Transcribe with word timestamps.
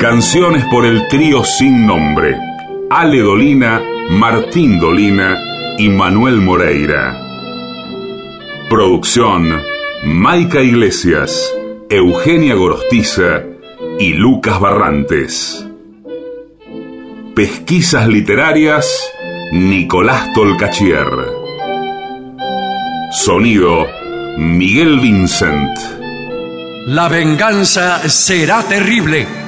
Canciones 0.00 0.64
por 0.66 0.86
el 0.86 1.08
trío 1.08 1.42
sin 1.42 1.84
nombre. 1.84 2.36
Ale 2.88 3.18
Dolina, 3.18 3.82
Martín 4.10 4.78
Dolina 4.78 5.36
y 5.76 5.88
Manuel 5.88 6.36
Moreira. 6.36 7.20
Producción, 8.70 9.60
Maica 10.04 10.62
Iglesias, 10.62 11.52
Eugenia 11.90 12.54
Gorostiza 12.54 13.42
y 13.98 14.12
Lucas 14.12 14.60
Barrantes. 14.60 15.66
Pesquisas 17.34 18.06
literarias, 18.06 19.10
Nicolás 19.50 20.32
Tolcachier. 20.32 21.08
Sonido, 23.10 23.84
Miguel 24.36 25.00
Vincent. 25.00 25.76
La 26.86 27.08
venganza 27.08 28.08
será 28.08 28.62
terrible. 28.62 29.47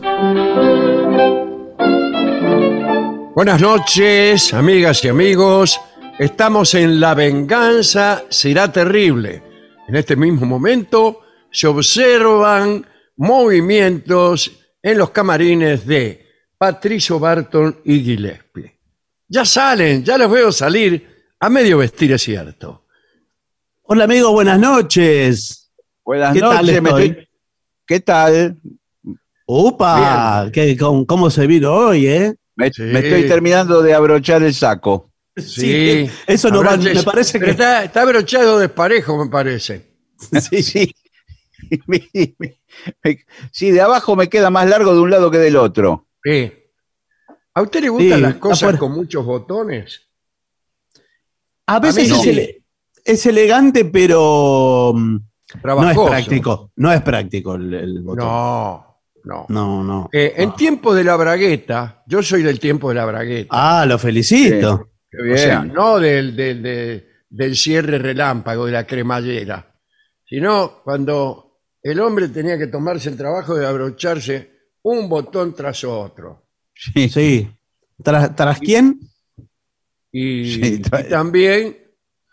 Buenas 3.41 3.59
noches, 3.59 4.53
amigas 4.53 5.03
y 5.03 5.07
amigos. 5.07 5.81
Estamos 6.19 6.75
en 6.75 6.99
La 6.99 7.15
venganza 7.15 8.23
será 8.29 8.71
terrible. 8.71 9.41
En 9.87 9.95
este 9.95 10.15
mismo 10.15 10.45
momento 10.45 11.21
se 11.49 11.65
observan 11.65 12.85
movimientos 13.17 14.51
en 14.83 14.95
los 14.99 15.09
camarines 15.09 15.87
de 15.87 16.23
Patricio 16.55 17.17
Barton 17.17 17.81
y 17.83 18.01
Gillespie. 18.01 18.79
Ya 19.27 19.43
salen, 19.43 20.03
ya 20.03 20.19
los 20.19 20.29
veo 20.29 20.51
salir 20.51 21.25
a 21.39 21.49
medio 21.49 21.79
vestir, 21.79 22.11
es 22.11 22.21
cierto. 22.21 22.85
Hola 23.81 24.03
amigos, 24.03 24.33
buenas 24.33 24.59
noches. 24.59 25.73
Buenas 26.05 26.35
¿Qué 26.35 26.41
tal 26.41 26.63
noches. 26.67 26.81
me 26.83 26.89
estoy- 26.91 27.29
¿Qué 27.87 27.99
tal? 28.01 28.61
Upa, 29.47 30.47
¿qué- 30.53 30.77
cómo, 30.77 31.07
cómo 31.07 31.31
se 31.31 31.47
vino 31.47 31.73
hoy, 31.73 32.05
¿eh? 32.05 32.35
Me, 32.61 32.71
Sí. 32.71 32.81
me 32.83 32.99
estoy 32.99 33.27
terminando 33.27 33.81
de 33.81 33.93
abrochar 33.93 34.41
el 34.43 34.53
saco. 34.53 35.11
Sí, 35.37 36.09
eso 36.27 36.49
no 36.49 36.63
va, 36.63 36.75
me 36.77 37.03
parece 37.03 37.39
que 37.39 37.51
está, 37.51 37.83
está 37.85 38.01
abrochado 38.01 38.59
desparejo, 38.59 39.23
me 39.23 39.29
parece. 39.29 39.87
sí, 40.49 40.61
Sí. 40.63 40.95
Sí, 43.51 43.71
de 43.71 43.81
abajo 43.81 44.15
me 44.15 44.29
queda 44.29 44.49
más 44.49 44.67
largo 44.67 44.93
de 44.93 45.01
un 45.01 45.09
lado 45.11 45.29
que 45.29 45.37
del 45.37 45.55
otro. 45.57 46.07
Sí. 46.23 46.51
¿A 47.53 47.61
usted 47.61 47.81
le 47.81 47.89
gustan 47.89 48.15
Sí, 48.17 48.21
las 48.21 48.35
cosas 48.35 48.63
afuera. 48.63 48.77
con 48.79 48.91
muchos 48.93 49.25
botones? 49.25 50.01
A 51.67 51.79
veces 51.79 52.11
A 52.11 52.15
es, 52.15 52.25
no. 52.25 52.31
ele- 52.31 52.63
es 53.03 53.25
elegante, 53.25 53.85
pero 53.85 54.93
mm, 54.95 55.17
no 55.63 55.89
es 55.89 55.97
práctico. 55.97 56.71
No 56.77 56.91
es 56.91 57.01
práctico 57.01 57.55
el, 57.55 57.73
el 57.73 58.01
botón. 58.01 58.25
No, 58.25 58.90
no. 59.23 59.45
no. 59.49 59.83
no. 59.83 60.09
Eh, 60.11 60.33
en 60.37 60.53
tiempo 60.55 60.93
de 60.93 61.03
la 61.03 61.15
bragueta, 61.15 62.03
yo 62.07 62.21
soy 62.23 62.43
del 62.43 62.59
tiempo 62.59 62.89
de 62.89 62.95
la 62.95 63.05
bragueta. 63.05 63.47
Ah, 63.51 63.85
lo 63.85 63.97
felicito. 63.99 64.89
Qué 65.09 65.21
bien. 65.23 65.33
o 65.35 65.37
sea- 65.37 65.63
no 65.63 65.99
del, 65.99 66.35
del, 66.35 66.61
de- 66.63 67.07
del 67.29 67.55
cierre 67.55 67.97
relámpago 67.97 68.65
de 68.65 68.71
la 68.73 68.85
cremallera, 68.85 69.73
sino 70.25 70.81
cuando 70.83 71.59
el 71.81 71.99
hombre 71.99 72.27
tenía 72.29 72.57
que 72.57 72.67
tomarse 72.67 73.09
el 73.09 73.17
trabajo 73.17 73.55
de 73.55 73.65
abrocharse 73.65 74.51
un 74.83 75.07
botón 75.07 75.53
tras 75.55 75.83
otro. 75.83 76.47
Sí. 76.73 77.07
Sí. 77.09 77.49
¿Tras, 78.03 78.35
tras 78.35 78.59
quién? 78.59 78.99
Y, 80.11 80.53
Sí, 80.55 80.61
y 80.75 80.77
tra- 80.81 81.07
también 81.07 81.77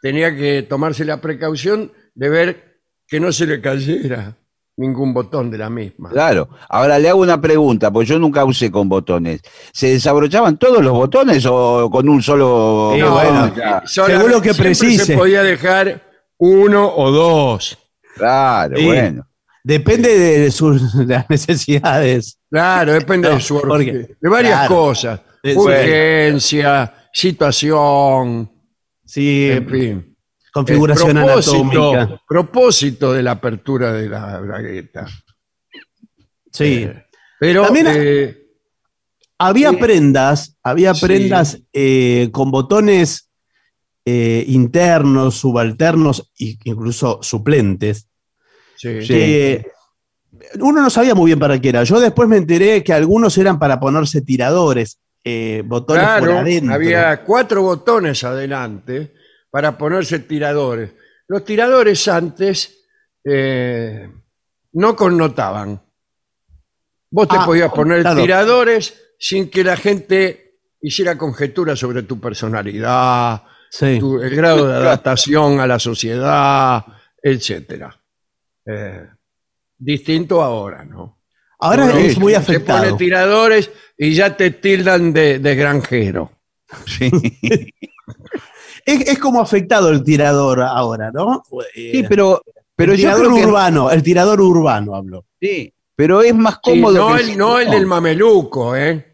tenía 0.03 0.35
que 0.35 0.63
tomarse 0.63 1.05
la 1.05 1.21
precaución 1.21 1.93
de 2.15 2.29
ver 2.29 2.81
que 3.07 3.21
no 3.21 3.31
se 3.33 3.47
le 3.47 3.61
cayera 3.61 4.37
ningún 4.79 5.13
botón 5.13 5.51
de 5.51 5.59
la 5.59 5.69
misma. 5.69 6.09
Claro. 6.11 6.49
Ahora 6.69 6.99
le 6.99 7.09
hago 7.11 7.21
una 7.21 7.41
pregunta, 7.41 7.91
porque 7.91 8.07
yo 8.09 8.19
nunca 8.19 8.45
usé 8.45 8.71
con 8.71 8.89
botones. 8.89 9.43
¿Se 9.73 9.89
desabrochaban 9.91 10.57
todos 10.57 10.83
los 10.83 10.93
botones 10.93 11.45
o 11.47 11.91
con 11.91 12.09
un 12.09 12.23
solo? 12.23 12.91
Bueno, 12.91 13.55
ya. 13.55 13.83
solamente- 13.85 14.19
según 14.19 14.31
lo 14.33 14.41
que 14.41 14.55
precise. 14.55 15.05
se 15.05 15.17
podía 15.17 15.43
dejar 15.43 16.01
uno 16.39 16.91
o 16.97 17.11
dos. 17.11 17.77
Claro, 18.17 18.77
Sí. 18.77 18.87
bueno. 18.87 19.25
Depende 19.65 20.17
de 20.17 20.51
sus 20.51 20.97
de 20.97 21.15
las 21.15 21.29
necesidades. 21.29 22.39
Claro, 22.51 22.93
depende 22.95 23.29
No, 23.29 23.35
de 23.35 23.41
su 23.41 23.61
porque- 23.61 24.17
de 24.21 24.29
varias 24.31 24.61
claro. 24.61 24.75
cosas. 24.75 25.21
Urgencia, 25.55 26.95
situación, 27.13 28.51
Sí, 29.05 29.49
en 29.51 29.69
fin. 29.69 30.08
Configuración 30.59 31.17
El 31.19 31.25
propósito, 31.25 31.57
anatómica. 31.95 32.23
propósito 32.29 33.13
de 33.13 33.23
la 33.23 33.31
apertura 33.33 33.93
de 33.93 34.09
la 34.09 34.39
bragueta. 34.41 35.07
Sí. 36.53 36.85
Eh, 36.85 37.05
Pero 37.41 37.65
También- 37.65 37.87
eh, 37.91 38.35
Había 39.41 39.71
Sí. 39.71 39.77
prendas, 39.77 40.57
había 40.65 40.95
Sí. 40.95 41.07
prendas 41.07 41.63
eh, 41.73 42.29
con 42.33 42.51
botones 42.51 43.31
eh, 44.05 44.45
internos, 44.49 45.35
subalternos 45.37 46.33
e 46.41 46.57
incluso 46.65 47.21
suplentes. 47.23 48.09
sí. 48.77 48.99
que 49.07 49.67
uno 50.61 50.81
no 50.83 50.89
sabía 50.91 51.15
muy 51.15 51.27
bien 51.27 51.39
para 51.39 51.61
qué 51.61 51.69
era. 51.69 51.85
Yo 51.85 52.01
después 52.01 52.29
me 52.29 52.37
enteré 52.39 52.83
que 52.83 52.93
algunos 52.93 53.37
eran 53.39 53.59
para 53.59 53.79
ponerse 53.81 54.23
tiradores, 54.23 54.99
eh, 55.25 55.63
botones 55.67 56.05
por 56.21 56.31
adentro. 56.31 56.75
había 56.75 57.23
cuatro 57.25 57.63
botones 57.63 58.25
adelante 58.25 59.13
para 59.51 59.77
ponerse 59.79 60.19
tiradores. 60.21 60.93
Los 61.27 61.45
tiradores 61.45 62.07
antes 62.09 62.79
eh, 63.25 64.09
no 64.73 64.97
connotaban. 64.97 65.81
Vos 67.11 67.29
te 67.29 67.37
Ah, 67.39 67.45
podías 67.45 67.73
poner 67.73 68.05
tiradores 68.15 68.95
sin 69.19 69.51
que 69.51 69.65
la 69.65 69.77
gente 69.77 70.61
hiciera 70.81 71.17
conjeturas 71.19 71.79
sobre 71.79 72.03
tu 72.05 72.21
personalidad, 72.21 73.43
Sí. 73.71 73.99
tu- 73.99 74.21
el 74.23 74.35
grado 74.35 74.67
de 74.69 74.75
adaptación 74.77 75.61
a 75.61 75.67
la 75.67 75.79
sociedad, 75.79 76.85
etcétera. 77.23 77.99
Eh, 78.67 79.07
distinto 79.77 80.43
ahora, 80.43 80.85
¿no? 80.85 81.19
Ahora 81.61 81.87
es 81.99 82.17
muy 82.19 82.33
Se 82.35 82.37
pone 82.37 82.37
afectado. 82.37 82.97
tiradores 82.97 83.71
y 83.97 84.15
ya 84.15 84.37
te 84.37 84.51
tildan 84.53 85.13
de, 85.13 85.39
de 85.41 85.55
granjero. 85.57 86.31
Sí. 86.87 87.11
Es, 88.85 89.01
es 89.09 89.19
como 89.19 89.41
afectado 89.41 89.89
el 89.91 90.03
tirador 90.05 90.63
ahora, 90.63 91.11
¿no? 91.13 91.43
Eh, 91.75 91.91
Sí, 91.93 92.05
pero, 92.09 92.43
pero 92.77 92.93
el 92.93 92.99
tirador 92.99 93.35
que 93.35 93.45
urbano, 93.47 93.91
el 93.91 94.03
tirador 94.03 94.41
urbano 94.41 94.95
hablo. 94.95 95.25
sí, 95.41 95.73
pero 95.97 96.23
es 96.23 96.35
más 96.35 96.55
Sí, 96.55 96.61
cómodo. 96.81 97.11
no, 97.11 97.17
que 97.17 97.23
el, 97.23 97.39
no 97.39 97.59
el 97.59 97.71
del 97.71 97.87
mameluco, 97.87 98.77
¿eh? 98.77 99.05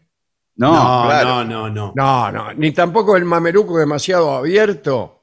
No, 0.57 0.71
claro. 1.07 1.45
no, 1.45 1.69
no. 1.71 1.93
No, 1.97 2.31
no, 2.31 2.53
ni 2.55 2.73
tampoco 2.73 3.17
el 3.17 3.25
mameluco 3.25 3.79
demasiado 3.79 4.33
abierto. 4.35 5.23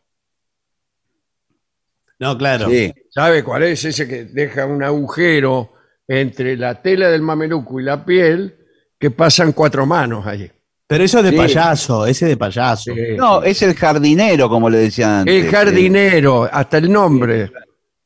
No, 2.20 2.38
claro. 2.38 2.68
Sí. 2.70 2.94
¿Sabe 3.10 3.44
cuál 3.44 3.64
es? 3.64 3.84
Ese 3.86 4.08
que 4.08 4.26
deja 4.26 4.66
un 4.66 4.84
agujero 4.84 5.74
entre 6.08 6.56
la 6.58 6.82
tela 6.82 7.10
del 7.10 7.22
mameluco 7.22 7.80
y 7.80 7.84
la 7.84 8.04
piel 8.06 8.58
que 9.00 9.10
pasan 9.12 9.54
cuatro 9.54 9.86
manos 9.86 10.28
allí. 10.28 10.52
Pero 10.92 11.04
eso 11.06 11.20
es 11.20 11.24
de 11.24 11.30
Sí. 11.32 11.38
payaso, 11.38 12.06
ese 12.06 12.26
de 12.26 12.36
payaso. 12.36 12.94
Sí, 12.94 13.02
No, 13.16 13.42
sí. 13.42 13.50
es 13.50 13.62
el 13.62 13.76
jardinero, 13.76 14.50
como 14.50 14.70
le 14.70 14.78
decían 14.80 15.12
antes. 15.22 15.46
el 15.46 15.50
jardinero, 15.50 16.50
hasta 16.52 16.80
el 16.80 16.92
nombre 16.92 17.50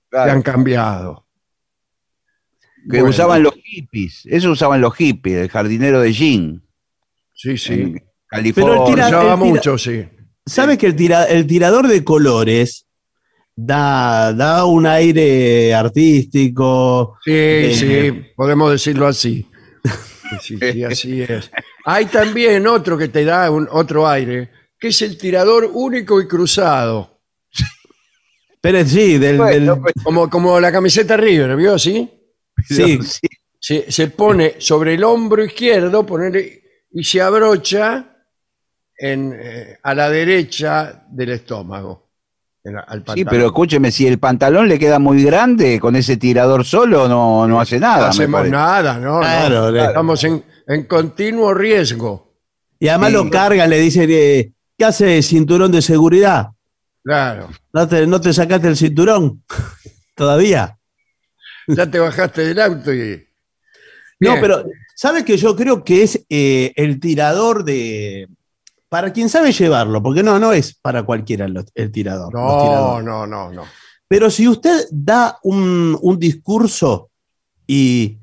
claro, 0.10 0.32
han 0.32 0.42
cambiado. 0.44 1.26
que 2.84 2.98
Bueno, 3.00 3.10
usaban 3.10 3.42
los 3.42 3.56
hippies. 3.56 4.28
Eso 4.28 4.52
usaban 4.52 4.80
los 4.82 4.94
hippies, 4.96 5.38
el 5.38 5.50
jardinero 5.50 6.00
de 6.02 6.14
jean. 6.14 6.62
Sí, 7.34 7.58
sí. 7.58 7.74
En 7.74 8.04
California. 8.28 8.74
Pero 8.76 8.86
el 8.88 8.94
tira- 8.94 9.08
Usaba 9.08 9.22
el 9.24 9.28
tira- 9.30 9.36
mucho, 9.38 9.78
sí. 9.80 10.06
¿Sabes 10.46 10.78
que 10.78 10.86
el, 10.86 10.96
tira- 10.96 11.26
el 11.28 11.48
tirador 11.48 11.88
de 11.88 12.04
colores 12.04 12.86
da, 13.56 14.32
da 14.34 14.66
un 14.66 14.86
aire 14.86 15.74
artístico? 15.74 17.18
Sí, 17.26 17.32
Eh, 17.34 17.74
sí, 17.74 18.32
podemos 18.36 18.70
decirlo 18.72 19.08
así. 19.08 19.48
Sí, 20.42 20.58
sí, 20.60 20.84
así 20.84 21.22
es. 21.24 21.50
Hay 21.86 22.06
también 22.08 22.66
otro 22.68 22.98
que 22.98 23.08
te 23.10 23.24
da 23.24 23.50
un, 23.52 23.68
otro 23.72 24.08
aire, 24.08 24.50
que 24.80 24.88
es 24.90 25.02
el 25.04 25.18
tirador 25.18 25.70
único 25.74 26.20
y 26.20 26.28
cruzado. 26.28 27.20
Pero 28.62 28.84
sí, 28.86 29.18
del, 29.20 29.38
Bueno, 29.38 29.74
del- 29.76 29.82
pues, 29.82 29.94
Como, 30.04 30.30
como 30.30 30.60
la 30.60 30.72
camiseta 30.72 31.16
River, 31.16 31.56
¿vio 31.56 31.76
así? 31.76 32.10
sí. 32.68 33.00
Se, 33.60 33.92
se 33.92 34.08
pone 34.10 34.56
sobre 34.60 34.94
el 34.94 35.04
hombro 35.04 35.44
izquierdo 35.44 36.06
ponele, 36.06 36.62
y 36.92 37.04
se 37.04 37.20
abrocha 37.22 38.16
en, 38.98 39.36
eh, 39.40 39.78
a 39.82 39.96
la 39.96 40.10
derecha 40.10 41.04
del 41.10 41.32
estómago. 41.32 42.04
en 42.64 42.74
la- 42.76 42.82
al 42.82 43.00
Sí, 43.00 43.06
pantalón. 43.06 43.30
pero 43.30 43.46
escúcheme, 43.46 43.92
si 43.92 44.08
el 44.08 44.18
pantalón 44.18 44.68
le 44.68 44.80
queda 44.80 44.98
muy 44.98 45.24
grande 45.24 45.80
con 45.80 45.96
ese 45.96 46.18
tirador 46.18 46.66
solo, 46.66 47.08
no, 47.08 47.48
no 47.48 47.60
hace 47.62 47.76
no 47.80 47.88
nada. 47.88 48.04
me 48.06 48.10
hacemos 48.10 48.40
parece. 48.40 48.52
nada, 48.56 48.98
¿no? 48.98 49.14
no. 49.16 49.20
Claro, 49.20 49.72
le- 49.72 49.86
Estamos 49.86 50.24
en, 50.24 50.44
en 50.68 50.84
continuo 50.86 51.54
riesgo. 51.54 52.34
Y 52.80 52.88
además 52.88 53.10
Sí. 53.10 53.14
lo 53.16 53.30
cargan, 53.30 53.70
le 53.70 53.80
dicen, 53.80 54.10
eh, 54.12 54.52
¿qué 54.78 54.86
hace 54.86 55.22
cinturón 55.22 55.72
de 55.72 55.82
seguridad? 55.82 56.48
Claro. 57.04 57.50
¿No 57.74 57.88
te, 57.88 58.06
no 58.08 58.20
te 58.20 58.34
sacaste 58.34 58.68
el 58.68 58.76
cinturón? 58.78 59.44
¿Todavía? 60.16 60.78
Ya 61.68 61.90
te 61.90 62.00
bajaste 62.00 62.42
del 62.48 62.60
auto 62.62 62.94
y. 62.94 63.26
No, 64.20 64.36
pero 64.40 64.66
¿sabes 64.96 65.24
que 65.24 65.38
yo 65.38 65.56
creo 65.56 65.84
que 65.84 66.04
es 66.04 66.26
eh, 66.30 66.72
el 66.76 67.00
tirador 67.00 67.64
de... 67.66 68.28
Para 68.88 69.12
quien 69.12 69.28
sabe 69.30 69.52
llevarlo, 69.52 70.02
porque 70.02 70.24
no, 70.24 70.40
no 70.40 70.54
es 70.54 70.74
para 70.76 71.04
cualquiera 71.04 71.48
lo- 71.48 71.66
el 71.74 71.92
tirador. 71.92 72.34
No, 72.34 73.02
no, 73.02 73.28
no, 73.28 73.52
no. 73.52 73.64
Pero 74.08 74.30
si 74.30 74.48
usted 74.48 74.86
da 74.92 75.38
un, 75.44 75.98
un 76.02 76.18
discurso 76.20 77.10
y 77.68 78.20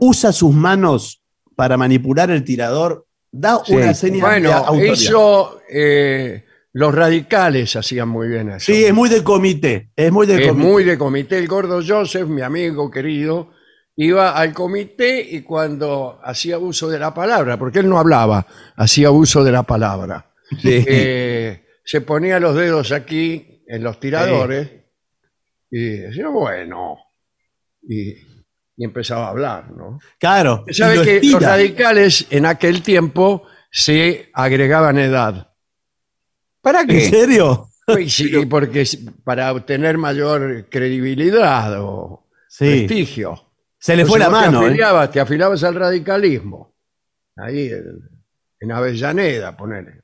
usa 0.00 0.32
sus 0.32 0.54
manos 0.54 1.22
para 1.54 1.76
manipular 1.76 2.30
el 2.30 2.44
tirador, 2.44 3.06
da 3.32 3.60
Sí. 3.64 3.74
una 3.74 3.94
señal 3.94 4.42
de 4.42 4.48
Bueno, 4.48 4.52
autoridad. 4.52 4.92
eso 4.94 5.60
eh, 5.70 6.44
los 6.72 6.94
radicales 6.94 7.74
hacían 7.76 8.08
muy 8.08 8.28
bien 8.28 8.50
eso. 8.50 8.72
Sí, 8.72 8.84
es 8.84 8.92
muy 8.92 9.08
de 9.08 9.22
comité. 9.24 9.90
Es 9.96 10.12
muy 10.12 10.26
de 10.26 10.42
es 10.42 10.48
comité. 10.48 10.68
muy 10.68 10.84
de 10.84 10.98
comité. 10.98 11.38
El 11.38 11.48
gordo 11.48 11.80
Joseph, 11.86 12.28
mi 12.28 12.42
amigo 12.42 12.90
querido, 12.90 13.50
iba 13.96 14.30
al 14.36 14.52
comité 14.52 15.20
y 15.22 15.40
cuando 15.42 16.20
hacía 16.22 16.58
uso 16.58 16.88
de 16.90 16.98
la 16.98 17.14
palabra, 17.14 17.58
porque 17.58 17.78
él 17.78 17.88
no 17.88 17.98
hablaba, 17.98 18.46
hacía 18.76 19.10
uso 19.10 19.42
de 19.42 19.52
la 19.52 19.62
palabra, 19.62 20.32
Sí. 20.60 20.84
eh, 20.86 21.64
se 21.84 22.02
ponía 22.02 22.38
los 22.38 22.54
dedos 22.54 22.92
aquí 22.92 23.62
en 23.66 23.82
los 23.82 23.98
tiradores 23.98 24.70
y 25.70 25.78
decía, 25.96 26.28
bueno, 26.28 26.98
y, 27.88 28.12
y 28.76 28.84
empezaba 28.84 29.26
a 29.26 29.30
hablar, 29.30 29.70
¿no? 29.72 29.98
Claro. 30.18 30.64
Sabe 30.70 31.02
que 31.02 31.20
los 31.28 31.42
radicales 31.42 32.26
en 32.30 32.46
aquel 32.46 32.82
tiempo 32.82 33.44
se 33.70 34.30
agregaban 34.34 34.98
edad. 34.98 35.52
¿Para 36.60 36.82
¿En 36.82 36.88
qué? 36.88 37.08
serio? 37.08 37.68
Y 37.98 38.10
sí, 38.10 38.46
porque 38.46 38.84
para 39.22 39.52
obtener 39.52 39.96
mayor 39.96 40.68
credibilidad 40.68 41.80
o 41.80 42.26
Sí. 42.48 42.64
prestigio. 42.86 43.52
Se 43.78 43.94
le 43.96 44.04
fue 44.04 44.18
la 44.18 44.28
mano. 44.30 44.60
Te 44.60 44.64
¿eh? 44.64 44.68
afiliabas, 44.70 45.10
te 45.12 45.20
afiliabas 45.20 45.62
al 45.64 45.74
radicalismo. 45.76 46.74
Ahí 47.36 47.68
en, 47.68 48.00
en 48.58 48.72
Avellaneda, 48.72 49.56
ponele. 49.56 50.00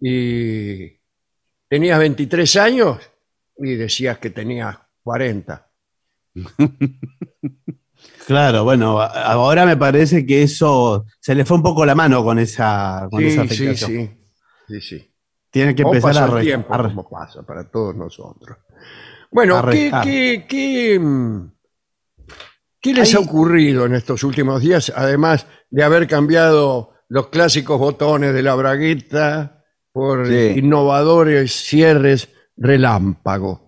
Y 0.00 0.98
tenías 1.68 1.98
23 1.98 2.56
años 2.56 2.98
y 3.58 3.74
decías 3.74 4.18
que 4.18 4.30
tenías 4.30 4.76
40. 5.02 5.70
Claro, 8.26 8.64
bueno, 8.64 9.00
ahora 9.00 9.66
me 9.66 9.76
parece 9.76 10.24
que 10.24 10.42
eso 10.42 11.04
se 11.20 11.34
le 11.34 11.44
fue 11.44 11.58
un 11.58 11.62
poco 11.62 11.84
la 11.84 11.94
mano 11.94 12.24
con 12.24 12.38
esa, 12.38 13.06
con 13.10 13.22
esa 13.22 13.42
Sí, 13.42 13.48
sí, 13.48 13.66
afectación. 13.66 13.90
sí. 13.90 14.18
sí, 14.68 14.80
sí. 14.80 15.14
Tiene 15.50 15.74
que 15.74 15.82
¿Cómo 15.82 15.94
empezar 15.94 16.22
a, 16.22 16.26
el 16.26 16.32
re- 16.32 16.42
tiempo, 16.42 16.72
a 16.74 16.78
re- 16.78 16.88
como 16.88 17.08
pasa 17.08 17.42
para 17.42 17.70
todos 17.70 17.94
nosotros. 17.94 18.58
Bueno, 19.30 19.62
¿qué, 19.70 19.92
qué, 20.02 20.46
qué, 20.48 20.98
mm, 20.98 21.52
qué 22.80 22.94
les 22.94 23.14
ha 23.14 23.20
ocurrido 23.20 23.84
en 23.86 23.94
estos 23.94 24.24
últimos 24.24 24.62
días, 24.62 24.92
además 24.94 25.46
de 25.70 25.82
haber 25.84 26.06
cambiado 26.08 26.92
los 27.08 27.28
clásicos 27.28 27.78
botones 27.78 28.32
de 28.32 28.42
la 28.42 28.54
bragueta 28.54 29.62
por 29.92 30.26
Sí. 30.26 30.54
innovadores 30.56 31.52
cierres 31.52 32.30
relámpago? 32.56 33.63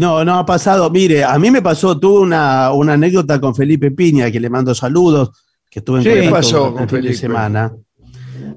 No, 0.00 0.24
no 0.24 0.34
ha 0.38 0.46
pasado. 0.46 0.88
Mire, 0.90 1.22
a 1.24 1.38
mí 1.38 1.50
me 1.50 1.60
pasó, 1.60 1.98
tuve 1.98 2.20
una, 2.20 2.72
una 2.72 2.94
anécdota 2.94 3.38
con 3.38 3.54
Felipe 3.54 3.90
Piña, 3.90 4.30
que 4.30 4.40
le 4.40 4.48
mando 4.48 4.74
saludos, 4.74 5.30
que 5.70 5.80
estuve 5.80 5.98
en 5.98 6.04
Sí, 6.04 6.08
contacto 6.10 6.34
pasó 6.34 6.72
con 6.72 6.88
fin 6.88 6.96
de 6.96 7.02
Felipe? 7.02 7.14
semana. 7.14 7.72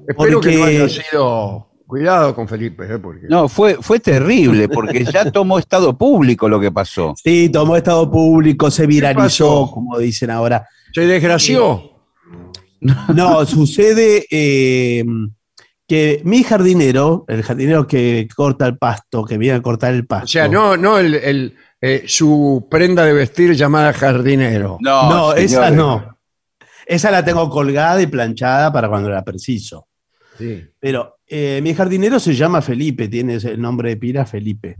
Espero 0.08 0.40
que 0.40 0.56
no 0.56 0.64
haya 0.64 0.88
sido... 0.88 1.68
Cuidado 1.86 2.34
con 2.34 2.48
Felipe, 2.48 2.84
¿eh? 2.90 2.98
porque 2.98 3.26
No, 3.28 3.46
fue, 3.46 3.76
fue 3.78 4.00
terrible, 4.00 4.70
porque 4.70 5.04
ya 5.04 5.30
tomó 5.30 5.58
estado 5.58 5.96
público 5.96 6.48
lo 6.48 6.58
que 6.58 6.72
pasó. 6.72 7.12
Sí, 7.22 7.50
tomó 7.50 7.76
estado 7.76 8.10
público, 8.10 8.70
se 8.70 8.86
viralizó, 8.86 9.70
como 9.70 9.98
dicen 9.98 10.30
ahora. 10.30 10.66
se 10.94 11.02
desgració. 11.06 11.90
No, 13.14 13.44
sucede 13.44 14.26
eh, 14.30 15.04
que 15.94 16.20
mi 16.24 16.42
jardinero, 16.42 17.24
el 17.28 17.44
jardinero 17.44 17.86
que 17.86 18.26
corta 18.34 18.66
el 18.66 18.76
pasto, 18.78 19.24
que 19.24 19.38
viene 19.38 19.58
a 19.58 19.62
cortar 19.62 19.94
el 19.94 20.06
pasto. 20.06 20.24
O 20.24 20.28
sea, 20.28 20.48
no, 20.48 20.76
no 20.76 20.98
el, 20.98 21.14
el, 21.14 21.56
eh, 21.80 22.02
su 22.06 22.66
prenda 22.68 23.04
de 23.04 23.12
vestir 23.12 23.54
llamada 23.54 23.92
jardinero. 23.92 24.78
No, 24.80 25.32
esa 25.34 25.66
señores. 25.68 25.76
no. 25.76 26.18
Esa 26.84 27.12
la 27.12 27.24
tengo 27.24 27.48
colgada 27.48 28.02
y 28.02 28.08
planchada 28.08 28.72
para 28.72 28.88
cuando 28.88 29.08
la 29.08 29.22
preciso. 29.24 29.86
Sí. 30.36 30.64
Pero 30.80 31.18
eh, 31.28 31.60
mi 31.62 31.72
jardinero 31.74 32.18
se 32.18 32.34
llama 32.34 32.60
Felipe, 32.60 33.06
tiene 33.06 33.34
el 33.36 33.60
nombre 33.60 33.90
de 33.90 33.96
pila 33.96 34.26
Felipe. 34.26 34.76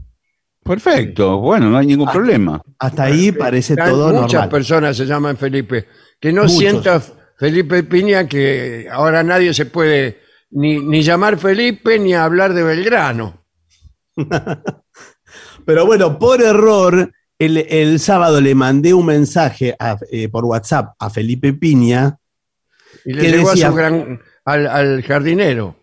Perfecto, 0.63 1.37
bueno, 1.39 1.69
no 1.69 1.77
hay 1.77 1.85
ningún 1.87 2.11
problema. 2.11 2.61
Hasta 2.79 3.03
ahí 3.03 3.31
parece 3.31 3.73
Están- 3.73 3.89
todo 3.89 4.07
Muchas 4.09 4.33
normal. 4.33 4.49
personas 4.49 4.97
se 4.97 5.05
llaman 5.05 5.37
Felipe. 5.37 5.85
Que 6.19 6.33
no 6.33 6.41
Muchos. 6.41 6.57
sienta 6.57 7.01
Felipe 7.37 7.83
Piña 7.83 8.27
que 8.27 8.87
ahora 8.91 9.23
nadie 9.23 9.53
se 9.53 9.65
puede 9.67 10.24
ni, 10.55 10.79
ni 10.79 11.01
llamar 11.03 11.37
Felipe 11.37 11.99
ni 11.99 12.13
hablar 12.13 12.53
de 12.53 12.63
Belgrano. 12.63 13.43
Pero 15.65 15.85
bueno, 15.85 16.17
por 16.19 16.41
error, 16.41 17.11
el, 17.39 17.57
el 17.57 17.99
sábado 17.99 18.39
le 18.41 18.55
mandé 18.55 18.93
un 18.93 19.05
mensaje 19.05 19.75
a- 19.79 19.97
eh, 20.11 20.29
por 20.29 20.45
WhatsApp 20.45 20.95
a 20.99 21.09
Felipe 21.09 21.53
Piña. 21.53 22.17
Y 23.03 23.13
le 23.13 23.21
¿Qué 23.21 23.31
llegó 23.31 23.49
a 23.51 23.55
su 23.57 23.73
gran, 23.73 24.21
al, 24.45 24.67
al 24.67 25.03
jardinero. 25.03 25.75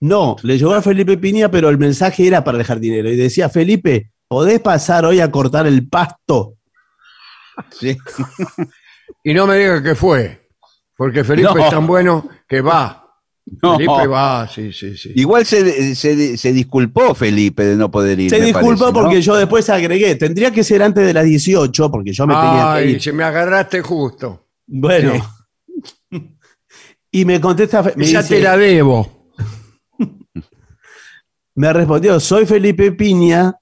No, 0.00 0.36
le 0.42 0.56
llegó 0.58 0.74
a 0.74 0.82
Felipe 0.82 1.18
Piña, 1.18 1.50
pero 1.50 1.68
el 1.68 1.78
mensaje 1.78 2.26
era 2.26 2.42
para 2.42 2.58
el 2.58 2.64
jardinero. 2.64 3.10
Y 3.10 3.16
decía, 3.16 3.48
Felipe, 3.50 4.10
¿podés 4.28 4.60
pasar 4.60 5.04
hoy 5.04 5.20
a 5.20 5.30
cortar 5.30 5.66
el 5.66 5.86
pasto? 5.88 6.54
Sí. 7.78 7.96
Y 9.22 9.34
no 9.34 9.46
me 9.46 9.58
diga 9.58 9.82
que 9.82 9.94
fue. 9.94 10.48
Porque 10.96 11.24
Felipe 11.24 11.50
No. 11.54 11.62
es 11.62 11.68
tan 11.70 11.86
bueno 11.86 12.26
que 12.48 12.62
va. 12.62 12.99
No. 13.62 13.76
Felipe 13.76 14.06
va, 14.06 14.48
sí, 14.48 14.72
sí, 14.72 14.96
sí. 14.96 15.12
Igual 15.16 15.44
se, 15.44 15.94
se, 15.96 16.36
se 16.36 16.52
disculpó 16.52 17.14
Felipe 17.14 17.64
de 17.64 17.76
no 17.76 17.90
poder 17.90 18.20
ir. 18.20 18.30
Se 18.30 18.38
me 18.38 18.46
disculpó 18.46 18.78
parece, 18.78 18.84
¿no? 18.84 18.92
porque 18.92 19.22
yo 19.22 19.36
después 19.36 19.68
agregué. 19.68 20.14
Tendría 20.14 20.52
que 20.52 20.62
ser 20.62 20.82
antes 20.82 21.04
de 21.04 21.12
las 21.12 21.24
18 21.24 21.90
porque 21.90 22.12
yo 22.12 22.26
me 22.26 22.34
tenía 22.34 22.50
que 22.52 22.58
Ay, 22.60 22.90
ir. 22.90 23.02
se 23.02 23.12
me 23.12 23.24
agarraste 23.24 23.82
justo. 23.82 24.46
Bueno. 24.66 25.14
y 27.10 27.24
me 27.24 27.40
contesta, 27.40 27.82
me, 27.96 28.04
ya 28.04 28.22
dice- 28.22 28.36
te 28.36 28.40
la 28.40 28.56
debo. 28.56 29.26
me 31.56 31.72
respondió, 31.72 32.20
soy 32.20 32.46
Felipe 32.46 32.92
Piña 32.92 33.56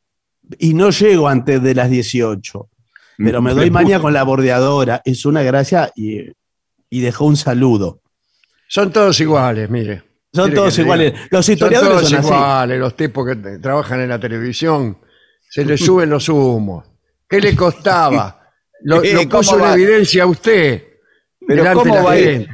y 0.58 0.74
no 0.74 0.90
llego 0.90 1.28
antes 1.28 1.62
de 1.62 1.74
las 1.74 1.90
18. 1.90 2.68
Pero 3.16 3.42
me 3.42 3.52
doy 3.52 3.70
maña 3.70 3.98
con 4.00 4.12
la 4.12 4.22
bordeadora. 4.22 5.02
Es 5.04 5.26
una 5.26 5.42
gracia 5.42 5.90
y, 5.96 6.20
y 6.88 7.00
dejó 7.00 7.24
un 7.24 7.36
saludo. 7.36 8.00
Son 8.68 8.92
todos 8.92 9.18
iguales, 9.20 9.68
mire. 9.70 10.02
Son 10.32 10.52
todos 10.52 10.78
iguales. 10.78 11.12
diga. 11.14 11.26
Los 11.30 11.46
Son 11.46 11.52
historiadores 11.54 11.96
todos 11.98 12.08
son, 12.10 12.18
así. 12.18 12.28
iguales, 12.28 12.78
los 12.78 12.96
tipos 12.96 13.26
que 13.26 13.36
te- 13.36 13.58
trabajan 13.58 14.00
en 14.00 14.08
la 14.10 14.20
televisión. 14.20 14.98
Se 15.50 15.64
les 15.64 15.80
suben 15.80 16.10
los 16.10 16.28
humos. 16.28 16.84
¿Qué 17.28 17.40
le 17.40 17.56
costaba? 17.56 18.42
Lo, 18.82 19.02
Eh, 19.02 19.14
lo 19.14 19.20
¿cómo 19.22 19.30
puso 19.40 19.56
en 19.56 19.62
va? 19.64 19.72
evidencia 19.74 20.26
usted. 20.26 20.84
Pero 21.46 21.64
¿cómo 21.72 22.04
va 22.04 22.12
a 22.12 22.16
gente. 22.16 22.48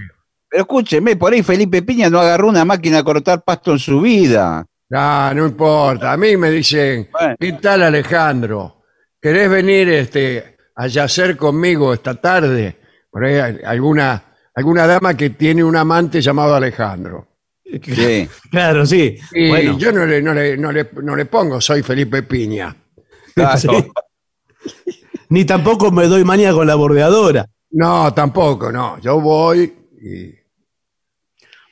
Pero 0.48 0.62
escúcheme, 0.62 1.16
por 1.16 1.32
ahí 1.32 1.42
Felipe 1.42 1.82
Piña 1.82 2.08
no 2.08 2.20
agarró 2.20 2.48
una 2.48 2.64
máquina 2.64 2.98
a 2.98 3.02
cortar 3.04 3.42
pasto 3.42 3.72
en 3.72 3.80
su 3.80 4.00
vida. 4.00 4.64
Ah, 4.92 5.32
no 5.34 5.46
importa. 5.46 6.12
A 6.12 6.16
mí 6.16 6.36
me 6.36 6.48
dicen, 6.52 7.08
Bueno. 7.10 7.34
¿qué 7.40 7.52
tal 7.54 7.82
Alejandro? 7.82 8.84
¿Querés 9.20 9.50
venir 9.50 9.88
este, 9.88 10.56
a 10.76 10.86
yacer 10.86 11.36
conmigo 11.36 11.92
esta 11.92 12.14
tarde? 12.14 12.78
Por 13.10 13.24
ahí 13.24 13.34
hay 13.34 13.58
alguna, 13.64 14.22
alguna 14.54 14.86
dama 14.86 15.16
que 15.16 15.30
tiene 15.30 15.62
un 15.64 15.76
amante 15.76 16.20
llamado 16.20 16.54
Alejandro. 16.54 17.28
Sí. 17.64 18.28
Claro, 18.50 18.86
sí. 18.86 19.16
Y 19.32 19.48
bueno, 19.48 19.78
yo 19.78 19.90
no 19.90 20.06
le, 20.06 20.22
no, 20.22 20.32
le, 20.32 20.56
no, 20.56 20.70
le, 20.70 20.88
no 21.02 21.16
le 21.16 21.24
pongo, 21.26 21.60
soy 21.60 21.82
Felipe 21.82 22.22
Piña. 22.22 22.74
Claro. 23.34 23.58
sí. 23.58 23.68
Ni 25.30 25.44
tampoco 25.44 25.90
me 25.90 26.06
doy 26.06 26.24
maña 26.24 26.52
con 26.52 26.66
la 26.66 26.76
bordeadora. 26.76 27.46
No, 27.72 28.14
tampoco, 28.14 28.70
no. 28.70 29.00
Yo 29.00 29.20
voy 29.20 29.72
y... 30.00 30.34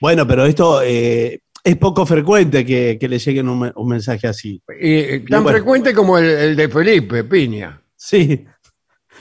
Bueno, 0.00 0.26
pero 0.26 0.44
esto 0.46 0.82
eh, 0.82 1.42
es 1.62 1.76
poco 1.76 2.04
frecuente 2.04 2.66
que, 2.66 2.98
que 2.98 3.08
le 3.08 3.20
lleguen 3.20 3.48
un, 3.48 3.72
un 3.72 3.88
mensaje 3.88 4.26
así. 4.26 4.60
y, 4.80 4.94
eh, 4.94 5.24
tan 5.28 5.44
bueno. 5.44 5.58
frecuente 5.58 5.94
como 5.94 6.18
el, 6.18 6.24
el 6.24 6.56
de 6.56 6.68
Felipe 6.68 7.22
Piña. 7.22 7.80
Sí. 7.94 8.44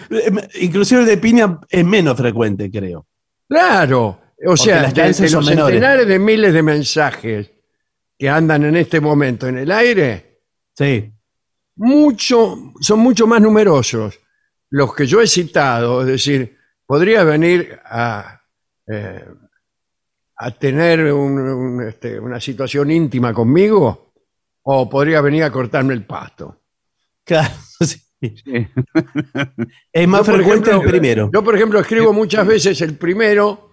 Eh, 0.09 0.31
Inclusive 0.61 1.01
el 1.01 1.07
de 1.07 1.17
Piña 1.17 1.59
es 1.69 1.85
menos 1.85 2.17
frecuente, 2.17 2.71
creo. 2.71 3.05
Claro. 3.51 4.21
O 4.47 4.55
sea, 4.55 4.83
las 4.83 4.93
de, 4.93 5.03
de 5.03 5.13
son 5.13 5.41
los 5.41 5.49
menores. 5.49 5.73
centenares 5.75 6.07
de 6.07 6.17
miles 6.19 6.53
de 6.53 6.63
mensajes 6.63 7.51
que 8.17 8.29
andan 8.29 8.63
en 8.63 8.77
este 8.77 8.99
momento 9.01 9.47
en 9.47 9.57
el 9.57 9.71
aire, 9.71 10.39
Sí. 10.73 11.11
mucho, 11.75 12.73
son 12.79 12.99
mucho 12.99 13.27
más 13.27 13.41
numerosos 13.41 14.17
los 14.69 14.95
que 14.95 15.05
yo 15.05 15.21
he 15.21 15.27
citado, 15.27 16.01
es 16.01 16.07
decir, 16.07 16.57
podría 16.85 17.23
venir 17.25 17.77
a, 17.83 18.41
eh, 18.87 19.25
a 20.37 20.51
tener 20.51 21.11
un- 21.13 21.37
un, 21.39 21.87
este, 21.87 22.17
una 22.19 22.39
situación 22.39 22.89
íntima 22.89 23.33
conmigo 23.33 24.13
o 24.63 24.89
podría 24.89 25.19
venir 25.19 25.43
a 25.43 25.51
cortarme 25.51 25.93
el 25.93 26.05
pasto. 26.05 26.61
Claro, 27.25 27.53
sí. 27.81 28.01
Es 29.93 30.07
más 30.07 30.25
Yo, 30.25 30.33
frecuente 30.33 30.69
ejemplo, 30.69 30.81
el 30.91 30.99
primero. 30.99 31.29
Yo, 31.33 31.43
por 31.43 31.55
ejemplo, 31.55 31.79
escribo 31.79 32.13
muchas 32.13 32.45
veces 32.45 32.79
el 32.81 32.95
primero 32.95 33.69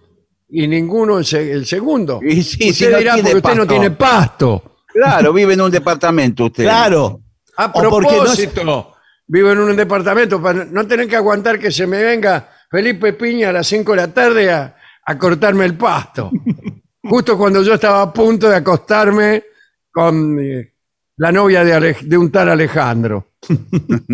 y 0.49 0.67
ninguno 0.67 1.19
el, 1.19 1.25
se- 1.25 1.51
el 1.51 1.65
segundo. 1.65 2.19
Y 2.23 2.41
sí, 2.43 2.71
usted 2.71 2.85
si 2.87 2.91
no 2.91 2.97
dirá 2.97 3.13
tiene 3.13 3.29
porque 3.31 3.47
usted 3.47 3.55
no 3.55 3.61
pasto". 3.65 3.73
tiene 3.73 3.91
pasto. 3.91 4.75
Claro, 4.87 5.33
vive 5.33 5.53
en 5.53 5.61
un 5.61 5.71
departamento 5.71 6.45
usted. 6.45 6.63
Claro. 6.63 7.21
A 7.57 7.67
O 7.67 7.71
porque 7.89 8.11
no 8.11 8.17
propósito, 8.23 8.93
vivo 9.27 9.51
en 9.51 9.59
un 9.59 9.75
departamento 9.75 10.41
para 10.41 10.65
no 10.65 10.87
tener 10.87 11.07
que 11.07 11.15
aguantar 11.15 11.59
que 11.59 11.71
se 11.71 11.85
me 11.85 12.01
venga 12.01 12.49
Felipe 12.71 13.13
Piña 13.13 13.49
a 13.49 13.53
las 13.53 13.67
5 13.67 13.91
de 13.91 13.97
la 13.97 14.13
tarde 14.13 14.51
a, 14.51 14.75
a 15.05 15.17
cortarme 15.17 15.65
el 15.65 15.75
pasto. 15.77 16.31
Justo 17.03 17.37
cuando 17.37 17.61
yo 17.61 17.75
estaba 17.75 18.01
a 18.01 18.11
punto 18.13 18.49
de 18.49 18.55
acostarme 18.57 19.43
con 19.91 20.39
eh, 20.39 20.73
la 21.19 21.31
novia 21.31 21.63
de, 21.63 21.73
Ale- 21.73 21.97
de 22.01 22.17
un 22.17 22.31
tal 22.31 22.49
Alejandro. 22.49 23.27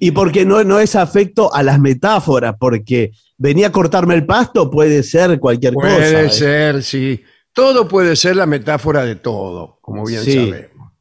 Y 0.00 0.10
porque 0.10 0.44
no, 0.44 0.64
no 0.64 0.80
es 0.80 0.96
afecto 0.96 1.54
a 1.54 1.62
las 1.62 1.78
metáforas, 1.78 2.56
porque 2.58 3.12
venía 3.38 3.68
a 3.68 3.72
cortarme 3.72 4.16
el 4.16 4.26
pasto, 4.26 4.68
puede 4.68 5.04
ser 5.04 5.38
cualquier 5.38 5.74
cosa. 5.74 5.86
Puede 5.86 6.26
¿eh? 6.26 6.30
ser, 6.30 6.82
sí. 6.82 7.22
Todo 7.52 7.86
puede 7.86 8.16
ser 8.16 8.34
la 8.34 8.46
metáfora 8.46 9.04
de 9.04 9.14
todo, 9.14 9.78
como 9.80 10.04
bien 10.04 10.22
Sí, 10.24 10.34
sabemos. 10.50 10.92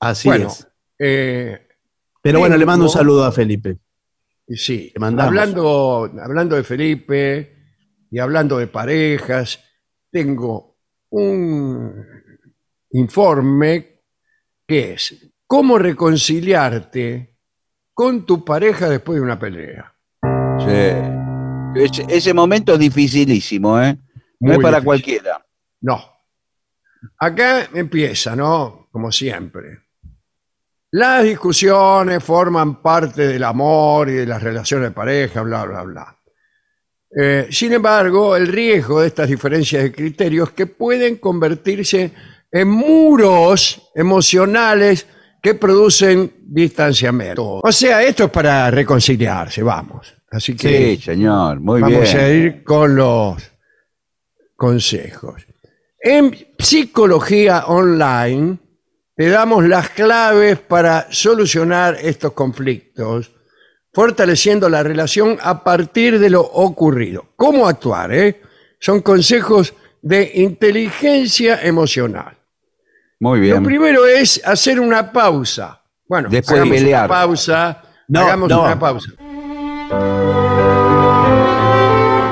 Así 0.00 0.28
bueno, 0.28 0.48
es. 0.48 0.66
eh, 0.98 1.68
Pero 2.20 2.40
bueno, 2.40 2.56
le 2.56 2.66
mando 2.66 2.86
un 2.86 2.90
saludo 2.90 3.22
a 3.24 3.30
Felipe. 3.30 3.78
Sí, 4.48 4.92
mandamos. 4.98 5.28
hablando, 5.28 6.10
hablando 6.24 6.56
de 6.56 6.64
Felipe 6.64 7.56
y 8.10 8.18
hablando 8.18 8.58
de 8.58 8.66
parejas, 8.66 9.60
tengo 10.10 10.76
un 11.10 12.04
informe 12.94 14.02
que 14.66 14.94
es 14.94 15.30
cómo 15.46 15.78
reconciliarte 15.78 17.36
con 17.92 18.24
tu 18.26 18.44
pareja 18.44 18.88
después 18.88 19.16
de 19.16 19.22
una 19.22 19.38
pelea. 19.38 19.94
Sí. 20.58 21.80
Ese, 21.80 22.06
ese 22.08 22.34
momento 22.34 22.74
es 22.74 22.78
dificilísimo, 22.78 23.80
¿eh? 23.80 23.96
No 24.40 24.48
Muy 24.48 24.52
es 24.52 24.58
para 24.58 24.76
difícil. 24.78 24.84
cualquiera. 24.84 25.46
No. 25.80 26.02
Acá 27.18 27.68
empieza, 27.74 28.34
¿no? 28.34 28.88
Como 28.90 29.10
siempre. 29.12 29.80
Las 30.92 31.24
discusiones 31.24 32.22
forman 32.22 32.80
parte 32.80 33.26
del 33.26 33.42
amor 33.42 34.08
y 34.08 34.12
de 34.12 34.26
las 34.26 34.42
relaciones 34.42 34.90
de 34.90 34.94
pareja, 34.94 35.42
bla, 35.42 35.64
bla, 35.64 35.82
bla. 35.82 36.16
Eh, 37.16 37.48
sin 37.50 37.72
embargo, 37.72 38.36
el 38.36 38.46
riesgo 38.48 39.00
de 39.00 39.08
estas 39.08 39.28
diferencias 39.28 39.82
de 39.82 39.92
criterios 39.92 40.50
que 40.52 40.66
pueden 40.66 41.16
convertirse 41.16 42.12
en 42.54 42.68
muros 42.68 43.90
emocionales 43.96 45.08
que 45.42 45.54
producen 45.54 46.32
distanciamiento. 46.46 47.60
O 47.64 47.72
sea, 47.72 48.00
esto 48.04 48.24
es 48.24 48.30
para 48.30 48.70
reconciliarse, 48.70 49.60
vamos. 49.64 50.14
Así 50.30 50.54
que 50.54 50.94
Sí, 50.96 51.02
señor, 51.02 51.58
muy 51.58 51.80
Vamos 51.80 52.00
bien. 52.12 52.16
a 52.16 52.28
ir 52.28 52.62
con 52.62 52.94
los 52.94 53.42
consejos. 54.56 55.44
En 56.00 56.32
psicología 56.58 57.64
online 57.66 58.58
te 59.16 59.28
damos 59.28 59.66
las 59.66 59.90
claves 59.90 60.60
para 60.60 61.08
solucionar 61.10 61.98
estos 62.00 62.32
conflictos, 62.34 63.32
fortaleciendo 63.92 64.68
la 64.68 64.84
relación 64.84 65.38
a 65.42 65.64
partir 65.64 66.20
de 66.20 66.30
lo 66.30 66.40
ocurrido. 66.42 67.32
¿Cómo 67.34 67.66
actuar? 67.66 68.12
eh? 68.14 68.40
Son 68.78 69.00
consejos 69.00 69.74
de 70.02 70.30
inteligencia 70.34 71.60
emocional. 71.62 72.36
Muy 73.20 73.38
Lo 73.38 73.42
bien. 73.44 73.62
primero 73.64 74.06
es 74.06 74.40
hacer 74.44 74.80
una 74.80 75.10
pausa. 75.12 75.80
Bueno, 76.08 76.28
Después 76.30 76.62
de 76.62 76.68
pelear. 76.70 77.04
una 77.06 77.08
pausa. 77.08 77.82
No, 78.08 78.20
hagamos 78.20 78.48
no. 78.50 78.62
una 78.62 78.78
pausa. 78.78 79.08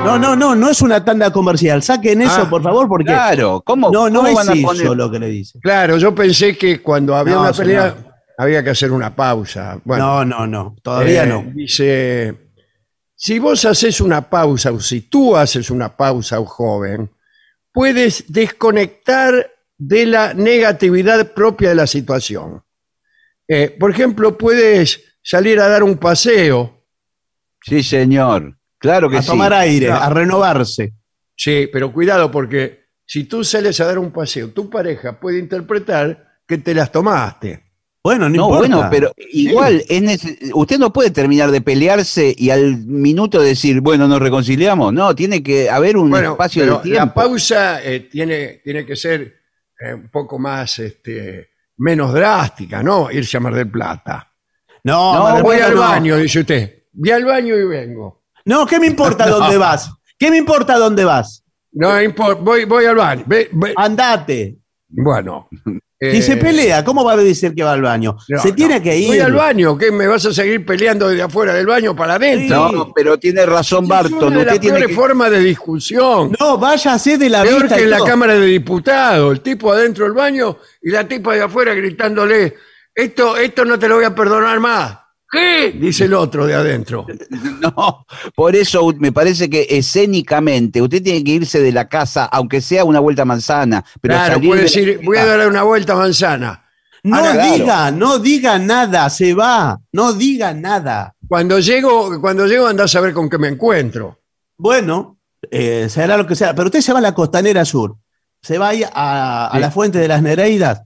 No, 0.05 0.19
no, 0.19 0.35
no, 0.35 0.53
no 0.55 0.69
es 0.69 0.81
una 0.81 1.03
tanda 1.03 1.31
comercial. 1.31 1.81
Saquen 1.81 2.21
eso, 2.21 2.41
Ah, 2.43 2.49
por 2.49 2.61
favor, 2.61 2.87
porque 2.87 3.05
Claro, 3.05 3.63
¿cómo, 3.65 3.89
no, 3.89 4.09
no 4.09 4.17
cómo 4.19 4.27
es 4.27 4.35
van 4.35 4.49
a 4.49 4.53
eso 4.53 4.67
poner? 4.67 4.85
lo 4.97 5.09
que 5.09 5.17
le 5.19 5.27
dice. 5.27 5.59
Claro, 5.61 5.97
yo 5.97 6.13
pensé 6.13 6.55
que 6.57 6.81
cuando 6.81 7.15
había 7.15 7.35
No, 7.35 7.41
una 7.41 7.53
pelea 7.53 7.89
señor. 7.95 8.13
había 8.37 8.63
que 8.63 8.69
hacer 8.71 8.91
una 8.91 9.15
pausa. 9.15 9.79
Bueno, 9.83 10.23
no, 10.25 10.25
no, 10.25 10.47
no, 10.47 10.75
todavía 10.83 11.23
eh, 11.23 11.27
no. 11.27 11.43
Dice, 11.55 12.49
si 13.15 13.39
vos 13.39 13.63
haces 13.65 14.01
una 14.01 14.29
pausa 14.29 14.71
o 14.71 14.79
si 14.79 15.01
tú 15.01 15.35
haces 15.35 15.71
una 15.71 15.95
pausa, 15.95 16.37
joven, 16.45 17.09
puedes 17.71 18.25
desconectar 18.27 19.49
de 19.85 20.05
la 20.05 20.33
negatividad 20.33 21.33
propia 21.33 21.69
de 21.69 21.75
la 21.75 21.87
situación. 21.87 22.63
Eh, 23.47 23.75
por 23.79 23.91
ejemplo, 23.91 24.37
puedes 24.37 25.03
salir 25.21 25.59
a 25.59 25.67
dar 25.67 25.83
un 25.83 25.97
paseo. 25.97 26.85
Sí, 27.61 27.83
señor. 27.83 28.57
Claro 28.77 29.09
que 29.09 29.17
A 29.17 29.21
sí. 29.21 29.27
tomar 29.27 29.53
aire, 29.53 29.87
No. 29.89 29.95
a 29.95 30.09
renovarse. 30.09 30.93
Sí, 31.35 31.67
pero 31.71 31.91
cuidado 31.91 32.29
porque 32.31 32.83
si 33.05 33.25
tú 33.25 33.43
sales 33.43 33.79
a 33.79 33.85
dar 33.85 33.99
un 33.99 34.11
paseo, 34.11 34.49
tu 34.51 34.69
pareja 34.69 35.19
puede 35.19 35.39
interpretar 35.39 36.27
que 36.47 36.57
te 36.57 36.73
las 36.73 36.91
tomaste. 36.91 37.63
Bueno, 38.03 38.27
no, 38.29 38.35
No, 38.35 38.43
importa. 38.45 38.57
bueno, 38.75 38.87
pero 38.91 39.13
igual, 39.31 39.83
es 39.87 40.21
usted 40.53 40.77
no 40.77 40.91
puede 40.91 41.09
terminar 41.11 41.51
de 41.51 41.61
pelearse 41.61 42.35
y 42.37 42.49
al 42.49 42.77
minuto 42.85 43.41
decir, 43.41 43.79
bueno, 43.79 44.07
nos 44.09 44.19
reconciliamos. 44.21 44.93
No, 44.93 45.15
tiene 45.15 45.41
que 45.41 45.69
haber 45.69 45.95
un 45.95 46.09
Bueno, 46.09 46.31
espacio 46.33 46.63
pero 46.63 46.75
de 46.77 46.83
tiempo. 46.83 46.99
la 46.99 47.13
pausa 47.13 47.81
eh, 47.83 48.01
tiene, 48.01 48.61
tiene 48.63 48.85
que 48.85 48.97
ser 48.97 49.42
eh, 49.79 49.93
un 49.93 50.09
poco 50.09 50.37
más, 50.39 50.79
este, 50.79 51.49
menos 51.77 52.13
drástica, 52.13 52.81
¿no? 52.83 53.11
Irse 53.11 53.37
a 53.37 53.39
Mar 53.39 53.53
del 53.55 53.69
Plata. 53.69 54.31
No, 54.83 55.13
No, 55.15 55.23
Mar 55.23 55.33
del 55.35 55.43
Voy 55.43 55.57
Plata 55.57 55.69
al 55.71 55.75
no. 55.75 55.81
baño, 55.81 56.17
dice 56.17 56.39
usted. 56.41 56.83
Voy 56.93 57.11
al 57.11 57.25
baño 57.25 57.55
y 57.55 57.65
vengo. 57.65 58.23
No, 58.45 58.65
¿qué 58.65 58.79
me 58.79 58.87
importa 58.87 59.27
dónde 59.29 59.57
vas? 59.57 59.91
¿Qué 60.17 60.29
me 60.31 60.37
importa 60.37 60.77
dónde 60.77 61.03
vas? 61.05 61.43
No 61.71 61.99
importa, 62.01 62.41
voy, 62.41 62.65
voy 62.65 62.85
al 62.85 62.95
baño. 62.95 63.23
Ve- 63.25 63.49
ve- 63.51 63.73
Andate. 63.75 64.59
Bueno. 64.87 65.49
Si 66.11 66.21
se 66.21 66.33
eh, 66.33 66.37
pelea, 66.37 66.83
¿cómo 66.83 67.03
va 67.03 67.13
a 67.13 67.17
decir 67.17 67.53
que 67.55 67.63
va 67.63 67.73
al 67.73 67.81
baño? 67.81 68.17
no, 68.27 68.41
se 68.41 68.51
tiene 68.51 68.77
no. 68.77 68.83
que 68.83 68.97
ir. 68.97 69.07
Voy 69.07 69.19
al 69.19 69.33
baño, 69.33 69.77
¿qué? 69.77 69.91
¿Me 69.91 70.07
vas 70.07 70.25
a 70.25 70.33
seguir 70.33 70.65
peleando 70.65 71.07
desde 71.07 71.23
afuera 71.23 71.53
del 71.53 71.65
baño 71.65 71.95
para 71.95 72.15
adentro? 72.15 72.71
No, 72.71 72.93
pero 72.93 73.17
tiene 73.17 73.45
razón 73.45 73.83
Es 73.83 73.89
Barton. 73.89 74.23
una 74.23 74.39
de 74.39 74.45
las 74.45 74.55
Usted 74.55 74.61
tiene 74.61 74.87
que... 74.87 74.93
formas 74.93 75.31
de 75.31 75.39
discusión. 75.39 76.35
No, 76.39 76.57
váyase 76.57 77.17
de 77.17 77.29
la 77.29 77.43
Peor 77.43 77.61
vista. 77.61 77.75
que 77.75 77.81
y 77.81 77.83
en 77.85 77.89
la 77.91 77.97
todo. 77.97 78.07
Cámara 78.07 78.33
de 78.35 78.45
Diputados, 78.45 79.31
el 79.33 79.41
tipo 79.41 79.71
adentro 79.71 80.05
del 80.05 80.13
baño 80.13 80.57
y 80.81 80.89
la 80.91 81.07
tipa 81.07 81.33
de 81.35 81.41
afuera 81.43 81.73
gritándole, 81.73 82.55
esto, 82.93 83.37
esto 83.37 83.65
no 83.65 83.77
te 83.79 83.87
lo 83.87 83.95
voy 83.95 84.05
a 84.05 84.13
perdonar 84.13 84.59
más. 84.59 84.97
¿Qué? 85.33 85.71
Dice 85.71 86.05
el 86.05 86.13
otro 86.13 86.45
de 86.45 86.53
adentro. 86.53 87.05
No, 87.59 88.05
por 88.35 88.55
eso 88.55 88.93
me 88.99 89.11
parece 89.11 89.49
que 89.49 89.65
escénicamente 89.69 90.81
usted 90.81 91.01
tiene 91.01 91.23
que 91.23 91.31
irse 91.31 91.59
de 91.61 91.71
la 91.71 91.87
casa, 91.87 92.25
aunque 92.25 92.59
sea 92.61 92.83
una 92.83 92.99
vuelta 92.99 93.23
manzana. 93.25 93.83
Pero 94.01 94.13
claro, 94.15 94.35
puede 94.35 94.49
de 94.49 94.55
la 94.55 94.61
decir, 94.63 94.99
voy 95.03 95.17
a 95.17 95.25
dar 95.25 95.47
una 95.47 95.63
vuelta 95.63 95.95
manzana. 95.95 96.59
No 97.03 97.15
Ahora, 97.17 97.33
claro. 97.33 97.53
diga, 97.55 97.91
no 97.91 98.19
diga 98.19 98.59
nada, 98.59 99.09
se 99.09 99.33
va. 99.33 99.79
No 99.91 100.13
diga 100.13 100.53
nada. 100.53 101.15
Cuando 101.27 101.59
llego, 101.59 102.19
cuando 102.21 102.45
llego 102.47 102.67
andás 102.67 102.95
a 102.95 103.01
ver 103.01 103.13
con 103.13 103.29
qué 103.29 103.37
me 103.37 103.47
encuentro. 103.47 104.19
Bueno, 104.57 105.17
eh, 105.49 105.87
será 105.89 106.15
lo 106.17 106.27
que 106.27 106.35
sea. 106.35 106.53
Pero 106.53 106.67
usted 106.67 106.81
se 106.81 106.93
va 106.93 106.99
a 106.99 107.01
la 107.01 107.13
costanera 107.15 107.65
sur. 107.65 107.95
Se 108.41 108.57
va 108.57 108.69
ahí 108.69 108.83
a, 108.83 109.47
a 109.47 109.51
Sí. 109.53 109.59
la 109.59 109.71
fuente 109.71 109.99
de 109.99 110.07
las 110.09 110.21
Nereidas. 110.21 110.81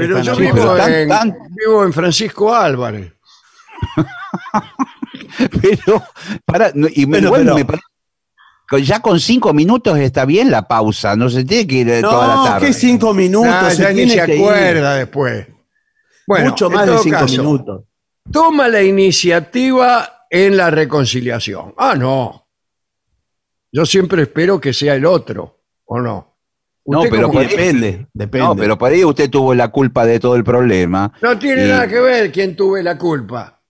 Pero 0.00 0.20
yo 0.22 0.36
vivo, 0.36 0.52
pero 0.54 0.76
tan- 0.76 0.92
en, 0.92 1.08
tan- 1.08 1.36
vivo 1.50 1.84
en 1.84 1.92
Francisco 1.92 2.54
Álvarez. 2.54 3.12
Pero, 5.62 6.02
para, 6.44 6.72
no, 6.74 6.86
y 6.92 7.06
me- 7.06 7.18
Bueno, 7.20 7.26
igual 7.28 7.42
pero- 7.44 7.54
me 7.56 7.64
parece- 7.64 7.84
ya 8.86 9.00
con 9.00 9.18
cinco 9.18 9.52
minutos 9.52 9.98
está 9.98 10.24
bien 10.24 10.50
la 10.50 10.68
pausa, 10.68 11.16
no 11.16 11.28
se 11.28 11.44
tiene 11.44 11.66
que 11.66 11.74
ir 11.76 11.88
eh, 11.88 12.00
toda 12.02 12.26
la 12.28 12.34
No, 12.36 12.44
tarde. 12.44 12.66
que 12.68 12.72
cinco 12.72 13.12
minutos. 13.12 13.50
Ah, 13.52 13.70
se 13.70 13.82
ya 13.82 13.88
ni 13.90 13.94
tiene 13.96 14.14
se 14.14 14.26
que 14.26 14.36
ir. 14.36 14.42
acuerda 14.42 14.94
después. 14.94 15.48
Bueno, 16.26 16.50
Mucho 16.50 16.70
más 16.70 16.86
de 16.86 16.98
cinco 16.98 17.18
caso, 17.18 17.36
minutos. 17.42 17.84
Toma 18.30 18.68
la 18.68 18.80
iniciativa 18.82 20.26
en 20.30 20.56
la 20.56 20.70
reconciliación. 20.70 21.74
Ah, 21.76 21.96
no. 21.96 22.46
Yo 23.72 23.84
siempre 23.86 24.22
espero 24.22 24.60
que 24.60 24.72
sea 24.72 24.94
el 24.94 25.04
otro, 25.04 25.62
¿o 25.86 26.00
no? 26.00 26.29
No, 26.90 27.02
pero 27.10 27.28
Depende, 27.28 28.06
depende. 28.12 28.46
No, 28.46 28.56
pero 28.56 28.76
por 28.78 28.90
ahí 28.90 29.04
usted 29.04 29.30
tuvo 29.30 29.54
la 29.54 29.68
culpa 29.68 30.04
de 30.06 30.18
todo 30.20 30.36
el 30.36 30.44
problema. 30.44 31.12
no 31.22 31.38
tiene 31.38 31.66
Y- 31.66 31.68
nada 31.68 31.86
que 31.88 32.00
ver 32.00 32.30
quién 32.32 32.54
tuve 32.56 32.82
la 32.82 32.96
culpa. 32.98 33.60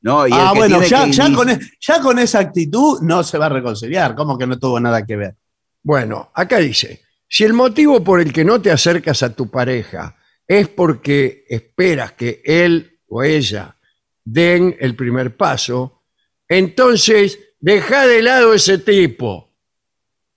No, 0.00 0.26
y 0.26 0.32
el 0.32 0.38
ah, 0.40 0.50
que 0.52 0.58
bueno, 0.58 0.76
tiene 0.80 0.88
ya, 0.90 1.04
que 1.06 1.12
ya 1.12 1.28
ini- 1.28 1.34
con, 1.36 1.48
e- 1.50 1.60
ya 1.80 2.00
con 2.00 2.18
esa 2.18 2.38
actitud 2.40 3.00
no 3.02 3.22
se 3.22 3.38
va 3.38 3.46
a 3.46 3.50
reconciliar. 3.50 4.14
¿Cómo 4.16 4.36
que 4.36 4.46
no 4.46 4.58
tuvo 4.58 4.80
nada 4.80 5.04
que 5.06 5.16
ver? 5.16 5.36
Bueno, 5.82 6.30
acá 6.34 6.58
dice, 6.58 7.02
si 7.28 7.44
el 7.44 7.52
motivo 7.52 8.02
por 8.02 8.20
el 8.20 8.32
que 8.32 8.44
no 8.44 8.60
te 8.60 8.70
acercas 8.72 9.22
a 9.22 9.32
tu 9.34 9.48
pareja 9.50 10.16
es 10.46 10.66
porque 10.68 11.44
esperas 11.48 12.12
que 12.12 12.42
él 12.44 12.98
o 13.08 13.22
ella 13.22 13.76
den 14.24 14.76
el 14.80 14.96
primer 14.96 15.36
paso, 15.36 16.02
entonces 16.48 17.38
deja 17.60 18.06
de 18.06 18.22
lado 18.22 18.54
ese 18.54 18.78
tipo. 18.78 19.51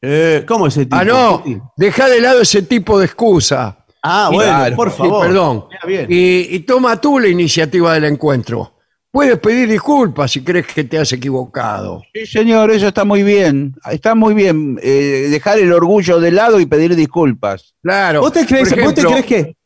Eh, 0.01 0.43
¿Cómo 0.47 0.67
ese 0.67 0.85
tipo? 0.85 0.95
Ah, 0.95 1.03
no, 1.03 1.43
deja 1.75 2.07
de 2.09 2.21
lado 2.21 2.41
ese 2.41 2.61
tipo 2.63 2.99
de 2.99 3.05
excusa. 3.05 3.85
Ah, 4.03 4.29
bueno, 4.31 4.51
Claro. 4.51 4.75
por 4.75 4.91
Sí, 4.91 4.97
favor. 4.97 5.25
perdón. 5.27 5.65
Bien. 5.87 6.05
Y, 6.09 6.55
y 6.55 6.59
toma 6.59 6.99
tú 7.01 7.19
la 7.19 7.27
iniciativa 7.27 7.93
del 7.95 8.05
encuentro. 8.05 8.73
Puedes 9.09 9.39
pedir 9.39 9.69
disculpas 9.69 10.29
si 10.31 10.43
crees 10.43 10.67
que 10.67 10.83
te 10.83 10.99
has 10.99 11.11
equivocado. 11.13 12.01
Sí, 12.13 12.25
señor, 12.25 12.69
eso 12.69 12.89
está 12.89 13.03
muy 13.05 13.23
bien. 13.23 13.73
Está 13.89 14.13
muy 14.13 14.33
bien. 14.33 14.77
eh, 14.83 15.27
dejar 15.31 15.57
el 15.57 15.71
orgullo 15.71 16.19
de 16.19 16.31
lado 16.31 16.59
y 16.59 16.65
pedir 16.65 16.95
disculpas. 16.95 17.73
Claro. 17.81 18.19
¿Vos 18.21 18.33
te 18.33 18.45
crees, 18.45 18.69
por 18.69 18.81
vos 18.83 18.93
te 18.93 19.01
ejemplo, 19.01 19.23
crees 19.23 19.25
que 19.45 19.57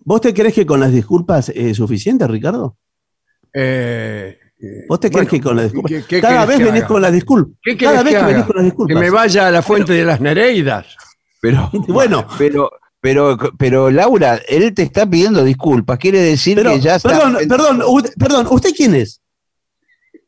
vos 0.00 0.20
te 0.22 0.32
crees 0.34 0.54
que 0.54 0.64
con 0.66 0.80
las 0.80 0.90
disculpas 0.90 1.50
es 1.50 1.76
suficiente, 1.76 2.26
Ricardo? 2.26 2.76
eh, 3.52 4.38
¿Vos 4.88 4.98
te 5.00 5.08
bueno, 5.08 5.28
crees 5.28 5.40
que 5.42 5.46
con 5.48 5.56
las 5.56 5.64
disculpas? 5.66 5.92
¿qué- 5.92 6.04
qué 6.08 6.20
Cada 6.20 6.44
vez 6.46 6.58
que 6.58 6.64
venís 6.64 6.80
haga? 6.80 6.88
con 6.88 7.02
las 7.02 7.12
disculpas. 7.12 7.54
¿Qué 7.62 7.76
Cada 7.76 8.02
vez 8.02 8.14
que 8.14 8.20
que 8.20 8.26
venís 8.26 8.44
con 8.44 8.56
las 8.56 8.62
Que 8.64 8.70
disculpas. 8.70 9.00
me 9.00 9.10
vaya 9.10 9.46
a 9.46 9.50
la 9.52 9.62
fuente 9.62 9.92
de 9.92 10.04
las 10.04 10.20
Nereidas. 10.20 10.86
Pero, 11.40 11.70
Bueno, 11.88 12.26
pero, 12.36 12.70
pero, 13.00 13.36
pero, 13.56 13.90
Laura, 13.90 14.40
él 14.48 14.74
te 14.74 14.82
está 14.82 15.08
pidiendo 15.08 15.44
disculpas. 15.44 15.98
Quiere 15.98 16.20
decir 16.20 16.56
pero, 16.56 16.72
que 16.72 16.80
ya 16.80 16.96
está. 16.96 17.08
perdón, 17.10 17.36
perdón, 17.48 17.82
usted- 17.86 18.12
perdón, 18.18 18.46
¿usted 18.50 18.70
quién 18.76 18.94
es? 18.96 19.20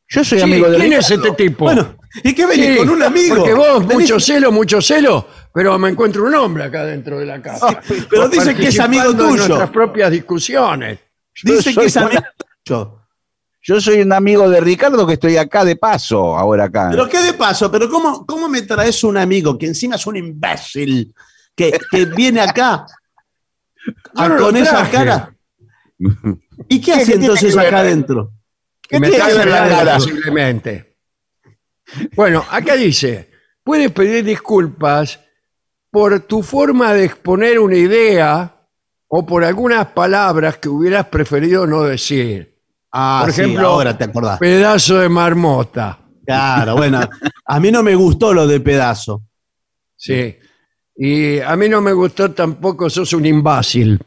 Yo 0.08 0.24
soy 0.24 0.38
Sí, 0.38 0.44
amigo 0.44 0.68
de 0.70 0.76
¿Quién 0.78 0.92
es 0.92 1.10
este 1.10 1.30
tipo? 1.32 1.64
Bueno, 1.64 1.96
¿y 2.24 2.32
qué 2.34 2.46
venís 2.46 2.66
Sí, 2.66 2.76
con 2.78 2.90
un 2.90 3.02
amigo? 3.02 3.36
Porque 3.36 3.54
vos, 3.54 3.84
Venís- 3.86 3.94
mucho 3.94 4.20
celo, 4.20 4.50
mucho 4.52 4.80
celo, 4.82 5.26
pero 5.54 5.78
me 5.78 5.88
encuentro 5.88 6.24
un 6.24 6.34
hombre 6.34 6.64
acá 6.64 6.84
dentro 6.84 7.18
de 7.18 7.26
la 7.26 7.40
casa. 7.42 7.80
pero 8.08 8.28
dice 8.28 8.54
que 8.54 8.68
es 8.68 8.78
amigo 8.80 9.02
Participando 9.04 9.10
en 9.10 9.30
tuyo. 9.36 9.48
nuestras 9.48 9.70
propias 9.70 10.10
discusiones. 10.12 10.98
Dice 11.42 11.74
que 11.74 11.86
es 11.86 11.96
amigo 11.96 12.22
tuyo. 12.64 12.99
Yo 13.62 13.80
soy 13.80 14.00
un 14.00 14.12
amigo 14.12 14.48
de 14.48 14.60
Ricardo 14.60 15.06
que 15.06 15.14
estoy 15.14 15.36
acá 15.36 15.64
de 15.64 15.76
paso, 15.76 16.36
ahora 16.36 16.64
acá. 16.64 16.88
Pero 16.90 17.08
qué 17.08 17.18
de 17.22 17.34
paso, 17.34 17.70
pero 17.70 17.90
¿cómo, 17.90 18.24
cómo 18.24 18.48
me 18.48 18.62
traes 18.62 19.04
un 19.04 19.16
amigo 19.18 19.58
que 19.58 19.66
encima 19.66 19.96
es 19.96 20.06
un 20.06 20.16
imbécil 20.16 21.14
que, 21.54 21.78
que 21.90 22.04
viene 22.16 22.40
acá 22.40 22.86
a- 24.16 24.28
no 24.28 24.36
con 24.38 24.56
esa 24.56 24.90
cara? 24.90 25.34
¿Y 26.68 26.80
qué 26.80 26.92
hace 26.94 27.00
qué 27.04 27.06
tiene 27.12 27.24
entonces 27.26 27.54
que 27.54 27.60
acá 27.60 27.78
adentro? 27.80 28.32
¿Qué 28.80 28.98
me 28.98 29.08
está 29.08 29.26
hace 29.26 29.44
la 29.46 29.68
cara? 29.68 29.94
posiblemente. 29.98 30.96
Bueno, 32.16 32.44
acá 32.50 32.74
dice, 32.76 33.30
puedes 33.62 33.90
pedir 33.92 34.24
disculpas 34.24 35.20
por 35.90 36.18
tu 36.20 36.42
forma 36.42 36.94
de 36.94 37.04
exponer 37.04 37.58
una 37.58 37.76
idea 37.76 38.56
o 39.08 39.26
por 39.26 39.44
algunas 39.44 39.86
palabras 39.88 40.56
que 40.58 40.68
hubieras 40.68 41.06
preferido 41.06 41.66
no 41.66 41.82
decir. 41.82 42.49
Ah, 42.92 43.22
Por 43.24 43.32
sí, 43.32 43.40
ejemplo, 43.42 43.68
ahora 43.68 43.96
te 43.96 44.04
acordás. 44.04 44.38
Pedazo 44.38 44.98
de 44.98 45.08
marmota. 45.08 45.98
Claro, 46.26 46.76
bueno, 46.76 47.00
a 47.44 47.60
mí 47.60 47.70
no 47.70 47.82
me 47.82 47.94
gustó 47.94 48.32
lo 48.34 48.46
de 48.46 48.60
pedazo. 48.60 49.22
Sí. 49.96 50.36
Y 50.96 51.40
a 51.40 51.56
mí 51.56 51.68
no 51.68 51.80
me 51.80 51.92
gustó 51.92 52.30
tampoco, 52.32 52.88
sos 52.90 53.12
un 53.12 53.26
imbácil. 53.26 54.00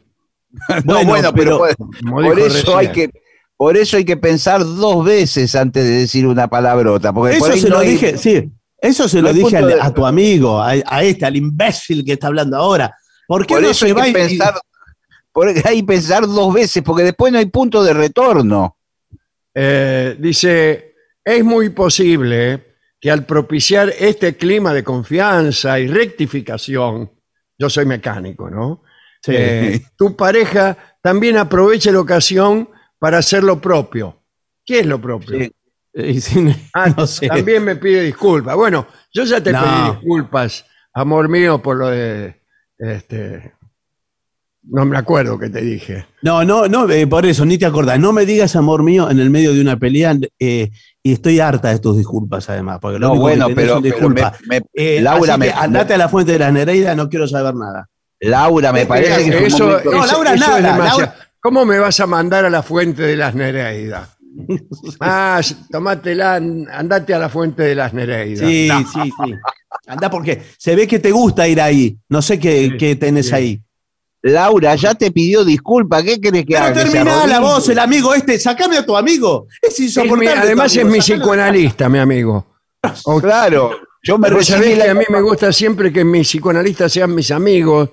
No, 0.84 1.04
Bueno, 1.04 1.32
pero, 1.34 1.60
pero- 1.60 2.12
por, 2.12 2.38
eso 2.38 2.76
hay 2.76 2.88
que 2.92 3.10
por 3.56 3.76
eso 3.76 3.96
hay 3.96 4.04
que 4.04 4.16
pensar 4.16 4.60
dos 4.64 5.04
veces 5.04 5.54
antes 5.56 5.82
de 5.84 5.90
decir 5.90 6.26
una 6.26 6.46
palabrota, 6.48 7.12
porque 7.12 7.38
por 7.38 7.50
Eso 7.50 7.60
se 7.60 7.68
no 7.68 7.76
lo 7.76 7.80
hay- 7.80 7.88
dije, 7.90 8.16
sí, 8.18 8.52
eso 8.78 9.08
se 9.08 9.16
no 9.20 9.28
lo 9.28 9.32
dije 9.34 9.42
punto 9.42 9.56
al- 9.58 9.66
de- 9.68 9.80
a 9.80 9.94
tu 9.94 10.06
amigo, 10.06 10.60
a, 10.60 10.74
a 10.86 11.02
este, 11.02 11.24
al 11.24 11.36
imbécil 11.36 12.04
que 12.04 12.12
está 12.12 12.26
hablando 12.28 12.56
ahora. 12.56 12.94
¿Por 13.26 13.46
qué 13.46 13.54
por 13.54 13.62
no 13.62 13.68
eso 13.70 13.80
se 13.80 13.86
hay 13.86 13.92
va 13.92 14.02
que 14.04 14.10
y- 14.10 14.12
pensar 14.12 14.54
por 15.32 15.48
hay 15.64 15.80
que 15.80 15.84
pensar 15.84 16.26
dos 16.26 16.52
veces, 16.54 16.82
porque 16.84 17.02
después 17.02 17.32
no 17.32 17.38
hay 17.40 17.46
punto 17.46 17.82
de 17.82 17.92
retorno. 17.94 18.73
Eh, 19.54 20.16
dice, 20.18 20.94
es 21.24 21.44
muy 21.44 21.70
posible 21.70 22.74
que 23.00 23.10
al 23.10 23.24
propiciar 23.24 23.92
este 23.98 24.36
clima 24.36 24.72
de 24.72 24.82
confianza 24.82 25.78
y 25.78 25.86
rectificación, 25.86 27.10
yo 27.58 27.70
soy 27.70 27.86
mecánico, 27.86 28.50
¿no? 28.50 28.82
Sí. 29.22 29.32
Eh, 29.36 29.82
tu 29.96 30.16
pareja 30.16 30.76
también 31.02 31.36
aproveche 31.38 31.92
la 31.92 32.00
ocasión 32.00 32.68
para 32.98 33.18
hacer 33.18 33.42
lo 33.44 33.60
propio. 33.60 34.22
¿Qué 34.64 34.80
es 34.80 34.86
lo 34.86 35.00
propio? 35.00 35.38
Sí. 35.38 35.52
Ah, 36.72 36.88
no 36.96 37.06
sé. 37.06 37.28
También 37.28 37.64
me 37.64 37.76
pide 37.76 38.02
disculpas. 38.02 38.56
Bueno, 38.56 38.88
yo 39.12 39.22
ya 39.24 39.40
te 39.40 39.52
No. 39.52 39.60
pedí 39.62 39.90
disculpas, 39.96 40.66
amor 40.92 41.28
mío, 41.28 41.62
por 41.62 41.76
lo 41.76 41.88
de... 41.88 42.42
Este, 42.76 43.54
no 44.66 44.84
me 44.84 44.96
acuerdo 44.98 45.38
que 45.38 45.50
te 45.50 45.60
dije. 45.60 46.06
No, 46.22 46.44
no, 46.44 46.66
no, 46.68 46.88
eh, 46.90 47.06
por 47.06 47.26
eso, 47.26 47.44
ni 47.44 47.58
te 47.58 47.66
acordás. 47.66 47.98
No 47.98 48.12
me 48.12 48.24
digas, 48.26 48.56
amor 48.56 48.82
mío, 48.82 49.10
en 49.10 49.20
el 49.20 49.30
medio 49.30 49.52
de 49.52 49.60
una 49.60 49.78
pelea, 49.78 50.16
eh, 50.38 50.70
y 51.02 51.12
estoy 51.12 51.40
harta 51.40 51.68
de 51.68 51.78
tus 51.78 51.96
disculpas, 51.98 52.48
además. 52.48 52.78
Porque 52.80 52.98
lo 52.98 53.08
No, 53.08 53.12
único 53.14 53.26
que 53.26 53.30
bueno, 53.36 53.46
tenés 53.48 53.64
pero, 53.64 53.80
pero 53.82 54.08
me- 54.10 54.22
me- 54.48 54.62
Eh, 54.72 55.00
Laura, 55.02 55.36
me, 55.36 55.46
que 55.46 55.52
andate 55.52 55.94
a 55.94 55.98
la 55.98 56.08
fuente 56.08 56.32
de 56.32 56.38
las 56.38 56.52
Nereidas, 56.52 56.96
no 56.96 57.08
quiero 57.08 57.28
saber 57.28 57.54
nada. 57.54 57.88
Laura, 58.20 58.72
me 58.72 58.86
parece 58.86 59.30
que 59.30 59.38
es 59.46 59.54
eso, 59.54 59.66
momento- 59.66 59.90
No, 59.90 60.06
Laura, 60.06 60.34
eso 60.34 60.44
es 60.44 60.48
nada, 60.62 60.72
demasiado. 60.72 60.98
Laura. 61.00 61.14
¿Cómo 61.40 61.64
me 61.66 61.78
vas 61.78 62.00
a 62.00 62.06
mandar 62.06 62.44
a 62.46 62.50
la 62.50 62.62
fuente 62.62 63.02
de 63.02 63.16
las 63.16 63.34
Nereidas? 63.34 64.08
Ah, 65.00 65.40
tomátela, 65.70 66.36
andate 66.36 67.14
a 67.14 67.18
la 67.18 67.28
fuente 67.28 67.62
de 67.62 67.74
las 67.74 67.92
Nereidas. 67.92 68.48
Sí, 68.48 68.68
sí, 68.92 69.00
sí. 69.24 69.34
Anda 69.86 70.08
porque 70.10 70.42
se 70.56 70.74
ve 70.74 70.86
que 70.86 70.98
te 70.98 71.10
gusta 71.10 71.46
ir 71.46 71.60
ahí. 71.60 71.98
No 72.08 72.22
sé 72.22 72.38
qué, 72.38 72.70
Sí, 72.70 72.76
qué 72.78 72.96
tenés 72.96 73.28
sí. 73.28 73.34
ahí. 73.34 73.60
Laura 74.26 74.74
ya 74.74 74.94
te 74.94 75.10
pidió 75.10 75.44
disculpas, 75.44 76.02
¿qué 76.02 76.18
querés 76.18 76.46
que 76.46 76.54
Pero 76.54 76.64
haga? 76.64 76.74
Se 76.74 76.90
terminá 76.90 77.26
la 77.26 77.40
voz, 77.40 77.68
el 77.68 77.78
amigo 77.78 78.14
este, 78.14 78.38
sacame 78.38 78.78
a 78.78 78.86
tu 78.86 78.96
amigo. 78.96 79.46
Es 79.60 79.74
Es 79.74 79.78
mi- 79.80 79.84
insoportable. 79.86 80.30
además 80.30 80.72
tu 80.72 80.78
es 80.80 80.86
mi 80.86 81.00
sacalo. 81.02 81.20
psicoanalista, 81.20 81.88
mi 81.90 81.98
amigo. 81.98 82.46
O- 83.04 83.20
Claro, 83.20 83.78
yo 84.02 84.16
me 84.16 84.30
recibí 84.30 84.74
la- 84.76 84.84
que 84.86 84.90
a 84.90 84.94
mí 84.94 85.04
me 85.10 85.20
gusta 85.20 85.52
siempre 85.52 85.92
que 85.92 86.04
mis 86.04 86.26
psicoanalistas 86.26 86.90
sean 86.90 87.14
mis 87.14 87.30
amigos. 87.30 87.90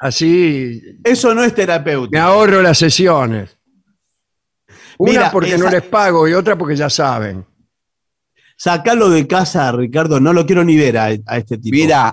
Así 0.00 0.80
Eso 1.04 1.32
no 1.34 1.42
es 1.44 1.50
me 1.50 1.56
terapéutico. 1.56 2.20
ahorro 2.20 2.60
las 2.60 2.78
sesiones. 2.78 3.56
Una 4.98 5.10
Mira, 5.12 5.30
porque 5.30 5.54
esa- 5.54 5.64
no 5.64 5.70
les 5.70 5.82
pago 5.82 6.26
y 6.26 6.34
otra 6.34 6.58
porque 6.58 6.74
ya 6.74 6.90
saben. 6.90 7.46
Sacalo 8.60 9.08
de 9.08 9.28
casa, 9.28 9.70
Ricardo. 9.70 10.18
No 10.18 10.32
lo 10.32 10.44
quiero 10.44 10.64
ni 10.64 10.76
ver 10.76 10.98
a, 10.98 11.04
a 11.26 11.36
este 11.38 11.58
tipo. 11.58 11.76
Mira, 11.76 12.12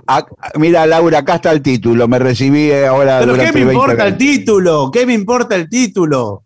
mira, 0.59 0.85
Laura, 0.85 1.17
acá 1.19 1.35
está 1.35 1.51
el 1.51 1.63
título. 1.63 2.07
Me 2.07 2.19
recibí 2.19 2.71
ahora. 2.71 3.17
Pero 3.19 3.33
¿qué 3.33 3.45
me 3.45 3.51
20 3.51 3.73
importa 3.73 4.05
el 4.07 4.15
título? 4.17 4.91
¿Qué 4.93 5.05
me 5.07 5.13
importa 5.13 5.55
el 5.55 5.67
título? 5.67 6.45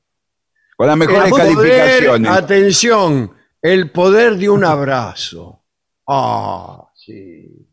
Con 0.78 0.88
las 0.88 0.96
mejores 0.96 1.26
El 1.26 1.30
poder- 1.32 1.56
calificaciones. 1.56 2.32
atención, 2.32 3.34
el 3.62 3.92
poder 3.92 4.38
de 4.38 4.48
un 4.50 4.64
abrazo. 4.64 5.64
Ah, 6.08 6.88
sí. 6.96 7.68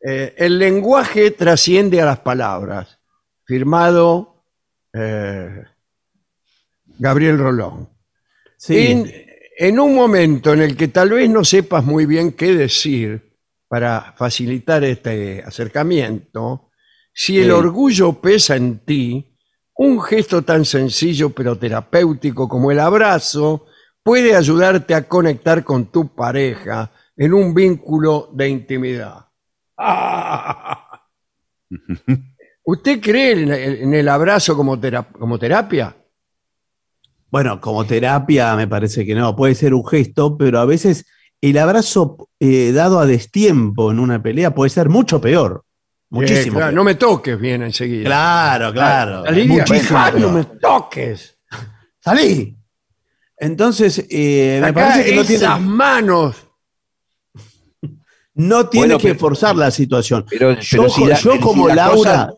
Eh, 0.00 0.32
el 0.38 0.58
lenguaje 0.60 1.32
trasciende 1.32 2.00
a 2.00 2.04
las 2.04 2.20
palabras. 2.20 3.00
Firmado 3.44 4.44
eh, 4.92 5.64
Gabriel 6.98 7.36
Rolón. 7.38 7.88
Sí. 8.56 9.04
En 9.56 9.78
un 9.78 9.94
momento 9.94 10.52
en 10.52 10.62
el 10.62 10.76
que 10.76 10.88
tal 10.88 11.10
vez 11.10 11.28
no 11.30 11.44
sepas 11.44 11.84
muy 11.84 12.06
bien 12.06 12.32
qué 12.32 12.54
decir 12.54 13.32
para 13.68 14.14
facilitar 14.16 14.84
este 14.84 15.42
acercamiento, 15.44 16.70
si 17.12 17.38
el 17.38 17.44
Sí. 17.46 17.50
orgullo 17.50 18.20
pesa 18.20 18.56
en 18.56 18.78
ti, 18.84 19.36
un 19.76 20.00
gesto 20.00 20.42
tan 20.42 20.64
sencillo 20.64 21.30
pero 21.30 21.56
terapéutico 21.58 22.48
como 22.48 22.70
el 22.70 22.78
abrazo 22.80 23.66
puede 24.02 24.36
ayudarte 24.36 24.94
a 24.94 25.08
conectar 25.08 25.64
con 25.64 25.86
tu 25.90 26.14
pareja 26.14 26.92
en 27.16 27.32
un 27.34 27.54
vínculo 27.54 28.30
de 28.32 28.48
intimidad. 28.48 29.26
¡Ah! 29.78 31.00
¿Usted 32.66 33.00
cree 33.00 33.32
en 33.32 33.52
el, 33.52 33.74
en 33.82 33.94
el 33.94 34.08
abrazo 34.08 34.56
como, 34.56 34.78
tera- 34.78 35.06
como 35.12 35.38
terapia? 35.38 35.94
Bueno, 37.34 37.60
como 37.60 37.84
terapia 37.84 38.54
me 38.54 38.68
parece 38.68 39.04
que 39.04 39.12
no. 39.12 39.34
Puede 39.34 39.56
ser 39.56 39.74
un 39.74 39.84
gesto, 39.84 40.36
pero 40.38 40.60
a 40.60 40.64
veces 40.66 41.04
el 41.40 41.58
abrazo 41.58 42.28
eh, 42.38 42.70
dado 42.72 43.00
a 43.00 43.06
destiempo 43.06 43.90
en 43.90 43.98
una 43.98 44.22
pelea 44.22 44.54
puede 44.54 44.70
ser 44.70 44.88
mucho 44.88 45.20
peor. 45.20 45.64
Muchísimo. 46.10 46.38
Eh, 46.40 46.50
claro, 46.60 46.66
peor. 46.66 46.74
no 46.74 46.84
me 46.84 46.94
toques 46.94 47.40
bien 47.40 47.64
enseguida. 47.64 48.04
Claro, 48.04 48.72
claro. 48.72 49.24
La 49.24 49.32
línea, 49.32 49.64
Muchísimo 49.68 49.98
"Ay, 49.98 50.12
no 50.20 50.30
me 50.30 50.44
toques. 50.44 51.36
Salí. 51.98 52.56
Entonces, 53.36 54.06
eh, 54.10 54.58
me 54.62 54.68
Acá 54.68 54.80
parece 54.92 55.10
que 55.10 55.16
no 55.16 55.22
esas 55.22 55.38
tiene, 55.58 55.70
manos. 55.72 56.36
no 58.34 58.68
tiene 58.68 58.86
Bueno, 58.94 58.98
que 58.98 59.08
pero- 59.08 59.18
forzar 59.18 59.56
la 59.56 59.72
situación. 59.72 60.24
Pero, 60.30 60.52
Yo, 60.60 60.88
si 60.88 61.04
la- 61.04 61.16
yo 61.18 61.32
si 61.32 61.40
como 61.40 61.66
la 61.66 61.74
Laura, 61.74 61.96
cosa- 61.96 62.34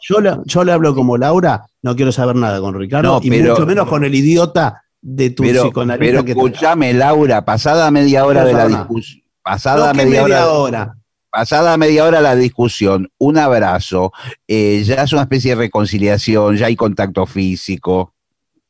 yo, 0.47 0.65
le 0.65 0.73
hablo 0.73 0.95
como 0.95 1.19
Laura, 1.19 1.67
no 1.83 1.95
quiero 1.95 2.13
saber 2.13 2.35
nada 2.37 2.61
con 2.63 2.75
Ricardo 2.75 3.11
No, 3.13 3.21
y 3.23 3.29
pero- 3.29 3.53
mucho 3.53 3.67
menos 3.67 3.87
con 3.89 4.03
el 4.03 4.15
idiota 4.15 4.83
de 5.01 5.31
tu 5.31 5.43
pero, 5.43 5.65
psicoanalista 5.65 6.23
pero 6.23 6.29
escúchame, 6.29 6.93
Laura, 6.93 7.45
pasada 7.45 7.91
media 7.91 8.25
hora 8.27 8.45
de 8.45 8.53
la 8.53 8.67
discusión. 8.67 9.23
Pasada 9.43 9.89
No, 9.89 9.95
media, 9.95 10.23
media 10.23 10.47
hora, 10.49 10.51
hora. 10.53 10.97
pasada 11.31 11.77
media 11.77 12.05
hora 12.05 12.21
la 12.21 12.35
discusión, 12.35 13.09
un 13.19 13.39
abrazo, 13.39 14.13
eh, 14.49 14.83
ya 14.85 15.03
es 15.05 15.13
una 15.13 15.23
especie 15.23 15.51
de 15.55 15.63
reconciliación, 15.63 16.57
ya 16.57 16.67
hay 16.67 16.75
contacto 16.77 17.27
físico. 17.27 18.13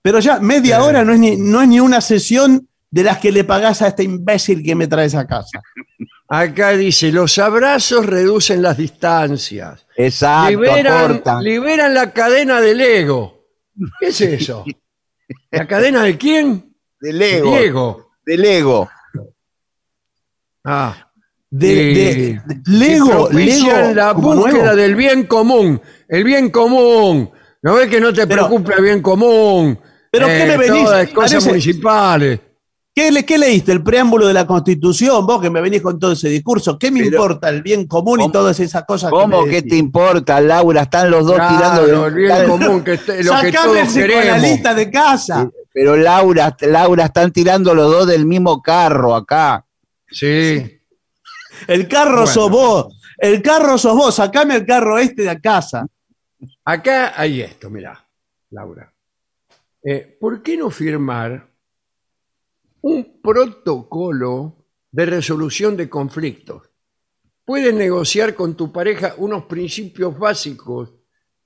Pero 0.03 0.19
ya 0.21 0.39
media 0.41 0.77
Eh. 0.79 0.83
hora 0.83 1.05
no 1.05 1.13
es, 1.15 1.19
ni, 1.19 1.37
no 1.37 1.63
es 1.63 1.69
ni 1.69 1.81
una 1.81 2.01
sesión 2.01 2.69
de 2.91 3.03
las 3.03 3.19
que 3.19 3.33
le 3.33 3.45
pagás 3.45 3.83
a 3.83 3.89
este 3.89 4.03
imbécil 4.05 4.63
que 4.63 4.75
me 4.75 4.87
traes 4.87 5.15
a 5.15 5.27
casa. 5.27 5.61
Acá 6.29 6.71
dice, 6.73 7.13
los 7.13 7.39
abrazos 7.39 8.05
reducen 8.05 8.61
las 8.61 8.77
distancias. 8.77 9.87
Exacto, 9.97 10.51
liberan, 10.51 11.23
liberan 11.41 11.95
la 11.95 12.13
cadena 12.13 12.61
del 12.61 12.81
ego. 12.81 13.45
¿Qué 14.01 14.09
es 14.09 14.21
eso? 14.21 14.65
¿La 15.51 15.67
cadena 15.67 16.03
de 16.03 16.17
quién? 16.19 16.75
Del 17.01 17.21
ego. 17.23 17.51
Del 17.55 17.65
ego. 17.65 18.11
Del 18.25 18.45
ego. 18.45 18.89
Ah, 20.65 21.11
De, 21.49 21.69
de- 21.75 22.41
de- 22.45 22.61
y 22.67 22.71
Lego, 22.79 23.29
Lego 23.31 23.95
la 23.95 24.13
búsqueda 24.13 24.63
nuevo. 24.63 24.77
del 24.77 24.95
bien 24.97 25.27
común. 25.27 25.81
El 26.09 26.25
bien 26.25 26.51
común. 26.51 27.31
¿No 27.63 27.75
ves 27.75 27.89
que 27.89 28.01
no 28.01 28.13
te 28.13 28.27
preocupa 28.27 28.75
el 28.75 28.83
bien 28.83 29.01
común? 29.03 29.79
Pero 30.11 30.27
¿qué 30.27 30.45
me 30.47 30.57
venís? 30.57 30.83
Todas 30.85 31.05
las 31.05 31.15
cosas 31.15 31.31
Parece- 31.33 31.49
municipales. 31.49 32.41
¿Qué, 32.99 33.11
le- 33.13 33.27
qué 33.27 33.37
leíste? 33.37 33.73
El 33.73 33.83
preámbulo 33.83 34.27
de 34.27 34.33
la 34.33 34.47
Constitución, 34.47 35.27
vos 35.27 35.43
que 35.43 35.51
me 35.51 35.61
venís 35.61 35.83
con 35.83 35.99
todo 35.99 36.13
ese 36.13 36.31
discurso. 36.31 36.79
¿Qué 36.79 36.91
me 36.91 37.01
Pero- 37.01 37.11
importa 37.17 37.51
el 37.51 37.61
bien 37.61 37.87
común 37.87 38.21
y 38.21 38.23
¿Cómo- 38.23 38.33
todas 38.33 38.59
esas 38.59 38.85
cosas? 38.85 39.11
¿Cómo 39.11 39.43
me 39.43 39.51
que 39.51 39.61
te 39.61 39.77
importa, 39.77 40.41
Laura? 40.41 40.81
Están 40.81 41.11
los 41.11 41.27
dos 41.27 41.37
Claro, 41.37 41.57
tirando 41.85 42.07
el 42.07 42.15
bien 42.15 42.31
están- 42.31 42.49
común, 42.49 42.83
que 42.83 42.95
este- 42.95 43.23
lo 43.23 43.39
que 43.39 43.53
todos 43.53 43.67
queremos. 43.93 43.93
psicoanalista 43.93 44.75
de 44.75 44.91
casa. 44.91 45.51
Pero 45.75 45.95
Laura, 45.95 46.57
Laura, 46.63 47.05
están 47.05 47.33
tirando 47.33 47.75
los 47.75 47.93
dos 47.93 48.07
del 48.07 48.25
mismo 48.25 48.63
carro 48.63 49.15
acá. 49.15 49.63
Sí. 50.11 50.81
El 51.69 51.89
carro 51.89 52.13
Bueno. 52.23 52.27
sos 52.29 52.51
vos. 52.51 52.99
El 53.19 53.43
carro 53.43 53.77
sos 53.77 53.95
vos. 53.95 54.15
Sacame 54.15 54.57
el 54.57 54.65
carro 54.65 54.97
este 54.99 55.21
de 55.25 55.39
casa. 55.39 55.87
Acá 56.65 57.13
hay 57.15 57.43
esto, 57.43 57.69
mirá, 57.69 58.03
Laura. 58.53 58.91
Eh, 59.85 60.17
¿Por 60.19 60.43
qué 60.43 60.57
no 60.57 60.71
firmar 60.71 61.47
un 62.89 63.21
protocolo 63.21 64.65
de 64.93 65.07
resolución 65.07 65.77
de 65.77 65.89
conflictos? 65.89 66.71
Puedes 67.45 67.75
negociar 67.75 68.35
con 68.35 68.57
tu 68.57 68.73
pareja 68.73 69.15
unos 69.19 69.45
principios 69.45 70.19
básicos 70.19 70.93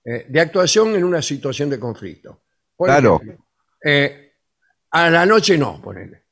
eh, 0.05 0.27
de 0.29 0.41
actuación 0.41 0.95
en 0.95 1.05
una 1.05 1.21
situación 1.23 1.69
de 1.71 1.79
conflicto. 1.79 2.43
Por 2.77 2.89
Claro. 2.89 3.21
ejemplo, 3.23 3.45
eh, 3.85 4.33
a 4.91 5.11
la 5.11 5.27
noche 5.27 5.59
no, 5.59 5.81
ponele. 5.83 6.25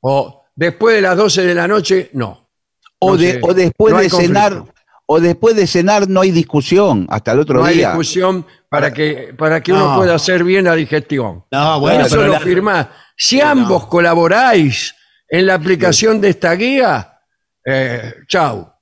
O 0.00 0.44
después 0.56 0.96
de 0.96 1.02
las 1.02 1.16
12 1.16 1.42
de 1.46 1.54
la 1.54 1.68
noche, 1.68 2.10
no. 2.14 2.50
O, 2.98 3.12
No 3.12 3.16
de- 3.16 3.32
sé, 3.32 3.40
o 3.42 3.54
después 3.54 3.94
no 3.94 4.00
de 4.00 4.10
cenar, 4.10 4.52
conflicto. 4.54 4.80
o 5.06 5.20
después 5.20 5.56
de 5.56 5.66
cenar 5.66 6.08
no 6.08 6.20
hay 6.20 6.30
discusión 6.32 7.06
hasta 7.10 7.32
el 7.32 7.38
otro 7.40 7.60
no 7.60 7.64
hay 7.64 7.76
día. 7.76 7.88
discusión 7.88 8.44
para 8.68 8.92
que, 8.92 9.34
para 9.38 9.62
que 9.62 9.72
uno 9.72 9.90
No. 9.92 9.96
pueda 9.96 10.14
hacer 10.16 10.42
bien 10.44 10.64
la 10.64 10.74
digestión. 10.74 11.44
No, 11.50 11.80
Bueno, 11.80 12.06
eso 12.06 12.16
pero 12.16 12.26
lo 12.26 12.32
la- 12.34 12.40
firmás. 12.40 12.88
Si 13.22 13.36
no. 13.36 13.44
ambos 13.48 13.86
colaboráis 13.86 14.94
en 15.28 15.44
la 15.46 15.54
aplicación 15.54 16.22
de 16.22 16.30
esta 16.30 16.54
guía, 16.54 17.18
eh, 17.64 18.14
chau. 18.26 18.72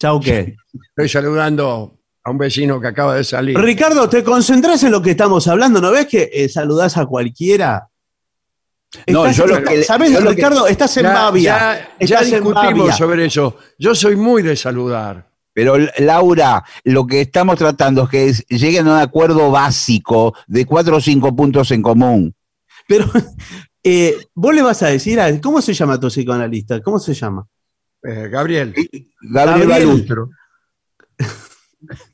Chau, 0.00 0.20
¿qué? 0.20 0.56
Estoy 0.90 1.08
saludando 1.08 2.00
a 2.24 2.30
un 2.32 2.36
vecino 2.38 2.80
que 2.80 2.88
acaba 2.88 3.14
de 3.14 3.22
salir. 3.22 3.56
Ricardo, 3.56 4.08
¿te 4.08 4.24
concentrás 4.24 4.82
en 4.82 4.90
lo 4.90 5.00
que 5.00 5.12
estamos 5.12 5.46
hablando? 5.46 5.80
¿No 5.80 5.92
ves 5.92 6.06
que 6.06 6.28
eh, 6.32 6.48
saludás 6.48 6.96
a 6.96 7.06
cualquiera? 7.06 7.88
No, 9.06 9.30
yo 9.30 9.46
lo 9.46 9.62
que- 9.62 9.84
¿Sabés, 9.84 10.10
yo 10.12 10.20
lo 10.20 10.30
que- 10.30 10.36
Ricardo? 10.36 10.66
Estás 10.66 10.96
en 10.96 11.04
ya, 11.04 11.12
Bavia. 11.14 11.42
ya- 11.56 11.74
ya 11.78 11.94
Estás 12.00 12.26
discutimos 12.26 12.78
Bavia. 12.78 12.92
sobre 12.92 13.24
eso. 13.26 13.56
Yo 13.78 13.94
soy 13.94 14.16
muy 14.16 14.42
de 14.42 14.56
saludar. 14.56 15.28
Pero 15.52 15.76
Laura, 15.98 16.64
lo 16.84 17.06
que 17.06 17.20
estamos 17.22 17.56
tratando 17.56 18.02
es 18.02 18.08
que 18.10 18.26
es- 18.30 18.46
lleguen 18.48 18.88
a 18.88 18.94
un 18.94 18.98
acuerdo 19.00 19.50
básico 19.52 20.34
de 20.48 20.66
cuatro 20.66 20.96
o 20.96 21.00
cinco 21.00 21.34
puntos 21.34 21.70
en 21.70 21.82
común. 21.82 22.34
Pero 22.88 23.06
eh, 23.88 24.16
vos 24.34 24.52
le 24.54 24.62
vas 24.62 24.82
a 24.82 24.88
decir 24.88 25.20
a 25.20 25.40
¿cómo 25.40 25.62
se 25.62 25.72
llama 25.72 26.00
tu 26.00 26.08
psicoanalista? 26.08 26.80
¿Cómo 26.82 26.98
se 26.98 27.14
llama? 27.14 27.46
Eh, 28.02 28.28
Gabriel, 28.28 28.74
Gabriel, 29.20 29.68
Gabriel. 29.68 29.68
Balustro. 29.86 30.30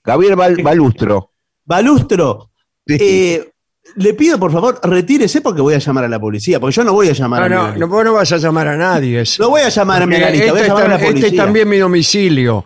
Gabriel 0.04 0.36
Bal- 0.36 0.62
Balustro. 0.62 1.32
Balustro, 1.64 2.50
Sí. 2.86 2.96
eh, 3.00 3.48
le 3.96 4.14
pido 4.14 4.38
por 4.38 4.50
favor, 4.52 4.80
retírese 4.82 5.40
porque 5.40 5.60
voy 5.62 5.74
a 5.74 5.78
llamar 5.78 6.04
a 6.04 6.08
la 6.08 6.20
policía, 6.20 6.58
porque 6.60 6.74
yo 6.74 6.84
no 6.84 6.92
voy 6.92 7.08
a 7.08 7.12
llamar 7.12 7.40
no, 7.40 7.46
a 7.46 7.48
mi 7.48 7.54
no, 7.54 7.60
analista. 7.62 7.80
no, 7.86 7.88
vos 7.92 8.04
no 8.04 8.12
vas 8.14 8.32
a 8.32 8.36
llamar 8.38 8.68
a 8.68 8.76
nadie. 8.76 9.22
No 9.38 9.50
voy 9.50 9.60
a 9.62 9.68
llamar 9.68 10.02
a 10.02 10.06
mi 10.06 10.16
analista, 10.16 10.50
voy 10.52 10.58
a 10.58 10.62
este, 10.62 10.68
llamar 10.68 10.84
a 10.84 10.88
la 10.88 10.94
es 10.96 11.00
tam- 11.00 11.04
este 11.06 11.12
policía. 11.20 11.28
es 11.30 11.36
también 11.46 11.68
mi 11.68 11.78
domicilio. 11.78 12.64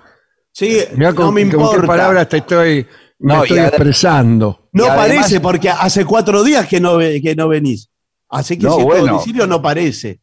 Sí, 0.52 0.78
Mirá 0.94 1.12
con, 1.12 1.26
no 1.26 1.32
me 1.32 1.42
con 1.42 1.50
importa. 1.60 1.80
qué 1.82 1.86
palabras 1.86 2.28
te 2.30 2.36
estoy, 2.38 2.86
me 3.18 3.34
No, 3.34 3.42
estoy 3.44 3.58
expresando. 3.58 4.68
No 4.72 4.84
además- 4.86 5.06
parece, 5.06 5.40
porque 5.40 5.68
hace 5.68 6.04
cuatro 6.06 6.42
días 6.42 6.66
que 6.66 6.80
no, 6.80 6.98
que 6.98 7.34
no 7.36 7.48
venís. 7.48 7.90
Así 8.28 8.58
que 8.58 8.66
No, 8.66 8.74
si 8.74 8.80
es 8.80 8.84
bueno. 8.84 9.06
domicilio 9.06 9.46
no 9.46 9.60
parece. 9.62 10.20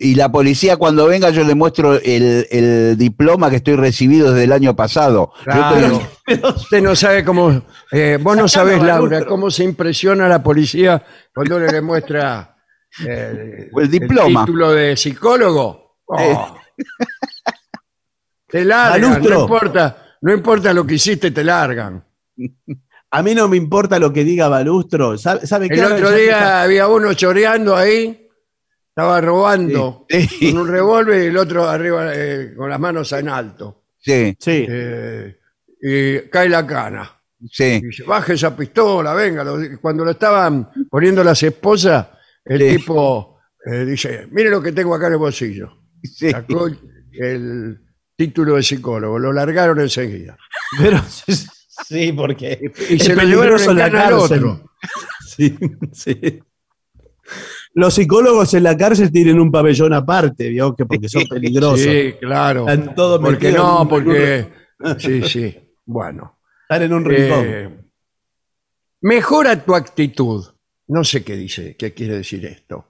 Y 0.00 0.14
la 0.14 0.30
policía 0.30 0.76
cuando 0.76 1.06
venga 1.08 1.30
yo 1.30 1.42
le 1.42 1.56
muestro 1.56 1.94
el, 1.94 2.46
el 2.50 2.96
diploma 2.96 3.50
que 3.50 3.56
estoy 3.56 3.74
recibido 3.74 4.30
desde 4.30 4.44
el 4.44 4.52
año 4.52 4.76
pasado. 4.76 5.32
Claro. 5.42 6.00
Usted 6.56 6.80
no 6.82 6.94
sabe 6.94 7.24
cómo, 7.24 7.62
eh, 7.90 8.16
vos 8.20 8.36
no 8.36 8.46
sabés, 8.46 8.80
Laura, 8.80 9.24
cómo 9.26 9.50
se 9.50 9.64
impresiona 9.64 10.26
a 10.26 10.28
la 10.28 10.42
policía 10.42 11.04
cuando 11.34 11.58
le, 11.58 11.72
le 11.72 11.80
muestra 11.80 12.56
eh, 13.08 13.68
El 13.76 13.90
diploma. 13.90 14.44
título 14.44 14.70
de 14.72 14.96
psicólogo. 14.96 15.96
Oh. 16.06 16.18
Eh. 16.20 16.36
Te 18.46 18.64
largan, 18.64 19.20
no 19.22 19.40
importa, 19.42 20.16
no 20.22 20.32
importa 20.32 20.72
lo 20.72 20.86
que 20.86 20.94
hiciste, 20.94 21.30
te 21.32 21.42
largan. 21.44 22.04
A 23.10 23.22
mí 23.22 23.34
no 23.34 23.48
me 23.48 23.56
importa 23.56 23.98
lo 23.98 24.12
que 24.12 24.24
diga 24.24 24.48
Balustro. 24.48 25.16
¿Sabe, 25.16 25.46
sabe 25.46 25.68
qué? 25.68 25.80
El 25.80 25.92
otro 25.92 26.10
día 26.12 26.62
había 26.62 26.88
uno 26.88 27.14
choreando 27.14 27.74
ahí, 27.74 28.28
estaba 28.88 29.20
robando 29.20 30.06
Sí. 30.08 30.52
con 30.52 30.62
un 30.62 30.68
revólver 30.68 31.22
y 31.22 31.26
el 31.26 31.36
otro 31.36 31.68
arriba 31.68 32.10
eh, 32.14 32.52
con 32.56 32.68
las 32.68 32.78
manos 32.80 33.10
en 33.12 33.28
alto. 33.28 33.84
Sí, 33.98 34.36
Sí. 34.38 34.66
Eh, 34.68 35.38
y 35.80 36.18
cae 36.28 36.48
la 36.48 36.66
cana. 36.66 37.10
sí. 37.50 37.64
Y 37.82 37.86
dice, 37.86 38.02
baje 38.04 38.34
esa 38.34 38.54
pistola, 38.56 39.14
venga. 39.14 39.42
Lo- 39.44 39.58
Cuando 39.80 40.04
lo 40.04 40.10
estaban 40.10 40.68
poniendo 40.90 41.22
las 41.24 41.42
esposas, 41.42 42.08
el 42.44 42.60
Sí. 42.60 42.76
tipo 42.76 43.38
eh, 43.64 43.84
dice, 43.84 44.28
mire 44.30 44.50
lo 44.50 44.60
que 44.62 44.72
tengo 44.72 44.94
acá 44.94 45.06
en 45.06 45.12
el 45.14 45.18
bolsillo. 45.18 45.72
sí. 46.02 46.30
Sacó 46.30 46.68
el 47.12 47.80
título 48.16 48.56
de 48.56 48.62
psicólogo, 48.62 49.18
lo 49.18 49.32
largaron 49.32 49.80
enseguida. 49.80 50.36
Pero 50.78 51.00
sí, 51.86 52.12
porque 52.12 52.72
Y 52.90 52.98
se 52.98 53.14
lo 53.14 53.22
llevaron 53.22 53.60
en 53.60 53.76
la 53.76 53.90
cárcel. 53.90 54.44
otro. 54.44 54.70
Sí, 55.26 55.56
sí. 55.92 56.40
Los 57.74 57.94
psicólogos 57.94 58.54
en 58.54 58.62
la 58.64 58.76
cárcel 58.76 59.12
tienen 59.12 59.38
un 59.38 59.52
pabellón 59.52 59.92
aparte, 59.92 60.48
¿vio? 60.48 60.74
Que 60.74 60.84
porque 60.86 61.08
son 61.08 61.24
peligrosos. 61.28 61.80
Sí, 61.80 62.14
claro. 62.20 62.68
Están 62.68 62.94
todos 62.94 63.20
Porque 63.20 63.52
no, 63.52 63.86
porque... 63.88 64.48
Sí, 64.98 65.22
sí. 65.22 65.56
Bueno. 65.84 66.38
Están 66.62 66.82
en 66.82 66.92
un 66.92 67.04
rincón. 67.04 67.44
Eh, 67.46 67.78
mejora 69.02 69.62
tu 69.64 69.74
actitud. 69.74 70.44
No 70.88 71.04
sé 71.04 71.22
qué 71.22 71.36
dice, 71.36 71.76
qué 71.76 71.92
quiere 71.92 72.16
decir 72.16 72.44
esto. 72.46 72.86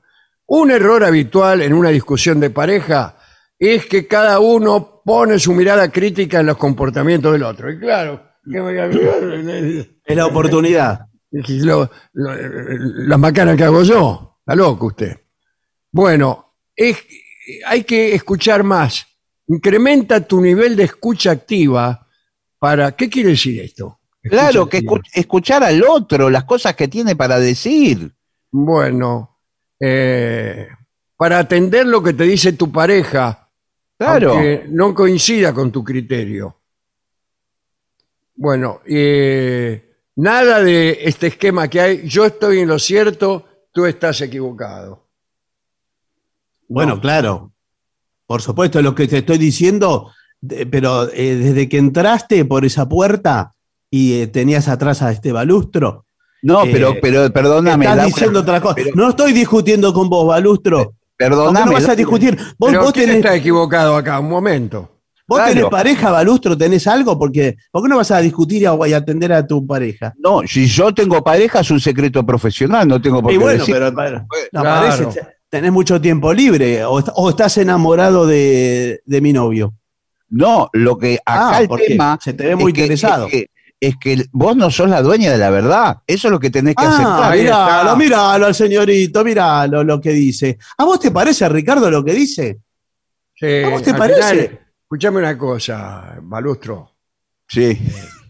Un 0.46 0.70
error 0.70 1.04
habitual 1.04 1.60
en 1.62 1.72
una 1.74 1.90
discusión 1.90 2.40
de 2.40 2.50
pareja 2.50 3.16
es 3.58 3.86
que 3.86 4.06
cada 4.06 4.38
uno 4.38 5.02
pone 5.04 5.38
su 5.38 5.52
mirada 5.52 5.90
crítica 5.90 6.40
en 6.40 6.46
los 6.46 6.56
comportamientos 6.56 7.32
del 7.32 7.42
otro. 7.42 7.70
Y 7.70 7.78
claro, 7.78 8.22
que 8.50 8.60
voy 8.60 8.78
a 8.78 8.86
mirar? 8.86 9.22
es 10.04 10.16
la 10.16 10.26
oportunidad. 10.26 11.00
Lo- 11.30 11.90
lo- 12.14 12.34
las 12.34 13.18
macanas 13.18 13.56
que 13.56 13.64
hago 13.64 13.82
yo. 13.82 14.38
Está 14.40 14.54
loco 14.54 14.86
usted. 14.86 15.18
Bueno, 15.92 16.54
es- 16.74 17.04
hay 17.66 17.84
que 17.84 18.14
escuchar 18.14 18.62
más. 18.62 19.06
Incrementa 19.46 20.20
tu 20.26 20.40
nivel 20.40 20.76
de 20.76 20.84
escucha 20.84 21.30
activa 21.30 22.06
para... 22.58 22.92
¿Qué 22.92 23.08
quiere 23.08 23.30
decir 23.30 23.60
esto? 23.60 24.00
Claro, 24.22 24.68
que 24.68 24.82
escu- 24.82 25.02
escuchar 25.14 25.62
al 25.64 25.82
otro, 25.84 26.28
las 26.28 26.44
cosas 26.44 26.74
que 26.74 26.88
tiene 26.88 27.16
para 27.16 27.38
decir. 27.38 28.12
Bueno, 28.50 29.38
eh, 29.80 30.68
para 31.16 31.38
atender 31.38 31.86
lo 31.86 32.02
que 32.02 32.12
te 32.12 32.24
dice 32.24 32.52
tu 32.52 32.70
pareja, 32.70 33.50
Claro. 33.98 34.32
aunque 34.32 34.66
no 34.70 34.94
coincida 34.94 35.52
con 35.54 35.70
tu 35.72 35.82
criterio. 35.82 36.57
Bueno, 38.40 38.80
eh, 38.86 39.90
nada 40.14 40.62
de 40.62 40.96
este 41.02 41.26
esquema 41.26 41.66
que 41.66 41.80
hay, 41.80 42.08
yo 42.08 42.24
estoy 42.24 42.60
en 42.60 42.68
lo 42.68 42.78
cierto, 42.78 43.44
tú 43.72 43.84
estás 43.84 44.20
equivocado. 44.20 45.08
Bueno, 46.68 47.00
claro. 47.00 47.52
Por 48.26 48.40
supuesto, 48.40 48.80
lo 48.80 48.94
que 48.94 49.08
te 49.08 49.18
estoy 49.18 49.38
diciendo, 49.38 50.12
de- 50.40 50.66
pero 50.66 51.08
eh, 51.12 51.34
desde 51.34 51.68
que 51.68 51.78
entraste 51.78 52.44
por 52.44 52.64
esa 52.64 52.88
puerta 52.88 53.54
y 53.90 54.20
eh, 54.20 54.26
tenías 54.28 54.68
atrás 54.68 55.02
a 55.02 55.10
este 55.10 55.32
balustro, 55.32 56.04
No, 56.40 56.62
Eh, 56.64 56.68
pero, 56.70 56.94
pero 57.02 57.32
perdóname. 57.32 57.84
estás 57.86 58.06
diciendo 58.06 58.38
otra 58.40 58.60
cosa. 58.60 58.76
pero- 58.76 58.94
no 58.94 59.08
estoy 59.08 59.32
discutiendo 59.32 59.92
con 59.92 60.08
vos, 60.08 60.24
balustro. 60.28 60.76
¿Por 60.84 60.86
qué 60.92 60.94
Perdóname. 61.16 61.66
no 61.66 61.72
vas 61.72 61.88
a 61.88 61.96
discutir? 61.96 62.36
Vos, 62.56 62.70
Pero 62.70 62.82
vos 62.84 62.92
¿quién 62.92 63.06
tenés, 63.06 63.24
está 63.24 63.34
equivocado 63.34 63.96
acá? 63.96 64.20
Un 64.20 64.28
momento. 64.28 64.97
Vos 65.28 65.38
Claro. 65.38 65.52
tenés 65.54 65.70
pareja, 65.70 66.10
balustro, 66.10 66.56
tenés 66.58 66.86
algo, 66.88 67.16
porque 67.18 67.56
¿por 67.70 67.82
qué 67.82 67.88
no 67.88 67.96
vas 67.98 68.10
a 68.10 68.18
discutir 68.20 68.62
y 68.62 68.66
a- 68.66 68.76
y 68.88 68.92
atender 68.94 69.32
a 69.32 69.46
tu 69.46 69.64
pareja? 69.66 70.14
No, 70.18 70.40
si 70.46 70.66
yo 70.66 70.92
tengo 70.92 71.22
pareja 71.22 71.60
es 71.60 71.70
un 71.70 71.78
secreto 71.80 72.24
profesional, 72.26 72.88
no 72.88 73.00
tengo 73.00 73.22
por 73.22 73.30
Y 73.30 73.34
qué 73.36 73.38
bueno, 73.44 73.58
decir. 73.60 73.74
pero, 73.74 73.94
pero- 73.94 74.26
no, 74.52 74.60
Claro. 74.62 74.88
parece, 75.04 75.20
tenés 75.50 75.70
mucho 75.70 76.00
tiempo 76.00 76.32
libre 76.32 76.82
o, 76.84 76.98
est- 76.98 77.10
o 77.14 77.28
estás 77.30 77.56
enamorado 77.58 78.26
de, 78.26 79.02
de 79.04 79.20
mi 79.20 79.32
novio. 79.32 79.74
No, 80.30 80.68
lo 80.72 80.98
que 80.98 81.18
acá 81.24 81.56
Ah, 81.56 81.60
el 81.62 81.68
tema 81.68 82.18
se 82.22 82.32
te 82.32 82.46
ve 82.48 82.56
muy 82.56 82.72
es 82.72 82.74
que- 82.76 82.80
interesado. 82.82 83.26
Es 83.26 83.32
que, 83.32 83.50
es 83.80 83.94
que 83.96 84.24
vos 84.32 84.56
no 84.56 84.70
sos 84.70 84.90
la 84.90 85.00
dueña 85.02 85.30
de 85.30 85.38
la 85.38 85.50
verdad. 85.50 85.98
Eso 86.06 86.28
es 86.28 86.32
lo 86.32 86.40
que 86.40 86.50
tenés 86.50 86.74
que 86.74 86.84
Ah, 86.84 86.88
aceptar. 86.94 87.36
Míralo, 87.36 87.96
míralo 87.96 88.46
al 88.46 88.54
señorito, 88.54 89.24
míralo 89.24 89.84
lo 89.84 90.00
que 90.00 90.10
dice. 90.10 90.58
¿A 90.78 90.84
vos 90.84 90.98
te 90.98 91.10
parece, 91.12 91.48
Ricardo, 91.48 91.90
lo 91.90 92.04
que 92.04 92.12
dice? 92.12 92.58
Sí, 93.36 93.62
¿A 93.64 93.68
vos 93.68 93.82
te 93.82 93.94
parece? 93.94 94.20
final, 94.34 94.60
escuchame 94.88 95.18
una 95.18 95.36
cosa, 95.36 96.16
Balustro. 96.22 96.92
Sí. 97.46 97.78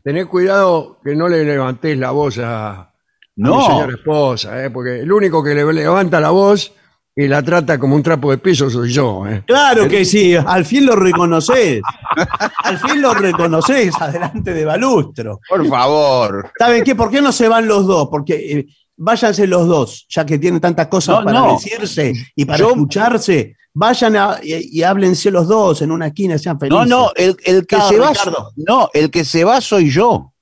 Tenés 0.03 0.27
cuidado 0.27 0.99
que 1.05 1.15
no 1.15 1.29
le 1.29 1.45
levantes 1.45 1.97
la 1.97 2.11
voz 2.11 2.39
a, 2.39 2.71
a 2.81 2.93
mi 3.37 3.63
señora 3.63 3.93
esposa, 3.93 4.65
¿eh? 4.65 4.71
porque 4.71 5.01
el 5.01 5.13
único 5.13 5.43
que 5.43 5.55
le 5.55 5.73
levanta 5.73 6.21
la 6.21 6.31
voz 6.31 6.73
y 7.15 7.29
la 7.29 7.43
trata 7.43 7.79
como 7.79 7.95
un 7.95 8.03
trapo 8.03 8.31
de 8.33 8.39
piso 8.39 8.69
soy 8.71 8.91
yo. 8.93 9.25
¿eh? 9.29 9.45
Claro 9.47 9.87
que 9.89 10.05
sí, 10.05 10.35
al 10.35 10.65
fin 10.65 10.85
lo 10.87 10.97
reconoces. 10.97 11.81
al 12.65 12.79
fin 12.79 13.03
lo 13.03 13.15
reconoces 13.15 13.95
adelante 14.01 14.53
de 14.53 14.65
Balustro. 14.65 15.39
Por 15.49 15.65
favor. 15.69 16.51
¿Saben 16.59 16.83
qué? 16.83 16.97
¿Por 16.97 17.11
qué 17.11 17.21
no 17.21 17.31
se 17.31 17.47
van 17.49 17.69
los 17.69 17.87
dos? 17.87 18.09
Porque 18.11 18.35
eh, 18.59 18.67
váyanse 18.97 19.47
los 19.47 19.69
dos, 19.69 20.07
ya 20.09 20.27
que 20.27 20.39
tienen 20.39 20.61
tantas 20.61 20.89
cosas 20.89 21.19
No, 21.21 21.25
para 21.25 21.39
no. 21.41 21.53
decirse 21.55 22.13
y 22.35 22.45
para 22.45 22.59
Yo- 22.59 22.71
escucharse. 22.71 23.55
Vayan 23.75 24.17
a- 24.17 24.39
y, 24.43 24.79
y 24.79 24.83
háblense 24.83 25.31
los 25.31 25.47
dos 25.47 25.83
en 25.83 25.93
una 25.93 26.09
esquina, 26.09 26.37
sean 26.39 26.57
No, 26.57 26.61
felices. 26.61 26.89
no, 26.89 27.11
el, 27.15 27.37
el 27.45 27.67
que 27.67 27.77
se 27.81 27.99
va. 27.99 28.11
Ricardo. 28.11 28.53
No, 28.57 28.91
el 28.93 29.11
que 29.11 29.25
se 29.25 29.45
va 29.45 29.61
soy 29.61 29.91
yo. 29.91 30.33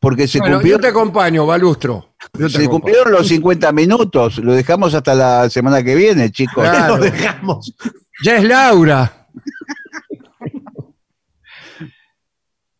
Porque 0.00 0.26
se, 0.26 0.38
Bueno, 0.38 0.56
cumplió- 0.56 0.76
yo 0.76 0.80
te 0.80 0.88
acompaño, 0.88 1.44
Balustro. 1.46 2.14
Yo 2.38 2.48
se 2.48 2.56
acompaño. 2.56 2.70
cumplieron 2.70 3.12
los 3.12 3.28
50 3.28 3.70
minutos. 3.72 4.38
Lo 4.38 4.54
dejamos 4.54 4.94
hasta 4.94 5.14
la 5.14 5.50
semana 5.50 5.82
que 5.82 5.94
viene, 5.94 6.30
chicos. 6.32 6.64
Claro. 6.64 6.96
Lo 6.96 7.02
dejamos. 7.04 7.74
Ya 8.24 8.36
es 8.38 8.44
Laura. 8.44 9.26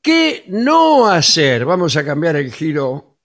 ¿Qué 0.03 0.45
no 0.49 1.07
hacer? 1.07 1.65
Vamos 1.65 1.97
a 1.97 2.05
cambiar 2.05 2.37
el 2.37 2.51
giro 2.53 3.19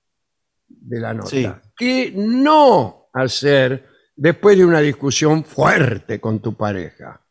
de 0.67 0.99
la 0.99 1.13
nota. 1.13 1.29
Sí. 1.29 1.47
¿Qué 1.77 2.13
no 2.15 3.07
hacer 3.13 3.87
después 4.15 4.57
de 4.57 4.65
una 4.65 4.79
discusión 4.81 5.43
fuerte 5.43 6.19
con 6.19 6.39
tu 6.39 6.55
pareja? 6.55 7.21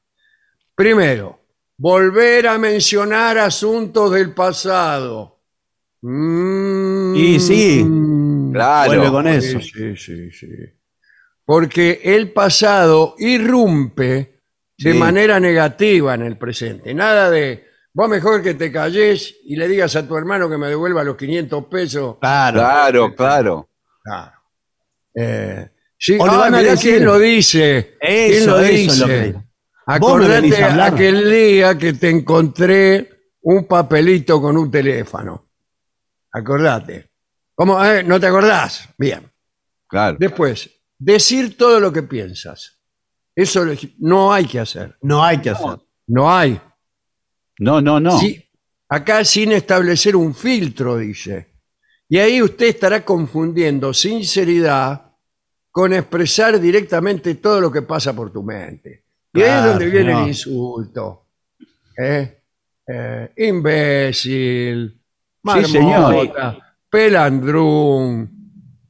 Primero, 0.75 1.41
volver 1.77 2.49
a 2.49 2.59
mencionar 2.59 3.39
asuntos 3.39 4.11
del 4.13 4.33
pasado. 4.35 5.41
Mm, 6.03 7.15
Y 7.17 7.41
sí. 7.41 7.87
Claro. 8.53 8.91
Vuelve 8.93 9.11
con 9.11 9.27
eso. 9.29 9.61
Sí, 9.61 9.97
sí, 9.97 10.31
sí. 10.31 10.49
Porque 11.45 12.01
el 12.05 12.33
pasado 12.33 13.15
irrumpe 13.19 14.41
de 14.79 14.93
Sí. 14.93 14.99
manera 14.99 15.39
negativa 15.41 16.15
en 16.15 16.23
el 16.23 16.37
presente. 16.39 16.93
Nada 16.95 17.31
de, 17.31 17.65
vos 17.93 18.09
mejor 18.09 18.43
que 18.43 18.55
te 18.55 18.71
calles 18.73 19.37
y 19.45 19.57
le 19.57 19.69
digas 19.69 19.95
a 19.97 20.07
tu 20.07 20.17
hermano 20.17 20.49
que 20.49 20.59
me 20.59 20.69
devuelva 20.69 21.05
los 21.05 21.17
500 21.17 21.65
pesos. 21.67 22.17
Claro. 22.21 22.59
Claro, 22.61 23.15
claro. 23.15 23.69
Claro. 24.03 24.33
Eh, 25.15 25.69
sí, 26.05 26.17
O 26.21 26.27
le 26.27 26.33
ah, 26.33 26.37
van 26.37 26.55
a 26.55 26.59
mirá 26.59 26.71
decir- 26.73 26.93
quién 26.93 27.05
lo 27.05 27.19
dice. 27.19 27.97
¿Quién 28.01 28.47
lo 28.47 28.59
eso 28.61 28.73
dice? 28.73 28.87
es 28.87 28.99
lo 28.99 29.07
que. 29.07 29.35
Vos 30.01 30.19
me 30.21 30.29
venís 30.29 30.55
Acordate 30.59 30.83
aquel 30.83 31.31
día 31.31 31.79
que 31.79 31.93
te 31.95 32.11
encontré 32.11 33.11
un 33.43 33.67
papelito 33.67 34.41
con 34.41 34.57
un 34.57 34.71
teléfono. 34.71 35.51
Acordate. 36.33 37.11
¿Cómo? 37.55 37.83
Eh, 37.85 38.03
¿No 38.03 38.19
te 38.19 38.27
acordás? 38.27 38.89
Bien. 38.99 39.31
Claro. 39.87 40.17
Después, 40.19 40.71
decir 40.99 41.57
todo 41.57 41.79
lo 41.81 41.93
que 41.93 42.03
piensas. 42.03 42.81
Eso 43.35 43.65
no 43.99 44.33
hay 44.33 44.47
que 44.47 44.61
hacer. 44.61 44.97
No 45.03 45.23
hay 45.25 45.39
que 45.39 45.51
hacer. 45.51 45.79
No 46.07 46.33
hay. 46.33 46.61
No, 47.59 47.81
no, 47.81 48.01
no. 48.01 48.19
Sí, 48.19 48.45
acá 48.89 49.25
sin 49.25 49.53
establecer 49.53 50.17
un 50.17 50.35
filtro, 50.35 50.97
dice. 50.97 51.53
Y 52.09 52.19
ahí 52.19 52.43
usted 52.43 52.67
estará 52.67 53.05
confundiendo 53.05 53.93
sinceridad 53.93 55.04
con 55.75 55.93
expresar 55.93 56.61
directamente 56.61 57.35
todo 57.35 57.61
lo 57.61 57.73
que 57.73 57.83
pasa 57.83 58.15
por 58.15 58.31
tu 58.33 58.45
mente. 58.45 59.03
Y 59.33 59.41
ahí 59.43 59.45
es 59.49 59.51
Claro, 59.51 59.71
donde 59.71 59.87
viene 59.91 60.13
el 60.23 60.29
insulto. 60.29 61.27
¿Eh? 61.99 62.39
Eh, 62.87 63.33
imbécil, 63.39 65.01
Sí, 65.43 65.65
señor. 65.65 66.01
marmota, 66.15 66.77
pelandrún. 66.89 68.31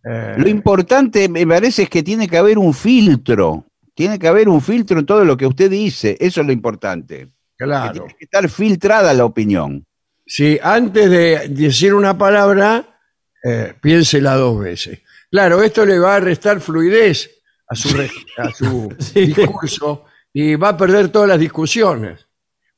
eh, 0.05 0.35
Lo 0.37 0.47
importante, 0.49 1.27
me 1.31 1.47
parece, 1.47 1.85
es 1.85 1.89
que 1.89 2.03
tiene 2.03 2.29
que 2.29 2.37
haber 2.37 2.59
un 2.59 2.75
filtro. 2.75 3.65
Tiene 3.95 4.19
que 4.19 4.29
haber 4.29 4.51
un 4.51 4.61
filtro 4.61 4.99
en 4.99 5.07
todo 5.07 5.25
lo 5.25 5.39
que 5.39 5.47
usted 5.47 5.71
dice. 5.71 6.19
Eso 6.21 6.43
es 6.43 6.47
lo 6.47 6.53
importante. 6.53 7.29
Que 7.57 7.65
claro. 7.65 7.93
tiene 7.93 8.15
que 8.19 8.25
estar 8.27 8.47
filtrada 8.51 9.15
la 9.15 9.25
opinión. 9.25 9.87
Si 10.27 10.59
antes 10.63 11.09
de 11.09 11.49
decir 11.49 11.95
una 11.95 12.19
palabra, 12.19 12.99
eh, 13.43 13.73
piénsela 13.81 14.35
dos 14.35 14.61
veces. 14.61 15.01
Claro, 15.35 15.61
esto 15.65 15.85
le 15.85 15.99
va 15.99 16.15
a 16.15 16.21
restar 16.21 16.61
fluidez 16.61 17.29
a 17.69 17.75
su, 17.75 17.89
re- 17.97 18.09
a 18.39 18.53
su 18.53 18.95
Sí. 19.01 19.27
discurso 19.35 20.05
y 20.33 20.55
va 20.55 20.69
a 20.69 20.77
perder 20.77 21.09
todas 21.09 21.29
las 21.29 21.41
discusiones. 21.41 22.29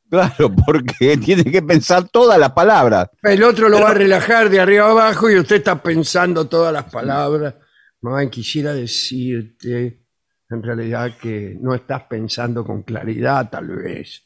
Claro, 0.08 0.50
porque 0.64 1.16
tiene 1.22 1.44
que 1.44 1.60
pensar 1.60 2.08
todas 2.08 2.38
las 2.38 2.52
palabras. 2.52 3.10
El 3.22 3.42
otro 3.42 3.68
lo 3.68 3.78
va 3.82 3.90
a 3.90 3.94
relajar 3.94 4.48
de 4.48 4.58
arriba 4.60 4.90
abajo 4.90 5.28
y 5.28 5.38
usted 5.38 5.56
está 5.56 5.82
pensando 5.82 6.46
todas 6.48 6.72
las 6.72 6.84
palabras. 6.84 7.56
No, 8.00 8.16
quisiera 8.30 8.72
decirte 8.72 10.06
en 10.48 10.62
realidad 10.62 11.12
que 11.20 11.58
no 11.60 11.74
estás 11.74 12.04
pensando 12.04 12.64
con 12.64 12.84
claridad, 12.84 13.50
tal 13.50 13.66
vez. 13.68 14.25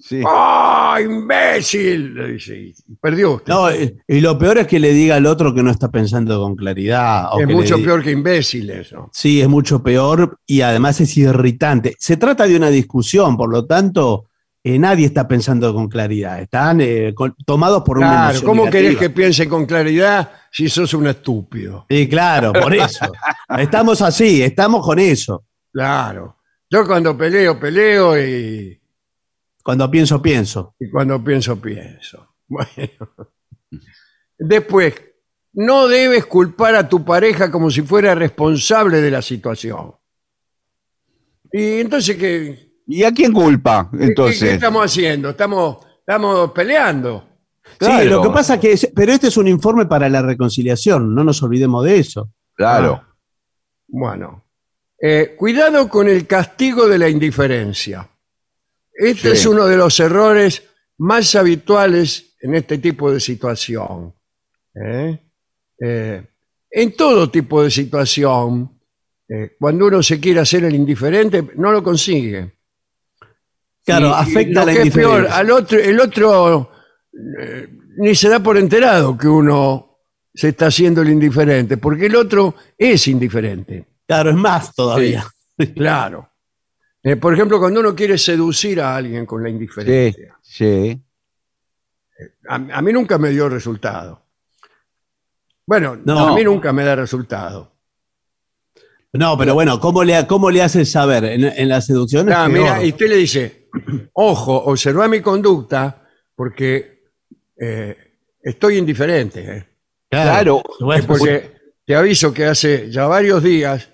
Sí. 0.00 0.22
¡Ah, 0.26 0.98
imbécil! 1.04 2.14
Le 2.14 2.32
dice, 2.32 2.56
y 2.56 2.74
perdió 3.00 3.32
usted. 3.32 3.52
No, 3.52 3.66
y 4.06 4.20
lo 4.20 4.38
peor 4.38 4.58
es 4.58 4.66
que 4.66 4.78
le 4.78 4.92
diga 4.92 5.16
al 5.16 5.26
otro 5.26 5.54
que 5.54 5.62
no 5.62 5.70
está 5.70 5.90
pensando 5.90 6.40
con 6.40 6.54
claridad. 6.56 7.26
o 7.32 7.40
es 7.40 7.46
que 7.46 7.52
le 7.52 7.54
mucho 7.54 7.76
di- 7.76 7.82
peor 7.84 8.02
que 8.02 8.10
imbécil 8.12 8.70
eso. 8.70 9.10
Sí, 9.12 9.40
es 9.40 9.48
mucho 9.48 9.82
peor 9.82 10.38
y 10.46 10.60
además 10.60 11.00
es 11.00 11.16
irritante. 11.16 11.94
Se 11.98 12.16
trata 12.16 12.46
de 12.46 12.56
una 12.56 12.70
discusión, 12.70 13.36
por 13.36 13.50
lo 13.50 13.66
tanto, 13.66 14.26
eh, 14.62 14.78
nadie 14.78 15.06
está 15.06 15.26
pensando 15.26 15.72
con 15.74 15.88
claridad. 15.88 16.40
Están 16.40 16.80
eh, 16.80 17.12
con- 17.14 17.34
tomados 17.44 17.82
por 17.82 17.98
una 17.98 18.08
Claro, 18.08 18.22
emoción 18.30 18.46
¿cómo 18.46 18.64
querés 18.64 18.82
negativa. 18.90 19.00
que 19.00 19.10
piense 19.10 19.48
con 19.48 19.66
claridad 19.66 20.30
si 20.52 20.68
sos 20.68 20.94
un 20.94 21.06
estúpido? 21.08 21.86
Sí, 21.90 22.08
claro, 22.08 22.52
por 22.52 22.74
eso. 22.74 23.06
estamos 23.58 24.00
así, 24.02 24.42
estamos 24.42 24.84
con 24.84 24.98
eso. 24.98 25.44
Claro. 25.72 26.36
Yo 26.70 26.86
cuando 26.86 27.16
peleo, 27.16 27.58
peleo 27.58 28.18
y, 28.20 28.77
Cuando 29.68 29.90
pienso, 29.90 30.22
pienso. 30.22 30.74
y 30.80 30.88
cuando 30.90 31.22
pienso, 31.22 31.60
pienso. 31.60 32.26
Bueno. 32.48 33.10
Después, 34.38 34.94
no 35.52 35.86
debes 35.86 36.24
culpar 36.24 36.74
a 36.74 36.88
tu 36.88 37.04
pareja 37.04 37.50
como 37.50 37.70
si 37.70 37.82
fuera 37.82 38.14
responsable 38.14 39.02
de 39.02 39.10
la 39.10 39.20
situación. 39.20 39.92
Y 41.52 41.80
entonces, 41.80 42.16
¿qué, 42.16 42.72
¿Y 42.86 43.02
a 43.04 43.12
quién 43.12 43.30
culpa? 43.34 43.90
qué- 43.92 43.98
qué- 43.98 44.04
Entonces, 44.06 44.40
qué 44.40 44.54
estamos 44.54 44.86
haciendo? 44.86 45.28
Estamos, 45.28 45.84
estamos 45.98 46.50
peleando. 46.52 47.28
Sí, 47.78 48.04
lo 48.06 48.22
que 48.22 48.30
pasa 48.30 48.54
es 48.54 48.60
que, 48.60 48.72
es- 48.72 48.90
pero 48.96 49.12
este 49.12 49.26
es 49.28 49.36
un 49.36 49.48
informe 49.48 49.84
para 49.84 50.08
la 50.08 50.22
reconciliación, 50.22 51.14
no 51.14 51.22
nos 51.24 51.42
olvidemos 51.42 51.84
de 51.84 51.98
eso. 51.98 52.30
claro. 52.54 53.04
Bueno, 53.86 54.44
eh, 54.98 55.34
cuidado 55.36 55.86
con 55.90 56.08
el 56.08 56.26
castigo 56.26 56.88
de 56.88 56.96
la 56.98 57.10
indiferencia. 57.10 58.08
Este 59.00 59.30
Sí. 59.30 59.36
es 59.36 59.46
uno 59.46 59.64
de 59.66 59.76
los 59.76 59.98
errores 60.00 60.62
más 60.98 61.34
habituales 61.36 62.34
en 62.40 62.54
este 62.56 62.78
tipo 62.78 63.12
de 63.12 63.20
situación. 63.20 64.12
¿eh? 64.74 65.18
Eh, 65.80 66.22
en 66.70 66.96
todo 66.96 67.30
tipo 67.30 67.62
de 67.62 67.70
situación, 67.70 68.78
eh, 69.28 69.56
cuando 69.58 69.86
uno 69.86 70.02
se 70.02 70.18
quiere 70.18 70.40
hacer 70.40 70.64
el 70.64 70.74
indiferente, 70.74 71.44
no 71.56 71.70
lo 71.70 71.82
consigue. 71.82 72.56
Claro, 73.84 74.08
Y- 74.08 74.10
y 74.10 74.12
afecta 74.14 74.60
lo 74.60 74.66
la 74.66 74.72
que 74.72 74.82
es 74.88 74.94
peor, 74.94 75.26
al 75.30 75.50
otro, 75.50 75.78
el 75.78 76.00
otro 76.00 76.70
eh, 77.40 77.68
ni 77.98 78.14
se 78.14 78.28
da 78.28 78.40
por 78.40 78.58
enterado 78.58 79.16
que 79.16 79.28
uno 79.28 79.98
se 80.34 80.48
está 80.48 80.66
haciendo 80.66 81.02
el 81.02 81.08
indiferente, 81.10 81.76
porque 81.78 82.06
el 82.06 82.16
otro 82.16 82.54
es 82.76 83.06
indiferente. 83.08 83.86
Claro, 84.06 84.30
es 84.30 84.36
más 84.36 84.74
todavía. 84.74 85.24
Claro. 85.74 86.27
Eh, 87.02 87.16
por 87.16 87.32
ejemplo, 87.32 87.58
cuando 87.58 87.80
uno 87.80 87.94
quiere 87.94 88.18
seducir 88.18 88.80
a 88.80 88.96
alguien 88.96 89.24
con 89.26 89.42
la 89.42 89.48
indiferencia. 89.48 90.36
sí. 90.42 91.00
A, 92.48 92.54
a 92.56 92.82
mí 92.82 92.92
nunca 92.92 93.16
me 93.18 93.30
dio 93.30 93.48
resultado. 93.48 94.20
Bueno, 95.64 95.96
No. 96.04 96.18
a 96.30 96.34
mí 96.34 96.42
nunca 96.42 96.72
me 96.72 96.82
da 96.84 96.96
resultado. 96.96 97.72
No, 99.12 99.38
pero 99.38 99.54
bueno, 99.54 99.78
¿cómo 99.80 100.02
le, 100.02 100.26
cómo 100.26 100.50
le 100.50 100.62
haces 100.62 100.90
saber? 100.90 101.24
En, 101.24 101.44
en 101.44 101.68
la 101.68 101.80
seducción 101.80 102.28
es 102.28 102.34
Ah, 102.34 102.46
peor. 102.46 102.58
mira, 102.58 102.84
y 102.84 102.88
usted 102.90 103.08
le 103.08 103.16
dice, 103.16 103.68
ojo, 104.14 104.64
observa 104.64 105.06
mi 105.08 105.20
conducta 105.20 106.02
porque 106.34 107.04
eh, 107.56 107.96
estoy 108.42 108.78
indiferente. 108.78 109.56
eh". 109.56 109.68
Claro. 110.10 110.62
Bueno, 110.80 111.04
Porque 111.06 111.52
te 111.86 111.94
aviso 111.94 112.32
que 112.34 112.46
hace 112.46 112.90
ya 112.90 113.06
varios 113.06 113.42
días 113.42 113.88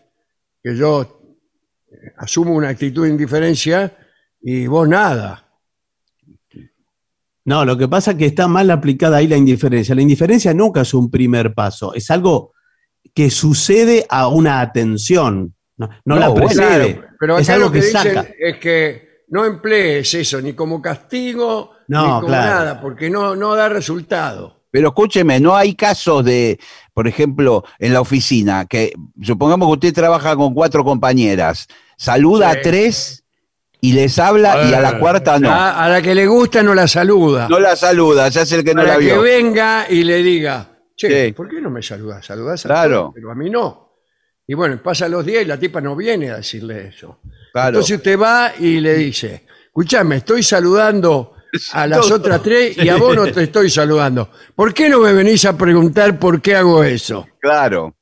que 0.62 0.74
yo 0.76 1.02
eh, 1.02 1.13
asumo 2.16 2.54
una 2.54 2.68
actitud 2.68 3.04
de 3.04 3.10
indiferencia 3.10 3.96
y 4.40 4.66
vos 4.66 4.88
nada. 4.88 5.40
No, 7.46 7.64
lo 7.64 7.76
que 7.76 7.88
pasa 7.88 8.12
es 8.12 8.16
que 8.16 8.26
está 8.26 8.48
mal 8.48 8.70
aplicada 8.70 9.18
ahí 9.18 9.26
la 9.26 9.36
indiferencia. 9.36 9.94
La 9.94 10.02
indiferencia 10.02 10.54
nunca 10.54 10.80
es 10.80 10.94
un 10.94 11.10
primer 11.10 11.54
paso, 11.54 11.92
es 11.94 12.10
algo 12.10 12.52
que 13.14 13.30
sucede 13.30 14.06
a 14.08 14.28
una 14.28 14.60
atención, 14.60 15.54
no, 15.76 15.88
no 16.04 16.14
No, 16.14 16.16
la 16.16 16.28
bueno, 16.28 16.46
precede. 16.46 16.94
Claro, 16.94 17.08
pero 17.18 17.38
es 17.38 17.48
acá 17.48 17.54
algo 17.56 17.66
lo 17.66 17.72
que, 17.72 17.80
que 17.80 17.86
dicen 17.86 18.02
saca. 18.14 18.28
es 18.38 18.56
que 18.58 19.08
no 19.28 19.44
emplees 19.44 20.14
eso 20.14 20.40
ni 20.40 20.52
como 20.54 20.80
castigo 20.80 21.72
No, 21.88 22.02
ni 22.02 22.08
como 22.14 22.26
claro. 22.28 22.50
nada, 22.50 22.80
porque 22.80 23.10
no, 23.10 23.36
no 23.36 23.54
da 23.54 23.68
resultado. 23.68 24.64
Pero 24.70 24.88
escúcheme, 24.88 25.38
no 25.38 25.54
hay 25.54 25.74
casos 25.74 26.24
de, 26.24 26.58
por 26.92 27.06
ejemplo, 27.06 27.64
en 27.78 27.92
la 27.92 28.00
oficina, 28.00 28.66
que 28.66 28.92
supongamos 29.22 29.68
que 29.68 29.72
usted 29.74 29.94
trabaja 29.94 30.34
con 30.34 30.52
cuatro 30.52 30.82
compañeras, 30.82 31.68
saluda 31.96 32.52
Sí. 32.52 32.58
a 32.58 32.62
tres 32.62 33.24
y 33.80 33.92
les 33.92 34.18
habla 34.18 34.68
y 34.68 34.72
a 34.74 34.80
la 34.80 34.98
cuarta 34.98 35.38
no. 35.38 35.50
A, 35.50 35.84
a 35.84 35.88
la 35.88 36.00
que 36.02 36.14
le 36.14 36.26
gusta 36.26 36.62
no 36.62 36.74
la 36.74 36.88
saluda. 36.88 37.48
No 37.48 37.58
la 37.60 37.76
saluda, 37.76 38.28
ya 38.28 38.42
es 38.42 38.52
el 38.52 38.64
que 38.64 38.74
no 38.74 38.82
la 38.82 38.94
que 38.94 39.04
vio. 39.04 39.22
venga 39.22 39.86
y 39.88 40.04
le 40.04 40.22
diga, 40.22 40.68
che, 40.96 41.26
Sí. 41.26 41.32
¿por 41.32 41.48
qué 41.48 41.60
no 41.60 41.70
me 41.70 41.82
saludas? 41.82 42.24
Saludás 42.24 42.64
a 42.64 42.68
Claro. 42.68 42.96
todos, 43.00 43.12
pero 43.14 43.30
a 43.30 43.34
mí 43.34 43.50
no. 43.50 43.82
Y 44.46 44.54
bueno, 44.54 44.80
pasan 44.82 45.10
los 45.10 45.24
días 45.24 45.42
y 45.42 45.46
la 45.46 45.58
tipa 45.58 45.80
no 45.80 45.96
viene 45.96 46.30
a 46.30 46.36
decirle 46.36 46.88
eso. 46.88 47.20
Claro. 47.52 47.68
Entonces 47.68 47.96
usted 47.96 48.18
va 48.18 48.52
y 48.58 48.80
le 48.80 48.94
dice, 48.94 49.46
escúchame, 49.66 50.16
estoy 50.16 50.42
saludando 50.42 51.34
a 51.72 51.86
las 51.86 52.10
otras 52.10 52.42
tres 52.42 52.76
y 52.76 52.88
a 52.88 52.96
vos 52.96 53.14
no 53.16 53.26
te 53.30 53.44
estoy 53.44 53.70
saludando. 53.70 54.30
¿Por 54.54 54.74
qué 54.74 54.88
no 54.88 55.00
me 55.00 55.12
venís 55.12 55.44
a 55.46 55.56
preguntar 55.56 56.18
por 56.18 56.42
qué 56.42 56.56
hago 56.56 56.82
eso? 56.84 57.26
Claro. 57.40 57.94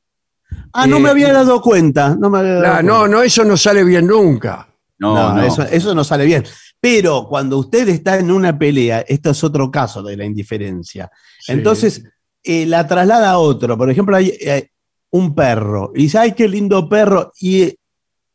Ah, 0.72 0.86
no 0.86 0.98
me 1.00 1.08
Eh, 1.08 1.12
había 1.12 1.32
dado 1.32 1.60
cuenta. 1.60 2.16
No, 2.18 2.30
me 2.30 2.38
había 2.38 2.52
dado 2.54 2.62
La- 2.62 2.70
cuenta. 2.74 2.92
no, 2.92 3.08
no, 3.08 3.22
eso 3.22 3.44
no 3.44 3.56
sale 3.56 3.84
bien 3.84 4.06
nunca. 4.06 4.68
No, 4.98 5.14
No, 5.14 5.34
no. 5.36 5.42
Eso, 5.42 5.62
eso 5.64 5.94
no 5.94 6.04
sale 6.04 6.24
bien. 6.24 6.44
Pero 6.80 7.26
cuando 7.28 7.58
usted 7.58 7.88
está 7.88 8.18
en 8.18 8.30
una 8.30 8.56
pelea, 8.58 9.00
esto 9.06 9.30
es 9.30 9.44
otro 9.44 9.70
caso 9.70 10.02
de 10.02 10.16
la 10.16 10.24
indiferencia. 10.24 11.10
Sí. 11.40 11.52
Entonces, 11.52 12.04
eh, 12.42 12.66
la 12.66 12.86
traslada 12.86 13.30
a 13.30 13.38
otro. 13.38 13.76
Por 13.76 13.90
ejemplo, 13.90 14.16
hay 14.16 14.28
eh, 14.40 14.68
un 15.10 15.34
perro. 15.34 15.92
Y 15.94 16.02
dice, 16.04 16.18
ay, 16.18 16.32
qué 16.32 16.48
lindo 16.48 16.88
perro. 16.88 17.32
Y 17.40 17.74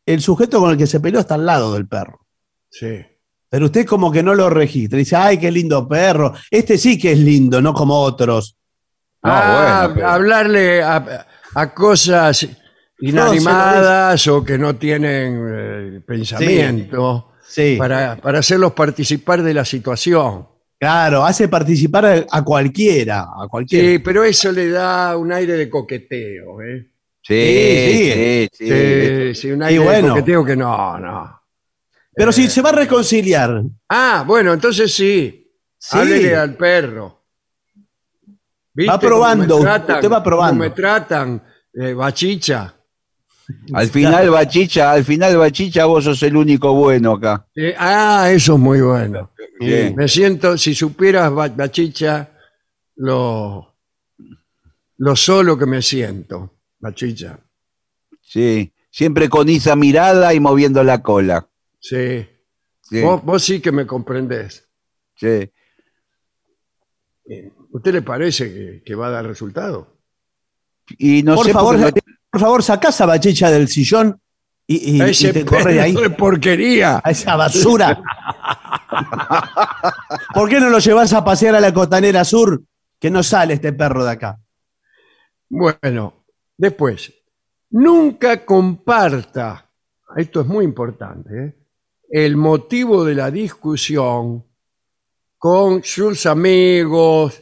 el 0.06 0.22
sujeto 0.22 0.60
con 0.60 0.72
el 0.72 0.78
que 0.78 0.88
se 0.88 1.00
peleó 1.00 1.20
está 1.20 1.36
al 1.36 1.46
lado 1.46 1.74
del 1.74 1.88
perro. 1.88 2.26
Sí. 2.70 3.02
Pero 3.50 3.66
usted 3.66 3.86
como 3.86 4.12
que 4.12 4.22
no 4.24 4.36
lo 4.36 4.50
registra. 4.50 4.98
Dice, 4.98 5.16
ay, 5.16 5.38
qué 5.38 5.50
lindo 5.52 5.88
perro. 5.88 6.34
Este 6.52 6.78
sí 6.78 6.98
que 7.00 7.14
es 7.14 7.20
lindo, 7.20 7.62
no 7.62 7.74
como 7.74 8.00
otros. 8.02 8.58
No, 9.24 9.32
Ah, 9.34 9.82
bueno, 9.88 9.96
pero- 9.96 10.10
hablarle 10.10 10.84
a, 10.84 11.28
a 11.60 11.74
cosas 11.74 12.48
inanimadas 13.00 14.28
o 14.28 14.43
que 14.43 14.58
no 14.58 14.76
tienen 14.76 15.43
eh, 15.50 16.02
pensamiento 16.06 17.34
Sí, 17.50 17.76
para, 17.78 18.17
para 18.17 18.39
hacerlos 18.39 18.74
participar 18.74 19.41
de 19.41 19.54
la 19.54 19.63
situación. 19.65 20.48
claro, 20.80 21.26
hace 21.26 21.48
participar 21.48 22.06
a, 22.06 22.26
a 22.30 22.43
cualquiera, 22.43 23.22
a 23.22 23.48
cualquiera. 23.50 23.88
Sí, 23.88 24.00
pero 24.00 24.24
eso 24.24 24.52
le 24.52 24.70
da 24.70 25.15
un 25.17 25.32
aire 25.32 25.54
de 25.54 25.70
coqueteo. 25.70 26.62
¿eh? 26.62 26.91
Sí, 27.24 27.34
Sí, 27.34 28.13
sí, 28.13 28.50
sí. 28.54 28.67
Sí, 28.67 29.36
sí, 29.41 29.52
un 29.52 29.63
aire 29.63 29.80
bueno. 29.84 30.08
de 30.08 30.10
coqueteo 30.10 30.46
que 30.46 30.56
no, 30.58 31.00
no. 31.00 31.41
Pero 32.13 32.30
Eh. 32.32 32.34
si 32.34 32.50
se 32.50 32.62
va 32.62 32.70
a 32.70 32.74
reconciliar, 32.74 33.63
Ah, 33.89 34.24
bueno, 34.28 34.54
entonces 34.54 34.93
sí. 34.93 35.50
Sí. 35.80 35.98
Háblele 35.98 36.36
al 36.36 36.56
perro. 36.56 37.17
¿Viste 38.78 38.92
Va 38.92 39.00
probando, 39.00 39.58
me 39.58 39.63
tratan? 39.63 39.96
usted 39.96 40.12
va 40.12 40.24
probando. 40.24 40.52
¿Cómo 40.54 40.70
me 40.70 40.70
tratan? 40.70 41.44
Eh, 41.74 41.94
bachicha. 41.94 42.74
Al 43.74 43.88
final, 43.88 44.30
Bachicha, 44.30 44.92
al 44.92 45.06
final, 45.06 45.38
Bachicha, 45.38 45.86
vos 45.86 46.04
sos 46.04 46.22
el 46.24 46.36
único 46.36 46.74
bueno 46.74 47.13
acá. 47.13 47.48
Eh, 47.56 47.74
ah, 47.78 48.30
eso 48.30 48.54
es 48.56 48.60
muy 48.60 48.82
bueno. 48.82 49.32
Bien. 49.60 49.96
Me 49.96 50.08
siento, 50.10 50.58
si 50.58 50.76
supieras, 50.76 51.34
Ba- 51.34 51.48
Bachicha, 51.48 52.30
lo, 52.98 53.74
lo 54.98 55.16
solo 55.16 55.58
que 55.58 55.66
me 55.66 55.82
siento, 55.82 56.58
Bachicha. 56.80 57.40
Sí. 58.22 58.74
Siempre 58.92 59.30
con 59.30 59.48
esa 59.48 59.76
mirada 59.78 60.34
y 60.34 60.40
moviendo 60.42 60.84
la 60.84 61.02
cola. 61.02 61.48
Sí. 61.80 62.28
Sí, 62.82 63.02
Vos, 63.02 63.24
vos 63.24 63.42
sí 63.44 63.62
que 63.62 63.72
me 63.72 63.88
comprendés. 63.88 64.68
sí. 65.16 65.50
¿Usted 67.78 67.94
le 67.94 68.02
parece 68.02 68.54
que, 68.54 68.84
que 68.84 68.96
va 68.96 69.08
a 69.08 69.12
dar 69.12 69.26
resultado? 69.26 69.96
Y 70.98 71.24
no 71.24 71.36
por 71.36 71.46
sé 71.46 71.54
favor, 71.54 71.78
por 72.32 72.42
favor, 72.42 72.63
sacá 72.63 72.90
esa 72.90 73.06
bachicha 73.06 73.52
del 73.52 73.68
sillón 73.68 74.20
y, 74.66 74.98
y- 74.98 75.02
A 75.02 75.08
y 75.08 75.12
ese 75.12 75.34
te 75.34 75.46
corre 75.46 75.74
de 75.74 75.82
ahí. 75.82 75.94
de 75.96 76.10
porquería. 76.10 77.02
A 77.04 77.12
esa 77.12 77.36
basura. 77.36 78.02
¿Por 80.34 80.50
qué 80.50 80.60
no 80.60 80.70
lo 80.70 80.80
llevas 80.80 81.13
a 81.13 81.24
pasear 81.24 81.56
a 81.56 81.60
la 81.60 81.74
costanera 81.74 82.23
sur? 82.23 82.62
Que 83.00 83.10
no 83.10 83.23
sale 83.23 83.54
este 83.54 83.73
perro 83.73 84.04
de 84.04 84.12
acá. 84.12 84.40
Bueno, 85.50 86.25
después, 86.58 87.13
nunca 87.69 88.44
comparta, 88.46 89.69
esto 90.15 90.42
es 90.42 90.48
muy 90.48 90.65
importante, 90.65 91.46
¿eh? 91.46 91.56
el 92.10 92.36
motivo 92.38 93.06
de 93.06 93.15
la 93.15 93.32
discusión 93.32 94.44
con 95.38 95.84
sus 95.84 96.25
amigos, 96.25 97.42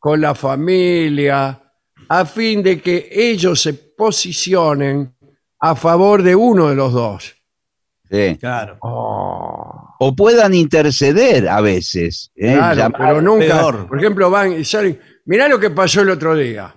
con 0.00 0.20
la 0.20 0.34
familia, 0.34 1.60
a 2.08 2.24
fin 2.24 2.62
de 2.64 2.80
que 2.80 3.08
ellos 3.12 3.62
se 3.62 3.74
posicionen 3.74 5.14
a 5.60 5.76
favor 5.76 6.22
de 6.24 6.34
uno 6.34 6.68
de 6.70 6.74
los 6.74 6.92
dos. 6.92 7.36
sí. 8.10 8.36
Claro. 8.40 8.78
Oh, 8.80 9.94
O 10.00 10.16
puedan 10.16 10.54
interceder 10.54 11.46
a 11.48 11.60
veces. 11.60 12.32
¿eh? 12.34 12.54
claro, 12.56 12.76
Llamar- 12.80 12.98
pero 12.98 13.22
nunca. 13.22 13.46
peor. 13.58 13.86
Por 13.86 13.98
ejemplo, 13.98 14.30
van 14.30 14.52
y 14.58 14.64
salen. 14.64 14.98
Mirá 15.26 15.46
lo 15.46 15.60
que 15.60 15.70
pasó 15.70 16.00
el 16.00 16.10
otro 16.10 16.34
día. 16.34 16.74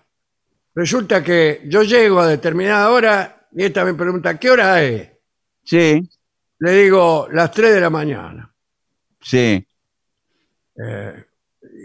Resulta 0.76 1.24
que 1.24 1.62
yo 1.66 1.82
llego 1.84 2.20
a 2.20 2.28
determinada 2.28 2.92
hora 2.92 3.48
y 3.56 3.64
esta 3.64 3.86
me 3.86 3.94
pregunta, 3.94 4.38
¿qué 4.38 4.50
hora 4.52 4.84
es? 4.84 5.10
Sí, 5.64 6.08
Le 6.60 6.72
digo, 6.74 7.28
las 7.32 7.52
3 7.52 7.74
de 7.74 7.82
la 7.82 7.90
mañana. 7.90 8.54
Sí. 9.22 9.66
Eh, 10.76 11.24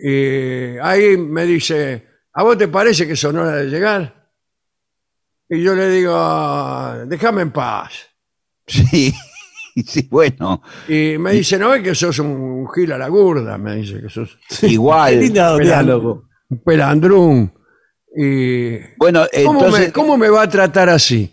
y 0.03 0.79
ahí 0.83 1.17
me 1.17 1.45
dice, 1.45 2.07
¿a 2.33 2.43
vos 2.43 2.57
te 2.59 2.69
parece 2.69 3.07
que 3.07 3.17
son 3.17 3.37
hora 3.39 3.57
de 3.57 3.67
llegar? 3.67 4.31
Y 5.49 5.63
yo 5.63 5.75
le 5.75 5.89
digo, 5.91 6.15
déjame 7.07 7.43
en 7.43 7.53
paz. 7.53 7.93
Sí. 8.67 9.13
Sí, 9.87 10.09
bueno. 10.11 10.61
Y 10.89 11.17
me 11.19 11.33
dice, 11.33 11.57
no 11.57 11.73
es 11.73 11.83
que 11.85 11.95
sos 11.95 12.19
un 12.19 12.69
gil 12.75 12.91
a 12.93 12.99
la 12.99 13.07
gurda, 13.09 13.57
me 13.57 13.77
dice 13.77 14.01
que 14.03 14.09
sos 14.11 14.37
Qué 14.61 14.67
Igual. 14.69 15.21
lindo 15.21 15.41
Pero- 15.57 15.65
diálogo. 15.65 16.25
un 16.51 16.59
pelandrún. 16.65 17.53
Y, 18.17 18.79
Bueno, 18.99 19.25
¿cómo, 19.45 19.61
entonces. 19.61 19.87
me, 19.87 19.93
cómo 19.93 20.17
me 20.17 20.29
va 20.29 20.43
a 20.43 20.49
tratar 20.49 20.89
así? 20.91 21.33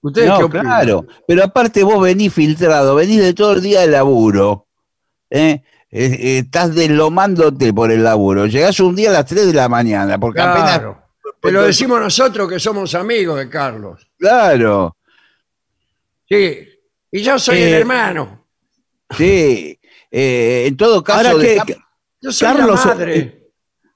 ¿Ustedes 0.00 0.30
qué 0.30 0.38
No, 0.38 0.46
opinan? 0.46 0.64
claro. 0.64 1.06
Pero 1.26 1.42
aparte 1.44 1.82
vos 1.82 2.00
venís 2.02 2.32
filtrado, 2.32 2.94
venís 2.94 3.20
de 3.20 3.34
todo 3.34 3.54
el 3.54 3.62
día 3.62 3.80
de 3.80 3.88
laburo. 3.88 4.68
¿eh? 5.28 5.62
Eh, 5.94 6.06
eh, 6.20 6.38
estás 6.38 6.74
deslomándote 6.74 7.72
por 7.74 7.92
el 7.92 8.02
laburo. 8.02 8.46
Llegás 8.46 8.80
un 8.80 8.96
día 8.96 9.10
a 9.10 9.12
las 9.12 9.26
3 9.26 9.46
de 9.48 9.52
la 9.52 9.68
mañana, 9.68 10.18
porque 10.18 10.40
apenas. 10.40 10.78
Claro. 10.78 11.02
Te 11.40 11.52
lo 11.52 11.62
decimos 11.64 12.00
nosotros 12.00 12.48
que 12.48 12.58
somos 12.58 12.94
amigos 12.94 13.38
de 13.38 13.48
Carlos. 13.48 14.06
Claro, 14.18 14.96
Sí. 16.28 16.66
Y 17.10 17.20
yo 17.22 17.38
soy 17.38 17.58
Eh, 17.58 17.68
el 17.68 17.74
hermano. 17.80 18.46
sí. 19.16 19.78
Eh, 20.10 20.64
en 20.66 20.76
todo 20.76 21.02
caso, 21.04 21.28
Ahora 21.30 21.40
que, 21.42 21.50
dejá- 21.54 21.66
Yo 22.22 22.32
soy 22.32 22.48
Carlos, 22.48 22.80
la 22.86 22.94
madre. 22.94 23.48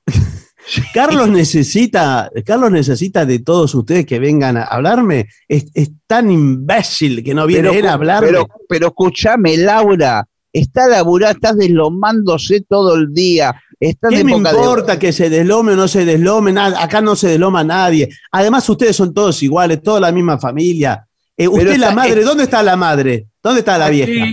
Carlos 0.95 1.29
necesita, 1.29 2.31
Carlos 2.45 2.71
necesita 2.73 3.25
de 3.25 3.39
todos 3.39 3.75
ustedes 3.75 4.05
que 4.05 4.19
vengan 4.19 4.57
a 4.59 4.65
hablarme. 4.65 5.29
Es, 5.49 5.67
es 5.75 5.91
tan 6.07 6.31
imbécil 6.31 7.23
que 7.25 7.33
no 7.35 7.47
viene 7.47 7.71
él 7.79 7.87
a 7.87 7.93
hablarme. 7.95 8.27
pero, 8.29 8.47
pero 8.69 8.87
escuchame, 8.89 9.57
Laura, 9.59 10.27
está 10.61 10.87
laburada, 10.89 11.33
estás 11.33 11.57
deslomándose 11.57 12.63
todo 12.69 12.95
el 12.97 13.13
día. 13.13 13.55
Estás 13.79 14.11
¿Qué 14.11 14.19
de 14.19 14.25
me 14.25 14.33
época 14.33 14.53
de- 14.53 14.59
importa 14.59 14.99
que 14.99 15.13
se 15.13 15.29
deslome 15.29 15.73
o 15.73 15.77
no 15.77 15.87
se 15.89 16.05
deslome? 16.05 16.53
Nada, 16.53 16.83
acá 16.83 17.01
no 17.01 17.15
se 17.15 17.29
desloma 17.29 17.63
nadie. 17.63 18.09
Además, 18.33 18.69
ustedes 18.69 18.97
son 18.97 19.13
todos 19.13 19.43
iguales, 19.43 19.83
toda 19.83 20.01
la 20.01 20.13
misma 20.13 20.39
familia. 20.39 21.07
Eh, 21.37 21.47
usted, 21.47 21.67
está- 21.73 21.89
la 21.89 21.93
madre, 21.95 22.23
¿dónde 22.23 22.45
está 22.45 22.63
la 22.63 22.77
madre? 22.77 23.27
¿Dónde 23.43 23.61
está 23.61 23.77
la 23.79 23.89
vieja? 23.91 24.25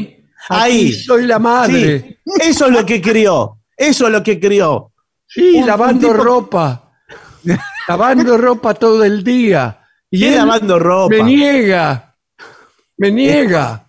Ahí. 0.49 0.87
aquí 0.87 0.93
soy 0.93 1.25
la 1.27 1.39
madre. 1.39 1.99
Sí, 2.25 2.41
eso 2.49 2.65
es 2.67 2.71
lo 2.71 2.85
que 2.85 3.01
crió. 3.01 3.59
Eso 3.75 4.05
es 4.07 4.11
lo 4.13 4.21
que 4.23 4.39
crió. 4.39 4.91
Sí, 5.27 5.55
Un- 5.55 5.67
lavando 5.67 6.07
un 6.07 6.13
tipo- 6.13 6.23
ropa. 6.23 6.91
lavando 7.87 8.37
ropa 8.37 8.73
todo 8.73 9.03
el 9.03 9.23
día. 9.23 9.79
Y 10.09 10.25
él 10.25 10.35
lavando 10.35 10.77
ropa. 10.79 11.15
me 11.15 11.23
niega. 11.23 12.15
Me 12.97 13.11
niega. 13.11 13.71
Ah, 13.73 13.85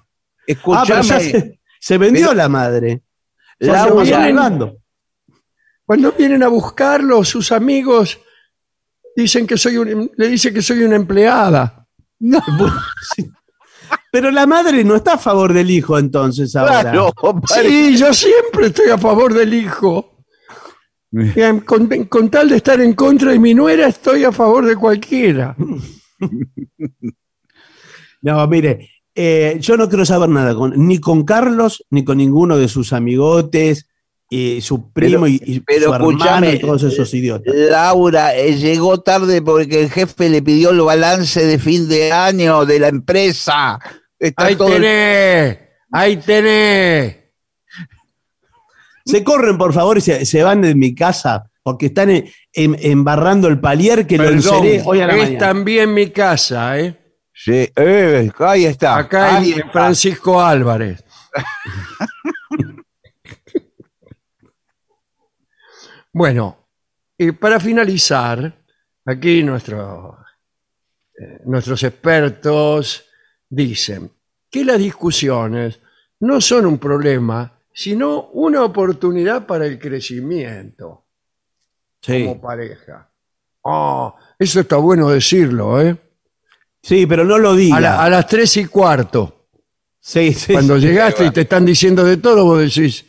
pero 0.87 1.01
Escuchame, 1.01 1.33
ya 1.33 1.45
se, 1.85 1.99
vendió 1.99 2.29
Pero- 2.29 2.35
la 2.39 2.49
madre. 2.49 3.03
Pasó 3.59 3.97
vienen-. 4.01 4.79
Cuando 5.85 6.13
vienen 6.13 6.43
a 6.43 6.49
buscarlo, 6.49 7.23
sus 7.25 7.53
amigos 7.53 8.19
dicen 9.15 9.47
que 9.47 9.57
soy 9.59 9.77
un, 9.77 10.11
le 10.17 10.29
dicen 10.29 10.55
que 10.55 10.63
soy 10.63 10.83
una 10.83 10.97
empleada. 10.97 11.87
Sí. 13.15 13.31
Pero 14.11 14.31
la 14.31 14.47
madre 14.47 14.83
no 14.83 14.97
está 14.97 15.15
a 15.15 15.19
favor 15.19 15.53
del 15.53 15.71
hijo 15.71 15.99
entonces 15.99 16.55
ahora. 16.57 16.81
claro, 16.81 17.13
Sí, 17.47 17.97
yo 17.97 18.15
siempre 18.15 18.69
estoy 18.69 18.89
a 18.91 18.97
favor 18.99 19.35
del 19.35 19.53
hijo. 19.53 20.25
Con, 21.67 21.87
con 22.07 22.31
tal 22.31 22.49
de 22.49 22.57
estar 22.57 22.81
en 22.81 22.95
contra 22.95 23.31
de 23.33 23.39
mi 23.39 23.55
nuera, 23.55 23.87
estoy 23.89 24.25
a 24.25 24.33
favor 24.33 24.65
de 24.67 24.77
cualquiera. 24.77 25.55
No, 28.23 28.47
mire, 28.47 28.89
eh, 29.15 29.57
yo 29.61 29.77
no 29.77 29.89
quiero 29.89 30.05
saber 30.05 30.29
nada 30.29 30.55
con, 30.55 30.73
ni 30.87 30.99
con 30.99 31.25
Carlos, 31.25 31.85
ni 31.91 32.05
con 32.05 32.19
ninguno 32.19 32.57
de 32.59 32.69
sus 32.69 32.93
amigotes, 32.93 33.87
y 34.31 34.61
su 34.63 34.91
primo 34.91 35.25
Pero- 35.25 35.29
y, 35.29 35.41
y 35.45 35.61
pero 35.61 35.89
su 35.89 35.95
hermano 35.95 36.51
y 36.51 36.59
todos 36.59 36.83
esos 36.83 37.13
idiotas. 37.15 37.55
Laura 37.55 38.35
eh, 38.35 38.57
llegó 38.57 39.01
tarde 39.03 39.43
porque 39.43 39.83
el 39.83 39.91
jefe 39.91 40.29
le 40.29 40.43
pidió 40.43 40.71
el 40.71 40.81
balance 40.81 41.45
de 41.45 41.59
fin 41.59 41.89
de 41.89 42.11
año 42.11 42.65
de 42.65 42.81
la 42.81 42.89
empresa. 42.89 43.79
Está 44.19 44.47
Ahí 44.47 44.57
todo 44.57 44.69
el- 44.69 44.83
tenés, 44.83 45.59
ahí 45.93 46.17
tenés. 46.17 47.17
Se 49.05 49.23
corren, 49.23 49.59
por 49.59 49.73
favor, 49.75 49.99
y 49.99 50.01
se, 50.01 50.25
se 50.25 50.43
van 50.43 50.63
de 50.63 50.75
mi 50.75 50.95
casa 50.95 51.51
porque 51.63 51.87
están 51.87 52.11
en- 52.11 52.25
en- 52.55 52.77
embarrando 52.81 53.49
el 53.49 53.61
palier 53.61 54.07
que 54.07 54.17
lo 54.19 54.29
enceré 54.29 54.83
hoy 54.85 55.01
a 55.01 55.07
la 55.07 55.15
es 55.17 55.23
mañana. 55.25 55.39
también 55.39 55.93
mi 55.95 56.11
casa, 56.11 56.81
¿eh? 56.81 56.97
Sí, 57.37 57.69
eh, 57.77 58.31
ahí 58.39 58.65
está. 58.65 58.97
Acá 58.99 59.37
ahí 59.39 59.53
está. 59.53 59.71
Francisco 59.71 60.41
Álvarez. 60.41 61.05
bueno, 66.13 66.57
y 67.19 67.33
para 67.33 67.59
finalizar, 67.61 68.53
aquí 69.05 69.43
nuestro- 69.43 70.19
eh, 71.19 71.41
nuestros 71.45 71.83
expertos 71.83 73.05
dicen 73.49 74.11
que 74.51 74.65
las 74.65 74.79
discusiones 74.79 75.81
no 76.21 76.41
son 76.41 76.67
un 76.67 76.79
problema, 76.79 77.59
sino 77.73 78.29
una 78.31 78.63
oportunidad 78.65 79.47
para 79.47 79.67
el 79.67 79.79
crecimiento 79.79 81.07
Sí. 82.01 82.25
como 82.25 82.41
pareja. 82.41 83.11
Oh, 83.63 84.15
eso 84.39 84.61
está 84.61 84.77
bueno 84.77 85.09
decirlo, 85.09 85.81
¿eh? 85.81 85.97
Sí, 86.87 87.07
pero 87.07 87.25
no 87.25 87.39
lo 87.39 87.55
diga. 87.57 87.77
A, 87.77 87.81
la- 87.81 88.05
a 88.05 88.11
las 88.11 88.27
tres 88.27 88.55
y 88.59 88.67
cuarto. 88.67 89.47
Sí, 89.99 90.35
sí, 90.35 90.53
Cuando 90.53 90.77
sí. 90.81 90.87
llegaste 90.87 91.25
y 91.25 91.31
te 91.31 91.41
están 91.41 91.65
diciendo 91.65 92.05
de 92.05 92.19
todo, 92.19 92.45
vos 92.45 92.59
decís, 92.61 93.07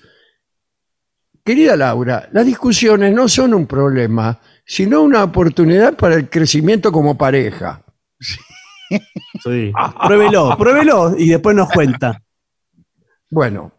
querida 1.43 1.75
Laura, 1.75 2.29
las 2.31 2.45
discusiones 2.45 3.13
no 3.13 3.27
son 3.27 3.53
un 3.53 3.67
problema, 3.67 4.39
sino 4.65 5.01
una 5.01 5.25
oportunidad 5.25 5.95
para 5.95 6.15
el 6.15 6.29
crecimiento 6.29 6.89
como 6.91 7.17
pareja. 7.17 7.83
Sí. 9.43 9.73
Pruébelo, 10.07 10.55
pruébelo 10.57 11.15
y 11.17 11.27
después 11.29 11.53
nos 11.55 11.69
cuenta. 11.69 12.21
Bueno, 13.29 13.73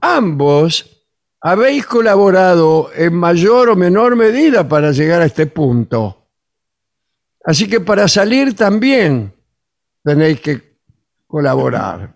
ambos 0.00 1.06
habéis 1.40 1.86
colaborado 1.86 2.90
en 2.94 3.14
mayor 3.14 3.70
o 3.70 3.76
menor 3.76 4.14
medida 4.14 4.68
para 4.68 4.92
llegar 4.92 5.22
a 5.22 5.26
este 5.26 5.46
punto. 5.46 6.25
Así 7.46 7.68
que 7.68 7.80
para 7.80 8.08
salir 8.08 8.54
también 8.56 9.32
tenéis 10.02 10.40
que 10.40 10.78
colaborar. 11.26 12.14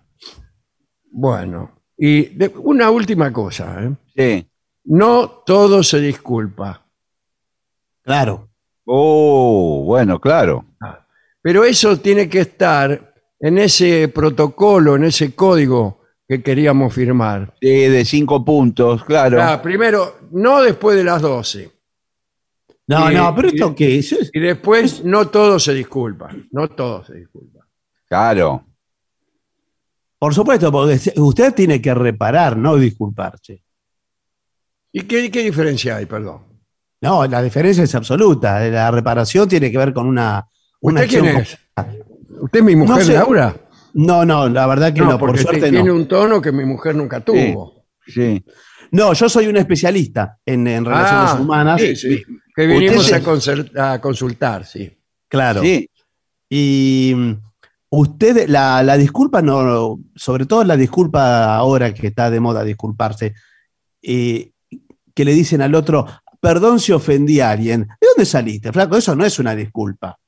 Bueno, 1.10 1.82
y 1.96 2.22
de- 2.36 2.52
una 2.56 2.90
última 2.90 3.32
cosa, 3.32 3.82
¿eh? 3.84 3.94
Sí. 4.16 4.50
No 4.84 5.28
todo 5.46 5.82
se 5.82 6.00
disculpa, 6.00 6.84
Claro. 8.02 8.48
Oh, 8.86 9.84
bueno, 9.86 10.20
claro. 10.20 10.64
pero 11.42 11.64
eso 11.64 11.96
tiene 11.98 12.28
que 12.28 12.40
estar 12.40 13.14
en 13.38 13.58
ese 13.58 14.08
protocolo, 14.08 14.96
en 14.96 15.04
ese 15.04 15.34
código 15.34 16.00
que 16.26 16.42
queríamos 16.42 16.92
firmar. 16.92 17.54
Sí, 17.60 17.68
de 17.68 18.04
cinco 18.04 18.44
puntos, 18.44 19.04
claro. 19.04 19.40
Ah, 19.40 19.60
primero, 19.62 20.18
no 20.32 20.60
después 20.62 20.96
de 20.96 21.04
las 21.04 21.22
12. 21.22 21.70
No, 22.90 23.10
Y- 23.10 23.14
no, 23.14 23.32
pero 23.36 23.48
esto 23.48 23.70
y- 23.70 23.74
qué 23.76 23.98
es. 23.98 24.30
Y 24.32 24.40
después, 24.40 25.04
no 25.04 25.28
todo 25.28 25.58
se 25.60 25.72
disculpa. 25.74 26.28
No 26.50 26.68
todo 26.68 27.04
se 27.04 27.14
disculpa. 27.14 27.60
Claro. 28.08 28.66
Por 30.18 30.34
supuesto, 30.34 30.72
porque 30.72 31.00
usted 31.16 31.54
tiene 31.54 31.80
que 31.80 31.94
reparar, 31.94 32.56
no 32.56 32.74
disculparse. 32.76 33.62
¿Y 34.92 35.02
qué, 35.02 35.30
qué 35.30 35.44
diferencia 35.44 35.96
hay, 35.96 36.06
perdón? 36.06 36.42
No, 37.00 37.24
la 37.26 37.40
diferencia 37.42 37.84
es 37.84 37.94
absoluta. 37.94 38.60
La 38.68 38.90
reparación 38.90 39.48
tiene 39.48 39.70
que 39.70 39.78
ver 39.78 39.94
con 39.94 40.06
una, 40.06 40.46
una 40.80 41.02
¿Usted 41.02 41.20
quién 41.20 41.36
es? 41.36 41.56
¿Usted 42.40 42.58
es 42.58 42.64
mi 42.64 42.74
mujer, 42.76 42.96
No 42.98 43.04
sé. 43.04 43.12
Laura? 43.14 43.54
No, 43.94 44.24
no, 44.24 44.48
la 44.48 44.66
verdad 44.66 44.92
que 44.92 45.00
no, 45.00 45.10
por 45.18 45.28
porque 45.30 45.42
suerte 45.42 45.70
tiene 45.70 45.84
no. 45.84 45.94
un 45.94 46.08
tono 46.08 46.42
que 46.42 46.50
mi 46.52 46.64
mujer 46.64 46.94
nunca 46.96 47.20
tuvo. 47.20 47.84
Sí. 48.06 48.44
No, 48.92 49.12
yo 49.12 49.28
soy 49.28 49.46
un 49.46 49.56
especialista 49.56 50.38
en, 50.44 50.66
en 50.66 50.84
relaciones 50.84 51.30
Ah, 51.30 51.38
humanas. 51.40 51.80
sí, 51.80 51.94
sí. 51.96 52.22
Que 52.54 52.66
vinimos 52.66 53.12
a, 53.12 54.00
consultar, 54.00 54.64
sí. 54.66 54.96
Claro. 55.28 55.62
Sí. 55.62 55.88
Y 56.48 57.12
mm, 57.16 57.32
usted, 57.90 58.48
la, 58.48 58.82
la 58.82 58.96
disculpa, 58.96 59.40
no, 59.42 59.98
sobre 60.16 60.46
todo 60.46 60.64
la 60.64 60.76
disculpa 60.76 61.54
ahora 61.54 61.94
que 61.94 62.08
está 62.08 62.30
de 62.30 62.40
moda 62.40 62.64
disculparse, 62.64 63.34
eh, 64.02 64.50
que 65.14 65.24
le 65.24 65.32
dicen 65.32 65.62
al 65.62 65.74
otro, 65.74 66.06
perdón 66.40 66.80
si 66.80 66.92
ofendí 66.92 67.40
a 67.40 67.50
alguien. 67.50 67.82
¿De 68.00 68.08
dónde 68.08 68.24
saliste, 68.24 68.72
flaco? 68.72 68.96
Eso 68.96 69.14
no 69.14 69.24
es 69.24 69.38
una 69.38 69.54
disculpa. 69.54 70.18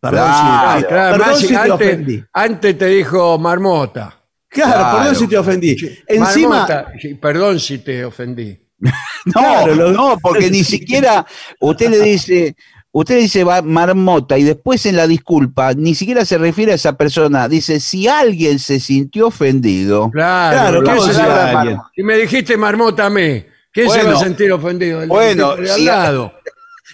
Perdón, 0.00 0.24
Claro, 0.24 0.80
si, 0.80 0.86
Claro, 0.86 1.16
perdón 1.16 1.28
más 1.28 1.38
si 1.40 1.48
te 1.48 1.56
antes, 1.56 1.72
ofendí. 1.72 2.24
antes 2.32 2.78
te 2.78 2.86
dijo 2.86 3.38
marmota. 3.38 4.14
Claro, 4.48 4.72
Claro. 4.72 4.98
perdón 4.98 5.16
si 5.16 5.26
te 5.28 5.38
ofendí. 5.38 5.76
Encima, 6.06 6.48
marmota, 6.66 6.92
perdón 7.20 7.60
si 7.60 7.78
te 7.78 8.04
ofendí. 8.04 8.58
No, 9.24 9.32
Claro, 9.32 9.74
lo- 9.74 9.92
no, 9.92 10.18
porque 10.22 10.50
ni 10.50 10.64
siquiera 10.64 11.26
usted 11.60 11.90
le 11.90 12.00
dice, 12.00 12.56
usted 12.92 13.18
dice 13.18 13.44
va- 13.44 13.60
marmota 13.62 14.38
y 14.38 14.44
después 14.44 14.86
en 14.86 14.96
la 14.96 15.06
disculpa 15.06 15.74
ni 15.74 15.94
siquiera 15.94 16.24
se 16.24 16.38
refiere 16.38 16.72
a 16.72 16.76
esa 16.76 16.96
persona. 16.96 17.48
Dice, 17.48 17.80
si 17.80 18.08
alguien 18.08 18.58
se 18.58 18.80
sintió 18.80 19.26
ofendido. 19.28 20.10
Claro, 20.10 20.56
Claro, 20.56 20.82
¿qué 20.82 20.90
¿cómo 20.90 21.12
se 21.12 21.20
alguien? 21.20 21.78
Si 21.94 22.02
me 22.02 22.16
dijiste 22.16 22.56
marmota 22.56 23.06
a 23.06 23.10
mí, 23.10 23.44
¿quién 23.72 23.90
se 23.90 24.02
va 24.02 24.14
a 24.14 24.18
sentir 24.18 24.50
ofendido? 24.52 25.02
El 25.02 25.08
bueno, 25.08 25.56
de 25.56 25.70
al 25.70 25.76
si- 25.78 25.84
lado. 25.84 26.32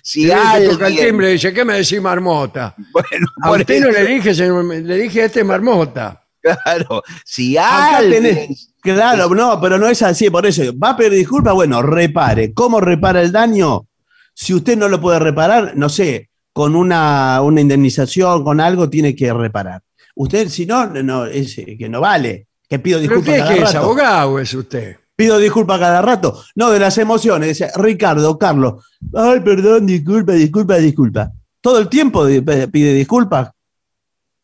Si 0.07 0.24
que 0.24 0.28
toca 0.35 0.57
el 0.59 0.82
alguien, 0.85 1.07
timbre 1.07 1.30
y 1.30 1.32
dice, 1.35 1.55
¿qué 1.55 1.64
me 1.64 1.74
decís 1.78 1.99
marmota? 1.99 2.74
bueno, 2.93 3.26
A 3.43 3.53
usted 3.53 3.80
no 3.80 3.91
le 3.91 4.05
dije, 4.05 4.35
señor, 4.35 4.62
le 4.66 4.97
dije 4.99 5.22
a 5.22 5.24
este 5.24 5.43
marmota. 5.43 6.22
claro, 6.43 7.03
si 7.24 7.57
Acá 7.57 7.97
alguien, 7.99 8.22
tenés. 8.24 8.74
Claro, 8.85 9.35
no, 9.35 9.59
pero 9.62 9.78
no 9.78 9.89
es 9.89 10.03
así, 10.03 10.28
por 10.28 10.45
eso. 10.45 10.62
¿Va 10.78 10.91
a 10.91 10.97
pedir 10.97 11.12
disculpas? 11.12 11.55
Bueno, 11.55 11.80
repare. 11.80 12.53
¿Cómo 12.53 12.82
repara 12.82 13.22
el 13.22 13.32
daño? 13.32 13.87
Si 14.35 14.53
usted 14.53 14.76
no 14.76 14.89
lo 14.89 15.01
puede 15.01 15.18
reparar, 15.18 15.72
no 15.74 15.89
sé, 15.89 16.28
con 16.53 16.76
una, 16.76 17.41
una 17.41 17.62
indemnización, 17.62 18.45
con 18.45 18.61
algo, 18.61 18.91
tiene 18.91 19.16
que 19.16 19.32
reparar. 19.32 19.80
Usted, 20.16 20.51
si 20.51 20.66
no, 20.66 20.87
no 20.87 21.24
es 21.24 21.57
eh, 21.57 21.78
que 21.78 21.89
no 21.89 22.03
vale. 22.03 22.49
Que 22.68 22.78
pido 22.78 22.99
¿Pero 23.01 23.14
disculpas 23.14 23.28
usted 23.28 23.39
cada 23.39 23.55
qué 23.55 23.62
es, 23.62 23.72
rato. 23.72 23.85
abogado 23.87 24.32
o 24.32 24.39
es 24.39 24.53
usted? 24.53 24.97
Pido 25.16 25.39
disculpas 25.39 25.80
cada 25.80 26.03
rato. 26.03 26.43
No, 26.55 26.70
de 26.70 26.78
las 26.78 26.99
emociones. 26.99 27.49
Dice, 27.49 27.70
Ricardo, 27.76 28.39
Carlos. 28.39 28.85
Ay, 29.14 29.41
perdón, 29.41 29.87
disculpa, 29.87 30.32
disculpa, 30.32 30.76
disculpa. 30.76 31.32
Todo 31.62 31.78
el 31.78 31.89
tiempo 31.89 32.26
pide 32.26 32.93
disculpas. 32.93 33.51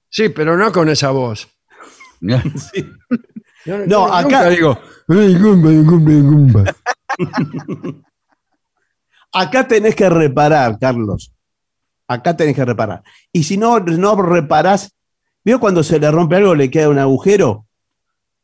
Sí, 0.09 0.30
pero 0.30 0.57
no 0.57 0.72
con 0.72 0.88
esa 0.88 1.11
voz. 1.11 1.47
Sí. 2.72 2.86
Yo 3.64 3.78
No, 3.78 3.86
yo 3.86 4.06
acá- 4.14 4.22
nunca 4.22 4.48
digo. 4.48 4.78
Acá 9.32 9.68
tenés 9.68 9.94
que 9.94 10.08
reparar, 10.08 10.78
Carlos. 10.78 11.32
Acá 12.08 12.36
tenés 12.36 12.56
que 12.56 12.64
reparar. 12.64 13.02
Y 13.32 13.44
si 13.44 13.56
no, 13.56 13.78
no 13.78 14.20
reparás, 14.20 14.92
¿vio 15.44 15.61
cuando 15.61 15.82
se 15.84 16.00
le 16.00 16.11
rompe 16.11 16.36
algo, 16.36 16.54
le 16.54 16.70
queda 16.70 16.88
un 16.88 16.98
agujero? 16.98 17.66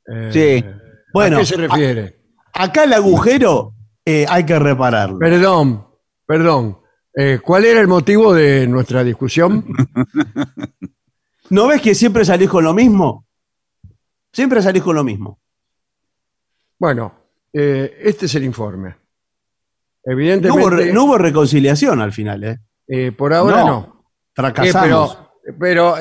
Eh, 0.06 0.30
Sí. 0.32 0.64
Bueno, 1.12 1.38
¿A 1.38 1.40
qué 1.40 1.46
se 1.46 1.56
refiere? 1.56 2.18
Acá 2.52 2.84
el 2.84 2.92
agujero 2.92 3.72
eh, 4.04 4.26
hay 4.28 4.44
que 4.44 4.58
repararlo. 4.58 5.18
Perdón, 5.18 5.86
perdón. 6.26 6.78
Eh, 7.14 7.40
¿Cuál 7.42 7.64
era 7.64 7.80
el 7.80 7.88
motivo 7.88 8.34
de 8.34 8.66
nuestra 8.68 9.02
discusión? 9.02 9.64
¿No 11.50 11.66
ves 11.68 11.80
que 11.80 11.94
siempre 11.94 12.24
salís 12.24 12.50
con 12.50 12.64
lo 12.64 12.74
mismo? 12.74 13.25
Siempre 14.36 14.60
salís 14.60 14.82
con 14.82 14.94
lo 14.94 15.02
mismo. 15.02 15.40
Bueno, 16.78 17.14
eh, 17.54 17.96
este 18.02 18.26
es 18.26 18.34
el 18.34 18.44
informe. 18.44 18.90
No 18.90 20.12
Evidentemente, 20.12 20.60
hubo, 20.60 20.68
re- 20.70 20.92
no 20.92 21.04
hubo 21.04 21.16
reconciliación 21.16 22.02
al 22.02 22.12
final, 22.12 22.44
¿eh? 22.44 22.58
eh, 22.86 23.12
por 23.12 23.32
ahora 23.32 23.60
No. 23.62 23.66
no. 23.66 24.04
Eh, 24.36 24.72
pero 24.74 25.54
pero 25.58 25.94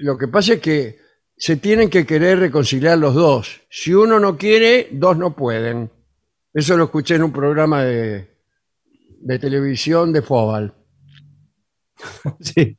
lo 0.00 0.18
que 0.18 0.26
pasa 0.26 0.54
es 0.54 0.60
que 0.60 0.98
se 1.36 1.56
tienen 1.58 1.88
que 1.88 2.04
querer 2.04 2.40
reconciliar 2.40 2.98
los 2.98 3.14
dos. 3.14 3.60
Si 3.70 3.94
uno 3.94 4.18
no 4.18 4.36
quiere, 4.36 4.88
dos 4.90 5.16
no 5.16 5.36
pueden. 5.36 5.92
Eso 6.52 6.76
lo 6.76 6.84
escuché 6.84 7.14
en 7.14 7.22
un 7.22 7.32
programa 7.32 7.84
de, 7.84 8.36
de 9.20 9.38
televisión 9.38 10.12
de 10.12 10.22
Fobal. 10.22 10.74
Sí. 12.40 12.76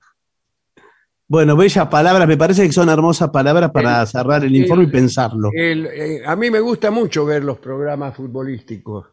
Bueno, 1.31 1.55
bellas 1.55 1.87
palabras, 1.89 2.27
me 2.27 2.37
parece 2.37 2.65
que 2.65 2.71
son 2.73 2.89
hermosas 2.89 3.29
palabras 3.29 3.69
para 3.69 4.01
El- 4.01 4.07
cerrar 4.07 4.43
el 4.43 4.49
el- 4.49 4.55
informe 4.63 4.85
y 4.85 4.87
pensarlo. 4.87 5.51
El, 5.53 5.85
eh, 5.85 6.23
a 6.25 6.35
mí 6.35 6.49
me 6.49 6.59
gusta 6.59 6.89
mucho 6.89 7.23
ver 7.23 7.43
los 7.43 7.59
programas 7.59 8.15
futbolísticos 8.15 9.05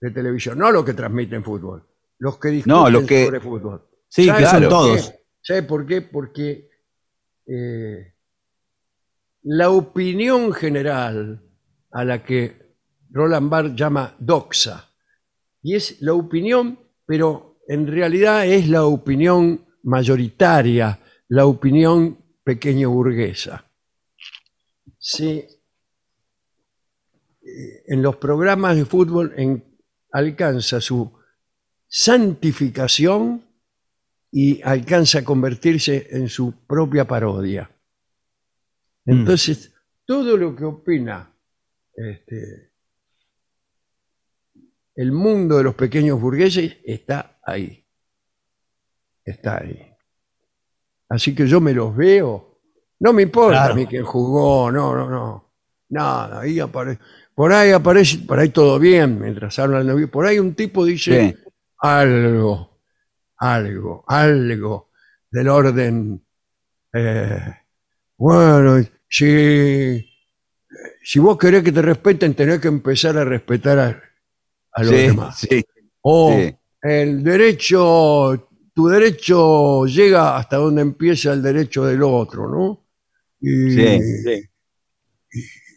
de 0.00 0.10
televisión, 0.10 0.58
no 0.58 0.72
los 0.72 0.86
que 0.86 0.94
transmiten 0.94 1.44
fútbol, 1.44 1.84
los 2.18 2.38
que 2.38 2.48
discuten 2.48 2.74
No, 2.78 2.88
los 2.88 3.04
que- 3.04 3.26
sobre 3.26 3.40
fútbol. 3.40 3.82
Sí, 4.08 4.24
¿Sabe 4.24 4.38
que 4.42 4.46
son 4.46 4.60
por 4.62 4.68
todos. 4.70 5.10
qué? 5.10 5.18
¿Sabe 5.42 5.62
por 5.64 5.86
qué? 5.86 6.00
Porque 6.02 6.70
eh, 7.46 8.14
la 9.42 9.68
opinión 9.70 10.52
general 10.54 11.42
a 11.92 12.04
la 12.04 12.22
que 12.24 12.74
Roland 13.10 13.50
Barthes 13.50 13.76
llama 13.76 14.14
doxa, 14.18 14.88
y 15.62 15.74
es 15.74 16.00
la 16.00 16.14
opinión, 16.14 16.78
pero 17.04 17.58
en 17.68 17.86
realidad 17.86 18.46
es 18.46 18.66
la 18.68 18.84
opinión 18.84 19.66
mayoritaria, 19.82 20.99
la 21.30 21.46
opinión 21.46 22.18
pequeño 22.42 22.90
burguesa. 22.90 23.64
Sí, 24.98 25.44
eh, 27.42 27.82
en 27.86 28.02
los 28.02 28.16
programas 28.16 28.76
de 28.76 28.84
fútbol 28.84 29.32
en- 29.36 29.64
alcanza 30.12 30.80
su 30.80 31.10
santificación 31.86 33.44
y 34.32 34.60
alcanza 34.62 35.20
a 35.20 35.24
convertirse 35.24 36.08
en 36.10 36.28
su 36.28 36.52
propia 36.66 37.06
parodia. 37.06 37.70
Entonces, 39.06 39.72
todo 40.04 40.36
lo 40.36 40.54
que 40.56 40.64
opina 40.64 41.32
este, 41.94 42.72
el 44.96 45.12
mundo 45.12 45.58
de 45.58 45.64
los 45.64 45.74
pequeños 45.76 46.20
burgueses 46.20 46.76
está 46.84 47.38
ahí. 47.44 47.84
Está 49.24 49.58
ahí. 49.58 49.89
Así 51.10 51.34
que 51.34 51.46
yo 51.46 51.60
me 51.60 51.74
los 51.74 51.94
veo. 51.94 52.60
No 53.00 53.12
me 53.12 53.22
importa 53.22 53.58
Claro. 53.58 53.72
a 53.72 53.76
mí 53.76 53.86
quién 53.86 54.04
jugó, 54.04 54.70
no, 54.70 54.94
no, 54.94 55.10
no. 55.10 55.52
Nada, 55.90 56.40
ahí 56.40 56.60
aparece. 56.60 57.00
Por 57.34 57.52
ahí 57.52 57.72
aparece, 57.72 58.18
por 58.18 58.38
ahí 58.38 58.50
todo 58.50 58.78
bien, 58.78 59.20
mientras 59.20 59.58
hablan 59.58 59.86
de 59.86 60.06
Por 60.06 60.26
ahí 60.26 60.38
un 60.38 60.54
tipo 60.54 60.84
dice 60.84 61.36
Sí. 61.36 61.50
algo, 61.78 62.80
algo, 63.38 64.04
algo 64.06 64.90
del 65.30 65.48
orden. 65.48 66.24
eh, 66.92 67.56
bueno, 68.18 68.84
si, 69.08 70.06
si 71.02 71.18
vos 71.18 71.38
querés 71.38 71.62
que 71.64 71.72
te 71.72 71.82
respeten, 71.82 72.34
tenés 72.34 72.60
que 72.60 72.68
empezar 72.68 73.16
a 73.16 73.24
respetar 73.24 73.78
a, 73.78 74.02
a 74.72 74.82
los 74.84 74.90
Sí, 74.94 75.06
demás. 75.06 75.38
sí, 75.40 75.64
O 76.02 76.50
el 76.82 77.24
derecho, 77.24 78.49
tu 78.74 78.88
derecho 78.88 79.84
llega 79.86 80.36
hasta 80.36 80.56
donde 80.56 80.82
empieza 80.82 81.32
el 81.32 81.42
derecho 81.42 81.84
del 81.84 82.02
otro, 82.02 82.48
¿no? 82.48 82.86
Y, 83.40 83.70
Sí, 83.70 83.98
sí. 84.24 84.42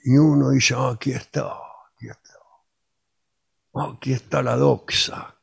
y 0.06 0.18
uno 0.18 0.50
dice, 0.52 0.74
"Ah, 0.78 0.92
aquí 0.92 1.12
está, 1.12 1.46
aquí 1.96 2.08
está. 2.10 2.34
Ah, 3.76 3.94
Aquí 3.96 4.14
está 4.14 4.42
la 4.44 4.56
doxa. 4.56 5.36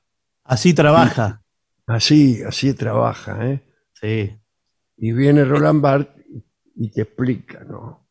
Así 0.45 0.75
trabaja. 0.75 1.43
Así, 1.87 2.43
así 2.47 2.75
trabaja, 2.75 3.47
¿eh? 3.47 3.61
Sí. 4.01 4.37
Y 4.99 5.13
viene 5.13 5.45
Roland 5.45 5.81
Barthes 5.81 6.25
y 6.77 6.91
te 6.91 7.03
explica, 7.03 7.65
¿no? 7.65 8.07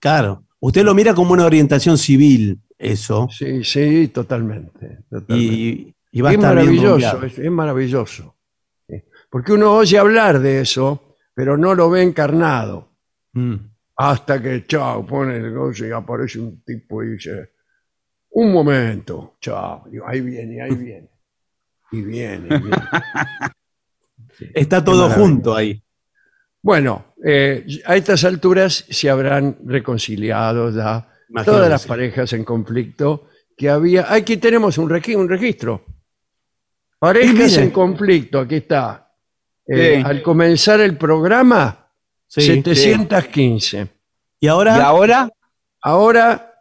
Claro. 0.00 0.44
Usted 0.60 0.84
lo 0.84 0.94
mira 0.94 1.14
como 1.14 1.32
una 1.32 1.44
orientación 1.46 1.96
civil, 1.98 2.60
eso. 2.78 3.28
Sí, 3.30 3.64
sí, 3.64 4.08
totalmente. 4.08 4.98
totalmente. 5.10 5.54
Y, 5.54 5.94
y 6.12 6.20
va 6.20 6.28
a 6.28 6.32
es 6.32 6.38
estar 6.38 6.54
maravilloso, 6.54 7.22
es 7.24 7.50
maravilloso. 7.50 8.36
Porque 9.32 9.54
uno 9.54 9.72
oye 9.72 9.96
hablar 9.98 10.40
de 10.40 10.60
eso, 10.60 11.16
pero 11.32 11.56
no 11.56 11.74
lo 11.74 11.88
ve 11.88 12.02
encarnado. 12.02 12.90
Mm. 13.32 13.54
Hasta 13.96 14.42
que, 14.42 14.66
chao, 14.66 15.06
pone 15.06 15.36
el 15.36 15.42
negocio 15.44 15.88
y 15.88 15.90
aparece 15.90 16.38
un 16.38 16.62
tipo 16.62 17.02
y 17.02 17.12
dice, 17.12 17.52
un 18.32 18.52
momento, 18.52 19.36
chao, 19.40 19.84
Digo, 19.90 20.06
ahí 20.06 20.20
viene, 20.20 20.60
ahí 20.60 20.74
viene. 20.76 21.08
Y 21.92 22.02
viene, 22.02 22.44
y 22.46 22.60
viene. 22.60 22.76
Está 24.54 24.84
todo 24.84 25.08
junto 25.08 25.54
ahí. 25.54 25.82
Bueno, 26.60 27.14
eh, 27.24 27.64
a 27.86 27.96
estas 27.96 28.24
alturas 28.24 28.84
se 28.90 29.08
habrán 29.08 29.56
reconciliado 29.64 30.70
ya 30.70 31.08
todas 31.44 31.70
las 31.70 31.82
sí. 31.82 31.88
parejas 31.88 32.34
en 32.34 32.44
conflicto 32.44 33.28
que 33.56 33.70
había. 33.70 34.12
Aquí 34.12 34.36
tenemos 34.36 34.76
un, 34.76 34.90
regi- 34.90 35.16
un 35.16 35.28
registro. 35.28 35.86
Parejas 36.98 37.56
en 37.56 37.70
conflicto, 37.70 38.40
aquí 38.40 38.56
está. 38.56 39.01
Eh. 39.66 40.02
Al 40.04 40.22
comenzar 40.22 40.80
el 40.80 40.96
programa, 40.96 41.78
Sí. 42.26 42.40
715. 42.40 43.88
Y 44.40 44.46
ahora, 44.46 44.78
¿Y 44.78 44.80
ahora? 44.80 45.30
Ahora, 45.82 46.54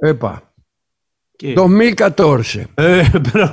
epa, 0.00 0.44
¿qué? 1.36 1.54
2014. 1.54 2.68
Eh, 2.76 3.04
pero 3.32 3.52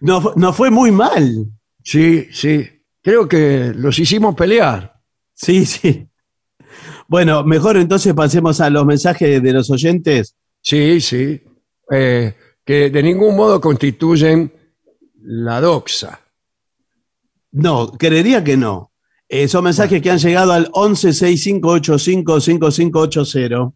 no, 0.00 0.32
no 0.34 0.52
fue 0.52 0.70
muy 0.70 0.90
mal. 0.90 1.46
Sí, 1.84 2.28
sí. 2.32 2.68
Creo 3.00 3.28
que 3.28 3.72
los 3.76 3.96
hicimos 4.00 4.34
pelear. 4.34 5.00
Sí, 5.32 5.64
sí. 5.64 6.08
Bueno, 7.06 7.44
mejor 7.44 7.76
entonces 7.76 8.12
pasemos 8.14 8.60
a 8.60 8.68
los 8.68 8.84
mensajes 8.84 9.40
de 9.40 9.52
los 9.52 9.70
oyentes. 9.70 10.34
Sí, 10.60 11.00
sí. 11.00 11.40
Eh, 11.92 12.34
que 12.64 12.90
de 12.90 13.02
ningún 13.04 13.36
modo 13.36 13.60
constituyen 13.60 14.52
la 15.22 15.60
doxa. 15.60 16.20
No, 17.56 17.90
creería 17.92 18.44
que 18.44 18.56
no. 18.58 18.92
Eh, 19.30 19.48
son 19.48 19.64
mensajes 19.64 20.02
que 20.02 20.10
han 20.10 20.18
llegado 20.18 20.52
al 20.52 20.70
1165855580. 20.72 23.72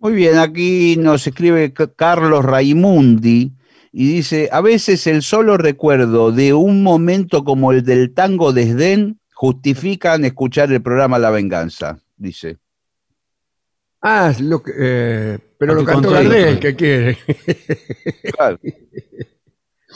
Muy 0.00 0.12
bien, 0.12 0.38
aquí 0.38 0.96
nos 0.96 1.24
escribe 1.24 1.72
Carlos 1.94 2.44
Raimundi 2.44 3.52
y 3.92 4.06
dice, 4.06 4.48
a 4.50 4.60
veces 4.60 5.06
el 5.06 5.22
solo 5.22 5.56
recuerdo 5.56 6.32
de 6.32 6.52
un 6.52 6.82
momento 6.82 7.44
como 7.44 7.70
el 7.70 7.84
del 7.84 8.12
tango 8.12 8.52
desdén 8.52 9.20
justifican 9.32 10.24
escuchar 10.24 10.72
el 10.72 10.82
programa 10.82 11.20
La 11.20 11.30
Venganza, 11.30 12.00
dice. 12.16 12.58
Ah, 14.00 14.34
lo 14.40 14.64
que, 14.64 14.72
eh, 14.76 15.38
pero 15.58 15.74
Lo 15.74 15.82
lo 15.82 15.86
que 15.86 15.92
cantó 15.92 16.10
Gardel, 16.10 16.58
que 16.58 16.74
quiere. 16.74 17.18
Claro. 18.34 18.58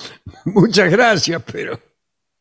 Muchas 0.45 0.91
gracias, 0.91 1.43
pero 1.51 1.79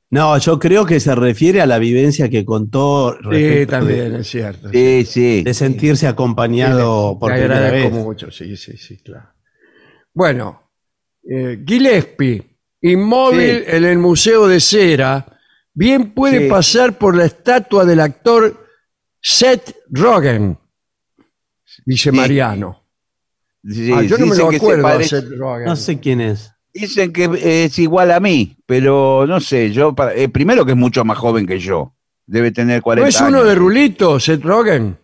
No, 0.10 0.38
yo 0.38 0.60
creo 0.60 0.86
que 0.86 1.00
se 1.00 1.14
refiere 1.16 1.62
a 1.62 1.66
la 1.66 1.78
vivencia 1.80 2.30
que 2.30 2.46
contó 2.46 3.18
sí, 3.32 3.66
también 3.68 4.14
de, 4.14 4.20
es 4.22 4.28
cierto. 4.28 4.70
Sí, 4.70 5.06
sí. 5.06 5.44
de 5.44 5.54
sentirse 5.54 6.08
acompañado 6.08 7.18
por 7.20 7.32
Te 7.34 7.40
primera 7.40 7.72
vez. 7.72 7.92
mucho, 7.92 8.32
sí, 8.32 8.56
sí, 8.56 8.78
sí, 8.78 8.98
claro. 8.98 9.30
Bueno, 10.14 10.72
eh, 11.30 11.64
Gillespie, 11.66 12.58
inmóvil 12.82 13.64
Sí. 13.66 13.76
en 13.76 13.84
el 13.86 13.98
Museo 13.98 14.48
de 14.48 14.60
Cera, 14.60 15.26
bien 15.74 16.14
puede 16.14 16.48
pasar 16.48 16.98
por 16.98 17.16
la 17.16 17.26
estatua 17.26 17.84
del 17.84 18.00
actor 18.00 18.66
Seth 19.20 19.76
Rogen, 19.90 20.58
dice. 21.86 22.12
Mariano. 22.12 22.84
Ah, 23.94 24.04
yo 24.04 24.18
no 24.20 24.28
me 24.28 24.36
lo 24.38 24.50
acuerdo 24.52 24.88
a 24.88 24.92
parece- 24.92 25.22
Seth 25.22 25.32
Rogen. 25.38 25.66
No 25.66 25.76
sé 25.76 26.00
quién 26.00 26.22
es. 26.22 26.52
Dicen 26.78 27.14
que 27.14 27.30
es 27.66 27.80
igual 27.80 28.12
a 28.12 28.20
mí, 28.20 28.58
pero 28.66 29.26
no 29.26 29.40
sé, 29.40 29.72
yo 29.72 29.96
para- 29.96 30.14
eh, 30.14 30.28
primero 30.28 30.66
que 30.66 30.74
es 30.74 30.78
mucho 30.78 31.06
más 31.06 31.18
joven 31.18 31.48
que 31.48 31.58
yo. 31.58 31.94
Debe 32.28 32.52
tener 32.52 32.78
¿No 32.80 32.84
40 32.84 33.08
es 33.10 33.22
uno 33.22 33.38
años. 33.38 33.46
de 33.48 33.56
Rulito, 33.56 34.20
Seth 34.20 34.44
Rogen? 34.44 34.98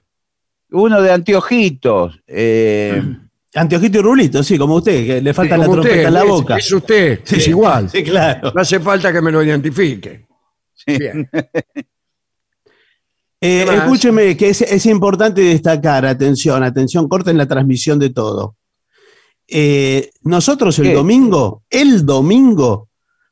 Uno 0.71 1.01
de 1.01 1.11
anteojitos. 1.13 2.19
eh, 2.27 3.01
Anteojito 3.55 3.99
y 3.99 4.01
Rulito, 4.01 4.43
sí, 4.43 4.57
como 4.57 4.75
usted, 4.75 5.05
que 5.05 5.21
le 5.21 5.33
falta 5.33 5.55
Sí, 5.55 5.59
la 5.61 5.65
trompeta 5.65 5.89
usted, 5.95 6.07
en 6.07 6.13
la 6.13 6.23
boca. 6.23 6.57
Es 6.57 6.71
usted, 6.71 7.19
Sí, 7.25 7.35
es 7.37 7.47
igual. 7.49 7.89
Sí, 7.89 8.03
claro. 8.03 8.51
No 8.53 8.61
hace 8.61 8.79
falta 8.79 9.11
que 9.13 9.21
me 9.21 9.31
lo 9.31 9.41
identifique. 9.43 10.25
sí. 10.73 10.97
Bien. 10.97 11.29
Eh, 13.43 13.65
escúcheme, 13.67 14.37
que 14.37 14.49
es, 14.49 14.61
es 14.61 14.85
importante 14.85 15.41
destacar, 15.41 16.05
atención, 16.05 16.61
atención, 16.63 17.07
corten 17.09 17.39
la 17.39 17.47
transmisión 17.47 17.97
de 17.97 18.11
todo. 18.11 18.55
Eh, 19.53 20.09
nosotros 20.23 20.79
el 20.79 20.87
¿Qué? 20.87 20.93
domingo, 20.93 21.63
el 21.69 22.05
domingo, 22.05 22.87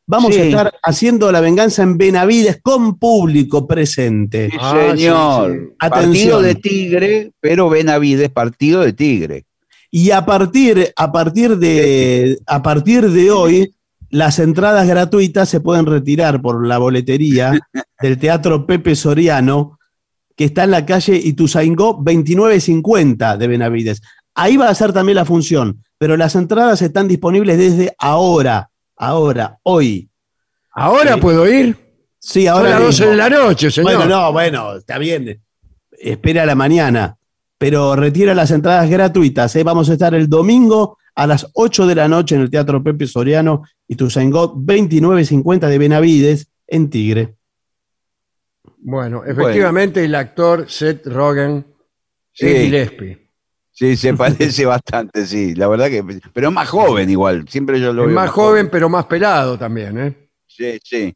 vamos 0.05 0.35
Sí. 0.35 0.41
a 0.41 0.43
estar 0.45 0.73
haciendo 0.83 1.31
la 1.31 1.39
venganza 1.39 1.81
en 1.81 1.97
Benavides 1.97 2.59
con 2.61 2.97
público 2.99 3.65
presente. 3.65 4.49
Sí, 4.51 4.57
Ah, 4.59 4.89
sí, 4.91 4.97
señor. 4.99 5.51
sí. 5.53 5.75
Partido 5.89 6.41
de 6.41 6.55
Tigre, 6.55 7.31
pero 7.39 7.69
Benavides, 7.69 8.29
partido 8.31 8.81
de 8.81 8.91
Tigre. 8.91 9.45
Y 9.91 10.11
a 10.11 10.25
partir, 10.25 10.91
a 10.95 11.11
partir 11.11 11.57
de, 11.57 12.37
a 12.45 12.61
partir 12.61 13.09
de 13.09 13.31
hoy, 13.31 13.73
las 14.09 14.39
entradas 14.39 14.87
gratuitas 14.87 15.47
se 15.47 15.61
pueden 15.61 15.85
retirar 15.85 16.41
por 16.41 16.67
la 16.67 16.79
boletería 16.79 17.51
del 18.01 18.17
Teatro 18.17 18.65
Pepe 18.67 18.95
Soriano, 18.95 19.79
que 20.35 20.45
está 20.45 20.65
en 20.65 20.71
la 20.71 20.85
calle 20.85 21.15
Ituzaingó 21.15 21.93
2950 22.03 23.37
de 23.37 23.47
Benavides. 23.47 24.01
Ahí 24.35 24.57
va 24.57 24.69
a 24.69 24.75
ser 24.75 24.93
también 24.93 25.15
la 25.17 25.25
función, 25.25 25.83
pero 25.99 26.17
las 26.17 26.33
entradas 26.35 26.81
están 26.81 27.07
disponibles 27.07 27.57
desde 27.59 27.93
ahora, 27.99 28.71
ahora, 28.95 29.59
hoy. 29.61 30.09
¿Ahora 30.71 31.13
Sí. 31.15 31.19
puedo 31.21 31.47
ir? 31.47 31.75
Sí, 32.17 32.45
Son 32.45 32.55
ahora 32.57 32.69
las 32.71 32.79
12 32.79 33.01
mismo. 33.03 33.11
de 33.11 33.17
la 33.17 33.29
noche, 33.29 33.69
señor. 33.71 33.95
Bueno, 33.95 34.09
no, 34.09 34.31
bueno, 34.31 34.75
está 34.77 34.97
bien. 34.97 35.39
Espera 35.91 36.43
a 36.43 36.45
la 36.47 36.55
mañana. 36.55 37.15
Pero 37.57 37.95
retira 37.97 38.33
las 38.33 38.51
entradas 38.51 38.89
gratuitas. 38.89 39.53
¿eh? 39.57 39.63
Vamos 39.63 39.89
a 39.89 39.93
estar 39.93 40.13
el 40.15 40.29
domingo 40.29 40.97
a 41.15 41.27
las 41.27 41.45
8 41.53 41.85
de 41.85 41.95
la 41.95 42.07
noche 42.07 42.35
en 42.35 42.41
el 42.41 42.49
Teatro 42.49 42.81
Pepe 42.81 43.05
Soriano 43.05 43.63
y 43.85 43.95
Tuzaingó 43.95 44.47
2950 44.47 45.67
de 45.67 45.77
Benavides 45.77 46.47
en 46.67 46.89
Tigre. 46.89 47.35
Bueno, 48.77 49.23
efectivamente 49.25 50.03
el 50.05 50.15
actor 50.15 50.69
Seth 50.69 51.05
Rogen 51.07 51.65
Sí. 52.31 52.47
es 52.47 52.63
Gillespie. 52.63 53.28
Sí, 53.79 53.95
se 53.95 54.13
parece 54.13 54.65
bastante, 54.65 55.25
sí. 55.25 55.55
La 55.55 55.69
verdad 55.69 55.87
que. 55.89 56.03
Pero 56.33 56.49
es 56.49 56.53
más 56.53 56.67
joven 56.67 57.09
igual. 57.09 57.47
Siempre 57.47 57.79
yo 57.79 57.93
lo 57.93 58.01
Es 58.03 58.07
veo. 58.07 58.15
más 58.15 58.29
joven, 58.29 58.69
pero 58.69 58.89
más 58.89 59.05
pelado 59.05 59.57
también, 59.57 59.97
¿eh? 59.97 60.29
Sí, 60.45 60.77
sí. 60.83 61.13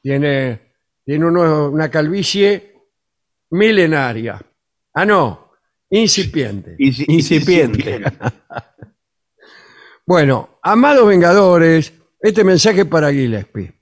Tiene, 0.00 0.60
tiene 1.04 1.26
uno- 1.26 1.68
una 1.68 1.90
calvicie 1.90 2.72
milenaria. 3.50 4.40
Ah, 4.94 5.04
no, 5.04 5.50
incipiente. 5.90 6.74
Inci- 6.78 7.04
Incipiente. 7.06 8.02
Bueno, 10.06 10.58
amados 10.62 11.08
Vengadores, 11.08 11.92
este 12.20 12.44
mensaje 12.44 12.84
para 12.84 13.10
Gillespie. 13.10 13.72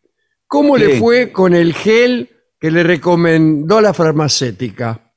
¿Cómo 0.46 0.76
le 0.76 0.98
fue 1.00 1.32
con 1.32 1.52
el 1.54 1.74
gel 1.74 2.30
que 2.60 2.70
le 2.70 2.82
recomendó 2.84 3.80
la 3.80 3.92
farmacéutica? 3.92 5.11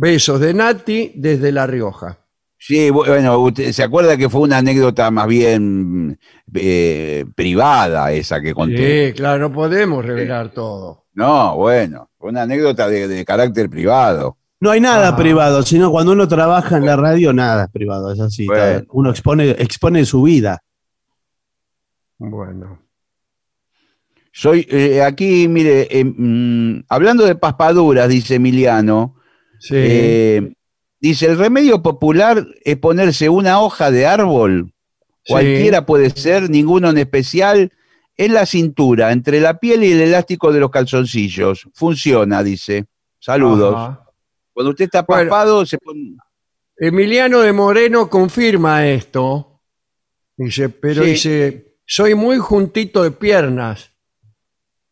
Besos 0.00 0.38
de 0.38 0.54
Nati 0.54 1.10
desde 1.16 1.50
La 1.50 1.66
Rioja. 1.66 2.16
Sí, 2.56 2.88
bueno, 2.90 3.36
usted 3.40 3.72
se 3.72 3.82
acuerda 3.82 4.16
que 4.16 4.28
fue 4.28 4.42
una 4.42 4.58
anécdota 4.58 5.10
más 5.10 5.26
bien 5.26 6.16
eh, 6.54 7.24
privada 7.34 8.12
esa 8.12 8.40
que 8.40 8.54
conté. 8.54 9.08
Sí, 9.08 9.14
claro, 9.14 9.48
no 9.48 9.52
podemos 9.52 10.04
revelar 10.04 10.50
todo. 10.50 11.06
No, 11.14 11.56
bueno, 11.56 12.10
fue 12.16 12.30
una 12.30 12.42
anécdota 12.42 12.88
de, 12.88 13.08
de 13.08 13.24
carácter 13.24 13.68
privado. 13.68 14.36
No 14.60 14.70
hay 14.70 14.80
nada 14.80 15.08
Ah. 15.08 15.16
privado, 15.16 15.62
sino 15.64 15.90
cuando 15.90 16.12
uno 16.12 16.28
trabaja 16.28 16.76
en 16.76 16.86
la 16.86 16.94
radio, 16.96 17.32
nada 17.32 17.64
es 17.64 17.70
privado. 17.70 18.12
Es 18.12 18.20
así. 18.20 18.46
Bueno. 18.46 18.84
Uno 18.90 19.10
expone, 19.10 19.50
expone 19.50 20.04
su 20.04 20.22
vida. 20.22 20.62
Bueno. 22.18 22.78
Soy 24.32 24.64
eh, 24.70 25.02
aquí, 25.02 25.48
mire, 25.48 25.88
eh, 25.90 26.04
mm, 26.04 26.84
hablando 26.88 27.24
de 27.24 27.34
paspaduras, 27.34 28.08
dice 28.08 28.36
Emiliano, 28.36 29.16
Sí. 29.58 29.74
eh, 29.76 30.52
dice, 31.00 31.26
el 31.26 31.38
remedio 31.38 31.82
popular 31.82 32.46
es 32.64 32.76
ponerse 32.76 33.28
una 33.28 33.60
hoja 33.60 33.90
de 33.90 34.06
árbol, 34.06 34.72
sí. 35.24 35.32
cualquiera 35.32 35.84
puede 35.86 36.10
ser, 36.10 36.48
ninguno 36.50 36.90
en 36.90 36.98
especial, 36.98 37.72
en 38.16 38.34
la 38.34 38.46
cintura, 38.46 39.12
entre 39.12 39.40
la 39.40 39.58
piel 39.60 39.84
y 39.84 39.92
el 39.92 40.00
elástico 40.00 40.52
de 40.52 40.60
los 40.60 40.70
calzoncillos. 40.70 41.68
Funciona, 41.74 42.42
dice. 42.42 42.86
Saludos. 43.20 43.74
Ajá. 43.76 44.04
Cuando 44.52 44.70
usted 44.70 44.86
está 44.86 45.02
Bueno. 45.02 45.30
paspado, 45.30 45.64
se 45.66 45.78
pone... 45.78 46.16
Emiliano 46.76 47.40
de 47.40 47.52
Moreno 47.52 48.08
confirma 48.08 48.86
esto. 48.86 49.60
Dice, 50.36 50.68
pero 50.68 51.02
Sí. 51.02 51.10
dice, 51.10 51.74
soy 51.84 52.14
muy 52.14 52.38
juntito 52.38 53.02
de 53.02 53.10
piernas. 53.12 53.90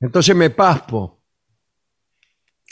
Entonces 0.01 0.35
me 0.37 0.51
paspo. 0.51 1.21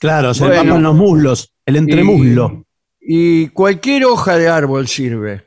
Claro, 0.01 0.34
se 0.34 0.45
Bueno. 0.45 0.62
le 0.62 0.68
papan 0.68 0.82
los 0.82 0.95
muslos, 0.95 1.53
el 1.67 1.77
entremuslo. 1.77 2.65
Y 3.01 3.49
cualquier 3.49 4.05
hoja 4.07 4.37
de 4.39 4.49
árbol 4.49 4.89
sirve. 4.89 5.45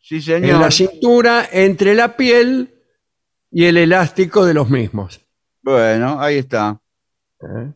Sí, 0.00 0.16
En 0.16 0.22
señor. 0.22 0.60
la 0.60 0.70
cintura, 0.70 1.48
entre 1.52 1.94
la 1.94 2.16
piel 2.16 2.74
y 3.50 3.64
el 3.66 3.76
elástico 3.76 4.44
de 4.44 4.54
los 4.54 4.68
mismos. 4.70 5.20
Bueno, 5.62 6.20
ahí 6.20 6.38
está. 6.38 6.80
¿Eh? 7.40 7.72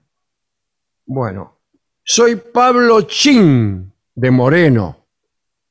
Bueno, 1.04 1.60
soy 2.02 2.36
Pablo 2.36 3.02
Chin 3.02 3.92
de 4.14 4.30
Moreno. 4.30 5.06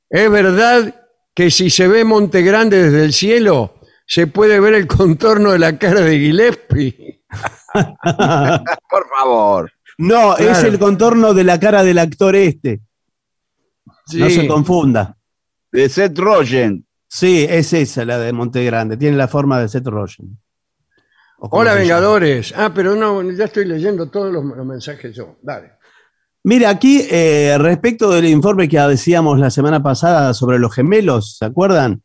Es 0.10 0.30
verdad 0.30 0.96
que 1.34 1.50
si 1.50 1.70
se 1.70 1.88
ve 1.88 2.04
Monte 2.04 2.42
Grande 2.44 2.84
desde 2.84 3.06
el 3.06 3.14
cielo, 3.14 3.80
se 4.06 4.28
puede 4.28 4.60
ver 4.60 4.74
el 4.74 4.88
contorno 4.88 5.52
de 5.52 5.60
la 5.60 5.78
cara 5.80 6.02
de 6.02 6.20
Gillespie. 6.20 7.24
Por 8.90 9.08
favor. 9.18 9.72
No, 10.02 10.38
es 10.38 10.64
el 10.64 10.78
contorno 10.80 11.34
de 11.34 11.44
la 11.44 11.60
cara 11.60 11.84
del 11.84 11.98
actor 11.98 12.36
este. 12.36 12.82
No 14.14 14.30
se 14.30 14.48
confunda. 14.48 15.18
De 15.72 15.88
Seth 15.88 16.18
Rogen. 16.18 16.86
Sí, 17.08 17.46
es 17.50 17.74
esa 17.74 18.06
la 18.06 18.18
de 18.18 18.34
Monte 18.34 18.64
Grande. 18.66 18.98
Tiene 18.98 19.18
la 19.18 19.28
forma 19.28 19.60
de 19.60 19.70
Seth 19.70 19.88
Rogen. 19.88 20.38
Hola. 21.40 21.74
Vengadores. 21.74 22.54
Ah, 22.56 22.72
pero 22.74 22.96
no, 22.96 23.22
ya 23.32 23.46
estoy 23.46 23.66
leyendo 23.66 24.10
todos 24.10 24.32
los, 24.32 24.44
los 24.44 24.66
mensajes 24.66 25.16
yo. 25.16 25.38
Dale. 25.42 25.72
Mira, 26.44 26.70
aquí, 26.70 27.06
eh, 27.10 27.56
respecto 27.60 28.10
del 28.10 28.26
informe 28.26 28.68
que 28.68 28.80
decíamos 28.80 29.40
la 29.40 29.50
semana 29.52 29.82
pasada 29.82 30.34
sobre 30.34 30.60
los 30.60 30.74
gemelos, 30.74 31.38
¿se 31.38 31.46
acuerdan? 31.46 32.02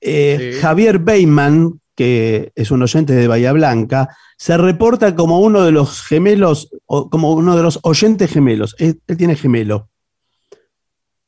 Eh, 0.00 0.52
Sí. 0.54 0.60
Javier 0.60 0.98
Beyman, 0.98 1.80
que 1.98 2.52
es 2.54 2.70
un 2.70 2.80
oyente 2.80 3.12
de 3.12 3.26
Bahía 3.26 3.50
Blanca, 3.50 4.16
se 4.36 4.56
reporta 4.56 5.16
como 5.16 5.40
uno 5.40 5.64
de 5.64 5.72
los 5.72 6.00
gemelos, 6.02 6.70
o 6.86 7.10
como 7.10 7.32
uno 7.32 7.56
de 7.56 7.62
los 7.64 7.80
oyentes 7.82 8.30
gemelos. 8.30 8.76
Él, 8.78 9.00
él 9.08 9.16
tiene 9.16 9.34
gemelo. 9.34 9.88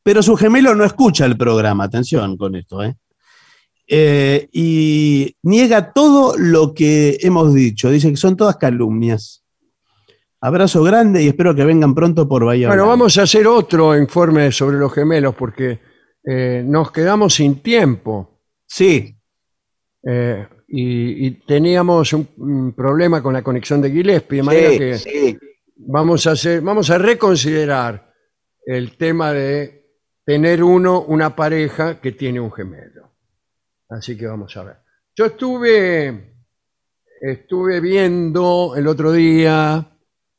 Pero 0.05 0.23
su 0.23 0.37
gemelo 0.37 0.77
no 0.77 0.85
escucha 0.85 1.27
el 1.27 1.37
programa, 1.37 1.83
atención 1.83 2.37
con 2.37 2.55
esto, 2.55 2.85
¿eh? 2.85 2.95
Eh, 3.89 4.49
y 4.53 5.35
niega 5.43 5.93
todo 5.93 6.39
lo 6.39 6.73
que 6.73 7.19
hemos 7.23 7.53
dicho. 7.53 7.91
Dice 7.91 8.09
que 8.11 8.17
son 8.17 8.37
todas 8.37 8.57
calumnias. 8.57 9.43
Abrazo 10.41 10.85
grande 10.85 11.25
y 11.25 11.27
espero 11.27 11.53
que 11.53 11.65
vengan 11.65 11.97
pronto 11.97 12.29
por 12.29 12.45
Bahía 12.45 12.69
Bueno, 12.69 12.85
Blanca. 12.85 12.97
vamos 12.97 13.19
a 13.19 13.23
hacer 13.23 13.49
otro 13.49 13.99
informe 13.99 14.53
sobre 14.53 14.79
los 14.79 14.93
gemelos 14.93 15.35
porque 15.35 15.81
eh, 16.23 16.63
nos 16.65 16.93
quedamos 16.93 17.35
sin 17.35 17.57
tiempo. 17.57 18.39
Sí, 18.67 19.17
eh, 20.07 20.47
y, 20.71 21.27
y 21.27 21.31
teníamos 21.47 22.13
un, 22.13 22.29
un 22.39 22.73
problema 22.73 23.23
con 23.23 23.33
la 23.35 23.43
conexión 23.43 23.81
de 23.83 23.91
Gillespie, 23.91 24.39
de 24.39 24.43
manera 24.43 24.71
Sí, 24.71 24.79
que 24.79 24.99
sí. 24.99 25.39
vamos 25.77 26.27
a 26.27 26.33
hacer, 26.33 26.61
vamos 26.61 26.91
a 26.91 26.99
reconsiderar 26.99 28.13
el 28.65 28.97
tema 28.97 29.33
de 29.33 29.81
tener 30.25 30.63
uno, 30.63 31.03
una 31.03 31.35
pareja 31.35 32.01
que 32.01 32.13
tiene 32.13 32.41
un 32.41 32.53
gemelo. 32.53 33.11
Así 33.89 34.17
que 34.17 34.27
vamos 34.27 34.57
a 34.57 34.63
ver. 34.65 34.77
Yo 35.17 35.27
estuve, 35.27 36.35
estuve 37.21 37.81
viendo 37.81 38.75
el 38.77 38.87
otro 38.87 39.13
día 39.13 39.87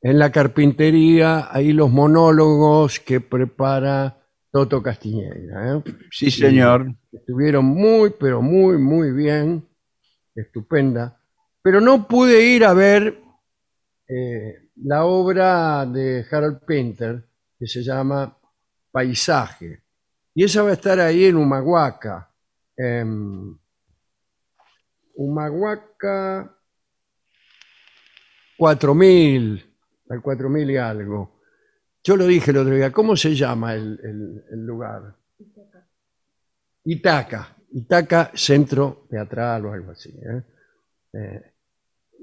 en 0.02 0.18
la 0.18 0.32
carpintería 0.32 1.50
ahí 1.52 1.74
los 1.74 1.92
monólogos 1.92 3.00
que 3.02 3.20
prepara 3.20 4.18
Toto 4.52 4.82
Castiñeira. 4.82 5.76
¿eh? 5.78 5.84
Sí, 6.12 6.32
señor. 6.32 6.96
Estuvieron 7.12 7.66
muy, 7.66 8.14
pero 8.20 8.42
muy, 8.42 8.78
muy 8.78 9.12
bien. 9.12 9.68
Estupenda. 10.36 11.18
Pero 11.62 11.80
no 11.82 12.08
pude 12.08 12.44
ir 12.44 12.66
a 12.66 12.74
ver 12.74 13.22
eh, 14.08 14.70
la 14.84 15.06
obra 15.06 15.86
de 15.86 16.26
Harold 16.30 16.66
Pinter, 16.66 17.24
que 17.60 17.68
se 17.68 17.84
llama 17.84 18.36
Paisaje. 18.92 19.84
Y 20.34 20.44
esa 20.44 20.64
va 20.64 20.70
a 20.72 20.74
estar 20.74 21.00
ahí 21.00 21.26
en 21.26 21.36
Humahuaca. 21.38 22.30
En 22.76 23.60
Humahuaca 25.16 26.58
4000, 28.58 29.74
al 30.10 30.22
4000 30.22 30.72
y 30.72 30.78
algo. 30.78 31.42
Yo 32.04 32.16
lo 32.16 32.26
dije 32.26 32.52
el 32.52 32.58
otro 32.58 32.76
día, 32.76 32.92
¿cómo 32.92 33.16
se 33.16 33.36
llama 33.36 33.74
el, 33.76 34.00
el- 34.04 34.44
el 34.52 34.66
lugar? 34.66 35.16
Itaca, 35.40 35.88
Itaca 36.86 37.56
Centro 38.36 39.06
Teatral 39.10 39.66
o 39.66 39.74
algo 39.74 39.92
así. 39.92 40.10
¿eh? 40.10 40.44
Eh, 41.14 41.42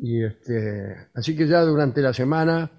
y 0.01 0.25
este, 0.25 1.09
así 1.15 1.37
que 1.37 1.47
ya 1.47 1.63
durante 1.63 2.01
la 2.01 2.13
semana 2.13 2.71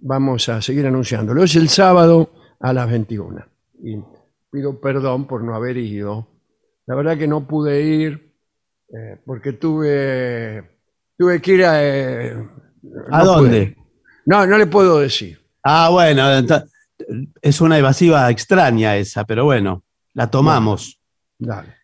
vamos 0.00 0.48
a 0.48 0.60
seguir 0.60 0.86
anunciándolo. 0.86 1.42
Es 1.42 1.56
el 1.56 1.68
sábado 1.68 2.30
a 2.60 2.72
las 2.72 2.90
21. 2.90 3.44
Y 3.82 3.96
pido 4.50 4.80
perdón 4.80 5.26
por 5.26 5.42
no 5.42 5.54
haber 5.54 5.76
ido. 5.76 6.28
La 6.86 6.94
verdad 6.94 7.16
que 7.16 7.28
no 7.28 7.46
pude 7.46 7.82
ir 7.82 8.32
eh, 8.88 9.18
porque 9.24 9.54
tuve, 9.54 10.78
tuve 11.16 11.40
que 11.40 11.52
ir 11.52 11.64
a... 11.64 11.82
eh, 11.82 12.48
¿A 13.10 13.18
no 13.20 13.24
dónde? 13.24 13.74
pude. 13.74 13.76
No, 14.26 14.46
no 14.46 14.58
le 14.58 14.66
puedo 14.66 15.00
decir. 15.00 15.40
Ah, 15.64 15.88
bueno, 15.90 16.24
es 17.40 17.60
una 17.60 17.78
evasiva 17.78 18.30
extraña 18.30 18.96
esa, 18.96 19.24
pero 19.24 19.44
bueno, 19.44 19.84
la 20.14 20.30
tomamos. 20.30 21.00
Dale. 21.44 21.74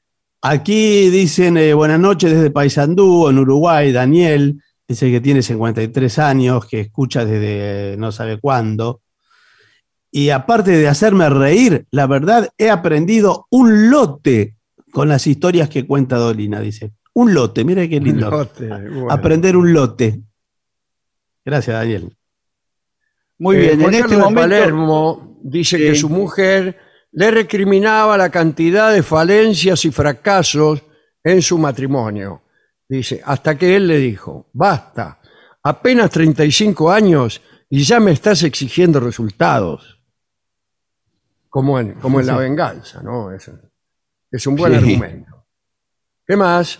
Aquí 0.41 1.11
dicen 1.11 1.57
eh, 1.57 1.75
buenas 1.75 1.99
noches 1.99 2.31
desde 2.33 2.51
Paysandú, 2.51 3.29
en 3.29 3.39
Uruguay, 3.39 3.91
Daniel, 3.91 4.63
dice 4.87 5.11
que 5.11 5.21
tiene 5.21 5.43
53 5.43 6.19
años, 6.21 6.65
que 6.67 6.81
escucha 6.81 7.25
desde 7.25 7.97
no 7.99 8.13
sabe 8.13 8.39
cuándo. 8.39 9.01
Y 10.13 10.31
aparte 10.31 10.71
de 10.71 10.87
hacerme 10.89 11.29
reír, 11.29 11.87
la 11.91 12.07
verdad, 12.07 12.49
he 12.57 12.71
aprendido 12.71 13.47
un 13.51 13.91
lote 13.91 14.55
con 14.93 15.09
las 15.09 15.27
historias 15.27 15.69
que 15.69 15.87
cuenta 15.87 16.17
Dolina, 16.17 16.61
dice. 16.61 16.93
Un 17.15 17.35
lote, 17.35 17.65
mira 17.65 17.87
qué 17.89 17.99
lindo. 18.01 18.31
Lote, 18.31 18.69
bueno. 18.69 19.11
Aprender 19.11 19.57
un 19.57 19.73
lote. 19.73 20.21
Gracias, 21.45 21.75
Daniel. 21.77 22.17
Muy 23.39 23.57
Eh, 23.57 23.61
bien, 23.77 23.83
en 23.83 23.95
este 23.95 24.17
momento. 24.17 24.41
Palermo 24.41 25.37
dice 25.43 25.77
Sí. 25.77 25.83
que 25.83 25.95
su 25.97 26.09
mujer 26.09 26.79
le 27.13 27.31
recriminaba 27.31 28.17
la 28.17 28.31
cantidad 28.31 28.93
de 28.93 29.03
falencias 29.03 29.85
y 29.85 29.91
fracasos 29.91 30.83
en 31.25 31.43
su 31.43 31.59
matrimonio. 31.59 32.43
Dice, 32.89 33.21
hasta 33.25 33.57
que 33.57 33.77
él 33.77 33.87
le 33.87 33.99
dijo, 33.99 34.49
basta, 34.53 35.19
apenas 35.63 36.11
35 36.11 36.91
años 36.91 37.41
y 37.69 37.83
ya 37.83 38.01
me 38.01 38.13
estás 38.13 38.43
exigiendo 38.43 39.01
resultados. 39.01 39.99
Como 41.51 41.79
en, 41.81 41.95
como 41.95 42.21
en 42.21 42.27
la 42.27 42.37
venganza, 42.37 43.03
¿no? 43.03 43.33
Es, 43.33 43.51
es 44.31 44.47
un 44.47 44.57
buen 44.57 44.73
Sí. 44.73 44.79
argumento. 44.79 45.47
¿Qué 46.27 46.37
más? 46.37 46.79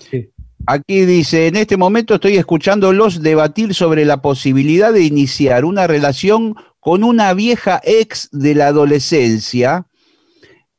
Aquí 0.67 1.07
dice, 1.07 1.47
en 1.47 1.57
este 1.57 1.77
momento 1.79 2.15
estoy 2.17 2.37
escuchándolos 2.37 3.23
debatir 3.23 3.75
sobre 3.75 4.05
la 4.05 4.21
posibilidad 4.21 4.93
de 4.93 5.03
iniciar 5.03 5.65
una 5.65 5.87
relación 5.87 6.55
con 6.81 7.03
una 7.03 7.33
vieja 7.33 7.81
ex 7.83 8.29
de 8.33 8.55
la 8.55 8.67
adolescencia 8.69 9.87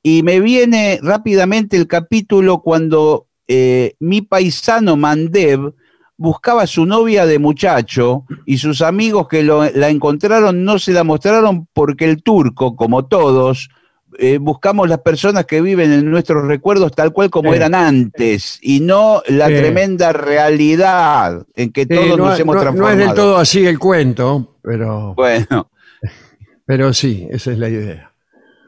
y 0.03 0.23
me 0.23 0.39
viene 0.39 0.99
rápidamente 1.01 1.77
el 1.77 1.87
capítulo 1.87 2.61
cuando 2.61 3.27
eh, 3.47 3.95
mi 3.99 4.21
paisano 4.21 4.95
Mandev 4.95 5.73
buscaba 6.17 6.63
a 6.63 6.67
su 6.67 6.85
novia 6.85 7.25
de 7.25 7.39
muchacho 7.39 8.25
y 8.45 8.57
sus 8.57 8.81
amigos 8.81 9.27
que 9.27 9.41
lo- 9.43 9.69
la 9.71 9.89
encontraron 9.89 10.63
no 10.63 10.77
se 10.79 10.91
la 10.93 11.03
mostraron 11.03 11.67
porque 11.73 12.05
el 12.05 12.21
turco, 12.21 12.75
como 12.75 13.05
todos, 13.05 13.69
eh, 14.17 14.37
buscamos 14.39 14.89
las 14.89 14.99
personas 14.99 15.45
que 15.45 15.61
viven 15.61 15.91
en 15.93 16.09
nuestros 16.11 16.45
recuerdos 16.45 16.91
tal 16.93 17.13
cual 17.13 17.29
como 17.29 17.51
Sí. 17.51 17.57
eran 17.57 17.73
antes 17.75 18.59
y 18.61 18.81
no 18.81 19.21
la 19.27 19.47
Sí. 19.47 19.53
tremenda 19.55 20.11
realidad 20.13 21.45
en 21.55 21.71
que 21.71 21.83
Sí, 21.83 21.87
todos 21.89 22.17
no, 22.17 22.25
nos 22.25 22.39
hemos 22.39 22.55
no- 22.55 22.59
no 22.59 22.61
transformado. 22.63 22.99
es 22.99 23.05
del 23.07 23.15
todo 23.15 23.37
así 23.37 23.65
el 23.65 23.79
cuento, 23.79 24.57
pero, 24.61 25.13
Bueno, 25.15 25.69
pero 26.65 26.93
sí, 26.93 27.27
esa 27.31 27.51
es 27.51 27.57
la 27.59 27.69
idea. 27.69 28.08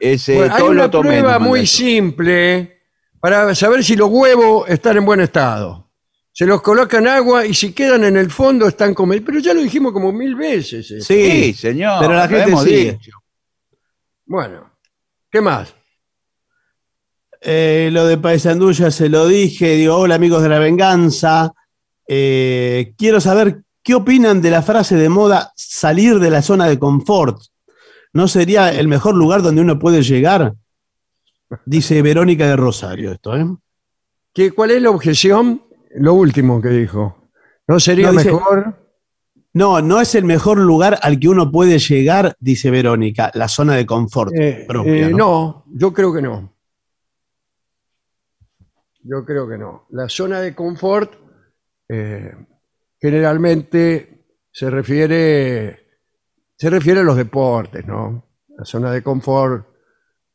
Ese 0.02 0.36
Bueno, 0.36 0.54
hay 0.54 0.60
todo 0.60 0.70
una 0.70 0.82
lo 0.82 0.90
tomé, 0.90 1.08
prueba 1.08 1.38
muy 1.38 1.66
simple 1.66 2.80
para 3.20 3.54
saber 3.54 3.84
si 3.84 3.94
los 3.94 4.10
huevos 4.10 4.68
están 4.68 4.96
en 4.96 5.04
buen 5.04 5.20
estado. 5.20 5.90
Se 6.32 6.44
los 6.46 6.60
colocan 6.62 7.06
agua 7.06 7.46
y 7.46 7.54
si 7.54 7.72
quedan 7.72 8.04
en 8.04 8.16
el 8.16 8.30
fondo 8.30 8.66
están 8.66 8.94
como... 8.94 9.12
Pero 9.12 9.38
ya 9.38 9.54
lo 9.54 9.60
dijimos 9.60 9.92
como 9.92 10.12
mil 10.12 10.34
veces. 10.34 11.04
Sí, 11.06 11.52
señor. 11.52 12.00
Pero 12.00 12.14
la 12.14 12.24
lo 12.24 12.28
gente 12.28 12.48
hemos 12.50 12.64
sigue. 12.64 12.92
dicho. 12.92 13.12
Bueno, 14.24 14.72
¿qué 15.30 15.40
más? 15.40 15.74
Eh, 17.40 17.90
lo 17.92 18.06
de 18.06 18.16
Paysandú 18.18 18.72
ya 18.72 18.90
se 18.90 19.08
lo 19.08 19.28
dije. 19.28 19.74
Digo, 19.76 19.96
hola 19.96 20.14
amigos 20.14 20.42
de 20.42 20.48
la 20.48 20.58
venganza. 20.58 21.52
Eh, 22.08 22.94
quiero 22.96 23.20
saber 23.20 23.62
qué 23.82 23.94
opinan 23.94 24.40
de 24.40 24.50
la 24.50 24.62
frase 24.62 24.96
de 24.96 25.08
moda 25.08 25.52
salir 25.54 26.18
de 26.18 26.30
la 26.30 26.40
zona 26.40 26.66
de 26.66 26.78
confort. 26.78 27.40
¿No 28.12 28.28
sería 28.28 28.72
el 28.72 28.88
mejor 28.88 29.14
lugar 29.14 29.42
donde 29.42 29.62
uno 29.62 29.78
puede 29.78 30.02
llegar? 30.02 30.54
Dice 31.66 32.00
Verónica 32.02 32.46
de 32.46 32.56
Rosario 32.56 33.12
esto, 33.12 33.36
¿eh? 33.36 33.46
¿Qué, 34.34 34.50
¿Cuál 34.52 34.70
es 34.72 34.82
la 34.82 34.90
objeción? 34.90 35.62
Lo 35.94 36.14
último 36.14 36.60
que 36.60 36.68
dijo. 36.70 37.28
¿No 37.68 37.78
sería 37.80 38.06
No, 38.06 38.12
dice- 38.18 38.32
mejor? 38.32 38.78
No, 39.54 39.82
no 39.82 40.00
es 40.00 40.14
el 40.14 40.24
mejor 40.24 40.56
lugar 40.58 40.98
al 41.02 41.20
que 41.20 41.28
uno 41.28 41.50
puede 41.50 41.78
llegar, 41.78 42.34
dice 42.40 42.70
Verónica, 42.70 43.30
la 43.34 43.48
zona 43.48 43.74
de 43.74 43.84
confort 43.84 44.32
Eh, 44.34 44.64
propia. 44.66 45.08
eh, 45.08 45.10
¿no? 45.10 45.16
no, 45.18 45.64
yo 45.74 45.92
creo 45.92 46.12
que 46.14 46.22
no. 46.22 46.54
Yo 49.04 49.24
creo 49.24 49.48
que 49.48 49.58
no. 49.58 49.86
La 49.90 50.08
zona 50.08 50.40
de 50.40 50.54
confort 50.54 51.12
eh, 51.88 52.32
generalmente 52.98 54.24
se 54.50 54.70
refiere, 54.70 55.81
se 56.62 56.70
refiere 56.70 57.00
a 57.00 57.02
los 57.02 57.16
deportes, 57.16 57.84
¿no? 57.88 58.22
La 58.56 58.64
zona 58.64 58.92
de 58.92 59.02
confort 59.02 59.66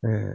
eh, 0.03 0.33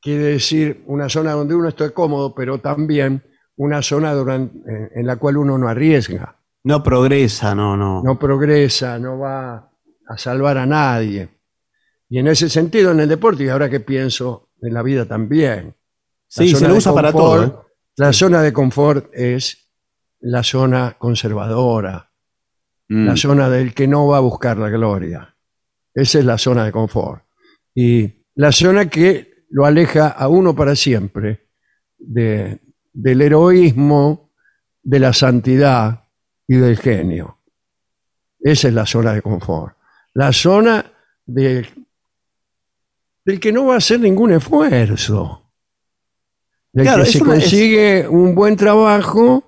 quiere 0.00 0.22
decir 0.22 0.84
una 0.86 1.08
zona 1.08 1.32
donde 1.32 1.56
uno 1.56 1.70
está 1.70 1.90
cómodo, 1.90 2.32
pero 2.32 2.60
también 2.60 3.20
una 3.56 3.82
zona 3.82 4.12
en, 4.12 4.62
en 4.94 5.04
la 5.04 5.16
cual 5.16 5.38
uno 5.38 5.58
no 5.58 5.66
arriesga, 5.66 6.38
No 6.62 6.84
progresa, 6.84 7.52
no, 7.52 7.76
no. 7.76 8.00
no 8.04 8.16
progresa, 8.16 8.96
no 9.00 9.18
va 9.18 9.72
a 10.06 10.16
salvar 10.18 10.56
a 10.58 10.66
nadie. 10.66 11.30
Y 12.08 12.20
en 12.20 12.28
ese 12.28 12.48
sentido, 12.48 12.92
en 12.92 13.00
el 13.00 13.08
deporte, 13.08 13.42
y 13.42 13.48
ahora 13.48 13.68
que 13.68 13.80
pienso 13.80 14.50
en 14.60 14.72
la 14.72 14.84
vida 14.84 15.04
también, 15.04 15.74
sí, 16.28 16.54
se 16.54 16.68
lo 16.68 16.76
usa 16.76 16.94
para 16.94 17.10
todo. 17.12 17.44
¿eh? 17.44 17.52
La 17.96 18.12
zona 18.12 18.40
de 18.40 18.52
confort 18.52 19.10
es 19.12 19.68
la 20.20 20.44
zona 20.44 20.94
conservadora, 20.96 22.11
Mm. 22.92 23.06
la 23.06 23.16
zona 23.16 23.48
del 23.48 23.72
que 23.74 23.86
no 23.88 24.06
va 24.06 24.18
a 24.18 24.20
buscar 24.20 24.58
la 24.58 24.68
gloria. 24.68 25.34
Esa 25.94 26.18
es 26.18 26.24
la 26.24 26.36
zona 26.38 26.64
de 26.64 26.72
confort. 26.72 27.22
Y 27.74 28.24
la 28.34 28.52
zona 28.52 28.88
que 28.90 29.44
lo 29.50 29.64
aleja 29.66 30.08
a 30.08 30.28
uno 30.28 30.54
para 30.54 30.74
siempre 30.76 31.48
de- 31.98 32.60
del 32.92 33.22
heroísmo, 33.22 34.30
de 34.82 34.98
la 34.98 35.12
santidad 35.12 36.04
y 36.46 36.56
del 36.56 36.76
genio. 36.76 37.38
Esa 38.40 38.68
es 38.68 38.74
la 38.74 38.84
zona 38.86 39.14
de 39.14 39.22
confort. 39.22 39.76
La 40.14 40.32
zona 40.32 40.84
del, 41.24 41.66
del 43.24 43.40
que 43.40 43.52
no 43.52 43.66
va 43.66 43.74
a 43.74 43.78
hacer 43.78 44.00
ningún 44.00 44.32
esfuerzo. 44.32 45.50
Del 46.72 46.84
Claro, 46.86 47.04
que 47.04 47.10
se 47.10 47.18
es- 47.18 47.24
consigue 47.24 48.08
un 48.08 48.34
buen 48.34 48.56
trabajo 48.56 49.44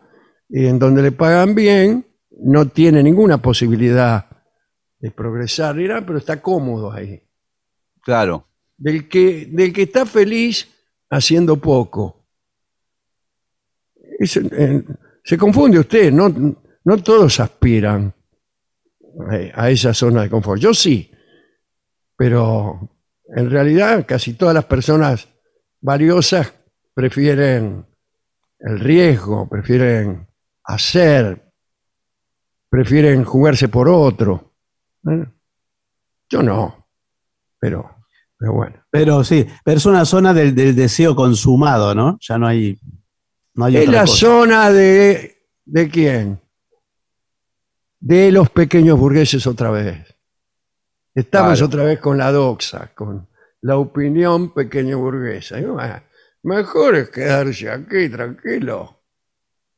y 0.49 0.67
en 0.67 0.79
donde 0.79 1.03
le 1.03 1.13
pagan 1.13 1.55
bien, 1.55 2.07
no 2.45 2.69
tiene 2.69 3.03
ninguna 3.03 3.39
posibilidad 3.39 4.27
de 4.99 5.11
progresar, 5.11 5.77
nada, 5.77 6.05
pero 6.05 6.19
está 6.19 6.41
cómodo 6.41 6.93
ahí. 6.93 7.23
Claro. 8.01 8.47
Del 8.77 9.09
que, 9.09 9.47
del 9.51 9.73
que 9.73 9.83
está 9.83 10.07
feliz 10.07 10.69
haciendo 11.11 11.57
poco. 11.57 12.27
es, 14.19 14.37
eh, 14.37 14.85
se 15.23 15.39
confunde 15.39 15.79
usted, 15.79 16.13
no, 16.13 16.29
no 16.85 17.03
todos 17.03 17.41
aspiran 17.41 18.13
a 19.55 19.71
esa 19.71 19.95
zona 19.95 20.23
de 20.23 20.31
confort. 20.31 20.61
Yo 20.61 20.75
sí, 20.75 21.11
pero 22.17 22.91
en 23.35 23.51
realidad 23.51 24.05
casi 24.07 24.35
todas 24.35 24.55
las 24.55 24.65
personas 24.65 25.29
valiosas 25.81 26.53
prefieren 26.95 27.87
el 28.59 28.81
riesgo, 28.81 29.49
prefieren 29.49 30.27
hacer, 30.65 31.44
prefieren 32.75 33.25
jugarse 33.25 33.69
por 33.69 33.89
otro. 33.89 34.53
¿eh? 35.09 35.25
Yo 36.29 36.43
no, 36.43 36.89
pero, 37.61 37.89
pero 38.37 38.53
bueno. 38.53 38.77
Pero 38.91 39.23
sí, 39.23 39.47
pero 39.65 39.77
es 39.79 39.87
una 39.87 40.05
zona 40.05 40.35
del, 40.35 40.55
del 40.55 40.75
deseo 40.75 41.15
consumado, 41.15 41.95
¿no? 41.95 42.19
Ya 42.21 42.37
no 42.37 42.49
hay. 42.49 42.79
No 43.55 43.67
hay 43.67 43.77
Es 43.77 43.83
otra 43.89 43.93
la 43.93 44.01
cosa. 44.01 44.17
zona 44.17 44.71
de, 44.73 45.47
¿de 45.65 45.89
quién? 45.89 46.41
De 48.01 48.33
los 48.33 48.51
pequeños 48.51 48.99
burgueses 48.99 49.47
otra 49.47 49.71
vez. 49.71 50.13
Estamos 51.15 51.53
Claro. 51.59 51.67
otra 51.67 51.85
vez 51.85 52.01
con 52.01 52.19
la 52.19 52.33
doxa, 52.33 52.91
con 52.93 53.29
la 53.61 53.77
opinión 53.79 54.53
pequeño 54.53 54.99
burguesa. 54.99 55.57
Mejor 56.43 56.97
es 56.97 57.11
quedarse 57.11 57.71
aquí 57.71 58.09
tranquilo. 58.09 59.05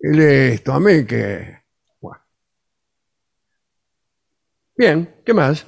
Y 0.00 0.08
listo, 0.08 0.72
a 0.72 0.80
mí 0.80 1.04
que... 1.04 1.58
bueno. 2.00 2.20
Bien, 4.76 5.14
¿qué 5.24 5.32
más? 5.34 5.66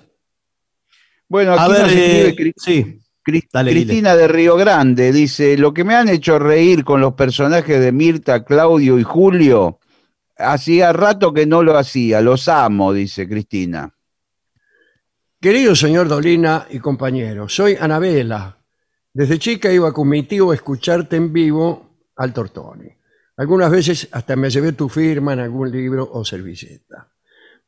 Bueno, 1.28 1.52
A 1.52 1.64
aquí 1.64 1.72
ver, 1.72 1.82
nos 1.82 1.92
eh, 1.92 2.28
escribe 2.28 2.36
Cri- 2.36 2.54
sí. 2.56 3.00
Dale. 3.52 3.72
Cristina 3.72 4.16
de 4.16 4.26
Río 4.26 4.56
Grande 4.56 5.12
dice, 5.12 5.58
lo 5.58 5.74
que 5.74 5.84
me 5.84 5.94
han 5.94 6.08
hecho 6.08 6.38
reír 6.38 6.82
con 6.82 7.02
los 7.02 7.12
personajes 7.12 7.78
de 7.78 7.92
Mirta, 7.92 8.42
Claudio 8.42 8.98
y 8.98 9.02
Julio, 9.02 9.80
hacía 10.38 10.94
rato 10.94 11.34
que 11.34 11.44
no 11.44 11.62
lo 11.62 11.76
hacía, 11.76 12.22
los 12.22 12.48
amo, 12.48 12.94
dice 12.94 13.28
Cristina. 13.28 13.94
Querido 15.38 15.76
señor 15.76 16.08
Dolina 16.08 16.66
y 16.70 16.78
compañeros, 16.78 17.54
soy 17.54 17.76
Anabela. 17.78 18.56
Desde 19.12 19.38
chica 19.38 19.70
iba 19.70 19.92
con 19.92 20.08
mi 20.08 20.22
tío 20.22 20.50
a 20.50 20.54
escucharte 20.54 21.16
en 21.16 21.30
vivo 21.30 22.06
al 22.16 22.32
Tortoni. 22.32 22.88
Algunas 23.36 23.70
veces 23.70 24.08
hasta 24.10 24.36
me 24.36 24.48
llevé 24.48 24.72
tu 24.72 24.88
firma 24.88 25.34
en 25.34 25.40
algún 25.40 25.70
libro 25.70 26.08
o 26.10 26.24
servilleta. 26.24 27.12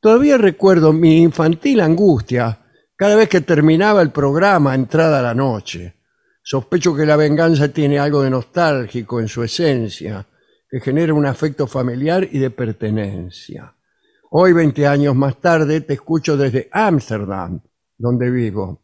Todavía 0.00 0.38
recuerdo 0.38 0.94
mi 0.94 1.18
infantil 1.18 1.80
angustia 1.80 2.58
cada 2.96 3.16
vez 3.16 3.28
que 3.28 3.42
terminaba 3.42 4.00
el 4.00 4.10
programa 4.10 4.74
entrada 4.74 5.20
la 5.20 5.34
noche. 5.34 5.94
Sospecho 6.42 6.96
que 6.96 7.04
la 7.04 7.16
venganza 7.16 7.68
tiene 7.68 7.98
algo 7.98 8.22
de 8.22 8.30
nostálgico 8.30 9.20
en 9.20 9.28
su 9.28 9.42
esencia, 9.42 10.26
que 10.70 10.80
genera 10.80 11.12
un 11.12 11.26
afecto 11.26 11.66
familiar 11.66 12.26
y 12.30 12.38
de 12.38 12.50
pertenencia. 12.50 13.74
Hoy, 14.30 14.54
20 14.54 14.86
años 14.86 15.14
más 15.14 15.38
tarde, 15.38 15.82
te 15.82 15.94
escucho 15.94 16.36
desde 16.36 16.70
Ámsterdam, 16.72 17.60
donde 17.98 18.30
vivo. 18.30 18.82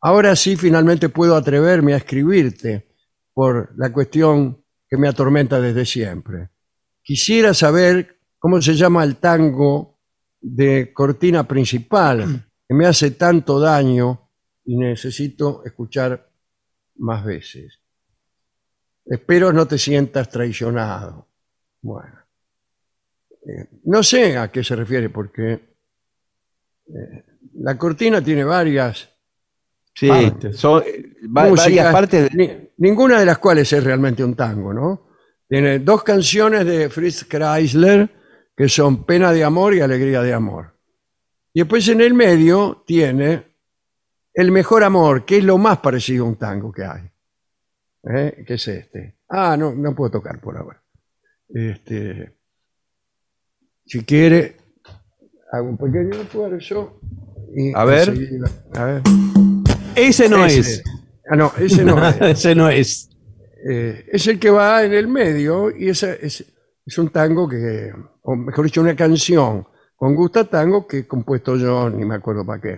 Ahora 0.00 0.36
sí, 0.36 0.56
finalmente 0.56 1.08
puedo 1.08 1.34
atreverme 1.34 1.94
a 1.94 1.96
escribirte 1.96 2.86
por 3.34 3.72
la 3.76 3.92
cuestión 3.92 4.62
que 4.88 4.96
me 4.96 5.08
atormenta 5.08 5.60
desde 5.60 5.86
siempre. 5.86 6.50
Quisiera 7.02 7.52
saber 7.52 8.18
cómo 8.38 8.60
se 8.62 8.74
llama 8.74 9.02
el 9.02 9.16
tango 9.16 9.91
de 10.42 10.92
cortina 10.92 11.46
principal, 11.46 12.44
que 12.68 12.74
me 12.74 12.86
hace 12.86 13.12
tanto 13.12 13.60
daño 13.60 14.28
y 14.64 14.76
necesito 14.76 15.62
escuchar 15.64 16.28
más 16.96 17.24
veces. 17.24 17.78
Espero 19.06 19.52
no 19.52 19.66
te 19.66 19.78
sientas 19.78 20.28
traicionado. 20.28 21.28
Bueno. 21.80 22.18
Eh, 23.46 23.68
no 23.84 24.02
sé 24.02 24.36
a 24.36 24.50
qué 24.52 24.62
se 24.62 24.76
refiere 24.76 25.10
porque 25.10 25.52
eh, 26.86 27.24
la 27.54 27.76
cortina 27.76 28.22
tiene 28.22 28.44
varias 28.44 29.08
Sí, 29.94 30.08
Partes. 30.08 30.56
son 30.56 30.82
eh, 30.86 31.12
va- 31.26 31.50
varias 31.50 31.92
partes. 31.92 32.30
de- 32.30 32.36
ni- 32.36 32.68
ninguna 32.88 33.18
de 33.20 33.26
las 33.26 33.38
cuales 33.38 33.70
es 33.72 33.82
realmente 33.84 34.24
un 34.24 34.34
tango, 34.34 34.72
¿no? 34.72 35.08
Tiene 35.48 35.80
dos 35.80 36.02
canciones 36.02 36.64
de 36.64 36.88
Fritz 36.88 37.24
Kreisler 37.24 38.08
que 38.56 38.68
son 38.68 39.04
Pena 39.04 39.32
de 39.32 39.44
amor 39.44 39.74
y 39.74 39.80
Alegría 39.80 40.22
de 40.22 40.32
amor. 40.34 40.76
Y 41.54 41.60
después 41.60 41.86
en 41.88 42.00
el 42.00 42.14
medio 42.14 42.82
tiene 42.86 43.56
El 44.34 44.50
mejor 44.52 44.82
amor, 44.84 45.24
que 45.26 45.38
es 45.38 45.44
lo 45.44 45.58
más 45.58 45.78
parecido 45.78 46.24
a 46.24 46.28
un 46.28 46.36
tango 46.36 46.72
que 46.72 46.84
hay. 46.84 47.10
¿Eh? 48.04 48.44
Que 48.46 48.54
es 48.54 48.66
este. 48.68 49.18
Ah, 49.28 49.56
no, 49.58 49.74
no 49.74 49.94
puedo 49.94 50.10
tocar 50.12 50.40
por 50.40 50.56
ahora. 50.56 50.82
Este, 51.48 52.34
si 53.84 54.02
quiere, 54.04 54.56
hago 55.52 55.68
un 55.68 55.76
pequeño 55.76 56.14
esfuerzo. 56.22 56.98
y 57.54 57.72
A 57.74 57.84
ver. 57.84 58.08
enseguida- 58.08 58.50
a 58.74 58.84
ver. 58.84 59.02
Ese 59.94 60.28
no 60.30 60.44
Ese. 60.46 60.58
es. 60.60 60.82
Ah, 61.30 61.36
no, 61.36 61.52
ese 61.58 61.84
no 61.84 62.06
es. 62.08 62.16
Ese 62.22 62.54
no 62.54 62.68
es. 62.70 63.10
Eh, 63.70 64.06
es 64.12 64.26
el 64.26 64.40
que 64.40 64.50
va 64.50 64.82
en 64.84 64.94
el 64.94 65.06
medio 65.08 65.70
y 65.70 65.88
esa 65.90 66.12
es, 66.14 66.44
es 66.84 66.98
un 66.98 67.10
tango 67.10 67.46
que, 67.48 67.92
o 68.22 68.36
mejor 68.36 68.64
dicho, 68.64 68.80
una 68.80 68.96
canción 68.96 69.66
con 69.96 70.14
gusta 70.14 70.44
tango 70.44 70.86
que 70.86 70.98
he 70.98 71.06
compuesto 71.06 71.56
yo, 71.56 71.88
ni 71.90 72.04
me 72.04 72.16
acuerdo 72.16 72.44
para 72.44 72.60
qué. 72.60 72.76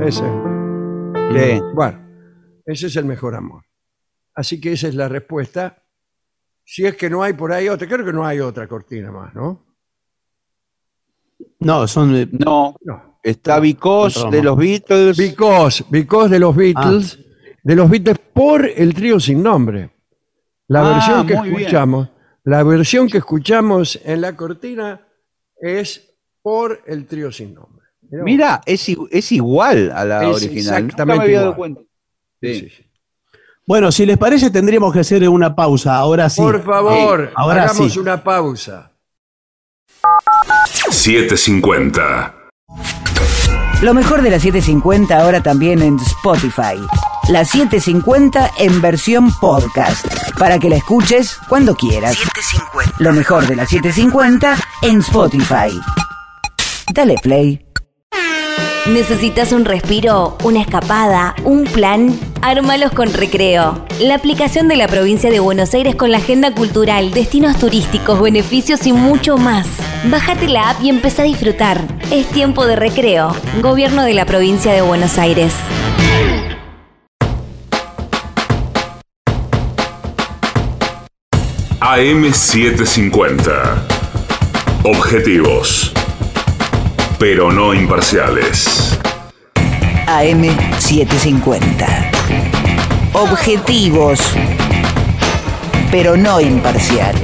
Ese. 0.00 0.22
Bueno, 1.74 1.98
ese 2.64 2.86
es 2.86 2.96
el 2.96 3.04
mejor 3.04 3.34
amor. 3.34 3.64
Así 4.34 4.60
que 4.60 4.72
esa 4.72 4.88
es 4.88 4.94
la 4.94 5.08
respuesta. 5.08 5.82
Si 6.64 6.84
es 6.86 6.96
que 6.96 7.10
no 7.10 7.22
hay 7.22 7.32
por 7.32 7.52
ahí 7.52 7.68
otra, 7.68 7.88
creo 7.88 8.04
que 8.04 8.12
no 8.12 8.24
hay 8.24 8.40
otra 8.40 8.68
cortina 8.68 9.10
más, 9.10 9.34
¿no? 9.34 9.64
No, 11.60 11.86
son. 11.88 12.14
eh, 12.14 12.28
No, 12.32 12.76
No. 12.82 13.15
Está 13.30 13.60
Because 13.60 14.28
de 14.30 14.42
los 14.42 14.56
Beatles. 14.56 15.16
Because, 15.16 15.84
because 15.90 16.28
de 16.30 16.38
los 16.38 16.54
Beatles, 16.54 17.18
de 17.62 17.74
los 17.76 17.90
Beatles 17.90 18.18
por 18.32 18.64
el 18.66 18.94
trío 18.94 19.18
sin 19.20 19.42
nombre. 19.42 19.90
La 20.68 20.80
Ah, 20.80 20.92
versión 20.94 21.26
que 21.26 21.40
bien. 21.40 21.56
escuchamos, 21.56 22.08
la 22.44 22.62
versión 22.62 23.08
que 23.08 23.18
escuchamos 23.18 23.98
en 24.04 24.20
la 24.20 24.36
cortina 24.36 25.00
es 25.60 26.14
por 26.42 26.82
el 26.86 27.06
trío 27.06 27.30
sin 27.32 27.54
nombre. 27.54 27.84
Mirá. 28.10 28.22
Mira, 28.24 28.60
es, 28.66 28.86
es 29.10 29.32
igual 29.32 29.90
a 29.94 30.04
la 30.04 30.28
Es 30.30 30.36
original. 30.36 30.82
Nunca 30.82 30.84
exactamente 30.86 31.18
me 31.18 31.24
había 31.24 31.38
dado 31.40 31.52
igual. 31.52 31.74
cuenta. 31.74 31.90
Sí, 32.40 32.60
Sí. 32.60 32.82
Bueno, 33.68 33.90
si 33.90 34.06
les 34.06 34.16
parece, 34.16 34.50
tendríamos 34.50 34.92
que 34.92 35.00
hacer 35.00 35.28
una 35.28 35.56
pausa. 35.56 35.96
Ahora 35.96 36.30
sí. 36.30 36.40
Por 36.40 36.62
favor, 36.64 37.32
ahora 37.34 37.64
hagamos 37.64 37.92
sí. 37.92 37.98
una 37.98 38.22
pausa. 38.22 38.92
750. 40.90 42.35
Lo 43.82 43.92
mejor 43.92 44.22
de 44.22 44.30
la 44.30 44.40
750 44.40 45.18
ahora 45.20 45.42
también 45.42 45.82
en 45.82 45.98
Spotify. 45.98 46.80
La 47.28 47.44
750 47.44 48.52
en 48.58 48.80
versión 48.80 49.30
podcast. 49.38 50.06
Para 50.38 50.58
que 50.58 50.70
la 50.70 50.76
escuches 50.76 51.38
cuando 51.48 51.74
quieras. 51.74 52.16
Lo 52.98 53.12
mejor 53.12 53.46
de 53.46 53.54
la 53.54 53.66
750 53.66 54.56
en 54.82 55.00
Spotify. 55.00 55.78
Dale 56.94 57.16
play. 57.22 57.66
¿Necesitas 58.86 59.52
un 59.52 59.64
respiro, 59.64 60.38
una 60.42 60.62
escapada, 60.62 61.34
un 61.44 61.64
plan? 61.64 62.18
Ármalos 62.48 62.92
con 62.92 63.12
Recreo. 63.12 63.84
La 63.98 64.14
aplicación 64.14 64.68
de 64.68 64.76
la 64.76 64.86
provincia 64.86 65.30
de 65.30 65.40
Buenos 65.40 65.74
Aires 65.74 65.96
con 65.96 66.12
la 66.12 66.18
agenda 66.18 66.54
cultural, 66.54 67.10
destinos 67.10 67.58
turísticos, 67.58 68.22
beneficios 68.22 68.86
y 68.86 68.92
mucho 68.92 69.36
más. 69.36 69.66
Bájate 70.04 70.46
la 70.46 70.70
app 70.70 70.80
y 70.80 70.88
empieza 70.88 71.22
a 71.22 71.24
disfrutar. 71.24 71.80
Es 72.12 72.28
tiempo 72.28 72.64
de 72.64 72.76
recreo. 72.76 73.34
Gobierno 73.60 74.04
de 74.04 74.14
la 74.14 74.26
provincia 74.26 74.72
de 74.72 74.80
Buenos 74.80 75.18
Aires. 75.18 75.54
AM750. 81.80 83.50
Objetivos. 84.84 85.92
Pero 87.18 87.50
no 87.50 87.74
imparciales. 87.74 88.96
AM750. 90.06 92.15
Objetivos, 93.18 94.20
pero 95.90 96.18
no 96.18 96.38
imparciales. 96.38 97.22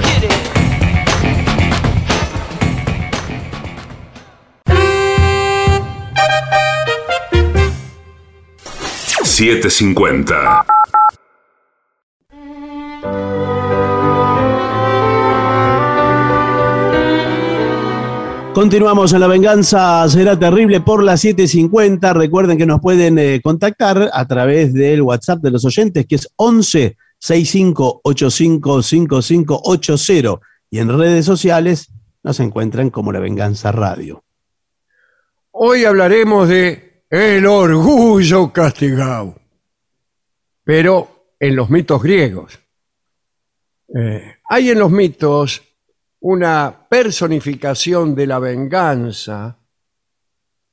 $7.50. 9.22 10.81
Continuamos 18.54 19.14
en 19.14 19.20
La 19.20 19.28
Venganza 19.28 20.06
Será 20.10 20.38
Terrible 20.38 20.82
por 20.82 21.02
las 21.02 21.24
7.50. 21.24 22.12
Recuerden 22.12 22.58
que 22.58 22.66
nos 22.66 22.82
pueden 22.82 23.18
eh, 23.18 23.40
contactar 23.42 24.10
a 24.12 24.28
través 24.28 24.74
del 24.74 25.00
WhatsApp 25.00 25.40
de 25.40 25.50
los 25.50 25.64
oyentes, 25.64 26.06
que 26.06 26.16
es 26.16 26.28
11 26.36 26.98
65 27.18 28.02
85 28.04 28.82
5580. 28.82 30.40
Y 30.70 30.78
en 30.80 30.98
redes 30.98 31.24
sociales 31.24 31.90
nos 32.22 32.40
encuentran 32.40 32.90
como 32.90 33.10
La 33.10 33.20
Venganza 33.20 33.72
Radio. 33.72 34.22
Hoy 35.52 35.86
hablaremos 35.86 36.46
de 36.46 37.04
el 37.08 37.46
orgullo 37.46 38.52
castigado, 38.52 39.34
pero 40.62 41.34
en 41.40 41.56
los 41.56 41.70
mitos 41.70 42.02
griegos. 42.02 42.58
Eh, 43.94 44.36
hay 44.44 44.70
en 44.70 44.78
los 44.78 44.90
mitos 44.90 45.62
una 46.22 46.86
personificación 46.88 48.14
de 48.14 48.26
la 48.26 48.38
venganza 48.38 49.58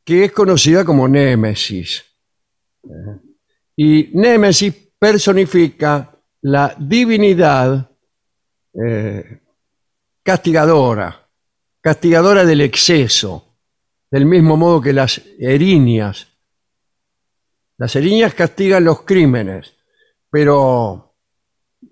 que 0.04 0.26
es 0.26 0.32
conocida 0.32 0.86
como 0.86 1.08
Némesis. 1.08 2.04
Y 3.76 4.12
Némesis 4.14 4.74
personifica 5.00 6.16
la 6.42 6.76
divinidad 6.78 7.90
eh, 8.74 9.42
castigadora, 10.22 11.28
castigadora 11.82 12.46
del 12.46 12.62
exceso, 12.62 13.58
del 14.12 14.26
mismo 14.26 14.56
modo 14.56 14.82
que 14.82 14.94
las 14.94 15.20
erinias. 15.40 16.28
Las 17.78 17.96
erinias 17.96 18.36
castigan 18.36 18.84
los 18.84 19.02
crímenes, 19.02 19.74
pero 20.30 21.16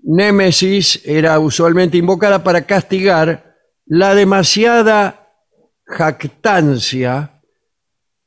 Némesis 0.04 1.02
era 1.06 1.40
usualmente 1.40 1.98
invocada 1.98 2.44
para 2.44 2.62
castigar 2.62 3.47
la 3.88 4.16
demasiada 4.16 5.34
jactancia 5.86 7.42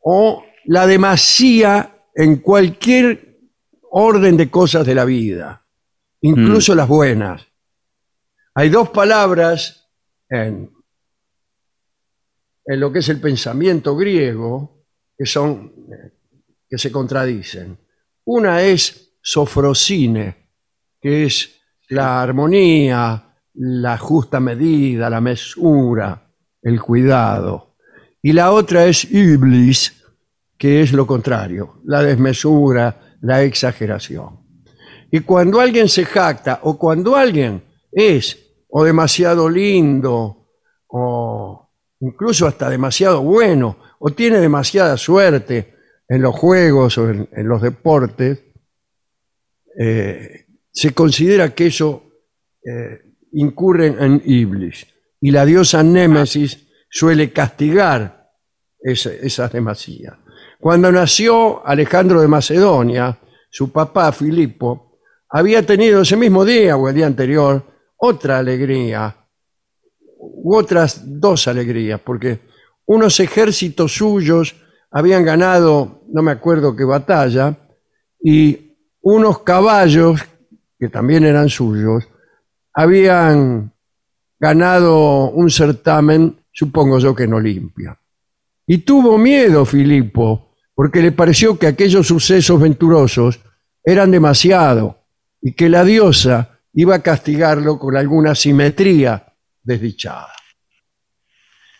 o 0.01 0.45
la 0.65 0.87
demasía 0.87 2.07
en 2.15 2.37
cualquier 2.37 3.39
orden 3.91 4.37
de 4.37 4.51
cosas 4.51 4.87
de 4.87 4.95
la 4.95 5.05
vida, 5.05 5.65
incluso 6.21 6.75
las 6.75 6.89
buenas. 6.89 7.47
Hay 8.55 8.69
dos 8.69 8.91
palabras 8.91 9.89
en, 10.29 10.71
en 12.65 12.81
lo 12.81 12.93
que 12.93 13.01
es 13.01 13.09
el 13.09 13.21
pensamiento 13.21 13.97
griego 13.97 14.85
que 15.17 15.27
son 15.27 15.73
que 16.71 16.79
se 16.79 16.93
contradicen. 16.93 17.77
Una 18.25 18.63
es 18.63 19.13
sofrosine, 19.21 20.51
que 21.01 21.25
es 21.27 21.61
la 21.89 22.23
armonía, 22.23 23.30
la 23.55 23.99
justa 23.99 24.41
medida, 24.41 25.11
la 25.11 25.21
mesura, 25.21 26.31
el 26.63 26.81
cuidado. 26.81 27.77
Y 28.23 28.33
la 28.33 28.53
otra 28.53 28.87
es 28.87 29.05
iblis, 29.11 30.05
que 30.59 30.83
es 30.83 30.93
lo 30.93 31.07
contrario, 31.07 31.81
la 31.85 32.03
desmesura, 32.03 33.17
la 33.23 33.43
exageración. 33.43 34.41
Y 35.11 35.21
cuando 35.21 35.61
alguien 35.61 35.89
se 35.89 36.05
jacta 36.05 36.61
o 36.63 36.79
cuando 36.79 37.17
alguien 37.17 37.65
es 37.91 38.39
o 38.69 38.85
demasiado 38.85 39.49
lindo 39.49 40.47
o 40.87 41.71
incluso 42.01 42.47
hasta 42.47 42.71
demasiado 42.71 43.23
bueno 43.23 43.77
o 43.99 44.11
tiene 44.11 44.39
demasiada 44.39 44.97
suerte 44.97 45.75
en 46.09 46.23
los 46.23 46.35
juegos 46.35 46.99
o 46.99 47.09
en, 47.09 47.29
los 47.49 47.63
deportes, 47.63 48.43
eh, 49.79 50.47
se 50.73 50.93
considera 50.93 51.55
que 51.55 51.67
eso 51.67 52.05
eh, 52.65 53.10
incurren 53.33 53.97
en 54.01 54.23
Iblis. 54.25 54.87
Y 55.21 55.31
la 55.31 55.45
diosa 55.45 55.83
Némesis 55.83 56.67
suele 56.89 57.33
castigar 57.33 58.31
esas 58.83 59.53
demasías. 59.53 60.15
Cuando 60.59 60.91
nació 60.91 61.67
Alejandro 61.67 62.21
de 62.21 62.29
Macedonia, 62.29 63.19
su 63.51 63.71
papá 63.71 64.13
Filipo 64.13 64.99
había 65.29 65.65
tenido 65.65 66.03
ese 66.03 66.17
mismo 66.17 66.45
día 66.45 66.77
o 66.77 66.89
el 66.89 66.95
día 66.95 67.07
anterior 67.07 67.63
otra 67.97 68.39
alegría, 68.39 69.15
u 70.19 70.57
otras 70.57 71.03
dos 71.05 71.47
alegrías, 71.49 72.01
porque 72.01 72.41
unos 72.87 73.21
ejércitos 73.21 73.95
suyos 73.95 74.57
habían 74.91 75.25
ganado, 75.25 76.03
no 76.09 76.23
me 76.23 76.33
acuerdo 76.33 76.75
qué 76.75 76.85
batalla, 76.85 77.57
y 78.23 78.77
unos 79.03 79.41
caballos, 79.41 80.21
que 80.79 80.89
también 80.89 81.25
eran 81.25 81.49
suyos, 81.49 82.09
habían 82.73 83.73
ganado 84.39 85.31
un 85.31 85.51
certamen, 85.51 86.39
supongo 86.53 86.99
yo 86.99 87.15
que 87.15 87.27
no 87.27 87.41
limpia. 87.41 87.99
Y 88.67 88.79
tuvo 88.79 89.19
miedo 89.19 89.65
Filipo, 89.65 90.55
porque 90.75 91.03
le 91.03 91.13
pareció 91.13 91.59
que 91.59 91.67
aquellos 91.67 92.07
sucesos 92.07 92.61
venturosos 92.61 93.41
eran 93.85 94.11
demasiado 94.11 95.05
y 95.43 95.53
que 95.53 95.69
la 95.69 95.85
diosa 95.85 96.61
iba 96.73 96.95
a 96.95 97.03
castigarlo 97.03 97.79
con 97.79 97.97
alguna 97.97 98.35
simetría 98.35 99.35
desdichada. 99.63 100.33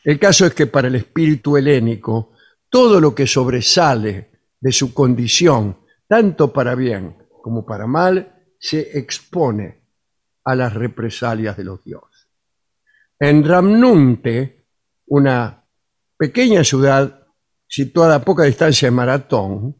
El 0.05 0.19
caso 0.19 0.47
es 0.47 0.55
que 0.55 0.67
para 0.67 0.89
el 0.89 0.97
espíritu 0.97 1.57
helénico, 1.57 2.33
todo 2.69 3.01
lo 3.01 3.15
que 3.15 3.27
sobresale 3.27 4.31
de 4.61 4.73
su 4.73 4.93
condición, 4.93 5.79
tanto 6.09 6.53
para 6.53 6.75
bien 6.75 7.17
como 7.43 7.65
para 7.65 7.87
mal, 7.87 8.35
se 8.59 8.99
expone 8.99 9.80
a 10.51 10.57
las 10.57 10.75
represalias 10.75 11.57
de 11.57 11.65
los 11.65 11.85
dioses. 11.85 12.29
En 13.19 13.45
Ramnunte, 13.45 14.67
una 15.07 15.65
pequeña 16.17 16.65
ciudad 16.65 17.27
situada 17.67 18.17
a 18.17 18.25
poca 18.25 18.45
distancia 18.45 18.89
de 18.89 18.93
Maratón, 18.93 19.77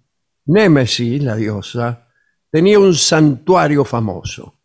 Némesis, 0.47 1.23
la 1.23 1.37
diosa, 1.37 2.09
tenía 2.51 2.79
un 2.79 2.95
santuario 2.95 3.85
famoso. 3.85 4.61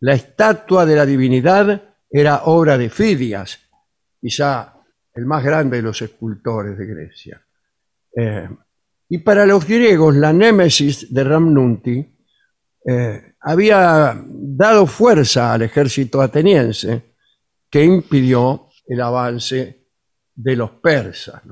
La 0.00 0.14
estatua 0.14 0.86
de 0.86 0.96
la 0.96 1.06
divinidad 1.06 1.96
era 2.10 2.44
obra 2.44 2.78
de 2.78 2.90
Fidias, 2.90 3.58
quizá 4.20 4.74
el 5.14 5.26
más 5.26 5.44
grande 5.44 5.78
de 5.78 5.82
los 5.82 6.00
escultores 6.02 6.78
de 6.78 6.86
Grecia. 6.86 7.42
Eh, 8.16 8.48
y 9.08 9.18
para 9.18 9.46
los 9.46 9.66
griegos, 9.66 10.14
la 10.14 10.32
Némesis 10.32 11.12
de 11.12 11.24
Ramnunti 11.24 12.17
eh, 12.86 13.34
había 13.40 14.20
dado 14.26 14.86
fuerza 14.86 15.52
al 15.52 15.62
ejército 15.62 16.20
ateniense 16.20 17.14
que 17.70 17.84
impidió 17.84 18.68
el 18.86 19.00
avance 19.00 19.86
de 20.34 20.56
los 20.56 20.70
persas. 20.70 21.42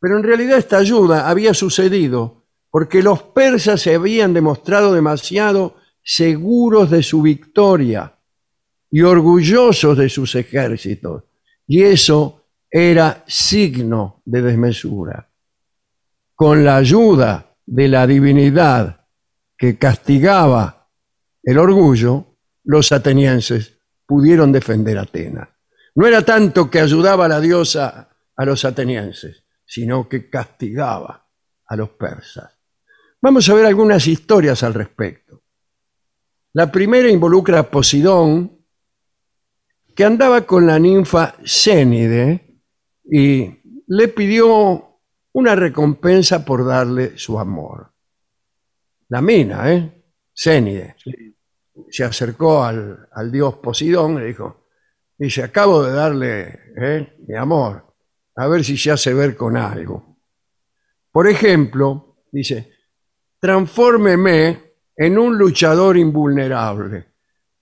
Pero 0.00 0.16
en 0.16 0.22
realidad 0.22 0.58
esta 0.58 0.78
ayuda 0.78 1.28
había 1.28 1.54
sucedido 1.54 2.44
porque 2.70 3.02
los 3.02 3.22
persas 3.22 3.80
se 3.80 3.94
habían 3.94 4.34
demostrado 4.34 4.92
demasiado 4.92 5.76
seguros 6.02 6.90
de 6.90 7.02
su 7.02 7.22
victoria 7.22 8.18
y 8.90 9.02
orgullosos 9.02 9.96
de 9.96 10.08
sus 10.08 10.34
ejércitos. 10.34 11.24
Y 11.66 11.82
eso 11.82 12.44
era 12.70 13.24
signo 13.26 14.22
de 14.24 14.42
desmesura. 14.42 15.28
Con 16.34 16.64
la 16.64 16.76
ayuda 16.76 17.54
de 17.64 17.88
la 17.88 18.06
divinidad 18.06 19.01
que 19.62 19.78
castigaba 19.78 20.90
el 21.40 21.56
orgullo, 21.56 22.36
los 22.64 22.90
atenienses 22.90 23.78
pudieron 24.04 24.50
defender 24.50 24.98
Atenas. 24.98 25.50
No 25.94 26.04
era 26.04 26.22
tanto 26.22 26.68
que 26.68 26.80
ayudaba 26.80 27.26
a 27.26 27.28
la 27.28 27.38
diosa 27.38 28.08
a 28.34 28.44
los 28.44 28.64
atenienses, 28.64 29.44
sino 29.64 30.08
que 30.08 30.28
castigaba 30.28 31.28
a 31.64 31.76
los 31.76 31.90
persas. 31.90 32.58
Vamos 33.20 33.48
a 33.48 33.54
ver 33.54 33.66
algunas 33.66 34.04
historias 34.08 34.64
al 34.64 34.74
respecto. 34.74 35.44
La 36.54 36.72
primera 36.72 37.08
involucra 37.08 37.60
a 37.60 37.70
Posidón, 37.70 38.66
que 39.94 40.04
andaba 40.04 40.40
con 40.40 40.66
la 40.66 40.80
ninfa 40.80 41.36
Cénide 41.46 42.64
y 43.04 43.84
le 43.86 44.08
pidió 44.08 44.98
una 45.30 45.54
recompensa 45.54 46.44
por 46.44 46.66
darle 46.66 47.16
su 47.16 47.38
amor. 47.38 47.91
La 49.12 49.20
mina, 49.20 49.70
¿eh? 49.70 49.92
Cénide 50.32 50.96
se 51.90 52.02
acercó 52.02 52.64
al, 52.64 53.30
dios 53.30 53.56
Posidón 53.56 54.14
y 54.14 54.20
le 54.20 54.26
dijo, 54.28 54.68
dice, 55.18 55.42
acabo 55.42 55.82
de 55.82 55.92
darle 55.92 56.60
¿eh? 56.80 57.14
mi 57.28 57.34
amor, 57.36 57.94
a 58.36 58.46
ver 58.46 58.64
si 58.64 58.78
se 58.78 58.90
hace 58.90 59.12
ver 59.12 59.36
con 59.36 59.58
algo. 59.58 60.16
Por 61.10 61.28
ejemplo, 61.28 62.24
dice, 62.32 62.72
transfórmeme 63.38 64.76
en 64.96 65.18
un 65.18 65.36
luchador 65.36 65.98
invulnerable, 65.98 67.04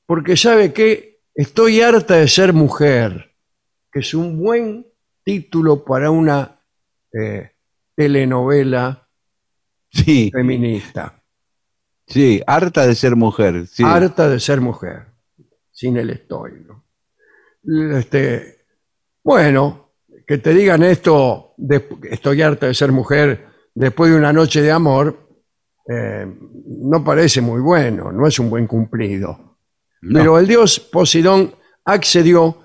porque 0.06 0.36
sabe 0.36 0.72
que 0.72 1.22
estoy 1.34 1.80
harta 1.80 2.14
de 2.14 2.28
ser 2.28 2.52
mujer, 2.52 3.34
que 3.90 3.98
es 3.98 4.14
un 4.14 4.40
buen 4.40 4.86
título 5.24 5.84
para 5.84 6.12
una 6.12 6.60
eh, 7.12 7.50
telenovela 7.96 9.08
feminista. 9.90 11.19
Sí, 12.10 12.42
harta 12.46 12.86
de 12.86 12.94
ser 12.94 13.16
mujer. 13.16 13.66
Harta 13.84 14.28
de 14.28 14.38
ser 14.40 14.60
mujer. 14.60 15.06
Sin 15.70 15.96
el 15.96 16.10
estoy. 16.10 16.66
Este, 17.96 18.64
bueno, 19.22 19.92
que 20.26 20.38
te 20.38 20.52
digan 20.52 20.82
esto, 20.82 21.54
de- 21.56 21.86
estoy 22.10 22.42
harta 22.42 22.66
de 22.66 22.74
ser 22.74 22.92
mujer 22.92 23.46
después 23.74 24.10
de 24.10 24.16
una 24.18 24.32
noche 24.32 24.60
de 24.60 24.72
amor, 24.72 25.28
eh, 25.88 26.26
no 26.66 27.02
parece 27.04 27.40
muy 27.40 27.60
bueno, 27.60 28.12
no 28.12 28.26
es 28.26 28.38
un 28.38 28.50
buen 28.50 28.66
cumplido. 28.66 29.56
No. 30.02 30.18
Pero 30.18 30.38
el 30.38 30.46
dios 30.46 30.80
Poseidón 30.80 31.54
accedió 31.84 32.56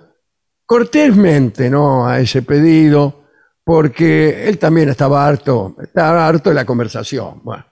cortésmente 0.65 1.69
¿no? 1.69 2.07
a 2.07 2.19
ese 2.19 2.41
pedido, 2.41 3.25
porque 3.63 4.47
él 4.47 4.57
también 4.57 4.89
estaba 4.89 5.25
harto, 5.27 5.75
estaba 5.81 6.27
harto 6.27 6.49
de 6.49 6.55
la 6.55 6.65
conversación. 6.65 7.41
Bueno, 7.43 7.65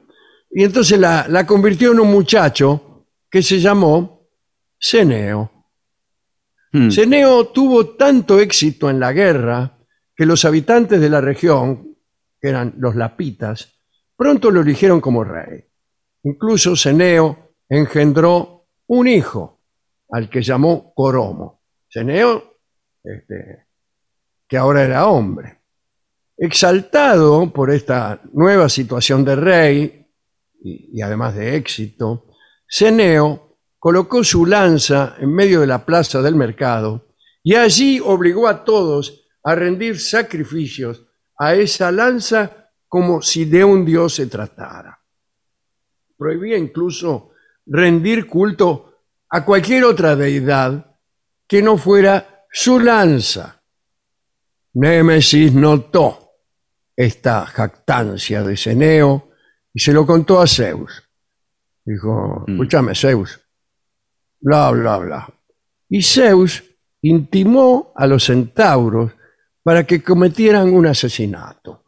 y 0.55 0.63
entonces 0.63 0.99
la, 0.99 1.25
la 1.27 1.47
convirtió 1.47 1.91
en 1.91 1.99
un 1.99 2.11
muchacho 2.11 3.07
que 3.29 3.41
se 3.41 3.59
llamó 3.59 4.29
Ceneo. 4.79 5.51
Hmm. 6.71 6.91
Ceneo 6.91 7.47
tuvo 7.47 7.95
tanto 7.95 8.39
éxito 8.39 8.89
en 8.89 8.99
la 8.99 9.11
guerra 9.11 9.79
que 10.15 10.25
los 10.25 10.45
habitantes 10.45 11.01
de 11.01 11.09
la 11.09 11.21
región, 11.21 11.97
que 12.39 12.49
eran 12.49 12.75
los 12.77 12.95
lapitas, 12.95 13.73
pronto 14.15 14.51
lo 14.51 14.61
eligieron 14.61 15.01
como 15.01 15.23
rey. 15.23 15.65
Incluso 16.23 16.75
Ceneo 16.75 17.55
engendró 17.67 18.67
un 18.87 19.07
hijo, 19.07 19.61
al 20.11 20.29
que 20.29 20.43
llamó 20.43 20.93
Coromo. 20.93 21.63
Ceneo, 21.89 22.59
este, 23.03 23.65
que 24.47 24.57
ahora 24.57 24.83
era 24.83 25.07
hombre. 25.07 25.61
Exaltado 26.37 27.51
por 27.51 27.71
esta 27.71 28.21
nueva 28.33 28.69
situación 28.69 29.25
de 29.25 29.35
rey 29.35 30.02
y, 30.63 31.01
además 31.01 31.35
de 31.35 31.55
éxito, 31.55 32.25
Ceneo 32.67 33.57
colocó 33.77 34.23
su 34.23 34.45
lanza 34.45 35.15
en 35.19 35.33
medio 35.33 35.59
de 35.61 35.67
la 35.67 35.85
plaza 35.85 36.21
del 36.21 36.35
mercado 36.35 37.09
y 37.43 37.55
allí 37.55 37.99
obligó 37.99 38.47
a 38.47 38.63
todos 38.63 39.27
a 39.43 39.55
rendir 39.55 39.99
sacrificios 39.99 41.03
a 41.37 41.53
esa 41.55 41.91
lanza 41.91 42.71
como 42.87 43.21
si 43.21 43.43
de 43.45 43.63
un 43.63 43.83
dios 43.83 44.15
se 44.15 44.27
tratara. 44.27 44.99
Prohibía 46.17 46.57
incluso 46.57 47.31
rendir 47.65 48.27
culto 48.27 49.01
a 49.29 49.43
cualquier 49.43 49.83
otra 49.83 50.15
deidad 50.15 50.95
que 51.45 51.61
no 51.61 51.77
fuera 51.77 52.45
su 52.51 52.79
lanza. 52.79 53.61
Némesis 54.73 55.53
notó 55.53 56.31
esta 56.95 57.45
jactancia 57.45 58.43
de 58.43 58.55
Ceneo 58.55 59.32
y 59.73 59.79
se 59.79 59.91
lo 59.93 60.05
contó 60.05 60.39
a 60.39 60.47
Zeus. 60.47 61.03
Dijo, 61.85 62.43
Mm. 62.47 62.51
escúchame 62.53 62.95
Zeus, 62.95 63.39
bla, 64.39 64.71
bla, 64.71 64.97
bla. 64.97 65.33
Y 65.89 66.01
Zeus 66.01 66.63
intimó 67.01 67.91
a 67.95 68.07
los 68.07 68.23
centauros 68.25 69.11
para 69.61 69.83
que 69.85 70.01
cometieran 70.03 70.73
un 70.73 70.87
asesinato. 70.87 71.83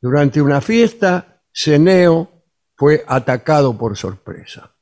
Durante 0.00 0.40
una 0.40 0.60
fiesta, 0.60 1.42
Ceneo 1.52 2.44
fue 2.76 3.04
atacado 3.06 3.76
por 3.76 3.96
sorpresa. 3.96 4.72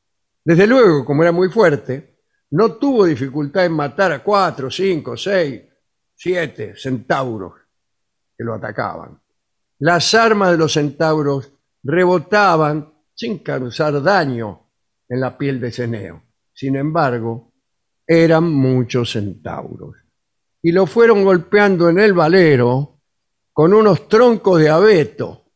Desde 0.44 0.66
luego, 0.66 1.04
como 1.04 1.22
era 1.22 1.32
muy 1.32 1.48
fuerte, 1.48 2.18
no 2.50 2.74
tuvo 2.74 3.04
dificultad 3.04 3.66
en 3.66 3.72
matar 3.72 4.12
a 4.12 4.22
cuatro, 4.22 4.70
cinco, 4.70 5.16
seis, 5.16 5.62
siete 6.14 6.74
centauros 6.76 7.52
que 8.36 8.44
lo 8.44 8.54
atacaban. 8.54 9.20
Las 9.80 10.14
armas 10.14 10.52
de 10.52 10.58
los 10.58 10.72
centauros 10.72 11.52
rebotaban 11.82 12.92
sin 13.14 13.38
causar 13.38 14.02
daño 14.02 14.70
en 15.08 15.20
la 15.20 15.36
piel 15.36 15.60
de 15.60 15.72
Ceneo. 15.72 16.22
Sin 16.52 16.76
embargo, 16.76 17.52
eran 18.06 18.52
muchos 18.52 19.12
centauros. 19.12 19.96
Y 20.62 20.72
lo 20.72 20.86
fueron 20.86 21.24
golpeando 21.24 21.88
en 21.88 21.98
el 22.00 22.12
valero 22.12 23.00
con 23.52 23.74
unos 23.74 24.08
troncos 24.08 24.60
de 24.60 24.70
abeto. 24.70 25.52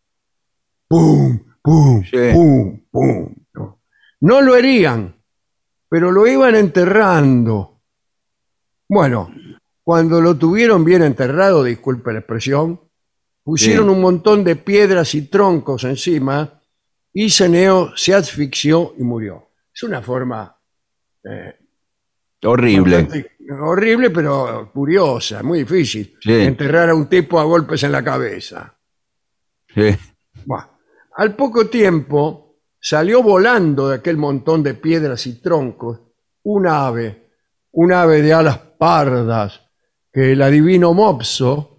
¡Pum! 0.88 1.38
¡Pum! 1.62 2.02
Sí. 2.04 2.32
¡Pum! 2.32 2.80
¡Pum! 2.90 3.34
No. 3.54 3.80
No 4.20 4.40
lo 4.42 4.56
herían, 4.56 5.16
pero 5.88 6.10
lo 6.10 6.26
iban 6.26 6.54
enterrando. 6.54 7.80
Bueno, 8.88 9.30
cuando 9.82 10.20
lo 10.20 10.36
tuvieron 10.36 10.84
bien 10.84 11.02
enterrado, 11.02 11.64
disculpe 11.64 12.12
la 12.12 12.20
expresión, 12.20 12.80
pusieron 13.42 13.90
un 13.90 14.00
montón 14.00 14.44
de 14.44 14.56
piedras 14.56 15.14
y 15.14 15.22
troncos 15.22 15.84
encima 15.84 16.60
y 17.12 17.30
Ceneo 17.30 17.92
se 17.96 18.14
asfixió 18.14 18.94
y 18.98 19.02
murió. 19.02 19.50
Es 19.74 19.82
una 19.82 20.00
forma 20.02 20.56
eh, 21.24 21.56
Horrible. 22.44 23.28
horrible, 23.60 24.10
pero 24.10 24.70
curiosa, 24.72 25.42
muy 25.42 25.60
difícil. 25.60 26.16
Sí. 26.20 26.32
Enterrar 26.32 26.90
a 26.90 26.94
un 26.94 27.06
tipo 27.08 27.38
a 27.38 27.44
golpes 27.44 27.82
en 27.84 27.92
la 27.92 28.02
cabeza. 28.02 28.76
Sí. 29.72 29.96
Buah. 30.44 30.66
Al 31.16 31.36
poco 31.36 31.66
tiempo 31.68 32.56
salió 32.80 33.22
volando 33.22 33.88
de 33.88 33.96
aquel 33.96 34.16
montón 34.16 34.62
de 34.62 34.74
piedras 34.74 35.26
y 35.26 35.40
troncos 35.40 36.00
un 36.44 36.66
ave, 36.66 37.28
un 37.72 37.92
ave 37.92 38.22
de 38.22 38.32
alas 38.32 38.58
pardas, 38.58 39.60
que 40.12 40.32
el 40.32 40.42
adivino 40.42 40.92
Mopso, 40.92 41.71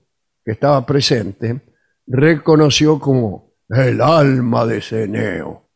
que 0.44 0.52
estaba 0.52 0.86
presente, 0.86 1.62
reconoció 2.08 3.00
como 3.00 3.54
el 3.70 4.02
alma 4.02 4.66
de 4.66 4.82
Ceneo, 4.82 5.70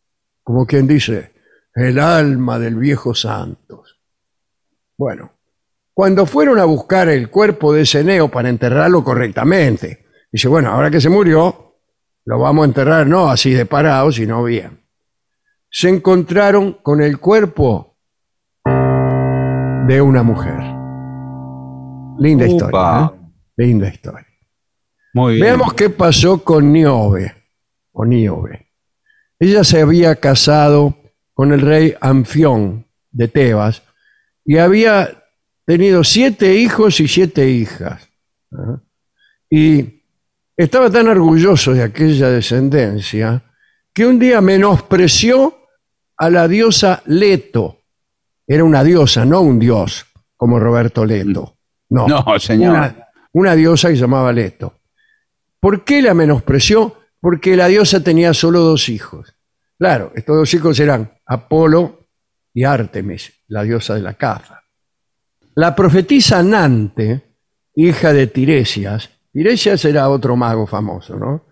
como 0.43 0.65
quien 0.65 0.87
dice, 0.87 1.33
el 1.73 1.99
alma 1.99 2.59
del 2.59 2.75
viejo 2.75 3.13
Santos. 3.13 3.99
Bueno, 4.97 5.31
cuando 5.93 6.25
fueron 6.25 6.59
a 6.59 6.65
buscar 6.65 7.09
el 7.09 7.29
cuerpo 7.29 7.73
de 7.73 7.85
Ceneo 7.85 8.29
para 8.29 8.49
enterrarlo 8.49 9.03
correctamente, 9.03 10.05
dice, 10.31 10.47
bueno, 10.47 10.69
ahora 10.71 10.91
que 10.91 11.01
se 11.01 11.09
murió, 11.09 11.75
lo 12.25 12.39
vamos 12.39 12.63
a 12.63 12.67
enterrar 12.67 13.07
no 13.07 13.29
así 13.29 13.51
de 13.51 13.65
parado, 13.65 14.11
sino 14.11 14.43
bien. 14.43 14.81
Se 15.69 15.89
encontraron 15.89 16.73
con 16.83 17.01
el 17.01 17.19
cuerpo 17.19 17.97
de 18.65 20.01
una 20.01 20.23
mujer. 20.23 20.59
Linda 22.19 22.45
historia. 22.47 23.05
¿eh? 23.05 23.19
Linda 23.55 23.87
historia. 23.87 24.26
Muy 25.13 25.35
bien. 25.35 25.45
Veamos 25.45 25.73
qué 25.73 25.89
pasó 25.89 26.43
con 26.43 26.71
Niobe, 26.71 27.33
o 27.91 28.05
Níobe. 28.05 28.67
Ella 29.39 29.63
se 29.63 29.81
había 29.81 30.15
casado 30.15 30.95
con 31.33 31.53
el 31.53 31.61
rey 31.61 31.93
Anfión 32.01 32.85
de 33.11 33.27
Tebas 33.27 33.83
y 34.43 34.57
había 34.57 35.23
tenido 35.65 36.03
siete 36.03 36.55
hijos 36.55 36.99
y 36.99 37.07
siete 37.07 37.49
hijas. 37.49 38.09
¿ah? 38.51 38.79
Y 39.49 40.03
estaba 40.55 40.89
tan 40.89 41.07
orgulloso 41.07 41.73
de 41.73 41.83
aquella 41.83 42.29
descendencia 42.29 43.43
que 43.93 44.05
un 44.05 44.17
día 44.19 44.41
menospreció 44.41 45.57
a 46.17 46.29
la 46.29 46.47
diosa 46.47 47.01
Leto. 47.05 47.81
Era 48.47 48.63
una 48.63 48.83
diosa, 48.83 49.25
no 49.25 49.41
un 49.41 49.59
dios, 49.59 50.05
como 50.35 50.59
Roberto 50.59 51.05
Leto. 51.05 51.57
No, 51.89 52.07
No, 52.07 52.39
señor. 52.39 52.71
una, 52.71 53.07
una 53.33 53.55
diosa 53.55 53.89
que 53.89 53.95
se 53.95 54.01
llamaba 54.01 54.31
Leto. 54.33 54.76
¿Por 55.59 55.83
qué 55.83 56.01
la 56.01 56.13
menospreció? 56.13 56.95
Porque 57.19 57.55
la 57.55 57.67
diosa 57.67 58.03
tenía 58.03 58.33
solo 58.33 58.59
dos 58.61 58.89
hijos. 58.89 59.33
Claro, 59.77 60.11
estos 60.15 60.35
dos 60.35 60.53
hijos 60.53 60.79
eran 60.79 61.11
Apolo 61.25 62.07
y 62.53 62.63
Artemis, 62.63 63.33
la 63.47 63.63
diosa 63.63 63.95
de 63.95 64.01
la 64.01 64.13
caza. 64.13 64.63
La 65.55 65.75
profetisa 65.75 66.41
Nante, 66.43 67.35
hija 67.75 68.13
de 68.13 68.27
Tiresias, 68.27 69.09
Tiresias 69.31 69.85
era 69.85 70.09
otro 70.09 70.35
mago 70.35 70.65
famoso, 70.65 71.15
¿no? 71.15 71.45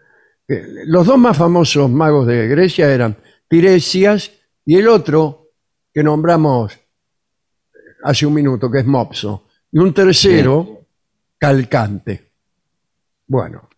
Eh, 0.48 0.86
Los 0.86 1.06
dos 1.06 1.18
más 1.18 1.38
famosos 1.38 1.90
magos 1.90 2.26
de 2.26 2.48
Grecia 2.48 2.92
eran 2.92 3.16
Tiresias 3.48 4.32
y 4.66 4.78
el 4.78 4.88
otro 4.88 5.50
que 5.94 6.04
nombramos 6.04 6.80
hace 8.04 8.26
un 8.26 8.34
minuto, 8.34 8.70
que 8.70 8.80
es 8.80 8.86
Mopso, 8.86 9.48
y 9.72 9.78
un 9.80 9.94
tercero, 9.94 10.82
Calcante. 11.38 12.32
Bueno, 13.28 13.70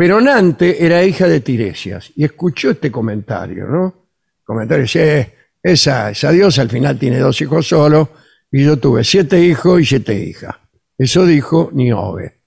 pero 0.00 0.18
Nante 0.18 0.82
era 0.82 1.04
hija 1.04 1.28
de 1.28 1.42
Tiresias 1.42 2.10
y 2.16 2.24
escuchó 2.24 2.70
este 2.70 2.90
comentario, 2.90 3.66
¿no? 3.66 3.94
Comentario 4.42 4.84
dice, 4.84 5.20
"Eh, 5.20 5.34
esa, 5.62 6.10
diosa 6.32 6.62
al 6.62 6.70
final 6.70 6.98
tiene 6.98 7.18
dos 7.18 7.38
hijos 7.42 7.68
solos 7.68 8.08
y 8.50 8.64
yo 8.64 8.78
tuve 8.78 9.04
siete 9.04 9.38
hijos 9.38 9.78
y 9.78 9.84
siete 9.84 10.14
hijas. 10.14 10.56
Eso 10.96 11.26
dijo 11.26 11.68
Niobe, 11.74 12.40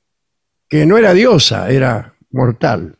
que 0.67 0.87
no 0.87 0.97
era 0.97 1.13
diosa, 1.13 1.69
era 1.69 2.15
mortal. 2.31 2.97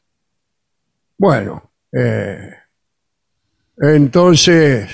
Bueno, 1.17 1.71
eh, 1.91 2.53
entonces, 3.75 4.87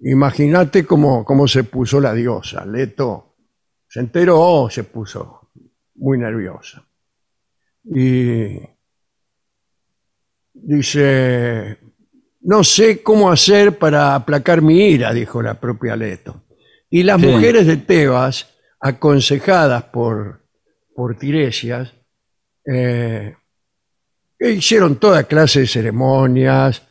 imagínate 0.00 0.84
cómo, 0.84 1.24
cómo 1.24 1.46
se 1.46 1.62
puso 1.62 2.00
la 2.00 2.14
diosa. 2.14 2.66
Leto 2.66 3.36
se 3.88 4.00
enteró, 4.00 4.66
se 4.68 4.82
puso 4.82 5.52
muy 5.94 6.18
nerviosa. 6.18 6.84
Y 7.84 8.71
dice, 10.62 11.78
no 12.42 12.64
sé 12.64 13.02
cómo 13.02 13.30
hacer 13.30 13.78
para 13.78 14.14
aplacar 14.14 14.62
mi 14.62 14.78
ira, 14.88 15.12
dijo 15.12 15.42
la 15.42 15.54
propia 15.60 15.96
Leto. 15.96 16.44
Y 16.90 17.02
las 17.02 17.20
Sí. 17.20 17.26
mujeres 17.26 17.66
de 17.66 17.76
Tebas, 17.78 18.48
aconsejadas 18.80 19.84
por, 19.84 20.42
por 20.94 21.16
Tiresias, 21.16 21.92
eh, 22.66 23.34
hicieron 24.40 24.96
toda 24.96 25.24
clase 25.24 25.60
de 25.60 25.66
ceremonias, 25.66 26.82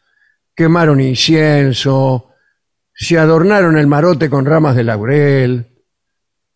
quemaron 0.56 1.00
incienso, 1.02 2.30
se 2.94 3.18
adornaron 3.18 3.78
el 3.78 3.88
marote 3.88 4.30
con 4.30 4.46
ramas 4.46 4.76
de 4.76 4.84
laurel. 4.84 5.66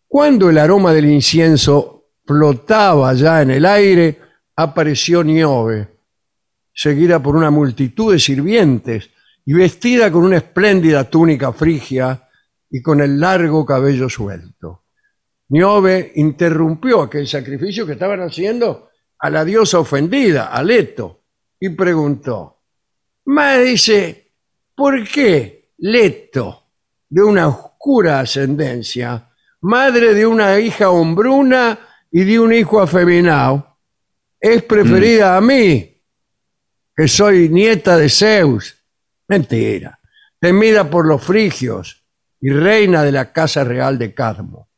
Cuando 0.08 0.48
el 0.48 0.58
aroma 0.58 0.92
del 0.92 1.06
incienso 1.06 2.08
flotaba 2.24 3.12
ya 3.14 3.42
en 3.42 3.50
el 3.50 3.66
aire, 3.66 4.18
apareció 4.56 5.22
Niobe, 5.22 5.88
seguida 6.76 7.22
por 7.22 7.34
una 7.34 7.50
multitud 7.50 8.12
de 8.12 8.18
sirvientes 8.18 9.10
y 9.46 9.54
vestida 9.54 10.12
con 10.12 10.24
una 10.24 10.36
espléndida 10.36 11.04
túnica 11.04 11.50
frigia 11.52 12.28
y 12.70 12.82
con 12.82 13.00
el 13.00 13.18
largo 13.18 13.64
cabello 13.64 14.10
suelto. 14.10 14.84
Niobe 15.48 16.12
interrumpió 16.16 17.02
aquel 17.02 17.26
sacrificio 17.26 17.86
que 17.86 17.92
estaban 17.92 18.20
haciendo 18.20 18.90
a 19.18 19.30
la 19.30 19.44
diosa 19.44 19.78
ofendida, 19.78 20.48
a 20.48 20.62
Leto, 20.62 21.22
y 21.58 21.70
preguntó, 21.70 22.60
Ma 23.24 23.56
dice, 23.56 24.34
¿por 24.74 25.08
qué 25.08 25.70
Leto, 25.78 26.64
de 27.08 27.22
una 27.22 27.48
oscura 27.48 28.20
ascendencia, 28.20 29.30
madre 29.62 30.12
de 30.12 30.26
una 30.26 30.58
hija 30.60 30.90
hombruna 30.90 31.78
y 32.10 32.24
de 32.24 32.38
un 32.38 32.52
hijo 32.52 32.80
afeminado, 32.80 33.78
es 34.38 34.62
preferida 34.62 35.36
a 35.36 35.40
mí, 35.40 35.95
que 36.96 37.08
soy 37.08 37.50
nieta 37.50 37.98
de 37.98 38.08
Zeus? 38.08 38.74
Mentira, 39.28 40.00
temida 40.40 40.88
por 40.88 41.06
los 41.06 41.22
frigios 41.22 42.04
y 42.40 42.50
reina 42.50 43.02
de 43.02 43.12
la 43.12 43.32
casa 43.32 43.64
real 43.64 43.98
de 43.98 44.14
Cadmo. 44.14 44.70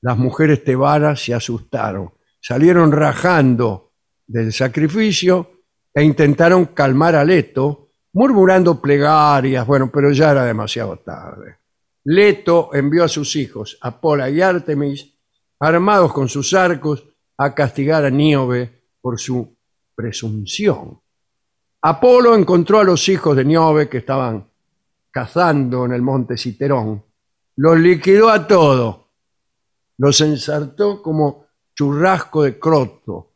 Las 0.00 0.18
mujeres 0.18 0.64
tebanas 0.64 1.22
se 1.22 1.34
asustaron, 1.34 2.12
salieron 2.40 2.90
rajando 2.90 3.92
del 4.26 4.52
sacrificio 4.52 5.62
e 5.94 6.02
intentaron 6.02 6.66
calmar 6.66 7.14
a 7.14 7.24
Leto, 7.24 7.90
murmurando 8.12 8.80
plegarias, 8.80 9.66
bueno, 9.66 9.90
pero 9.92 10.10
ya 10.10 10.32
era 10.32 10.44
demasiado 10.44 10.98
tarde. 10.98 11.58
Leto 12.04 12.70
envió 12.72 13.04
a 13.04 13.08
sus 13.08 13.36
hijos, 13.36 13.78
Apola 13.80 14.28
y 14.30 14.40
Artemis, 14.40 15.14
armados 15.60 16.12
con 16.12 16.28
sus 16.28 16.54
arcos, 16.54 17.06
a 17.38 17.54
castigar 17.54 18.04
a 18.04 18.10
Níobe 18.10 18.90
por 19.00 19.20
su 19.20 19.56
presunción. 19.94 21.00
Apolo 21.88 22.34
encontró 22.34 22.80
a 22.80 22.84
los 22.84 23.08
hijos 23.08 23.36
de 23.36 23.44
Níobe 23.44 23.88
que 23.88 23.98
estaban 23.98 24.44
cazando 25.08 25.84
en 25.84 25.92
el 25.92 26.02
monte 26.02 26.36
Citerón, 26.36 27.04
los 27.54 27.78
liquidó 27.78 28.28
a 28.28 28.44
todos, 28.44 29.02
los 29.98 30.20
ensartó 30.20 31.00
como 31.00 31.46
churrasco 31.76 32.42
de 32.42 32.58
croto, 32.58 33.34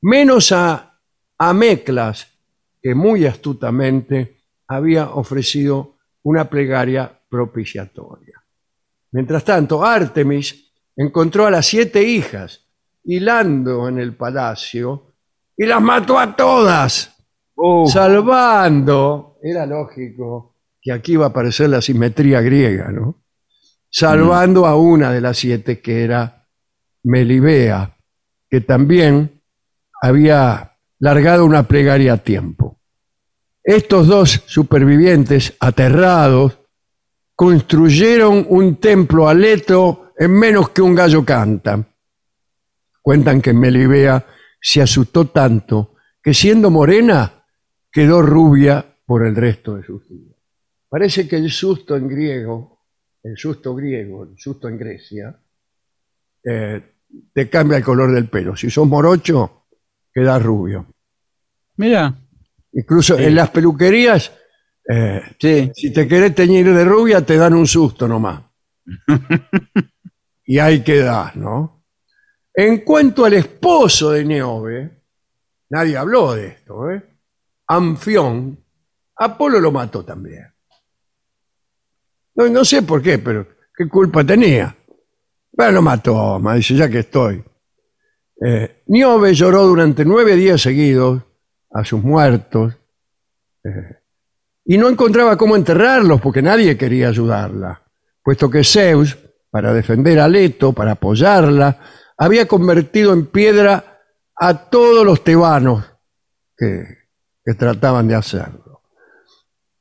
menos 0.00 0.50
a 0.50 0.98
a 1.36 1.52
Meclas, 1.52 2.26
que 2.82 2.94
muy 2.94 3.26
astutamente 3.26 4.38
había 4.66 5.10
ofrecido 5.10 5.96
una 6.22 6.48
plegaria 6.48 7.20
propiciatoria. 7.28 8.42
Mientras 9.12 9.44
tanto, 9.44 9.84
Artemis 9.84 10.72
encontró 10.96 11.44
a 11.44 11.50
las 11.50 11.66
siete 11.66 12.02
hijas 12.02 12.64
hilando 13.04 13.88
en 13.88 13.98
el 13.98 14.14
palacio 14.14 15.12
y 15.54 15.66
las 15.66 15.82
mató 15.82 16.18
a 16.18 16.34
todas, 16.34 17.19
salvando, 17.86 19.38
era 19.42 19.66
lógico 19.66 20.56
que 20.80 20.92
aquí 20.92 21.12
iba 21.12 21.26
a 21.26 21.28
aparecer 21.28 21.68
la 21.68 21.82
simetría 21.82 22.40
griega, 22.40 22.90
¿no? 22.90 23.22
Salvando 23.90 24.66
a 24.66 24.76
una 24.76 25.12
de 25.12 25.20
las 25.20 25.36
siete 25.38 25.80
que 25.80 26.04
era 26.04 26.46
Melibea, 27.02 27.96
que 28.48 28.60
también 28.60 29.42
había 30.00 30.76
largado 30.98 31.44
una 31.44 31.64
plegaria 31.64 32.14
a 32.14 32.18
tiempo. 32.18 32.80
Estos 33.62 34.06
dos 34.06 34.42
supervivientes, 34.46 35.54
aterrados, 35.60 36.58
construyeron 37.34 38.46
un 38.48 38.76
templo 38.76 39.28
a 39.28 39.34
Leto 39.34 40.12
en 40.18 40.32
menos 40.32 40.70
que 40.70 40.82
un 40.82 40.94
gallo 40.94 41.24
canta. 41.24 41.84
Cuentan 43.02 43.40
que 43.40 43.52
Melibea 43.52 44.24
se 44.60 44.82
asustó 44.82 45.26
tanto 45.26 45.94
que 46.22 46.34
siendo 46.34 46.70
morena 46.70 47.39
quedó 47.90 48.22
rubia 48.22 48.84
por 49.04 49.26
el 49.26 49.34
resto 49.34 49.76
de 49.76 49.84
sus 49.84 50.08
días. 50.08 50.36
Parece 50.88 51.28
que 51.28 51.36
el 51.36 51.50
susto 51.50 51.96
en 51.96 52.08
griego, 52.08 52.80
el 53.22 53.36
susto 53.36 53.74
griego, 53.74 54.24
el 54.24 54.38
susto 54.38 54.68
en 54.68 54.78
Grecia, 54.78 55.36
eh, 56.44 56.82
te 57.32 57.48
cambia 57.48 57.78
el 57.78 57.84
color 57.84 58.12
del 58.12 58.28
pelo. 58.28 58.56
Si 58.56 58.70
sos 58.70 58.86
morocho, 58.86 59.66
queda 60.12 60.38
rubio. 60.38 60.86
Mira. 61.76 62.14
Incluso 62.72 63.18
en 63.18 63.34
las 63.34 63.50
peluquerías, 63.50 64.32
eh, 64.88 65.22
si 65.74 65.92
te 65.92 66.06
querés 66.06 66.34
teñir 66.34 66.72
de 66.72 66.84
rubia, 66.84 67.24
te 67.24 67.36
dan 67.36 67.54
un 67.54 67.66
susto 67.66 68.06
nomás. 68.06 68.42
y 70.44 70.58
ahí 70.58 70.82
quedás, 70.82 71.34
¿no? 71.34 71.84
En 72.54 72.78
cuanto 72.78 73.24
al 73.24 73.34
esposo 73.34 74.10
de 74.10 74.24
Neove, 74.24 74.90
nadie 75.70 75.96
habló 75.96 76.34
de 76.34 76.46
esto, 76.48 76.90
¿eh? 76.90 77.09
Anfión, 77.72 78.58
Apolo 79.14 79.60
lo 79.60 79.70
mató 79.70 80.04
también. 80.04 80.52
No, 82.34 82.48
no 82.48 82.64
sé 82.64 82.82
por 82.82 83.00
qué, 83.00 83.18
pero 83.18 83.46
qué 83.76 83.88
culpa 83.88 84.24
tenía. 84.24 84.74
Pero 85.56 85.70
lo 85.70 85.82
mató, 85.82 86.40
me 86.40 86.56
dice, 86.56 86.74
ya 86.74 86.88
que 86.88 86.98
estoy. 86.98 87.44
Eh, 88.44 88.82
Niove 88.86 89.34
lloró 89.34 89.66
durante 89.68 90.04
nueve 90.04 90.34
días 90.34 90.60
seguidos 90.60 91.22
a 91.70 91.84
sus 91.84 92.02
muertos 92.02 92.74
eh, 93.62 94.00
y 94.64 94.76
no 94.76 94.88
encontraba 94.88 95.36
cómo 95.36 95.54
enterrarlos 95.54 96.20
porque 96.20 96.42
nadie 96.42 96.76
quería 96.76 97.08
ayudarla, 97.08 97.82
puesto 98.24 98.50
que 98.50 98.64
Zeus, 98.64 99.16
para 99.48 99.72
defender 99.72 100.18
a 100.18 100.26
Leto, 100.26 100.72
para 100.72 100.92
apoyarla, 100.92 101.78
había 102.16 102.48
convertido 102.48 103.12
en 103.12 103.26
piedra 103.26 104.00
a 104.34 104.70
todos 104.70 105.04
los 105.04 105.22
tebanos 105.22 105.84
que, 106.56 106.99
trataban 107.58 108.08
de 108.08 108.14
hacerlo. 108.14 108.82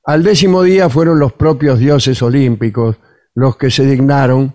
Al 0.06 0.24
décimo 0.24 0.64
día 0.64 0.90
fueron 0.90 1.20
los 1.20 1.34
propios 1.34 1.78
dioses 1.78 2.22
olímpicos 2.22 2.98
los 3.36 3.56
que 3.58 3.70
se 3.70 3.86
dignaron 3.86 4.54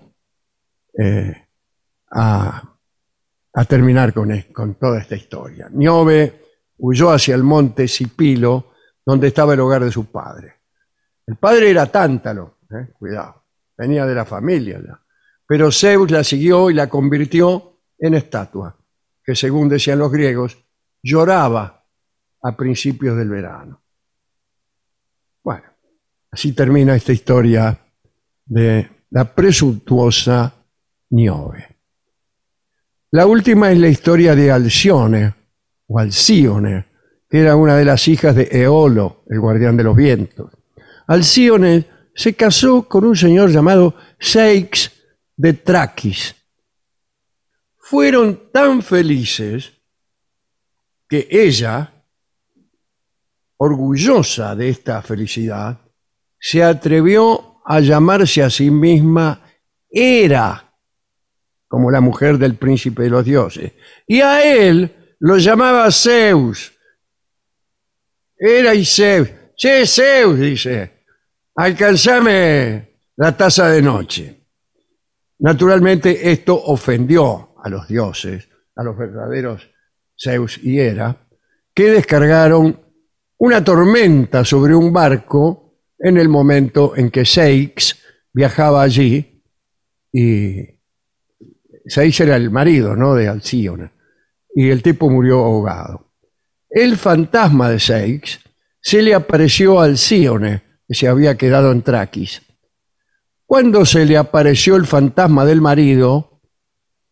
eh, 0.99 1.49
a, 2.11 2.63
terminar 3.69 4.13
con, 4.13 4.75
toda 4.75 5.01
esta 5.01 5.17
historia. 5.17 5.69
Niobe 5.71 6.43
huyó 6.79 7.11
hacia 7.11 7.35
el 7.35 7.43
monte 7.45 7.89
Sipilo, 7.89 8.73
donde 9.07 9.29
estaba 9.29 9.55
el 9.55 9.61
hogar 9.61 9.85
de 9.85 9.93
su 9.93 10.11
padre. 10.11 10.55
El 11.27 11.37
padre 11.37 11.71
era 11.71 11.87
Tántalo, 11.87 12.59
eh, 12.71 12.93
cuidado, 12.99 13.45
venía 13.77 14.05
de 14.07 14.15
la 14.15 14.25
familia. 14.25 14.81
Pero 15.47 15.71
Zeus 15.71 16.11
la 16.11 16.25
siguió 16.25 16.71
y 16.71 16.75
la 16.75 16.89
convirtió 16.89 17.81
en 17.99 18.15
estatua, 18.15 18.77
que 19.23 19.35
según 19.35 19.69
decían 19.69 19.99
los 19.99 20.11
griegos, 20.11 20.59
lloraba 21.03 21.74
a 22.45 22.55
principios 22.55 23.17
del 23.17 23.31
verano. 23.31 23.83
Bueno, 25.43 25.65
así 26.31 26.53
termina 26.53 26.95
esta 26.95 27.13
historia 27.13 27.79
de 28.45 29.07
la 29.11 29.35
presuntuosa 29.35 30.53
Niobe. 31.11 31.77
La 33.13 33.27
última 33.27 33.73
es 33.73 33.79
la 33.79 33.89
historia 33.89 34.35
de 34.35 34.51
Alcione, 34.51 35.35
o 35.87 35.99
Alcíone, 35.99 36.87
que 37.31 37.41
era 37.41 37.57
una 37.57 37.77
de 37.77 37.87
las 37.87 38.07
hijas 38.09 38.37
de 38.37 38.49
Eolo, 38.51 39.25
el 39.31 39.41
guardián 39.41 39.77
de 39.77 39.85
los 39.85 39.97
vientos. 39.97 40.53
Alcíone 41.07 41.87
se 42.15 42.35
casó 42.35 42.87
con 42.87 43.05
un 43.05 43.17
señor 43.17 43.51
llamado 43.51 43.95
Seix 44.19 44.91
de 45.35 45.55
Traquis. 45.55 46.35
Fueron 47.79 48.51
tan 48.53 48.83
felices 48.83 49.73
que 51.09 51.27
ella, 51.31 51.94
orgullosa 53.65 54.55
de 54.55 54.69
esta 54.69 55.01
felicidad, 55.01 55.81
se 56.39 56.63
atrevió 56.63 57.63
a 57.65 57.81
llamarse 57.81 58.43
a 58.43 58.51
sí 58.51 58.71
misma 58.71 59.41
Hera, 59.91 60.71
como 61.67 61.91
la 61.91 62.03
mujer 62.03 62.37
del 62.37 62.57
príncipe 62.57 63.05
de 63.05 63.11
los 63.11 63.25
dioses. 63.25 63.73
Y 64.07 64.21
a 64.21 64.45
él 64.45 65.17
lo 65.21 65.39
llamaba 65.39 65.91
Zeus. 65.91 66.73
Era 68.37 68.75
y 68.75 68.85
Zeus. 68.85 69.31
Che, 69.57 69.87
Zeus, 69.87 70.39
dice, 70.39 71.05
alcanzame 71.55 72.99
la 73.17 73.35
taza 73.35 73.69
de 73.69 73.81
noche. 73.81 74.41
Naturalmente 75.39 76.31
esto 76.31 76.55
ofendió 76.67 77.55
a 77.63 77.69
los 77.71 77.89
dioses, 77.89 78.47
a 78.77 78.83
los 78.83 78.99
verdaderos 78.99 79.67
Zeus 80.21 80.59
y 80.63 80.79
Hera, 80.79 81.17
que 81.73 81.91
descargaron 81.91 82.84
una 83.39 83.63
tormenta 83.63 84.45
sobre 84.45 84.75
un 84.75 84.93
barco 84.93 85.81
en 85.99 86.19
el 86.19 86.29
momento 86.29 86.97
en 86.97 87.11
que 87.11 87.25
Seix 87.25 87.97
viajaba 88.33 88.83
allí 88.83 89.43
y 90.13 90.63
Seix 91.87 92.21
era 92.21 92.37
el 92.37 92.51
marido 92.51 92.97
¿no? 92.97 93.15
de 93.15 93.29
Alcíona 93.29 93.93
y 94.55 94.71
el 94.71 94.83
tipo 94.83 95.11
murió 95.11 95.45
ahogado. 95.45 96.13
El 96.71 96.97
fantasma 96.97 97.69
de 97.69 97.81
Seix 97.81 98.41
se 98.81 99.03
le 99.03 99.15
apareció 99.15 99.81
al 99.81 99.91
Alcíone, 99.91 100.63
que 100.87 100.95
se 100.95 101.09
había 101.09 101.37
quedado 101.37 101.73
en 101.73 101.83
Traquis. 101.83 102.43
Cuando 103.47 103.85
se 103.85 104.05
le 104.07 104.17
apareció 104.17 104.77
el 104.77 104.87
fantasma 104.87 105.45
del 105.45 105.61
marido, 105.61 106.43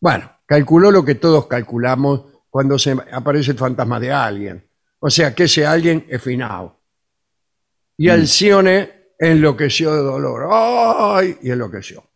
bueno, 0.00 0.30
calculó 0.46 0.90
lo 0.90 1.04
que 1.04 1.14
todos 1.14 1.46
calculamos 1.46 2.22
cuando 2.50 2.78
se 2.78 2.96
aparece 3.12 3.52
el 3.52 3.58
fantasma 3.58 3.98
de 3.98 4.12
alguien. 4.12 4.68
O 5.04 5.10
sea, 5.10 5.34
que 5.34 5.44
ese 5.44 5.66
alguien 5.66 6.06
es 6.08 6.22
finado. 6.22 6.80
Y 7.96 8.08
Alcione 8.08 9.14
enloqueció 9.18 9.92
de 9.92 10.00
dolor. 10.00 10.48
¡Ay! 10.48 11.38
Y 11.42 11.50
enloqueció. 11.50 12.08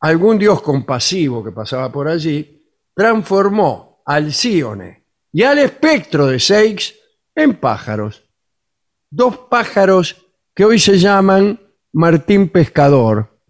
Algún 0.00 0.36
dios 0.36 0.62
compasivo 0.62 1.44
que 1.44 1.52
pasaba 1.52 1.92
por 1.92 2.08
allí 2.08 2.66
transformó 2.92 4.02
a 4.04 4.14
Alcione 4.14 5.06
y 5.32 5.44
al 5.44 5.60
espectro 5.60 6.26
de 6.26 6.40
Seix 6.40 6.96
en 7.36 7.54
pájaros. 7.54 8.24
Dos 9.08 9.38
pájaros 9.48 10.26
que 10.52 10.64
hoy 10.64 10.80
se 10.80 10.98
llaman 10.98 11.60
Martín 11.92 12.48
Pescador. 12.48 13.40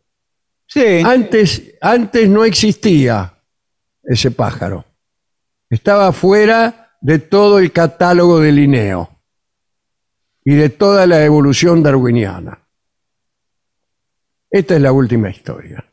Sí. 0.66 1.00
Antes, 1.02 1.74
antes 1.80 2.28
no 2.28 2.44
existía 2.44 3.42
ese 4.02 4.30
pájaro. 4.30 4.84
Estaba 5.70 6.12
fuera 6.12 6.89
de 7.00 7.18
todo 7.18 7.58
el 7.58 7.72
catálogo 7.72 8.40
de 8.40 8.52
Linneo 8.52 9.20
y 10.44 10.54
de 10.54 10.68
toda 10.68 11.06
la 11.06 11.24
evolución 11.24 11.82
darwiniana. 11.82 12.66
Esta 14.50 14.74
es 14.74 14.82
la 14.82 14.92
última 14.92 15.30
historia. 15.30 15.84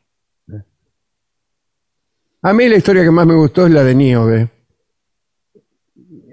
A 2.41 2.53
mí 2.53 2.69
la 2.69 2.77
historia 2.77 3.03
que 3.03 3.11
más 3.11 3.27
me 3.27 3.35
gustó 3.35 3.65
es 3.65 3.71
la 3.71 3.83
de 3.83 3.95
Níobe. 3.95 4.49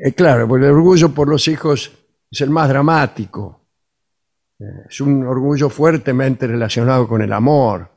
Eh, 0.05 0.13
claro, 0.13 0.47
porque 0.49 0.67
el 0.67 0.73
orgullo 0.73 1.11
por 1.11 1.29
los 1.29 1.47
hijos 1.49 1.93
es 2.31 2.41
el 2.41 2.51
más 2.51 2.69
dramático. 2.69 3.69
Eh, 4.59 4.87
es 4.89 5.01
un 5.01 5.25
orgullo 5.25 5.69
fuertemente 5.69 6.47
relacionado 6.47 7.09
con 7.09 7.23
el 7.23 7.33
amor. 7.33 7.91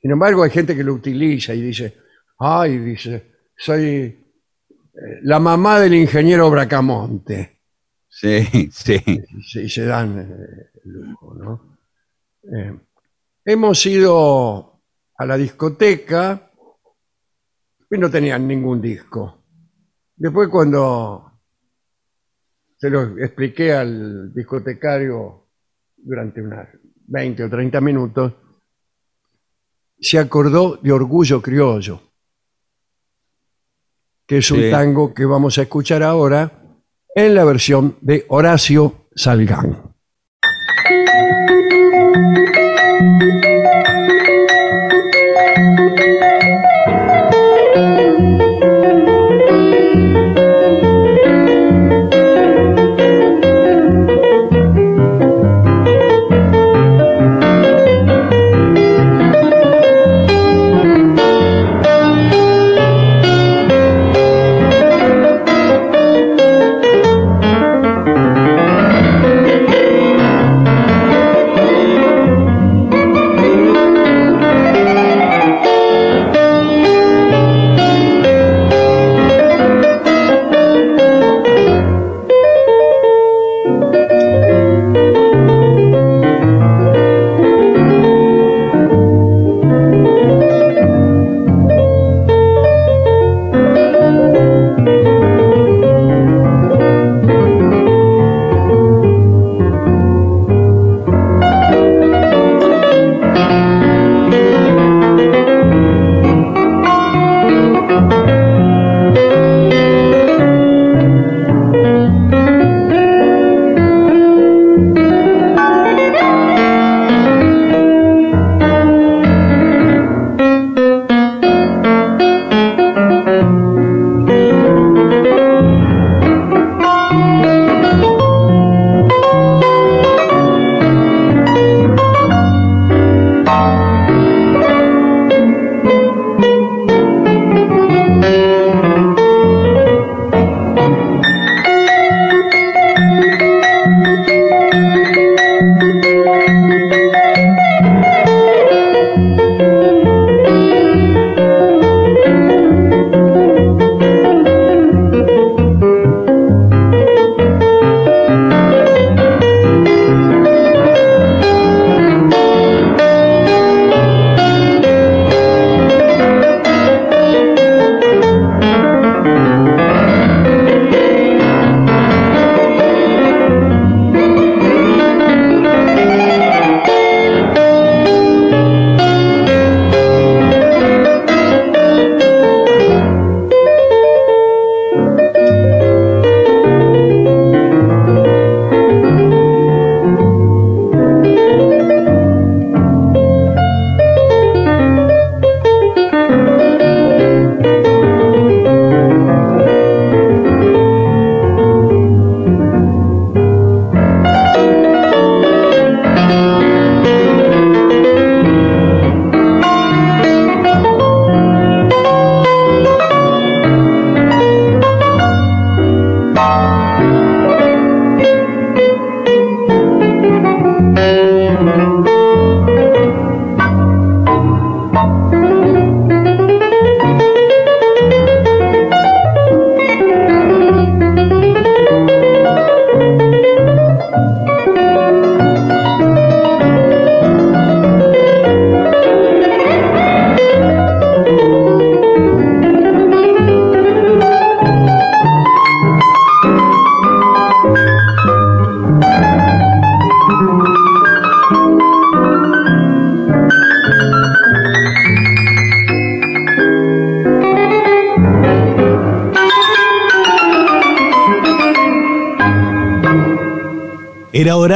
Sin 0.00 0.10
embargo, 0.10 0.42
hay 0.42 0.50
gente 0.50 0.76
que 0.76 0.84
lo 0.84 0.94
utiliza 0.94 1.54
y 1.54 1.62
dice, 1.62 1.96
ay, 2.38 2.78
dice, 2.78 3.32
soy 3.56 4.21
la 5.22 5.38
mamá 5.38 5.80
del 5.80 5.94
ingeniero 5.94 6.50
Bracamonte. 6.50 7.58
Sí, 8.08 8.70
sí. 8.70 9.02
Y 9.54 9.68
se 9.68 9.84
dan 9.86 10.18
eh, 10.18 10.70
el 10.84 10.92
lujo, 10.92 11.34
¿no? 11.34 11.78
Eh, 12.42 12.78
hemos 13.44 13.86
ido 13.86 14.80
a 15.16 15.24
la 15.24 15.36
discoteca 15.36 16.50
y 17.90 17.98
no 17.98 18.10
tenían 18.10 18.46
ningún 18.46 18.80
disco. 18.80 19.44
Después 20.16 20.48
cuando 20.48 21.32
se 22.76 22.90
lo 22.90 23.18
expliqué 23.18 23.72
al 23.72 24.32
discotecario 24.34 25.48
durante 25.96 26.42
unas 26.42 26.68
20 27.06 27.44
o 27.44 27.50
30 27.50 27.80
minutos, 27.80 28.32
se 30.00 30.18
acordó 30.18 30.76
de 30.76 30.90
Orgullo 30.90 31.40
Criollo, 31.40 32.11
que 34.32 34.38
es 34.38 34.50
un 34.50 34.60
Sí. 34.62 34.70
tango 34.70 35.12
que 35.12 35.26
vamos 35.26 35.58
a 35.58 35.62
escuchar 35.62 36.02
ahora 36.02 36.50
en 37.14 37.34
la 37.34 37.44
versión 37.44 37.98
de 38.00 38.24
Horacio 38.30 39.08
Salgán. 39.14 39.91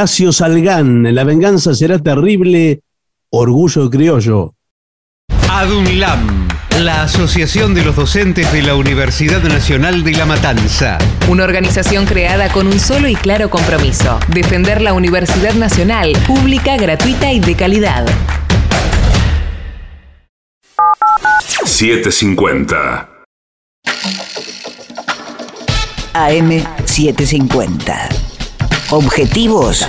Horacio 0.07 0.31
Salgán. 0.31 1.13
La 1.17 1.25
venganza 1.25 1.75
será 1.75 1.99
terrible. 1.99 2.81
Orgullo 3.31 3.91
criollo. 3.91 4.55
ADUNLAM, 5.51 6.47
la 6.79 7.03
Asociación 7.03 7.75
de 7.75 7.83
los 7.83 7.97
Docentes 7.97 8.53
de 8.53 8.63
la 8.63 8.77
Universidad 8.77 9.43
Nacional 9.43 10.05
de 10.05 10.13
La 10.13 10.25
Matanza. 10.25 10.99
Una 11.29 11.43
organización 11.43 12.07
creada 12.07 12.53
con 12.53 12.69
un 12.69 12.79
solo 12.79 13.09
y 13.09 13.17
claro 13.17 13.51
compromiso, 13.51 14.21
defender 14.29 14.81
la 14.81 14.93
Universidad 14.93 15.55
Nacional, 15.55 16.13
pública, 16.25 16.77
gratuita 16.77 17.33
y 17.33 17.41
de 17.41 17.57
calidad. 17.57 18.07
750. 21.65 23.09
AM750. 26.15 28.26
Objetivos, 28.91 29.85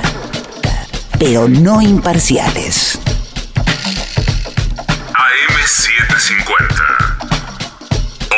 pero 1.19 1.48
no 1.48 1.84
imparciales. 1.84 2.99
AM750. 5.14 6.65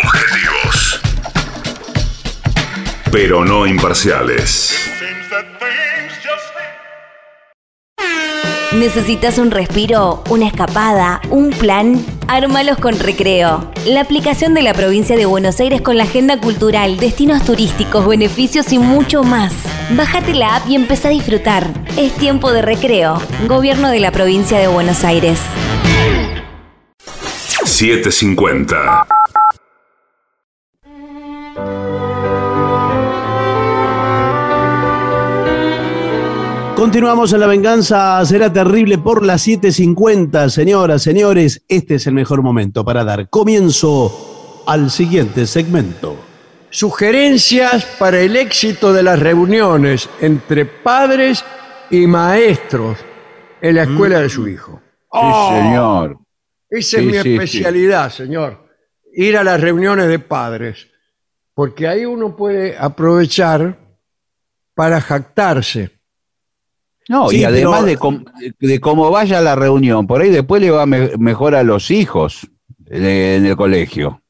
Objetivos. 0.03 0.99
Pero 3.09 3.45
no 3.45 3.65
imparciales. 3.65 4.75
¿Necesitas 8.73 9.37
un 9.37 9.51
respiro, 9.51 10.25
una 10.29 10.47
escapada, 10.47 11.21
un 11.29 11.51
plan? 11.51 12.18
Ármalos 12.31 12.77
con 12.77 12.99
Recreo. 12.99 13.71
La 13.87 14.01
aplicación 14.01 14.53
de 14.53 14.61
la 14.61 14.75
provincia 14.75 15.17
de 15.17 15.25
Buenos 15.25 15.59
Aires 15.59 15.81
con 15.81 15.97
la 15.97 16.03
agenda 16.03 16.39
cultural, 16.39 16.97
destinos 16.97 17.43
turísticos, 17.43 18.07
beneficios 18.07 18.71
y 18.71 18.77
mucho 18.77 19.23
más. 19.23 19.51
Bájate 19.97 20.35
la 20.35 20.57
app 20.57 20.69
y 20.69 20.75
empieza 20.75 21.07
a 21.07 21.11
disfrutar. 21.11 21.65
Es 21.97 22.13
tiempo 22.13 22.51
de 22.51 22.61
recreo. 22.61 23.19
Gobierno 23.47 23.89
de 23.89 23.99
la 23.99 24.11
provincia 24.11 24.59
de 24.59 24.67
Buenos 24.67 25.03
Aires. 25.03 25.39
750. 27.65 29.07
Continuamos 36.79 37.33
en 37.33 37.41
la 37.41 37.47
venganza, 37.47 38.25
será 38.25 38.53
terrible 38.53 38.97
por 38.97 39.25
las 39.25 39.45
7.50. 39.45 40.47
Señoras, 40.47 41.01
señores, 41.01 41.61
este 41.67 41.95
es 41.95 42.07
el 42.07 42.13
mejor 42.13 42.41
momento 42.41 42.85
para 42.85 43.03
dar 43.03 43.29
comienzo 43.29 44.63
al 44.65 44.89
siguiente 44.89 45.45
segmento. 45.45 46.15
Sugerencias 46.69 47.83
para 47.99 48.21
el 48.21 48.37
éxito 48.37 48.93
de 48.93 49.03
las 49.03 49.19
reuniones 49.19 50.09
entre 50.21 50.63
padres 50.63 51.43
y 51.89 52.07
maestros 52.07 52.97
en 53.59 53.75
la 53.75 53.83
escuela 53.83 54.21
de 54.21 54.29
su 54.29 54.47
hijo. 54.47 54.81
Sí, 55.11 55.19
señor. 55.49 56.17
Esa 56.69 56.97
es 56.99 57.03
Sí, 57.03 57.07
mi 57.07 57.11
sí, 57.11 57.21
sí. 57.23 57.33
especialidad, 57.33 58.09
señor. 58.09 58.69
Ir 59.13 59.35
a 59.35 59.43
las 59.43 59.59
reuniones 59.59 60.07
de 60.07 60.19
padres. 60.19 60.87
Porque 61.53 61.89
ahí 61.89 62.05
uno 62.05 62.37
puede 62.37 62.77
aprovechar 62.77 63.77
para 64.73 65.01
jactarse. 65.01 65.98
No, 67.09 67.27
Sí, 67.29 67.39
y 67.39 67.43
además 67.43 67.79
pero- 67.81 67.85
de, 67.87 67.97
com- 67.97 68.23
de 68.59 68.79
cómo 68.79 69.09
vaya 69.11 69.41
la 69.41 69.55
reunión, 69.55 70.07
por 70.07 70.21
ahí 70.21 70.29
después 70.29 70.61
le 70.61 70.69
va 70.71 70.85
me- 70.85 71.17
mejor 71.17 71.55
a 71.55 71.63
los 71.63 71.91
hijos 71.91 72.47
de- 72.77 73.35
en 73.35 73.45
el 73.47 73.55
colegio. 73.57 74.21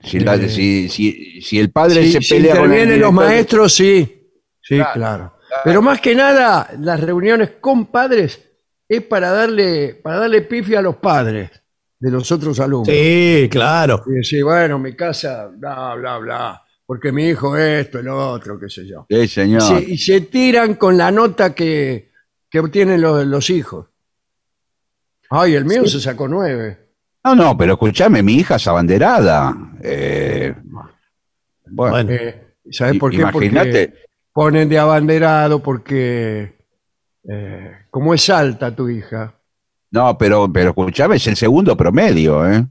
Si, 0.00 0.20
la- 0.20 0.34
Eh. 0.36 0.48
si, 0.48 0.88
si- 0.88 1.40
si 1.40 1.58
el 1.58 1.70
padre 1.70 2.10
se 2.10 2.20
si 2.20 2.34
pelea 2.34 2.56
con 2.58 2.72
el 2.72 2.98
los 3.00 3.12
maestros, 3.12 3.72
sí. 3.74 4.28
Sí, 4.60 4.76
claro. 4.76 4.92
Claro, 4.94 5.32
Pero 5.64 5.82
más 5.82 6.00
que 6.00 6.14
nada, 6.14 6.68
las 6.78 7.00
reuniones 7.00 7.50
con 7.60 7.86
padres 7.86 8.40
es 8.88 9.02
para 9.02 9.30
darle, 9.30 9.94
para 10.02 10.20
darle 10.20 10.42
pifia 10.42 10.78
a 10.78 10.82
los 10.82 10.96
padres 10.96 11.50
de 11.98 12.10
los 12.10 12.30
otros 12.32 12.58
alumnos. 12.60 12.88
Sí, 12.88 13.48
claro. 13.50 14.02
Y 14.06 14.12
decir, 14.12 14.44
bueno, 14.44 14.78
mi 14.78 14.94
casa, 14.94 15.48
bla, 15.54 15.94
bla, 15.94 16.18
bla, 16.18 16.61
porque 16.86 17.12
mi 17.12 17.26
hijo 17.28 17.56
esto, 17.56 17.98
el 18.00 18.08
otro, 18.08 18.58
qué 18.58 18.68
sé 18.68 18.86
yo. 18.86 19.06
Sí, 19.08 19.26
señor. 19.28 19.62
Y 19.62 19.66
se, 19.84 19.90
y 19.92 19.98
se 19.98 20.20
tiran 20.22 20.74
con 20.74 20.96
la 20.98 21.10
nota 21.10 21.54
que, 21.54 22.10
que 22.50 22.60
obtienen 22.60 23.00
los, 23.00 23.24
los 23.26 23.48
hijos. 23.50 23.86
Ay, 25.30 25.54
el 25.54 25.64
mío 25.64 25.86
se 25.86 26.00
sacó 26.00 26.28
nueve. 26.28 26.78
No, 27.24 27.34
no, 27.34 27.56
pero 27.56 27.74
escúchame, 27.74 28.22
mi 28.22 28.34
hija 28.34 28.56
es 28.56 28.66
abanderada. 28.66 29.54
Eh, 29.82 30.54
bueno, 31.66 31.92
Bueno. 31.92 32.10
Eh, 32.12 32.54
¿Sabes 32.70 32.94
i- 32.96 32.98
por 32.98 33.10
qué? 33.10 33.16
imagínate. 33.18 33.94
Ponen 34.32 34.68
de 34.68 34.78
abanderado 34.78 35.62
porque, 35.62 36.56
eh, 37.28 37.72
como 37.90 38.14
es 38.14 38.28
alta 38.30 38.74
tu 38.74 38.88
hija, 38.88 39.34
No, 39.90 40.16
pero, 40.16 40.50
pero 40.50 40.70
escúchame, 40.70 41.16
es 41.16 41.26
el 41.26 41.36
segundo 41.36 41.76
promedio, 41.76 42.50
¿eh? 42.50 42.66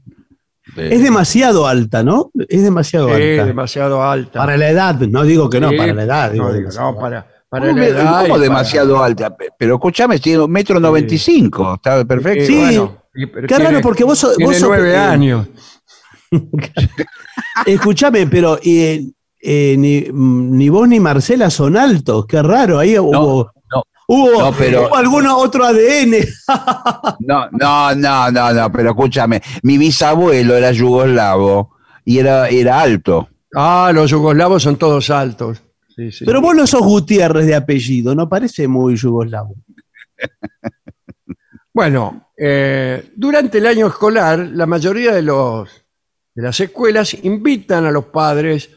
De- 0.76 0.94
Es 0.94 1.02
demasiado 1.02 1.66
alta, 1.66 2.02
¿no? 2.04 2.30
Es 2.48 2.62
demasiado 2.62 3.08
es 3.16 3.38
alta. 3.40 3.46
demasiado 3.46 4.02
alta. 4.02 4.38
Para 4.38 4.56
la 4.56 4.68
edad, 4.70 4.94
no 5.00 5.24
digo 5.24 5.50
que 5.50 5.60
no, 5.60 5.70
Sí, 5.70 5.76
para 5.76 5.92
la 5.92 6.02
edad. 6.04 6.30
digo, 6.30 6.46
no, 6.48 6.52
digo, 6.54 6.68
no, 6.78 6.94
para, 6.96 7.26
para 7.48 7.66
¿Cómo, 7.66 7.78
la 7.78 7.86
edad. 7.86 8.20
cómo 8.22 8.28
para- 8.28 8.42
demasiado 8.42 9.02
alta? 9.02 9.36
Pe- 9.36 9.48
Pero 9.58 9.74
escúchame, 9.74 10.18
tiene 10.20 10.40
un 10.42 10.50
metro 10.52 10.78
noventa 10.78 11.14
y 11.14 11.18
cinco, 11.18 11.74
está 11.74 12.04
perfecto. 12.04 12.46
Sí. 12.46 13.26
pero 13.32 13.46
Qué 13.48 13.58
raro, 13.58 13.80
porque 13.82 14.04
vos 14.04 14.18
sos- 14.18 14.36
tiene 14.36 14.50
vos 14.52 14.56
sos- 14.60 14.68
nueve 14.68 14.92
eh, 14.92 14.96
años. 14.96 15.48
Escúchame, 17.66 18.26
pero 18.26 18.58
eh, 18.62 19.04
eh, 19.40 19.74
ni, 19.78 20.06
ni 20.12 20.68
vos 20.68 20.88
ni 20.88 21.00
Marcela 21.00 21.50
son 21.50 21.76
altos. 21.76 22.26
Qué 22.26 22.42
raro. 22.42 22.78
Ahí 22.78 22.94
no. 22.94 23.02
hubo, 23.04 23.51
No, 24.38 24.52
pero- 24.56 24.86
hubo 24.88 24.96
alguno 24.96 25.36
otro 25.38 25.64
ADN. 25.64 26.16
No, 27.20 27.48
no, 27.52 27.94
no, 27.94 28.30
no, 28.30 28.52
no, 28.52 28.72
pero 28.72 28.90
escúchame, 28.90 29.40
mi 29.62 29.78
bisabuelo 29.78 30.56
era 30.56 30.72
yugoslavo 30.72 31.76
y 32.04 32.18
era, 32.18 32.48
era 32.48 32.80
alto. 32.80 33.28
Ah, 33.54 33.90
los 33.94 34.10
yugoslavos 34.10 34.62
son 34.62 34.76
todos 34.76 35.08
altos. 35.10 35.62
Sí, 35.94 36.10
sí. 36.10 36.24
Pero 36.24 36.40
vos 36.40 36.54
no 36.56 36.66
sos 36.66 36.80
Gutiérrez 36.82 37.46
de 37.46 37.54
apellido, 37.54 38.14
no 38.14 38.28
parece 38.28 38.66
muy 38.68 38.96
yugoslavo. 38.96 39.54
Bueno, 41.74 42.28
eh, 42.36 43.12
durante 43.16 43.56
el 43.56 43.66
año 43.66 43.86
escolar, 43.86 44.38
la 44.40 44.66
mayoría 44.66 45.12
de, 45.14 45.22
los, 45.22 45.70
de 46.34 46.42
las 46.42 46.60
escuelas 46.60 47.14
invitan 47.22 47.86
a 47.86 47.90
los 47.90 48.04
padres 48.06 48.68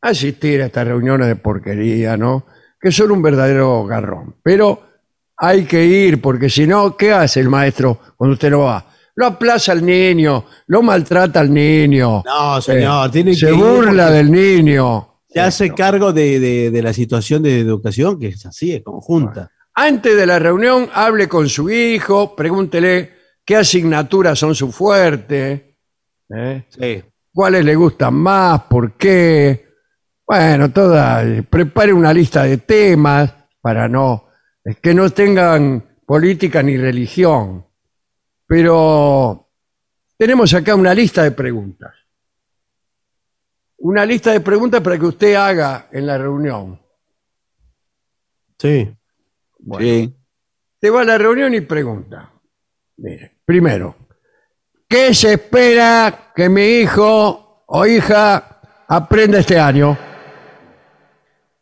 a 0.00 0.10
asistir 0.10 0.62
a 0.62 0.66
estas 0.66 0.86
reuniones 0.86 1.26
de 1.26 1.34
porquería, 1.34 2.16
¿no? 2.16 2.46
Que 2.84 2.92
son 2.92 3.10
un 3.12 3.22
verdadero 3.22 3.86
garrón. 3.86 4.34
Pero 4.42 4.82
hay 5.38 5.64
que 5.64 5.82
ir, 5.86 6.20
porque 6.20 6.50
si 6.50 6.66
no, 6.66 6.94
¿qué 6.98 7.12
hace 7.12 7.40
el 7.40 7.48
maestro 7.48 7.98
cuando 8.14 8.34
usted 8.34 8.50
no 8.50 8.58
va? 8.60 8.84
Lo 9.14 9.24
aplaza 9.24 9.72
al 9.72 9.86
niño, 9.86 10.44
lo 10.66 10.82
maltrata 10.82 11.40
al 11.40 11.50
niño, 11.54 12.22
No, 12.26 12.60
señor, 12.60 13.10
tiene 13.10 13.30
Eh, 13.30 13.36
se 13.36 13.46
que 13.46 13.52
burla 13.52 14.10
del 14.10 14.30
niño. 14.30 15.20
Se 15.30 15.40
hace 15.40 15.70
cargo 15.70 16.12
de, 16.12 16.38
de- 16.38 16.70
de 16.70 16.82
la 16.82 16.92
situación 16.92 17.42
de 17.42 17.60
educación, 17.60 18.20
que 18.20 18.28
es 18.28 18.44
así, 18.44 18.74
es 18.74 18.82
conjunta. 18.82 19.50
Antes 19.72 20.14
de 20.14 20.26
la 20.26 20.38
reunión, 20.38 20.90
hable 20.92 21.26
con 21.26 21.48
su 21.48 21.70
hijo, 21.70 22.36
pregúntele 22.36 23.12
qué 23.46 23.56
asignaturas 23.56 24.38
son 24.38 24.54
su 24.54 24.70
fuerte. 24.70 25.78
¿eh? 26.28 26.64
Sí. 26.68 27.02
cuáles 27.32 27.64
le 27.64 27.74
gustan 27.76 28.12
más, 28.14 28.60
por 28.68 28.92
qué. 28.92 29.63
Bueno, 30.26 30.72
toda, 30.72 31.22
prepare 31.42 31.92
una 31.92 32.12
lista 32.12 32.44
de 32.44 32.56
temas 32.58 33.34
para 33.60 33.88
no, 33.88 34.28
eh, 34.64 34.76
que 34.80 34.94
no 34.94 35.10
tengan 35.10 35.98
política 36.06 36.62
ni 36.62 36.76
religión. 36.76 37.66
Pero 38.46 39.50
tenemos 40.16 40.52
acá 40.54 40.74
una 40.74 40.94
lista 40.94 41.22
de 41.22 41.32
preguntas. 41.32 41.94
Una 43.78 44.06
lista 44.06 44.32
de 44.32 44.40
preguntas 44.40 44.80
para 44.80 44.98
que 44.98 45.06
usted 45.06 45.34
haga 45.34 45.88
en 45.92 46.06
la 46.06 46.16
reunión. 46.16 46.80
Sí. 48.58 48.96
Sí. 49.78 50.14
Te 50.78 50.90
va 50.90 51.02
a 51.02 51.04
la 51.04 51.18
reunión 51.18 51.52
y 51.54 51.60
pregunta. 51.60 52.32
Mire, 52.96 53.40
primero, 53.44 53.96
¿qué 54.88 55.12
se 55.14 55.34
espera 55.34 56.32
que 56.34 56.48
mi 56.48 56.62
hijo 56.62 57.64
o 57.66 57.86
hija 57.86 58.60
aprenda 58.88 59.40
este 59.40 59.58
año? 59.58 59.98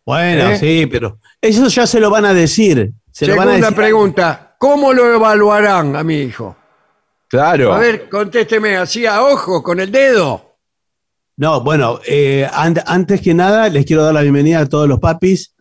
Bueno, 0.04 0.50
¿Eh? 0.50 0.58
sí, 0.58 0.86
pero 0.86 1.18
eso 1.40 1.68
ya 1.68 1.86
se 1.86 2.00
lo 2.00 2.10
van 2.10 2.24
a 2.24 2.34
decir. 2.34 2.92
Se 3.10 3.26
lo 3.26 3.36
van 3.36 3.48
a 3.48 3.50
Segunda 3.52 3.66
decir. 3.68 3.76
pregunta, 3.76 4.56
¿cómo 4.58 4.92
lo 4.92 5.14
evaluarán 5.14 5.94
a 5.96 6.02
mi 6.02 6.20
hijo? 6.20 6.56
Claro. 7.28 7.72
A 7.72 7.78
ver, 7.78 8.08
contésteme 8.08 8.76
así 8.76 9.06
a 9.06 9.22
ojo, 9.22 9.62
con 9.62 9.80
el 9.80 9.90
dedo. 9.90 10.56
No, 11.36 11.62
bueno, 11.62 12.00
eh, 12.06 12.46
an- 12.52 12.82
antes 12.86 13.20
que 13.20 13.32
nada 13.34 13.68
les 13.68 13.86
quiero 13.86 14.02
dar 14.04 14.12
la 14.14 14.22
bienvenida 14.22 14.60
a 14.60 14.68
todos 14.68 14.86
los 14.88 14.98
papis. 15.00 15.54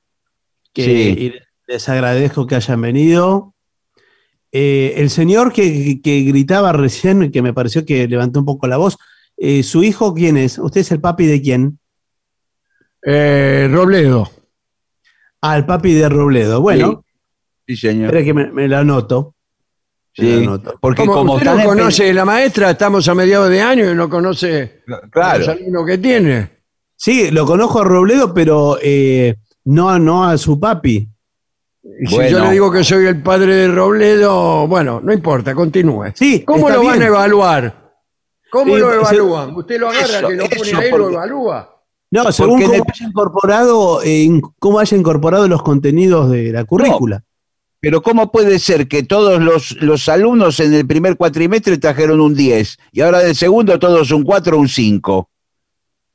Que, 0.73 0.83
Sí. 0.83 1.33
les 1.67 1.89
agradezco 1.89 2.45
que 2.47 2.55
hayan 2.55 2.81
venido. 2.81 3.53
Eh, 4.51 4.95
el 4.97 5.09
señor 5.09 5.53
que, 5.53 6.01
que 6.01 6.21
gritaba 6.23 6.73
recién, 6.73 7.31
que 7.31 7.41
me 7.41 7.53
pareció 7.53 7.85
que 7.85 8.07
levantó 8.07 8.39
un 8.39 8.45
poco 8.45 8.67
la 8.67 8.77
voz, 8.77 8.97
eh, 9.37 9.63
¿su 9.63 9.81
hijo 9.83 10.13
quién 10.13 10.35
es? 10.37 10.57
¿Usted 10.59 10.81
es 10.81 10.91
el 10.91 10.99
papi 10.99 11.25
de 11.25 11.41
quién? 11.41 11.79
Eh, 13.03 13.67
Robledo. 13.71 14.29
Ah, 15.41 15.57
el 15.57 15.65
papi 15.65 15.93
de 15.93 16.07
Robledo. 16.09 16.61
Bueno, 16.61 17.03
Sí, 17.67 17.75
señor. 17.77 18.05
espera 18.07 18.23
que 18.25 18.33
me, 18.33 18.51
me 18.51 18.67
lo 18.67 18.77
anoto. 18.77 19.35
Sí, 20.13 20.45
porque 20.81 21.01
Como 21.03 21.13
como 21.13 21.33
usted 21.35 21.53
no 21.55 21.63
conoce 21.63 22.13
la 22.13 22.25
maestra, 22.25 22.71
estamos 22.71 23.07
a 23.07 23.15
mediados 23.15 23.49
de 23.49 23.61
año 23.61 23.89
y 23.89 23.95
no 23.95 24.09
conoce 24.09 24.83
Claro. 25.09 25.39
los 25.39 25.47
alumnos 25.47 25.85
que 25.85 25.97
tiene. 25.99 26.49
Sí, 26.97 27.31
lo 27.31 27.45
conozco 27.45 27.79
a 27.81 27.85
Robledo, 27.85 28.33
pero 28.33 28.77
eh, 28.81 29.37
no, 29.65 29.97
no 29.99 30.25
a 30.27 30.37
su 30.37 30.59
papi. 30.59 31.07
Si 32.07 32.29
yo 32.29 32.39
le 32.43 32.51
digo 32.51 32.69
que 32.71 32.83
soy 32.83 33.05
el 33.07 33.23
padre 33.23 33.55
de 33.55 33.67
Robledo, 33.69 34.67
bueno, 34.67 34.99
no 35.01 35.13
importa, 35.13 35.55
continúe. 35.55 36.11
Sí, 36.13 36.43
¿Cómo 36.43 36.69
lo 36.69 36.83
van 36.83 36.99
bien. 36.99 37.03
a 37.03 37.07
evaluar? 37.07 37.93
¿Cómo 38.51 38.75
Eh, 38.75 38.79
lo 38.81 38.89
se- 39.05 39.15
evalúan? 39.15 39.55
¿Usted 39.55 39.79
lo 39.79 39.89
agarra, 39.89 40.05
Eso, 40.19 40.27
que 40.27 40.35
lo 40.35 40.43
pone 40.49 40.73
ahí 40.75 40.87
y 40.87 40.91
lo 40.91 40.97
porque- 40.97 41.13
evalúa? 41.15 41.80
No, 42.11 42.29
según 42.31 42.59
Porque 42.59 42.65
cómo 42.65 42.75
en 42.75 42.81
el- 42.81 42.91
haya 42.93 43.07
incorporado, 43.07 44.01
eh, 44.03 44.41
cómo 44.59 44.79
haya 44.79 44.97
incorporado 44.97 45.47
los 45.47 45.63
contenidos 45.63 46.29
de 46.29 46.51
la 46.51 46.65
currícula. 46.65 47.23
Pero 47.79 48.01
¿cómo 48.01 48.31
puede 48.31 48.59
ser 48.59 48.87
que 48.87 49.01
todos 49.03 49.41
los, 49.41 49.71
los 49.81 50.07
alumnos 50.09 50.59
en 50.59 50.73
el 50.73 50.85
primer 50.85 51.15
cuatrimestre 51.17 51.77
trajeron 51.77 52.19
un 52.21 52.35
10 52.35 52.77
y 52.91 53.01
ahora 53.01 53.19
del 53.19 53.35
segundo 53.35 53.79
todos 53.79 54.11
un 54.11 54.23
4 54.23 54.57
o 54.57 54.59
un 54.59 54.67
5? 54.69 55.29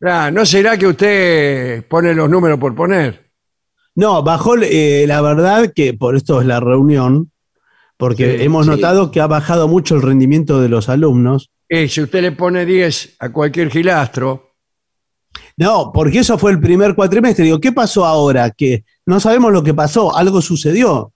Ah, 0.02 0.30
¿No 0.30 0.44
será 0.46 0.76
que 0.78 0.86
usted 0.86 1.84
pone 1.88 2.14
los 2.14 2.28
números 2.30 2.58
por 2.60 2.74
poner? 2.74 3.30
No, 3.94 4.22
bajó, 4.22 4.54
eh, 4.60 5.06
la 5.08 5.22
verdad 5.22 5.72
que 5.74 5.94
por 5.94 6.14
esto 6.14 6.40
es 6.42 6.46
la 6.46 6.60
reunión, 6.60 7.32
porque 7.96 8.36
Sí, 8.36 8.44
hemos 8.44 8.66
sí. 8.66 8.72
notado 8.72 9.10
que 9.10 9.20
ha 9.22 9.26
bajado 9.26 9.66
mucho 9.68 9.96
el 9.96 10.02
rendimiento 10.02 10.60
de 10.60 10.68
los 10.68 10.90
alumnos. 10.90 11.50
Y 11.68 11.88
si 11.88 12.02
usted 12.02 12.20
le 12.20 12.32
pone 12.32 12.66
10 12.66 13.16
a 13.18 13.32
cualquier 13.32 13.70
gilastro, 13.70 14.52
No, 15.58 15.90
porque 15.92 16.18
eso 16.18 16.36
fue 16.36 16.50
el 16.52 16.60
primer 16.60 16.94
cuatrimestre. 16.94 17.44
Digo, 17.44 17.60
¿qué 17.60 17.72
pasó 17.72 18.04
ahora? 18.04 18.50
Que 18.50 18.84
no 19.06 19.20
sabemos 19.20 19.52
lo 19.52 19.62
que 19.62 19.72
pasó, 19.74 20.14
algo 20.14 20.42
sucedió. 20.42 21.12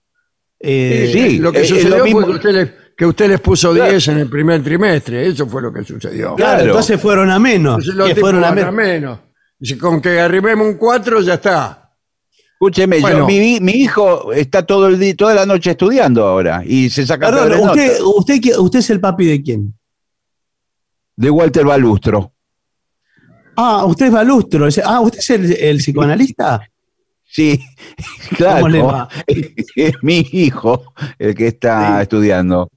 Eh, 0.59 1.09
Sí, 1.13 1.37
lo 1.39 1.51
que 1.51 1.61
es 1.61 1.69
sucedió 1.69 1.97
lo 1.99 2.03
mismo. 2.05 2.21
fue 2.21 2.39
que 2.39 2.47
usted, 2.47 2.75
que 2.97 3.05
usted 3.05 3.29
les 3.29 3.39
puso 3.39 3.71
Claro. 3.73 3.91
10 3.91 4.07
en 4.09 4.17
el 4.19 4.29
primer 4.29 4.63
trimestre, 4.63 5.27
eso 5.27 5.47
fue 5.47 5.61
lo 5.61 5.71
que 5.71 5.83
sucedió. 5.83 6.35
claro, 6.35 6.53
claro. 6.57 6.63
entonces 6.65 6.99
fueron 7.01 7.29
a 7.29 7.37
menos. 7.39 7.73
Entonces 7.85 7.95
los 7.95 8.19
fueron 8.19 8.43
a 8.43 8.51
menos. 8.51 8.69
a 8.69 8.71
menos. 8.71 9.19
Dice, 9.59 9.77
con 9.77 10.01
que 10.01 10.19
arribemos 10.19 10.67
un 10.67 10.73
4 10.75 11.21
ya 11.21 11.35
está. 11.35 11.77
Escúcheme, 12.53 12.99
yo- 13.01 13.25
mi, 13.25 13.59
mi 13.59 13.71
hijo 13.73 14.31
está 14.33 14.63
todo 14.65 14.87
el 14.87 14.99
día, 14.99 15.15
toda 15.15 15.33
la 15.35 15.45
noche 15.47 15.71
estudiando 15.71 16.25
ahora 16.27 16.63
y 16.65 16.89
se 16.91 17.05
saca 17.07 17.29
Perdón, 17.31 17.69
usted, 17.69 17.99
usted, 18.01 18.35
qui- 18.35 18.57
usted 18.59 18.79
es 18.79 18.89
el 18.91 18.99
papi 18.99 19.25
de 19.25 19.41
quién? 19.43 19.73
de 21.15 21.29
Walter 21.29 21.65
Balustro. 21.65 22.33
Ah, 23.63 23.85
usted 23.85 24.07
es 24.07 24.11
Balustro. 24.11 24.67
Ah, 24.85 25.01
¿usted 25.01 25.19
es 25.19 25.29
el, 25.29 25.51
el 25.53 25.77
psicoanalista? 25.77 26.61
Sí, 27.23 27.59
claro. 28.35 28.55
¿Cómo 28.63 28.69
le 28.69 28.81
va? 28.81 29.07
Es 29.75 29.93
mi 30.01 30.25
hijo 30.31 30.93
el 31.19 31.35
que 31.35 31.47
está 31.47 31.97
Sí. 31.97 32.01
estudiando. 32.03 32.67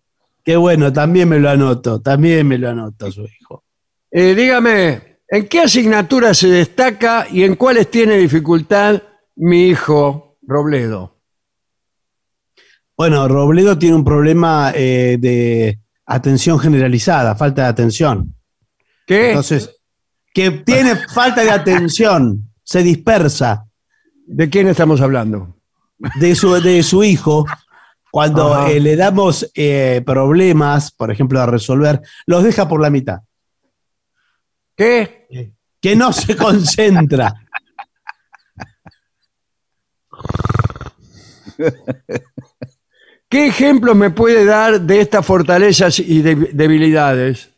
Qué 0.45 0.57
bueno, 0.57 0.93
también 0.93 1.29
me 1.31 1.39
lo 1.41 1.49
anoto, 1.49 2.01
también 2.03 2.47
me 2.47 2.59
lo 2.59 2.69
anoto 2.69 3.11
su 3.11 3.23
hijo. 3.23 3.65
Eh, 4.11 4.35
dígame, 4.35 5.19
¿en 5.27 5.49
qué 5.49 5.61
asignatura 5.63 6.35
se 6.35 6.49
destaca 6.49 7.27
y 7.31 7.43
en 7.45 7.57
cuáles 7.57 7.91
tiene 7.91 8.17
dificultad 8.19 9.03
mi 9.37 9.69
hijo 9.69 10.37
Robledo? 10.43 11.17
Bueno, 12.97 13.27
Robledo 13.27 13.77
tiene 13.79 13.97
un 13.97 14.05
problema 14.05 14.71
eh, 14.75 15.17
de 15.19 15.81
atención 16.07 16.59
generalizada, 16.61 17.35
falta 17.35 17.63
de 17.63 17.69
atención. 17.69 18.35
¿Qué? 19.07 19.31
Entonces, 19.31 19.74
que 20.35 20.51
tiene 20.51 20.97
falta 20.97 21.41
de 21.43 21.51
atención, 21.51 22.51
se 22.63 22.83
dispersa 22.83 23.65
¿De 24.27 24.51
quién 24.51 24.69
estamos 24.69 25.01
hablando? 25.01 25.57
de 26.19 26.35
su, 26.35 26.53
de 26.61 26.83
su 26.83 27.03
hijo. 27.05 27.45
Cuando 28.11 28.67
eh, 28.67 28.81
le 28.81 28.97
damos 28.97 29.51
eh, 29.55 30.03
problemas, 30.05 30.91
por 30.93 31.11
ejemplo, 31.11 31.41
a 31.41 31.47
resolver, 31.47 32.01
los 32.27 32.43
deja 32.45 32.69
por 32.69 32.81
la 32.81 32.89
mitad. 32.91 33.21
¿Qué? 34.77 35.53
Que 35.81 35.95
no 35.97 36.13
se 36.13 36.37
concentra. 36.37 37.35
¿Qué 43.29 43.47
ejemplo 43.47 43.95
me 43.95 44.11
puede 44.11 44.45
dar 44.45 44.81
de 44.81 45.01
estas 45.01 45.25
fortalezas 45.27 45.99
y 45.99 46.23
de- 46.23 46.51
debilidades? 46.53 47.51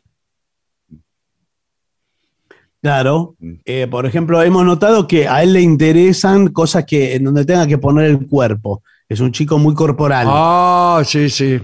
Claro. 2.82 3.34
Eh, 3.64 3.86
por 3.90 4.06
ejemplo, 4.06 4.40
hemos 4.42 4.64
notado 4.64 5.06
que 5.08 5.26
a 5.26 5.42
él 5.42 5.52
le 5.54 5.60
interesan 5.60 6.48
cosas 6.48 6.84
que 6.84 7.14
en 7.16 7.24
donde 7.24 7.44
tenga 7.44 7.66
que 7.66 7.78
poner 7.78 8.06
el 8.06 8.26
cuerpo. 8.26 8.82
Es 9.08 9.20
un 9.20 9.32
chico 9.32 9.58
muy 9.58 9.74
corporal. 9.74 10.26
Ah, 10.30 11.02
sí, 11.04 11.28
sí. 11.30 11.60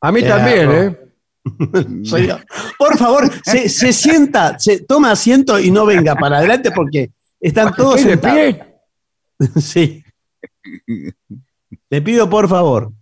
A 0.00 0.10
mí 0.12 0.20
Eh, 0.20 0.24
también. 0.28 0.70
¿eh? 0.72 0.98
Soy. 2.04 2.28
Por 2.78 2.96
favor, 2.98 3.30
se, 3.44 3.68
se 3.68 3.92
sienta, 3.92 4.58
se 4.58 4.80
toma 4.80 5.12
asiento 5.12 5.58
y 5.58 5.70
no 5.70 5.86
venga 5.86 6.14
para 6.14 6.38
adelante 6.38 6.70
porque 6.72 7.10
están 7.40 7.74
todos 7.74 7.96
¿Estoy 8.04 8.16
de 8.16 8.20
sentados. 8.20 8.38
pie? 8.40 8.64
Sí. 9.60 10.02
Le 11.90 12.02
pido 12.02 12.28
por 12.28 12.48
favor. 12.48 12.92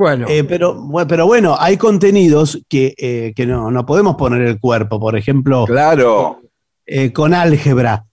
Bueno, 0.00 0.24
Eh, 0.30 0.44
pero, 0.44 0.80
bueno, 0.80 1.06
pero 1.06 1.26
bueno, 1.26 1.56
hay 1.60 1.76
contenidos 1.76 2.62
que, 2.70 2.94
eh, 2.96 3.34
que 3.36 3.44
no, 3.44 3.70
no 3.70 3.84
podemos 3.84 4.16
poner 4.16 4.40
el 4.40 4.58
cuerpo. 4.58 4.98
Por 4.98 5.14
ejemplo, 5.14 5.66
Claro. 5.66 6.40
eh, 6.86 7.12
con 7.12 7.34
álgebra. 7.34 8.06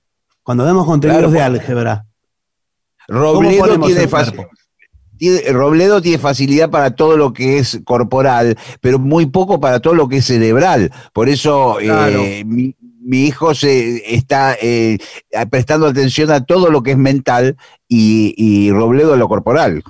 Cuando 0.43 0.65
damos 0.65 0.85
contenidos 0.85 1.31
Claro, 1.31 1.31
de 1.31 1.41
álgebra. 1.41 2.05
Robledo 3.07 3.80
tiene, 3.80 4.05
Robledo 5.53 6.01
facilidad 6.19 6.69
para 6.69 6.91
todo 6.93 7.15
lo 7.15 7.31
que 7.31 7.57
es 7.57 7.80
corporal, 7.85 8.57
pero 8.81 8.99
muy 8.99 9.27
poco 9.27 9.61
para 9.61 9.80
todo 9.80 9.93
lo 9.93 10.09
que 10.09 10.18
es 10.18 10.26
cerebral. 10.26 10.91
Por 11.14 11.30
eso 11.30 11.77
Claro. 11.80 12.22
eh, 12.22 12.43
mi, 12.45 12.76
mi 12.99 13.27
hijo 13.27 13.55
se 13.55 14.14
está 14.14 14.57
eh, 14.61 14.97
prestando 15.49 15.88
atención 15.88 16.31
a 16.31 16.43
todo 16.43 16.69
lo 16.69 16.84
que 16.84 16.91
es 16.91 16.97
mental 16.97 17.55
y, 17.88 18.34
y 18.38 18.72
Robledo 18.73 19.14
a 19.14 19.18
lo 19.18 19.30
corporal. 19.30 19.84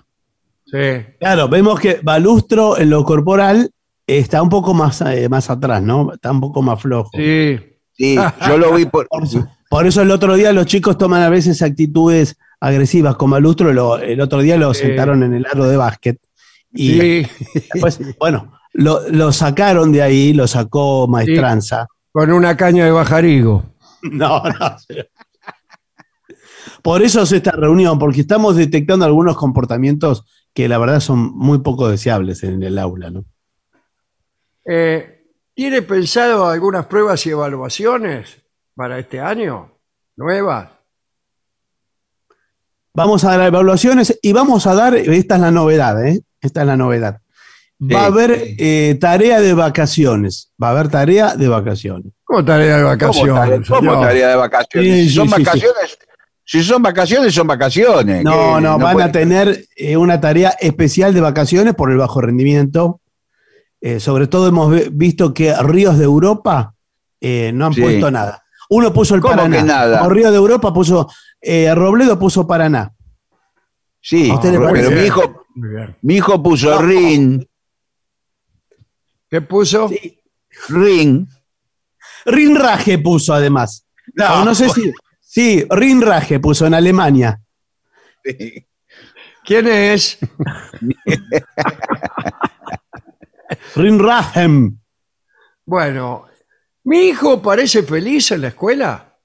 Sí. 0.71 1.05
Claro, 1.19 1.47
vemos 1.49 1.79
que 1.79 1.99
Balustro 2.03 2.77
en 2.77 2.89
lo 2.89 3.03
corporal 3.03 3.71
está 4.05 4.41
un 4.41 4.49
poco 4.49 4.73
más, 4.73 5.01
eh, 5.01 5.27
más 5.29 5.49
atrás, 5.49 5.81
¿no? 5.81 6.13
Está 6.13 6.31
un 6.31 6.39
poco 6.41 6.61
más 6.61 6.81
flojo. 6.81 7.09
Sí. 7.13 7.59
Sí, 7.93 8.15
yo 8.47 8.57
lo 8.59 8.73
vi 8.75 8.85
por, 8.85 9.07
Por 9.07 9.23
eso, 9.23 9.47
por 9.71 9.87
eso 9.87 10.01
el 10.03 10.11
otro 10.11 10.35
día 10.35 10.53
los 10.53 10.67
chicos 10.67 10.97
toman 10.99 11.23
a 11.23 11.29
veces 11.29 11.63
actitudes 11.63 12.37
agresivas 12.59 13.15
con 13.15 13.31
Balustro. 13.31 13.73
lo- 13.73 13.97
el 13.97 14.21
otro 14.21 14.39
día 14.41 14.55
lo 14.57 14.71
Sí. 14.75 14.83
sentaron 14.85 15.23
en 15.23 15.33
el 15.33 15.45
aro 15.51 15.65
de 15.65 15.77
básquet. 15.77 16.19
Y 16.71 16.91
Sí, 16.99 17.27
después, 17.73 17.99
bueno, 18.19 18.53
lo, 18.73 19.09
lo 19.09 19.31
sacaron 19.31 19.91
de 19.91 20.03
ahí, 20.03 20.33
lo 20.33 20.45
sacó 20.45 21.07
Maestranza. 21.07 21.87
con 22.11 22.31
una 22.31 22.55
caña 22.55 22.85
de 22.85 22.91
bajarigo. 22.91 23.63
No, 24.03 24.43
no. 24.43 24.75
Por 26.83 27.01
eso 27.01 27.23
es 27.23 27.31
esta 27.31 27.51
reunión, 27.51 27.97
porque 27.99 28.21
estamos 28.21 28.55
detectando 28.55 29.05
algunos 29.05 29.35
comportamientos 29.35 30.23
que 30.57 30.67
la 30.67 30.79
verdad 30.79 30.99
son 31.01 31.19
muy 31.37 31.59
poco 31.59 31.87
deseables 31.87 32.41
en 32.41 32.63
el 32.63 32.79
aula, 32.79 33.11
¿no? 33.11 33.25
Eh, 34.65 35.23
¿Tiene 35.53 35.83
pensado 35.83 36.47
algunas 36.47 36.87
pruebas 36.87 37.23
y 37.27 37.29
evaluaciones 37.29 38.41
para 38.73 38.97
este 38.97 39.19
año? 39.19 39.71
¿Nuevas? 40.15 40.71
Vamos 42.91 43.23
a 43.23 43.37
dar 43.37 43.47
evaluaciones 43.49 44.17
y 44.19 44.33
vamos 44.33 44.65
a 44.65 44.73
dar, 44.73 44.95
esta 44.95 45.35
es 45.35 45.41
la 45.41 45.51
novedad, 45.51 46.03
¿eh? 46.03 46.21
Esta 46.41 46.61
es 46.61 46.67
la 46.67 46.75
novedad. 46.75 47.21
Va 47.79 48.05
a 48.05 48.05
haber 48.07 48.55
eh, 48.57 48.97
tarea 48.99 49.39
de 49.39 49.53
vacaciones. 49.53 50.51
Va 50.61 50.69
a 50.69 50.71
haber 50.71 50.89
tarea 50.89 51.35
de 51.35 51.47
vacaciones. 51.49 52.13
¿Cómo 52.23 52.43
tarea 52.43 52.77
de 52.77 52.81
¿Cómo 52.81 52.89
vacaciones? 52.89 53.35
tarea, 53.35 53.61
cómo 53.67 54.01
tarea 54.01 54.29
de 54.29 54.35
vacaciones? 54.35 54.95
Sí, 54.95 55.09
si 55.09 55.15
son 55.17 55.27
sí, 55.27 55.35
sí, 55.35 55.43
vacaciones, 55.43 55.99
si 56.49 56.63
son 56.63 56.81
vacaciones, 56.81 57.33
son 57.33 57.45
vacaciones. 57.45 58.23
No, 58.23 58.61
no, 58.61 58.79
van 58.79 58.93
puede- 58.93 59.09
a 59.09 59.11
tener 59.11 59.65
eh, 59.75 59.97
una 59.97 60.21
tarea 60.21 60.51
especial 60.61 61.13
de 61.13 61.19
vacaciones 61.19 61.75
por 61.75 61.91
el 61.91 61.97
bajo 61.97 62.21
rendimiento. 62.21 63.01
Eh, 63.81 63.99
sobre 63.99 64.27
todo 64.27 64.47
hemos 64.47 64.73
visto 64.95 65.33
que 65.33 65.53
Ríos 65.61 65.97
de 65.97 66.05
Europa 66.05 66.73
eh, 67.19 67.51
no 67.53 67.65
han 67.65 67.73
Sí. 67.73 67.81
puesto 67.81 68.09
nada. 68.11 68.43
Uno 68.69 68.93
puso 68.93 69.13
el 69.15 69.21
¿Cómo 69.21 69.35
Paraná. 69.35 69.57
que 69.57 69.63
nada? 69.63 69.97
Como 69.99 70.09
Río 70.11 70.31
de 70.31 70.37
Europa 70.37 70.73
puso, 70.73 71.09
eh, 71.41 71.73
Robledo 71.75 72.17
puso 72.17 72.47
Paraná. 72.47 72.93
Sí, 73.99 74.29
¿A 74.29 74.35
usted 74.35 74.51
le 74.53 74.59
pero 74.71 74.89
mi 74.91 75.01
hijo, 75.05 75.45
mi 76.01 76.15
hijo 76.15 76.41
puso 76.41 76.69
No. 76.69 76.81
ring, 76.81 77.43
¿Qué 79.29 79.41
puso? 79.41 79.89
ring. 80.69 81.27
Rinraje 82.25 82.97
puso 82.99 83.33
además. 83.33 83.85
No, 84.15 84.45
no 84.45 84.55
sé 84.55 84.69
si. 84.69 84.93
Sí, 85.29 85.65
Rinraje 85.69 86.39
puso 86.39 86.65
en 86.65 86.73
Alemania. 86.73 87.41
¿Quién 89.43 89.67
es? 89.67 90.17
Rinrahem. 93.75 94.79
Bueno, 95.65 96.27
¿mi 96.85 97.09
hijo 97.09 97.41
parece 97.41 97.83
feliz 97.83 98.31
en 98.31 98.41
la 98.41 98.47
escuela? 98.47 99.17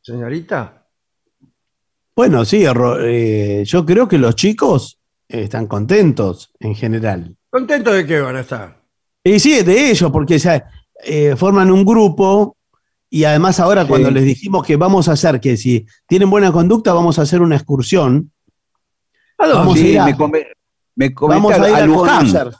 Señorita. 0.00 0.88
Bueno, 2.16 2.46
sí, 2.46 2.64
eh, 2.64 3.62
yo 3.66 3.84
creo 3.84 4.08
que 4.08 4.16
los 4.16 4.34
chicos 4.34 4.98
están 5.28 5.66
contentos 5.66 6.54
en 6.58 6.74
general. 6.74 7.36
¿Contento 7.50 7.92
de 7.92 8.06
qué 8.06 8.22
van 8.22 8.36
a 8.36 8.40
estar? 8.40 8.82
Y 9.22 9.38
sí, 9.38 9.62
de 9.62 9.90
ellos, 9.90 10.10
porque 10.10 10.38
ya, 10.38 10.70
eh, 11.04 11.36
forman 11.36 11.70
un 11.70 11.84
grupo 11.84 12.56
y 13.14 13.24
además 13.24 13.60
ahora 13.60 13.84
cuando 13.86 14.10
les 14.10 14.24
dijimos 14.24 14.64
que 14.66 14.76
vamos 14.76 15.06
a 15.08 15.12
hacer, 15.12 15.38
que 15.38 15.56
si 15.58 15.84
tienen 16.06 16.30
buena 16.30 16.50
conducta, 16.50 16.94
vamos 16.94 17.18
a 17.18 17.22
hacer 17.22 17.42
una 17.42 17.56
excursión. 17.56 18.32
¿A 19.36 19.46
dónde? 19.46 19.58
Vamos 19.58 19.74
a 19.74 19.78
Sí, 19.78 19.86
ir 19.88 19.98
a- 20.00 20.04
me, 20.06 20.16
come- 20.16 20.46
me 20.96 21.08
Vamos 21.20 21.52
a 21.52 21.68
ir 21.68 21.74
a, 21.74 21.78
a, 21.78 21.86
Luján. 21.86 22.18
conocer. 22.30 22.52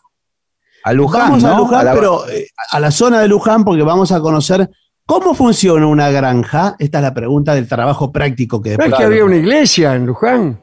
A 0.84 0.92
Luján, 0.92 1.22
vamos 1.30 1.44
a. 1.44 1.56
Luján, 1.56 1.80
A 1.80 1.84
la- 1.84 1.94
pero 1.94 2.28
eh, 2.28 2.48
a 2.70 2.80
la 2.80 2.90
zona 2.90 3.20
de 3.20 3.28
Luján, 3.28 3.64
porque 3.64 3.82
vamos 3.82 4.12
a 4.12 4.20
conocer 4.20 4.68
cómo 5.06 5.34
funciona 5.34 5.86
una 5.86 6.10
granja. 6.10 6.76
Esta 6.78 6.98
es 6.98 7.02
la 7.02 7.14
pregunta 7.14 7.54
del 7.54 7.66
trabajo 7.66 8.12
práctico 8.12 8.60
que 8.60 8.70
¿No 8.70 8.72
es 8.74 8.78
después. 8.90 8.98
que 8.98 9.04
había 9.06 9.24
una 9.24 9.36
iglesia 9.36 9.94
en 9.94 10.04
Luján? 10.06 10.60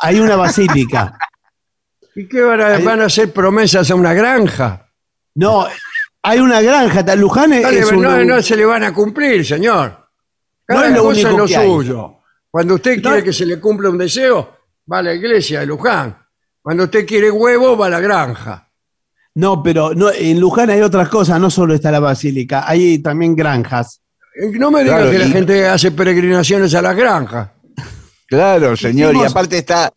Hay 0.00 0.20
una 0.20 0.36
basílica. 0.36 1.16
¿Y 2.14 2.28
qué 2.28 2.42
van 2.42 2.60
a, 2.60 2.78
van 2.80 3.00
a 3.00 3.06
hacer 3.06 3.32
promesas 3.32 3.90
a 3.90 3.94
una 3.94 4.12
granja? 4.12 4.88
No, 5.34 5.66
hay 6.22 6.38
una 6.40 6.60
granja. 6.60 7.02
Luján 7.16 7.52
es, 7.52 7.62
No, 7.62 7.70
le- 7.70 7.78
es 7.80 7.92
un- 7.92 8.02
no, 8.02 8.24
no 8.24 8.42
se 8.42 8.56
le 8.56 8.64
van 8.64 8.84
a 8.84 8.92
cumplir, 8.94 9.44
señor. 9.44 9.98
Cada 10.64 10.80
No 10.82 10.86
es 10.86 10.92
lo 10.94 11.02
cosa 11.04 11.12
único 11.12 11.28
es 11.30 11.36
lo 11.36 11.46
que 11.46 11.56
hay. 11.56 11.68
suyo. 11.68 12.14
Cuando 12.50 12.74
usted 12.74 12.96
No. 12.96 13.02
quiere 13.02 13.24
que 13.24 13.32
se 13.32 13.46
le 13.46 13.58
cumpla 13.60 13.90
un 13.90 13.98
deseo, 13.98 14.56
va 14.90 14.98
a 14.98 15.02
la 15.02 15.14
iglesia 15.14 15.60
de 15.60 15.66
Luján. 15.66 16.16
Cuando 16.60 16.84
usted 16.84 17.06
quiere 17.06 17.30
huevo, 17.30 17.76
va 17.76 17.86
a 17.86 17.90
la 17.90 18.00
granja. 18.00 18.68
No, 19.34 19.62
pero 19.62 19.94
no, 19.94 20.10
en 20.12 20.38
Luján 20.38 20.68
hay 20.70 20.80
otras 20.82 21.08
cosas, 21.08 21.40
no 21.40 21.50
solo 21.50 21.74
está 21.74 21.90
la 21.90 22.00
basílica, 22.00 22.64
hay 22.68 22.98
también 22.98 23.34
granjas. 23.34 24.00
Eh, 24.36 24.50
No 24.58 24.70
me 24.70 24.82
diga 24.84 24.96
Claro, 24.98 25.10
que 25.10 25.18
la 25.18 25.28
gente 25.28 25.66
hace 25.66 25.90
peregrinaciones 25.90 26.74
a 26.74 26.82
las 26.82 26.94
granjas. 26.96 27.48
Claro, 28.26 28.76
señor. 28.76 29.14
Y 29.16 29.24
aparte 29.24 29.58
está, 29.58 29.92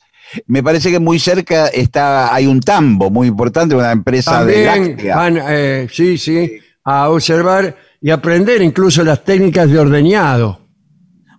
me 0.47 0.61
parece 0.63 0.91
que 0.91 0.99
muy 0.99 1.19
cerca 1.19 1.67
está, 1.67 2.33
hay 2.33 2.47
un 2.47 2.59
tambo 2.61 3.09
muy 3.09 3.27
importante, 3.27 3.75
una 3.75 3.91
empresa 3.91 4.43
de 4.45 4.65
También 4.65 4.97
van, 5.15 5.39
eh, 5.47 5.87
sí, 5.91 6.17
sí, 6.17 6.57
a 6.83 7.09
observar 7.09 7.75
y 8.01 8.09
aprender 8.11 8.61
incluso 8.61 9.03
las 9.03 9.23
técnicas 9.23 9.69
de 9.69 9.79
ordeñado. 9.79 10.59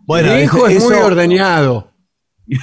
Bueno, 0.06 0.32
Mi 0.35 0.43
hijo 0.43 0.66
es 0.66 0.82
muy 0.82 0.94
ordeñado. 0.94 1.93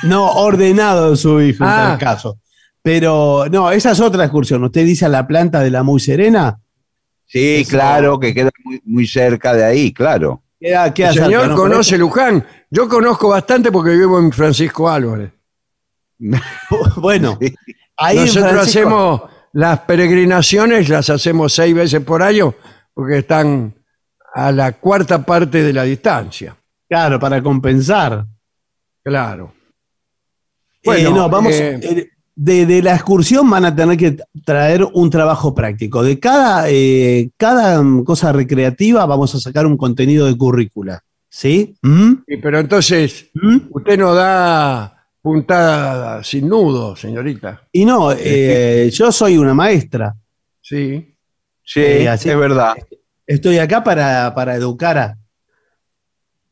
No, 0.04 0.32
ordenado 0.32 1.16
su 1.16 1.42
hijo 1.42 1.64
en 1.64 1.70
Ah. 1.70 1.86
tal 1.90 2.00
caso. 2.00 2.40
Pero 2.82 3.46
no, 3.52 3.72
esa 3.72 3.92
es 3.92 4.00
otra 4.00 4.24
excursión. 4.26 4.64
Usted 4.64 4.86
dice 4.86 5.06
a 5.06 5.10
la 5.10 5.26
planta 5.28 5.60
de 5.62 5.70
la 5.72 5.84
Muy 5.84 6.00
Serena. 6.00 6.60
Sí, 7.26 7.62
Eso- 7.62 7.70
claro, 7.72 8.20
que 8.20 8.34
queda 8.34 8.50
muy, 8.64 8.82
muy 8.86 9.08
cerca 9.08 9.54
de 9.54 9.64
ahí, 9.64 9.94
claro. 9.94 10.42
Queda, 10.60 10.94
queda 10.94 11.10
El 11.10 11.16
señor 11.16 11.48
¿no? 11.50 11.56
conoce 11.56 11.98
Luján. 11.98 12.46
Yo 12.70 12.88
conozco 12.88 13.30
bastante 13.30 13.72
porque 13.72 13.92
vivo 13.92 14.20
en 14.20 14.32
Francisco 14.32 14.90
Álvarez. 14.90 15.32
Bueno, 16.98 17.38
ahí 17.98 18.18
Nosotros 18.18 18.52
Francisco- 18.52 18.80
hacemos 18.80 19.22
las 19.53 19.80
peregrinaciones, 19.81 20.90
las 20.90 21.10
hacemos 21.10 21.53
seis 21.53 21.76
veces 21.76 22.02
por 22.02 22.23
año 22.23 22.56
porque 22.94 23.19
están 23.19 23.73
a 24.34 24.52
la 24.52 24.73
cuarta 24.73 25.23
parte 25.26 25.61
de 25.64 25.73
la 25.73 25.84
distancia. 25.84 26.56
Claro, 26.90 27.19
para 27.19 27.41
compensar. 27.41 28.26
Claro. 29.03 29.53
Bueno, 30.84 31.10
Bueno, 31.11 31.23
no, 31.23 31.30
vamos. 31.30 31.53
eh, 31.53 31.80
eh, 31.81 32.10
de, 32.35 32.65
de 32.65 32.81
la 32.81 32.95
excursión 32.95 33.48
van 33.49 33.65
a 33.65 33.76
tener 33.76 33.95
que 33.98 34.18
traer 34.44 34.84
un 34.94 35.10
trabajo 35.10 35.53
práctico. 35.53 36.02
De 36.03 36.19
cada, 36.19 36.65
eh, 36.69 37.30
cada 37.38 37.81
mm, 37.81 38.03
cosa 38.03 38.31
recreativa 38.31 39.06
vamos 39.06 39.34
a 39.35 39.40
sacar 39.40 39.65
un 39.68 39.77
contenido 39.77 40.26
de 40.26 40.35
currícula. 40.38 41.03
¿Sí? 41.30 41.76
¿Mm? 41.81 42.14
Y 42.27 42.38
pero 42.38 42.60
entonces, 42.60 43.30
¿Mm? 43.34 43.57
usted 43.72 43.98
no 43.98 44.14
da 44.14 44.93
puntada 45.24 46.22
sin 46.22 46.50
nudo, 46.50 46.98
señorita. 46.98 47.66
Y 47.72 47.86
no, 47.86 48.12
eh, 48.12 48.90
yo 48.94 49.10
soy 49.10 49.38
una 49.38 49.54
maestra. 49.54 50.14
Sí. 50.62 51.16
Sí, 51.64 51.80
Eh, 51.80 52.10
así- 52.10 52.30
es 52.30 52.38
verdad. 52.38 52.76
Estoy 53.26 53.58
acá 53.58 53.82
para, 53.86 54.36
para 54.36 54.54
educar 54.56 54.98
a, 54.98 55.18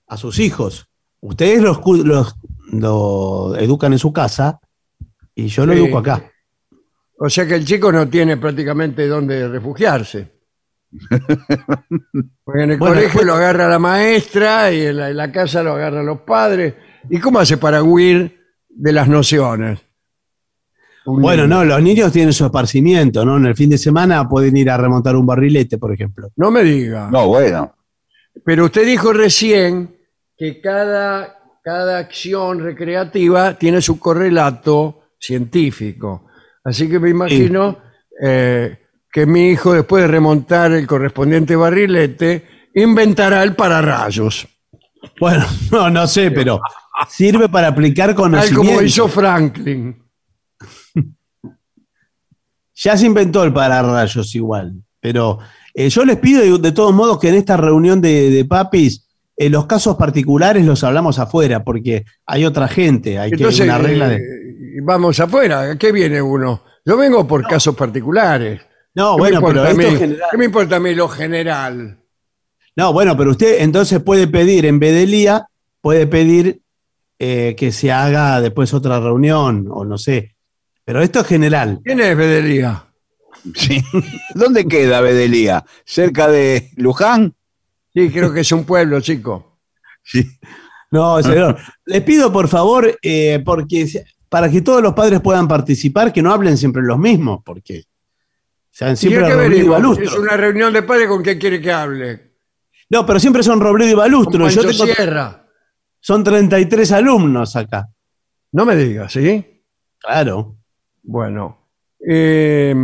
a 0.08 0.16
sus 0.18 0.40
hijos. 0.40 0.88
Ustedes 1.20 1.62
los, 1.62 1.82
los, 1.86 2.34
lo 2.72 3.56
educan 3.58 3.92
en 3.92 4.00
su 4.00 4.14
casa 4.14 4.58
y 5.36 5.48
yo 5.48 5.66
lo 5.66 5.74
Sí. 5.74 5.80
educo 5.80 5.98
acá. 5.98 6.32
O 7.20 7.30
sea 7.30 7.46
que 7.46 7.56
el 7.56 7.66
chico 7.66 7.92
no 7.92 8.08
tiene 8.08 8.38
prácticamente 8.38 9.06
dónde 9.06 9.50
refugiarse. 9.50 10.32
Porque 12.44 12.64
en 12.64 12.72
el 12.72 12.78
Bueno, 12.78 12.96
colegio 12.96 13.24
lo 13.24 13.34
agarra 13.36 13.68
la 13.68 13.80
maestra 13.80 14.72
y 14.72 14.82
en 14.86 14.98
la, 14.98 15.10
en 15.10 15.18
la 15.18 15.30
casa 15.32 15.62
lo 15.62 15.74
agarran 15.74 16.06
los 16.06 16.22
padres. 16.22 16.74
¿Y 17.10 17.20
cómo 17.20 17.40
hace 17.40 17.58
para 17.58 17.84
huir 17.84 18.41
de 18.82 18.92
las 18.92 19.08
nociones? 19.08 19.80
Bueno, 21.06 21.48
no, 21.48 21.64
los 21.64 21.82
niños 21.82 22.12
tienen 22.12 22.34
su 22.34 22.46
esparcimiento, 22.46 23.24
¿no? 23.24 23.38
En 23.38 23.46
el 23.46 23.56
fin 23.56 23.70
de 23.70 23.78
semana 23.78 24.28
pueden 24.28 24.58
ir 24.58 24.70
a 24.70 24.78
remontar 24.78 25.16
un 25.16 25.26
barrilete, 25.26 25.78
por 25.78 25.94
ejemplo. 25.94 26.30
No 26.36 26.52
me 26.52 26.64
diga. 26.64 27.10
No, 27.12 27.28
bueno. 27.28 27.76
Pero 28.44 28.66
usted 28.66 28.86
dijo 28.86 29.14
recién 29.14 29.96
que 30.38 30.60
cada, 30.62 31.38
cada 31.64 32.00
acción 32.00 32.60
recreativa 32.60 33.58
tiene 33.58 33.82
su 33.82 34.00
correlato 34.00 35.02
científico. 35.20 36.28
Así 36.64 36.90
que 36.90 37.00
me 37.00 37.10
imagino 37.10 37.78
eh, 38.24 38.78
que 39.12 39.26
mi 39.26 39.50
hijo, 39.50 39.74
después 39.74 40.04
de 40.04 40.08
remontar 40.08 40.72
el 40.72 40.88
correspondiente 40.88 41.56
barrilete, 41.56 42.48
inventará 42.76 43.44
el 43.44 43.56
pararrayos. 43.56 44.48
Bueno, 45.20 45.46
no, 45.72 45.90
no 45.90 46.08
sé, 46.08 46.32
pero 46.32 46.62
sirve 47.10 47.50
para 47.50 47.68
aplicar 47.68 48.08
Tal 48.08 48.16
conocimiento. 48.16 48.74
como 48.74 48.82
hizo 48.82 49.08
Franklin. 49.08 49.96
Ya 52.84 52.98
se 52.98 53.06
inventó 53.06 53.44
el 53.44 53.54
pararrayos 53.54 54.34
igual, 54.34 54.74
pero 55.00 55.38
eh, 55.74 55.90
yo 55.90 56.04
les 56.04 56.18
pido 56.18 56.42
de, 56.42 56.58
de 56.58 56.72
todos 56.72 56.94
modos 56.94 57.20
que 57.20 57.30
en 57.30 57.36
esta 57.36 57.56
reunión 57.56 58.02
de, 58.02 58.32
de 58.32 58.44
papis, 58.46 59.08
eh, 59.38 59.50
los 59.52 59.68
casos 59.68 59.98
particulares 59.98 60.66
los 60.66 60.84
hablamos 60.84 61.20
afuera, 61.20 61.64
porque 61.64 62.06
hay 62.26 62.44
otra 62.46 62.68
gente, 62.68 63.20
hay 63.20 63.30
que 63.30 63.36
Entonces, 63.36 63.66
una 63.66 63.78
regla 63.78 64.08
de... 64.10 64.16
eh, 64.16 64.80
vamos 64.84 65.20
afuera. 65.20 65.72
¿A 65.72 65.78
qué 65.78 65.92
viene 65.92 66.22
uno? 66.22 66.64
Yo 66.84 66.98
vengo 66.98 67.28
por 67.28 67.46
casos 67.48 67.76
particulares. 67.76 68.62
No, 68.96 69.16
¿Qué 69.16 69.22
me 69.22 69.30
bueno, 69.40 69.48
pero 69.48 69.66
esto 69.68 69.82
es 69.82 70.00
general. 70.00 70.28
¿Qué 70.32 70.38
me 70.38 70.46
importa 70.46 70.76
a 70.78 70.80
mí 70.80 70.96
lo 70.96 71.08
general? 71.08 72.00
No, 72.76 72.94
bueno, 72.94 73.16
pero 73.16 73.32
usted 73.32 73.62
entonces 73.62 74.00
puede 74.02 74.28
pedir, 74.28 74.66
en 74.66 74.80
vez 74.80 75.08
IA, 75.08 75.48
puede 75.82 76.08
pedir 76.08 76.62
eh, 77.24 77.56
que 77.56 77.72
se 77.72 77.92
haga 77.92 78.42
después 78.42 78.74
otra 78.74 79.00
reunión, 79.00 79.68
o 79.70 79.86
no 79.86 79.98
sé. 79.98 80.36
Pero 80.84 81.02
esto 81.04 81.20
es 81.20 81.28
general. 81.28 81.80
¿Quién 81.84 82.00
es 82.00 82.18
Bedelía? 82.18 82.86
Sí. 83.54 83.80
¿Dónde 84.34 84.68
queda 84.68 85.02
Bedelía? 85.02 85.64
¿Cerca 85.86 86.28
de 86.28 86.72
Luján? 86.78 87.36
Sí, 87.94 88.10
creo 88.10 88.34
que 88.34 88.40
es 88.40 88.52
un 88.52 88.64
pueblo, 88.64 89.00
chico. 89.02 89.60
Sí. 90.04 90.28
No, 90.90 91.22
señor. 91.22 91.58
Les 91.86 92.02
pido, 92.02 92.32
por 92.34 92.48
favor, 92.48 92.98
eh, 93.04 93.40
porque 93.46 93.88
se- 93.88 94.06
para 94.28 94.50
que 94.50 94.62
todos 94.62 94.82
los 94.82 94.94
padres 94.94 95.20
puedan 95.22 95.48
participar, 95.48 96.12
que 96.12 96.22
no 96.24 96.34
hablen 96.34 96.58
siempre 96.58 96.82
los 96.82 96.98
mismos, 96.98 97.42
porque 97.46 97.84
sean 98.72 98.94
¿Y 98.94 98.98
siempre 98.98 99.30
Robledo 99.30 99.66
y? 99.66 99.68
Balustro. 99.70 100.06
Es 100.06 100.16
una 100.18 100.36
reunión 100.38 100.74
de 100.74 100.82
padres 100.84 101.08
con 101.08 101.22
qué 101.22 101.38
quiere 101.38 101.62
que 101.62 101.72
hable. 101.72 102.32
No, 102.90 103.06
pero 103.06 103.20
siempre 103.20 103.44
son 103.44 103.60
Robledo 103.60 103.90
y 103.92 103.94
Con 103.94 104.00
Balustro. 104.00 104.50
Yo 104.50 104.62
tengo- 104.62 104.86
Sierra. 104.86 105.41
Son 106.02 106.24
33 106.24 106.92
alumnos 106.92 107.56
acá. 107.56 107.90
No 108.52 108.66
me 108.66 108.76
digas, 108.76 109.14
¿sí? 109.14 109.64
Claro. 110.00 110.58
Bueno. 111.04 111.70
eh, 112.06 112.76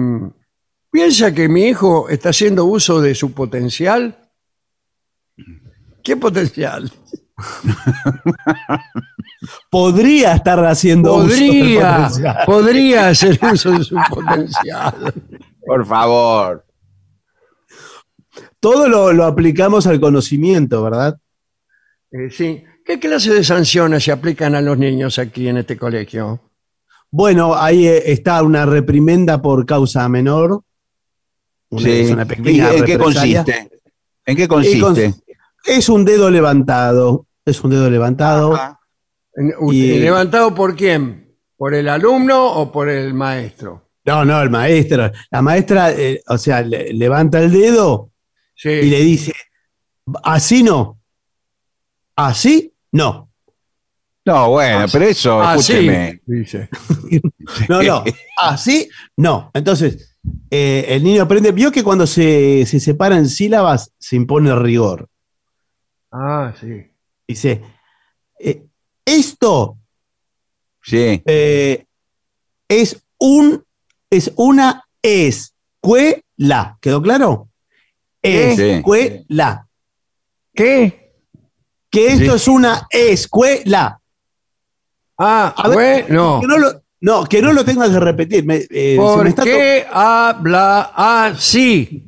¿Piensa 0.90 1.34
que 1.34 1.50
mi 1.50 1.66
hijo 1.66 2.08
está 2.10 2.30
haciendo 2.30 2.66
uso 2.66 3.02
de 3.02 3.14
su 3.14 3.34
potencial? 3.34 4.18
¿Qué 6.04 6.16
potencial? 6.16 6.90
Podría 9.70 10.34
estar 10.34 10.64
haciendo 10.66 11.16
uso 11.16 11.28
del 11.28 11.48
Podría, 11.48 11.98
potencial. 11.98 12.38
podría 12.46 13.08
hacer 13.10 13.40
uso 13.54 13.72
de 13.72 13.84
su 13.84 13.96
potencial. 14.10 15.14
Por 15.66 15.86
favor. 15.86 16.66
Todo 18.60 18.90
lo, 18.90 19.14
lo 19.14 19.26
aplicamos 19.26 19.86
al 19.86 20.00
conocimiento, 20.00 20.82
¿verdad? 20.84 21.20
Eh, 22.12 22.30
sí. 22.32 22.64
¿Qué 22.88 23.00
clase 23.00 23.34
de 23.34 23.44
sanciones 23.44 24.04
se 24.06 24.12
aplican 24.14 24.56
a 24.56 24.62
los 24.62 24.78
niños 24.78 25.20
aquí 25.20 25.48
en 25.50 25.58
este 25.58 25.78
colegio? 25.78 26.40
Bueno, 27.12 27.56
ahí 27.56 27.86
eh, 27.88 28.12
está 28.12 28.42
una 28.44 28.66
reprimenda 28.66 29.42
por 29.42 29.66
causa 29.66 30.08
menor. 30.10 30.62
Una, 31.70 31.82
Sí. 31.84 31.92
es 31.92 32.12
una 32.12 32.24
¿Y 32.24 32.26
pequeña 32.26 32.72
¿En 32.74 32.86
qué 32.86 32.98
consiste? 32.98 33.70
¿En 34.26 34.38
qué 34.38 34.48
consiste? 34.48 34.80
cons- 34.82 35.22
Es 35.66 35.90
un 35.90 36.06
dedo 36.06 36.30
levantado. 36.32 37.26
Es 37.46 37.62
un 37.62 37.72
dedo 37.72 37.90
levantado. 37.90 38.54
Ajá. 38.56 38.80
Y- 39.72 40.00
¿Levantado 40.00 40.56
por 40.56 40.76
quién? 40.76 41.36
¿Por 41.58 41.74
el 41.74 41.90
alumno 41.90 42.46
o 42.54 42.72
por 42.72 42.88
el 42.90 43.14
maestro? 43.14 43.90
No, 44.06 44.24
no, 44.24 44.42
el 44.42 44.50
maestro. 44.50 45.12
La 45.32 45.42
maestra, 45.42 45.92
eh, 45.92 46.22
o 46.28 46.38
sea, 46.38 46.62
le- 46.62 46.94
levanta 46.94 47.40
el 47.40 47.52
dedo 47.52 48.12
Sí. 48.56 48.70
y 48.70 48.90
le 48.90 49.00
dice, 49.02 49.34
así 50.24 50.64
no. 50.64 51.00
Así 52.16 52.74
no. 52.98 53.30
No, 54.26 54.50
bueno, 54.50 54.86
pero 54.92 55.06
eso, 55.06 55.42
Ah, 55.42 55.58
sí, 55.58 55.74
escúcheme. 55.74 56.22
dice. 56.26 56.70
No, 57.70 57.82
no. 57.82 58.04
Así, 58.38 58.90
no. 59.16 59.50
Entonces, 59.54 60.18
eh, 60.52 60.86
el 60.90 61.04
niño 61.04 61.24
aprende. 61.24 61.54
Vio 61.54 61.72
que 61.72 61.82
cuando 61.84 62.06
se, 62.06 62.66
se 62.66 62.82
separan 62.82 63.30
sílabas 63.30 63.94
se 63.98 64.18
impone 64.18 64.54
rigor. 64.56 65.08
Ah, 66.12 66.54
sí. 66.60 66.92
Dice, 67.26 67.62
eh, 68.40 68.66
esto 69.06 69.78
Sí. 70.84 71.22
eh, 71.26 71.86
es 72.68 73.02
un 73.20 73.64
es 74.10 74.32
una 74.36 74.84
escuela. 75.02 76.78
¿Quedó 76.82 77.02
claro? 77.02 77.50
Sí. 78.22 78.30
Escuela. 78.32 79.68
¿Qué? 80.54 81.07
Que 81.98 82.08
esto 82.14 82.32
Sí. 82.32 82.36
es 82.36 82.48
una 82.48 82.88
escuela. 82.92 84.00
Ah, 85.18 85.52
A 85.58 85.68
ver, 85.70 86.04
bueno. 86.08 86.40
Que 86.42 86.46
no, 86.48 86.58
lo, 86.60 86.72
no, 87.02 87.24
que 87.26 87.42
no 87.42 87.52
lo 87.54 87.66
tengas 87.66 87.90
que 87.90 88.00
repetir. 88.00 88.46
me- 88.46 88.58
eh, 88.58 88.68
se 88.70 88.98
me 88.98 88.98
¿Por 88.98 89.28
está 89.28 89.44
qué 89.44 89.84
habla 89.92 90.92
así? 90.96 92.08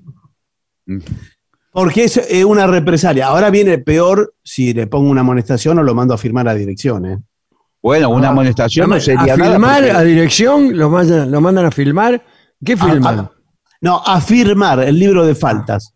Porque 1.72 2.03
es 2.03 2.18
eh, 2.18 2.45
una 2.45 2.68
represalia. 2.68 3.28
Ahora 3.28 3.49
viene 3.49 3.80
peor 3.80 4.36
si 4.44 4.74
le 4.76 4.86
pongo 4.86 5.10
una 5.10 5.22
amonestación 5.22 5.80
o 5.80 5.84
lo 5.84 5.95
mando 5.95 6.14
a 6.14 6.18
firmar 6.20 6.48
a 6.48 6.53
dirección. 6.53 7.06
¿eh? 7.07 7.18
Bueno, 7.82 8.10
una 8.10 8.28
Ah, 8.28 8.32
amonestación 8.32 8.91
¿A 8.91 8.95
no 8.95 9.02
sería 9.02 9.38
nada. 9.38 9.52
filmar 9.53 9.78
porque- 9.82 9.91
a 9.91 10.02
dirección? 10.02 10.78
¿Lo 10.78 10.90
mandan, 10.91 11.32
lo 11.32 11.41
mandan 11.41 11.66
a 11.66 11.72
filmar? 11.72 12.24
¿Qué 12.64 12.78
filman? 12.78 13.20
Ah, 13.22 13.32
No, 13.82 14.03
a 14.06 14.22
firmar 14.22 14.82
el 14.84 14.99
libro 14.99 15.26
de 15.26 15.34
faltas. 15.34 15.94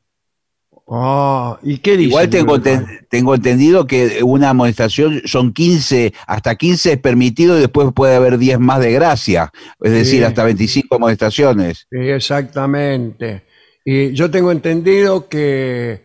Ah, 0.96 1.58
¿Y 1.64 1.80
qué 1.80 1.98
dice? 1.98 2.10
Igual 2.10 2.30
tengo, 2.30 2.62
ten- 2.62 2.86
tengo 3.10 3.34
entendido 3.34 3.88
que 3.88 4.22
una 4.24 4.50
amonestación 4.52 5.22
son 5.26 5.52
15, 5.52 6.14
hasta 6.28 6.56
15 6.56 6.94
es 6.94 6.98
permitido 7.00 7.58
y 7.58 7.62
después 7.62 7.88
puede 7.96 8.16
haber 8.16 8.38
10 8.38 8.60
más 8.60 8.80
de 8.80 8.92
gracia. 8.92 9.52
Es 9.82 9.92
decir, 9.92 10.24
hasta 10.24 10.44
25 10.44 10.96
amonestaciones. 10.96 11.88
Sí, 11.90 11.98
exactamente. 12.00 13.44
Y 13.84 14.14
yo 14.14 14.30
tengo 14.30 14.52
entendido 14.52 15.28
que 15.28 16.04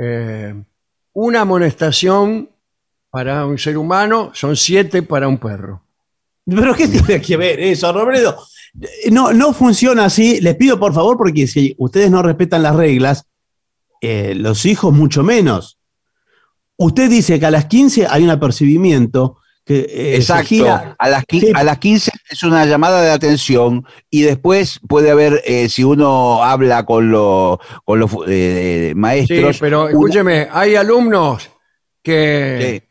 eh, 0.00 0.54
una 1.12 1.42
amonestación 1.42 2.50
para 3.10 3.46
un 3.46 3.58
ser 3.58 3.76
humano 3.78 4.30
son 4.34 4.56
siete 4.56 5.02
para 5.02 5.28
un 5.28 5.38
perro. 5.38 5.82
Pero 6.46 6.74
¿qué 6.74 6.88
tiene 6.88 7.20
que 7.20 7.36
ver 7.36 7.60
eso, 7.60 7.92
Robledo? 7.92 8.38
No, 9.10 9.32
no 9.32 9.52
funciona 9.52 10.06
así. 10.06 10.40
Les 10.40 10.56
pido 10.56 10.78
por 10.80 10.92
favor, 10.94 11.16
porque 11.16 11.46
si 11.46 11.74
ustedes 11.78 12.10
no 12.10 12.22
respetan 12.22 12.62
las 12.62 12.74
reglas, 12.76 13.26
eh, 14.00 14.34
los 14.36 14.64
hijos 14.66 14.92
mucho 14.94 15.22
menos. 15.22 15.78
Usted 16.76 17.10
dice 17.10 17.38
que 17.38 17.46
a 17.46 17.50
las 17.50 17.66
15 17.66 18.06
hay 18.08 18.24
un 18.24 18.30
apercibimiento 18.30 19.36
que 19.64 19.80
eh, 19.80 20.16
Exacto. 20.16 20.46
gira. 20.48 20.96
A 20.98 21.08
las, 21.10 21.24
Sí. 21.28 21.52
a 21.54 21.62
las 21.62 21.78
15 21.78 22.10
es 22.30 22.42
una 22.42 22.64
llamada 22.64 23.02
de 23.02 23.10
atención 23.10 23.84
y 24.08 24.22
después 24.22 24.80
puede 24.88 25.10
haber, 25.10 25.42
eh, 25.44 25.68
si 25.68 25.84
uno 25.84 26.42
habla 26.42 26.86
con, 26.86 27.10
lo- 27.10 27.60
con 27.84 28.00
los 28.00 28.10
eh, 28.26 28.88
Sí, 28.92 28.94
maestros. 28.98 29.58
pero 29.60 29.82
una- 29.82 29.90
escúcheme, 29.90 30.48
hay 30.50 30.74
alumnos 30.76 31.50
que, 32.02 32.80
Sí. 32.82 32.88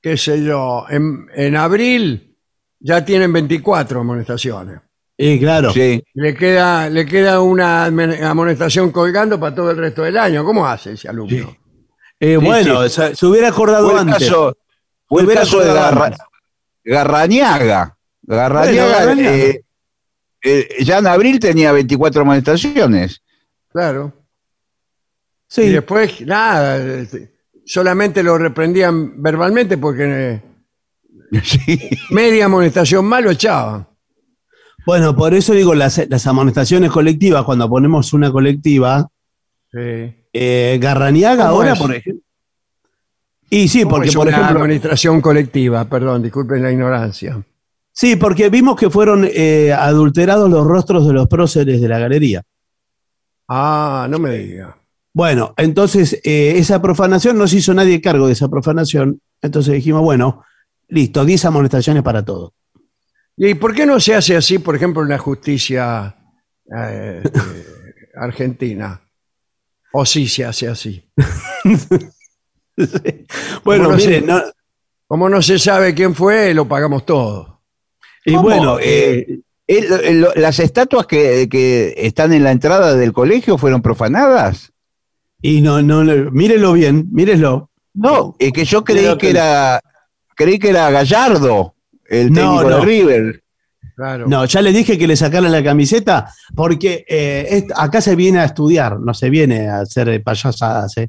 qué 0.00 0.16
sé 0.16 0.44
yo, 0.44 0.86
en, 0.88 1.26
en 1.34 1.56
abril 1.56 2.36
ya 2.78 3.04
tienen 3.04 3.32
24 3.32 4.00
amonestaciones. 4.00 4.80
Eh, 5.22 5.38
claro. 5.38 5.70
Sí. 5.72 6.02
Le 6.14 6.34
queda, 6.34 6.88
le 6.88 7.04
queda 7.04 7.40
una 7.42 7.84
amonestación 7.84 8.90
colgando 8.90 9.38
para 9.38 9.54
todo 9.54 9.70
el 9.70 9.76
resto 9.76 10.02
del 10.02 10.16
año. 10.16 10.44
¿Cómo 10.44 10.66
hace 10.66 10.92
ese 10.92 11.08
alumno? 11.10 11.56
Eh, 12.18 12.36
Sí, 12.40 12.44
bueno, 12.46 12.88
se, 12.88 13.14
se 13.14 13.26
hubiera 13.26 13.48
acordado 13.48 13.90
Fue 13.90 14.00
el 14.00 14.08
antes. 14.08 14.28
caso, 14.28 14.56
fue 15.06 15.20
el 15.20 15.26
Hubiera 15.26 15.42
caso 15.42 15.60
de 15.60 15.72
Garra-. 15.74 16.16
Garrañaga. 16.84 17.96
Garrañaga, 18.22 19.04
Bueno, 19.04 19.22
Garrañaga. 19.22 19.36
eh, 19.36 19.64
eh, 20.42 20.68
ya 20.84 20.98
en 20.98 21.06
abril 21.06 21.38
tenía 21.38 21.72
24 21.72 22.22
amonestaciones. 22.22 23.22
Claro. 23.70 24.12
Sí. 25.48 25.62
Y 25.62 25.68
después, 25.72 26.20
nada, 26.22 26.78
este, 26.78 27.34
solamente 27.66 28.22
lo 28.22 28.38
reprendían 28.38 29.20
verbalmente 29.22 29.76
porque 29.76 30.40
Sí. 31.42 31.90
media 32.10 32.46
amonestación 32.46 33.04
mal 33.04 33.24
lo 33.24 33.30
echaban. 33.32 33.86
Bueno, 34.86 35.14
por 35.16 35.34
eso 35.34 35.52
digo 35.52 35.74
las, 35.74 36.00
las 36.08 36.26
amonestaciones 36.26 36.90
colectivas, 36.90 37.44
cuando 37.44 37.68
ponemos 37.68 38.12
una 38.12 38.30
colectiva, 38.30 39.08
Sí. 39.72 39.78
eh, 40.32 40.78
Garrañaga 40.80 41.44
¿Cómo 41.46 41.56
ahora, 41.58 41.72
es? 41.74 41.78
por 41.78 41.94
ejemplo. 41.94 42.22
Y 43.50 43.68
sí, 43.68 43.82
¿Cómo 43.82 43.96
porque 43.96 44.08
es 44.08 44.14
por 44.16 44.26
una 44.28 44.36
ejemplo. 44.36 44.60
administración 44.60 45.20
colectiva, 45.20 45.84
perdón, 45.84 46.22
disculpen 46.22 46.62
la 46.62 46.72
ignorancia. 46.72 47.42
Sí, 47.92 48.16
porque 48.16 48.48
vimos 48.48 48.76
que 48.76 48.88
fueron 48.90 49.28
eh, 49.32 49.72
adulterados 49.72 50.48
los 50.50 50.64
rostros 50.66 51.06
de 51.06 51.12
los 51.12 51.26
próceres 51.28 51.80
de 51.80 51.88
la 51.88 51.98
galería. 51.98 52.42
Ah, 53.48 54.06
no 54.08 54.18
me 54.18 54.38
diga. 54.38 54.76
Bueno, 55.12 55.54
entonces 55.56 56.14
eh, 56.24 56.54
esa 56.56 56.80
profanación 56.80 57.36
no 57.36 57.48
se 57.48 57.56
hizo 57.56 57.74
nadie 57.74 58.00
cargo 58.00 58.28
de 58.28 58.32
esa 58.34 58.48
profanación. 58.48 59.20
Entonces 59.42 59.74
dijimos, 59.74 60.02
bueno, 60.02 60.44
listo, 60.88 61.24
10 61.24 61.44
amonestaciones 61.46 62.02
para 62.04 62.24
todo. 62.24 62.54
¿Y 63.42 63.54
por 63.54 63.74
qué 63.74 63.86
no 63.86 63.98
se 63.98 64.14
hace 64.14 64.36
así, 64.36 64.58
por 64.58 64.76
ejemplo, 64.76 65.02
en 65.02 65.08
la 65.08 65.16
justicia 65.18 66.14
eh, 66.76 67.22
argentina? 68.14 69.00
¿O 69.94 70.04
sí 70.04 70.28
se 70.28 70.44
hace 70.44 70.68
así? 70.68 71.10
bueno, 73.64 73.84
Como 73.84 73.90
no 73.92 73.96
miren, 73.96 74.20
sé. 74.20 74.26
no- 74.26 74.42
Como 75.06 75.28
no 75.28 75.42
se 75.42 75.58
sabe 75.58 75.94
quién 75.94 76.14
fue, 76.14 76.54
lo 76.54 76.68
pagamos 76.68 77.04
todo. 77.06 77.62
y 78.24 78.32
¿Cómo? 78.34 78.42
bueno, 78.44 78.78
Eh, 78.80 79.40
El- 79.66 79.92
el- 80.04 80.26
las 80.36 80.58
estatuas 80.58 81.06
que, 81.06 81.48
que 81.48 81.94
están 81.96 82.32
en 82.32 82.42
la 82.44 82.50
entrada 82.50 82.94
del 82.94 83.12
colegio 83.12 83.56
fueron 83.56 83.82
profanadas. 83.82 84.72
y 85.42 85.62
no, 85.62 85.80
no, 85.80 86.04
no, 86.04 86.30
mírenlo 86.30 86.74
bien, 86.74 87.08
mírenlo. 87.12 87.70
No, 87.94 88.36
es 88.38 88.52
que 88.52 88.64
yo 88.66 88.84
creí 88.84 89.16
que- 89.16 89.30
era 89.30 89.80
creí 90.36 90.58
que 90.58 90.68
era 90.70 90.90
Gallardo, 90.90 91.74
el 92.10 92.30
No, 92.32 92.40
técnico 92.60 92.70
no. 92.70 92.76
de 92.76 92.84
River. 92.84 93.42
Claro. 93.96 94.26
No, 94.28 94.44
ya 94.44 94.60
le 94.62 94.72
dije 94.72 94.96
que 94.98 95.06
le 95.06 95.16
sacaran 95.16 95.50
la 95.52 95.62
camiseta 95.64 96.32
porque 96.54 97.04
eh, 97.08 97.66
acá 97.76 98.00
se 98.00 98.14
viene 98.16 98.40
a 98.40 98.44
estudiar, 98.44 98.98
no 99.00 99.12
se 99.14 99.28
viene 99.30 99.68
a 99.68 99.80
hacer 99.80 100.08
eh, 100.10 100.20
payasadas. 100.20 100.96
eh. 100.98 101.08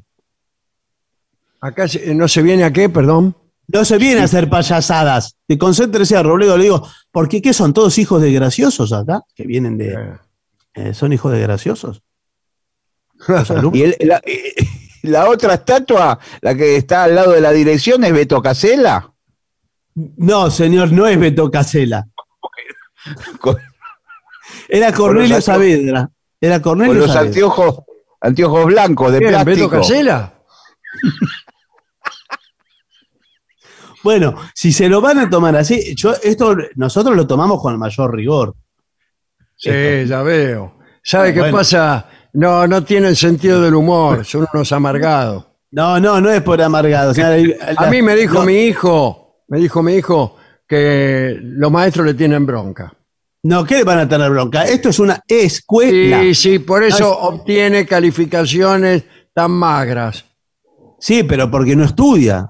Acá 1.60 1.86
se- 1.88 2.14
no 2.14 2.26
se 2.28 2.42
viene 2.42 2.64
a 2.64 2.72
qué, 2.72 2.88
perdón. 2.88 3.36
No 3.68 3.84
se 3.84 3.96
viene 3.96 4.20
a 4.20 4.24
hacer 4.24 4.50
payasadas. 4.50 5.36
Te 5.46 5.56
concéntrese 5.56 6.16
a 6.16 6.22
Robledo, 6.22 6.56
le 6.58 6.64
digo, 6.64 6.86
porque 7.10 7.40
¿qué 7.40 7.52
son 7.54 7.72
todos 7.72 7.96
hijos 7.98 8.20
de 8.20 8.32
graciosos 8.32 8.92
acá? 8.92 9.22
Que 9.34 9.44
vienen 9.46 9.78
de. 9.78 9.92
Eh, 9.94 10.12
eh, 10.74 10.94
¿Son 10.94 11.12
hijos 11.12 11.32
de 11.32 11.40
graciosos? 11.40 12.02
Y 13.72 13.82
el- 13.82 13.96
la, 14.00 14.20
eh, 14.26 14.52
la 15.02 15.28
otra 15.30 15.54
estatua, 15.54 16.18
la 16.40 16.54
que 16.54 16.76
está 16.76 17.04
al 17.04 17.14
lado 17.14 17.32
de 17.32 17.40
la 17.40 17.52
dirección, 17.52 18.02
es 18.04 18.12
Beto 18.12 18.42
Casella. 18.42 19.08
No, 19.94 20.50
señor, 20.50 20.90
no 20.92 21.06
es 21.06 21.18
Beto 21.18 21.50
Casela. 21.50 22.06
Con, 23.40 23.56
Era 24.68 24.92
Cornelio 24.92 25.36
los 25.36 25.38
anteojos- 25.38 25.44
Saavedra. 25.44 26.10
Era 26.40 26.60
con 26.62 26.78
Cornelio 26.78 26.94
los 26.94 27.06
Saavedra. 27.12 27.28
anteojos, 27.28 27.78
anteojos 28.20 28.66
blancos 28.66 29.12
de 29.12 29.18
¿Quién, 29.18 29.30
¿Beto 29.30 29.44
plástico. 29.44 29.70
Casela? 29.70 30.34
Bueno, 34.02 34.34
si 34.52 34.72
se 34.72 34.88
lo 34.88 35.00
van 35.00 35.18
a 35.20 35.30
tomar 35.30 35.54
así, 35.56 35.94
yo 35.94 36.12
esto 36.22 36.56
nosotros 36.74 37.16
lo 37.16 37.24
tomamos 37.26 37.62
con 37.62 37.72
el 37.72 37.78
mayor 37.78 38.12
rigor. 38.14 38.56
Sí, 39.56 39.70
ya 40.06 40.22
veo. 40.22 40.76
¿Sabe 41.04 41.32
qué 41.32 41.38
Bueno. 41.40 41.58
pasa? 41.58 42.08
No, 42.32 42.66
no 42.66 42.82
tienen 42.82 43.14
sentido 43.14 43.60
del 43.62 43.74
humor, 43.76 44.24
son 44.24 44.46
unos 44.52 44.72
amargados. 44.72 45.46
No, 45.70 46.00
no, 46.00 46.20
no 46.20 46.30
es 46.30 46.42
por 46.42 46.60
amargado. 46.60 47.12
o 47.12 47.14
sea, 47.14 47.36
el- 47.36 47.56
A 47.76 47.86
mí 47.86 48.02
me 48.02 48.16
dijo 48.16 48.40
no, 48.40 48.44
mi 48.44 48.64
hijo, 48.64 49.21
me 49.48 49.58
dijo 49.58 49.82
mi 49.82 49.94
hijo 49.94 50.36
que 50.66 51.38
los 51.40 51.70
maestros 51.70 52.06
le 52.06 52.14
tienen 52.14 52.46
bronca. 52.46 52.92
No, 53.44 53.64
¿qué 53.64 53.76
le 53.78 53.84
van 53.84 53.98
a 53.98 54.08
tener 54.08 54.30
bronca? 54.30 54.64
Esto 54.64 54.88
es 54.90 54.98
una 54.98 55.20
escuela. 55.26 56.20
Sí, 56.22 56.34
sí, 56.34 56.58
por 56.60 56.84
eso 56.84 57.00
No, 57.00 57.10
obtiene 57.12 57.84
calificaciones 57.86 59.04
tan 59.34 59.50
magras. 59.50 60.24
Sí, 61.00 61.24
pero 61.24 61.50
porque 61.50 61.74
no 61.74 61.84
estudia. 61.84 62.48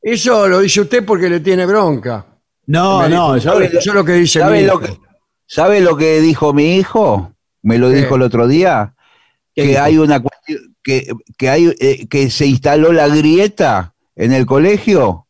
Eso 0.00 0.48
lo 0.48 0.60
dice 0.60 0.80
usted 0.80 1.04
porque 1.04 1.28
le 1.28 1.40
tiene 1.40 1.66
bronca. 1.66 2.26
No, 2.66 3.08
no, 3.08 3.36
yo- 3.36 3.40
¿sabe, 3.42 3.66
eso 3.66 3.78
es 3.78 3.86
lo 3.94 4.04
que 4.04 4.12
dice 4.14 4.40
¿Sabe 4.40 4.60
mi 4.60 4.66
lo 4.66 4.74
hijo. 4.74 4.80
que, 4.80 4.98
¿Sabe 5.46 5.80
lo 5.80 5.96
que 5.96 6.20
dijo 6.20 6.52
mi 6.54 6.76
hijo? 6.76 7.32
Me 7.62 7.78
lo 7.78 7.90
¿Qué? 7.90 7.96
dijo 7.96 8.16
el 8.16 8.22
otro 8.22 8.48
día. 8.48 8.94
¿Qué 9.54 9.62
Que 9.62 9.68
dijo? 9.68 9.82
hay 9.82 9.98
una 9.98 10.20
cuestión- 10.20 10.74
que, 10.82 11.08
que 11.36 11.48
hay 11.50 11.72
eh, 11.78 12.08
que 12.08 12.30
se 12.30 12.46
instaló 12.46 12.92
la 12.92 13.06
grieta 13.08 13.94
en 14.16 14.32
el 14.32 14.46
colegio 14.46 15.26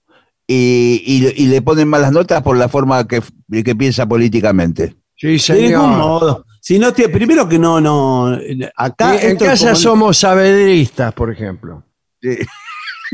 y, 0.46 1.02
y- 1.06 1.42
y 1.44 1.46
le 1.46 1.62
ponen 1.62 1.88
malas 1.88 2.12
notas 2.12 2.42
por 2.42 2.56
la 2.56 2.68
forma 2.68 3.06
que, 3.06 3.22
que 3.64 3.74
piensa 3.76 4.06
políticamente. 4.06 4.96
Sí, 5.16 5.28
de 5.32 5.38
señor. 5.38 5.82
ningún 5.82 5.98
modo. 5.98 6.44
Si 6.60 6.78
no 6.78 6.92
te, 6.92 7.08
primero 7.08 7.48
que 7.48 7.58
no, 7.58 7.80
no. 7.80 8.38
Acá 8.76 9.20
en 9.20 9.36
casa 9.36 9.66
como- 9.66 9.76
somos 9.76 10.18
sabedristas, 10.18 11.12
por 11.14 11.30
ejemplo. 11.32 11.84
Sí. 12.20 12.38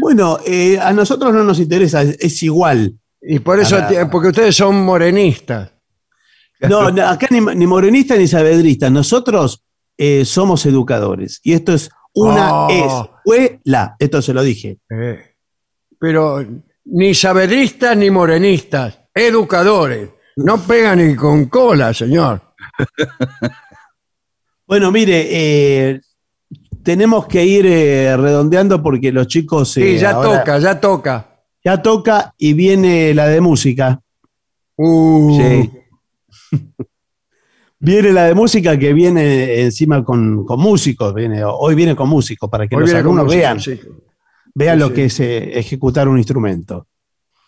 Bueno, 0.00 0.38
eh, 0.46 0.78
a 0.78 0.92
nosotros 0.92 1.32
no 1.32 1.42
nos 1.44 1.58
interesa, 1.58 2.02
es, 2.02 2.16
es 2.20 2.42
igual. 2.42 2.94
Y 3.20 3.40
por 3.40 3.58
eso, 3.58 3.76
porque 4.12 4.28
ustedes 4.28 4.54
son 4.56 4.84
morenistas. 4.84 5.72
No, 6.60 6.90
no, 6.92 7.06
acá 7.06 7.26
ni, 7.30 7.40
ni 7.40 7.66
morenista 7.66 8.16
ni 8.16 8.26
sabedrista. 8.28 8.90
Nosotros 8.90 9.64
eh, 9.96 10.24
somos 10.24 10.64
educadores. 10.66 11.40
Y 11.42 11.52
esto 11.52 11.72
es 11.74 11.90
una 12.14 12.66
Oh. 12.66 12.68
escuela. 13.24 13.96
Esto 13.98 14.22
se 14.22 14.32
lo 14.34 14.42
dije. 14.42 14.78
Eh, 14.90 15.18
pero 15.98 16.44
ni 16.90 17.14
sabedristas 17.14 17.96
ni 17.96 18.10
morenistas, 18.10 18.98
educadores. 19.14 20.10
No 20.36 20.58
pegan 20.58 21.06
ni 21.06 21.14
con 21.16 21.46
cola, 21.46 21.92
señor. 21.94 22.40
Bueno, 24.66 24.92
mire, 24.92 25.26
eh, 25.30 26.00
tenemos 26.82 27.26
que 27.26 27.42
ir 27.42 27.64
eh, 27.64 28.14
redondeando 28.18 28.82
porque 28.82 29.10
los 29.10 29.26
chicos. 29.26 29.72
Sí, 29.72 29.82
eh, 29.82 29.98
ya 29.98 30.10
ahora- 30.10 30.40
toca, 30.40 30.58
ya 30.58 30.78
toca. 30.78 31.28
Ya 31.64 31.80
toca 31.82 32.34
y 32.36 32.52
viene 32.52 33.14
la 33.14 33.28
de 33.28 33.40
música. 33.40 33.98
Uh, 34.76 35.38
Sí. 35.40 35.70
Viene 37.80 38.12
la 38.12 38.24
de 38.24 38.34
música 38.34 38.76
que 38.76 38.92
viene 38.92 39.60
encima 39.62 40.02
con, 40.04 40.44
con 40.44 40.58
músicos. 40.60 41.14
Viene, 41.14 41.42
hoy 41.44 41.76
viene 41.76 41.94
con 41.94 42.08
músicos 42.08 42.50
para 42.50 42.66
que 42.66 42.74
hoy 42.74 42.80
los 42.80 42.90
viene 42.90 43.02
con 43.04 43.12
alumnos 43.18 43.26
música, 43.26 43.40
vean, 43.40 43.60
sí. 43.60 43.80
Vean 44.58 44.76
Sí, 44.76 44.80
lo 44.80 44.88
sí. 44.88 44.94
que 44.94 45.04
es 45.06 45.20
eh, 45.20 45.58
ejecutar 45.58 46.08
un 46.08 46.18
instrumento. 46.18 46.86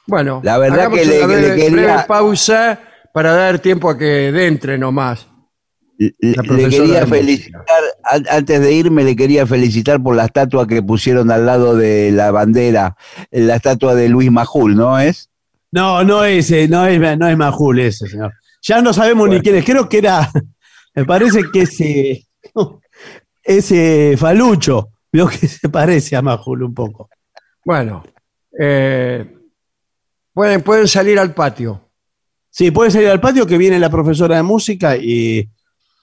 Bueno, 0.07 0.41
La 0.45 0.59
verdad 0.59 0.91
que 0.91 1.05
le- 1.05 1.19
una 1.25 1.35
que 1.35 1.41
le 1.41 1.49
breve- 1.49 1.57
quería- 1.57 1.71
breve 1.71 2.05
pausa 2.09 2.81
para 3.13 3.33
dar 3.33 3.59
tiempo 3.59 3.91
a 3.91 3.99
que 3.99 4.29
entre 4.47 4.79
nomás. 4.79 5.27
Le, 5.99 6.15
quería 6.71 7.07
felicitar, 7.07 7.63
an- 8.05 8.27
antes 8.31 8.61
de 8.61 8.73
irme, 8.73 9.05
le 9.05 9.15
quería 9.15 9.47
felicitar 9.47 10.03
por 10.03 10.17
la 10.17 10.25
estatua 10.25 10.67
que 10.67 10.83
pusieron 10.83 11.31
al 11.31 11.45
lado 11.45 11.77
de 11.77 12.11
la 12.11 12.31
bandera, 12.31 12.97
la 13.31 13.57
estatua 13.57 13.95
de 13.95 14.09
Luis 14.09 14.31
Majul, 14.31 14.75
¿no 14.77 14.99
es? 14.99 15.29
No, 15.73 16.03
no 16.03 16.25
es, 16.25 16.51
eh, 16.53 16.69
no 16.69 16.87
es, 16.87 16.99
no 17.19 17.29
es 17.29 17.37
Majul 17.37 17.81
ese, 17.81 18.07
señor. 18.09 18.33
Ya 18.63 18.81
no 18.81 18.93
sabemos 18.95 19.29
ni 19.29 19.41
quién 19.41 19.57
es. 19.57 19.65
Creo 19.65 19.89
que 19.91 19.99
era, 19.99 20.31
me 20.95 21.05
parece 21.05 21.43
que 21.53 21.63
ese, 21.63 22.27
ese 23.43 24.15
Falucho, 24.17 24.89
veo 25.13 25.29
que 25.29 25.49
se 25.49 25.69
parece 25.69 26.17
a 26.17 26.23
Majul 26.23 26.63
un 26.63 26.75
poco. 26.75 27.09
Bueno, 27.65 28.03
eh, 28.59 29.37
pueden, 30.33 30.63
pueden 30.63 30.89
salir 30.89 31.19
al 31.19 31.35
patio. 31.35 31.91
Sí, 32.51 32.71
puede 32.71 32.91
salir 32.91 33.09
al 33.09 33.21
patio 33.21 33.47
que 33.47 33.59
viene 33.59 33.79
la 33.79 33.91
profesora 33.91 34.37
de 34.37 34.43
música 34.43 34.97
y 34.97 35.49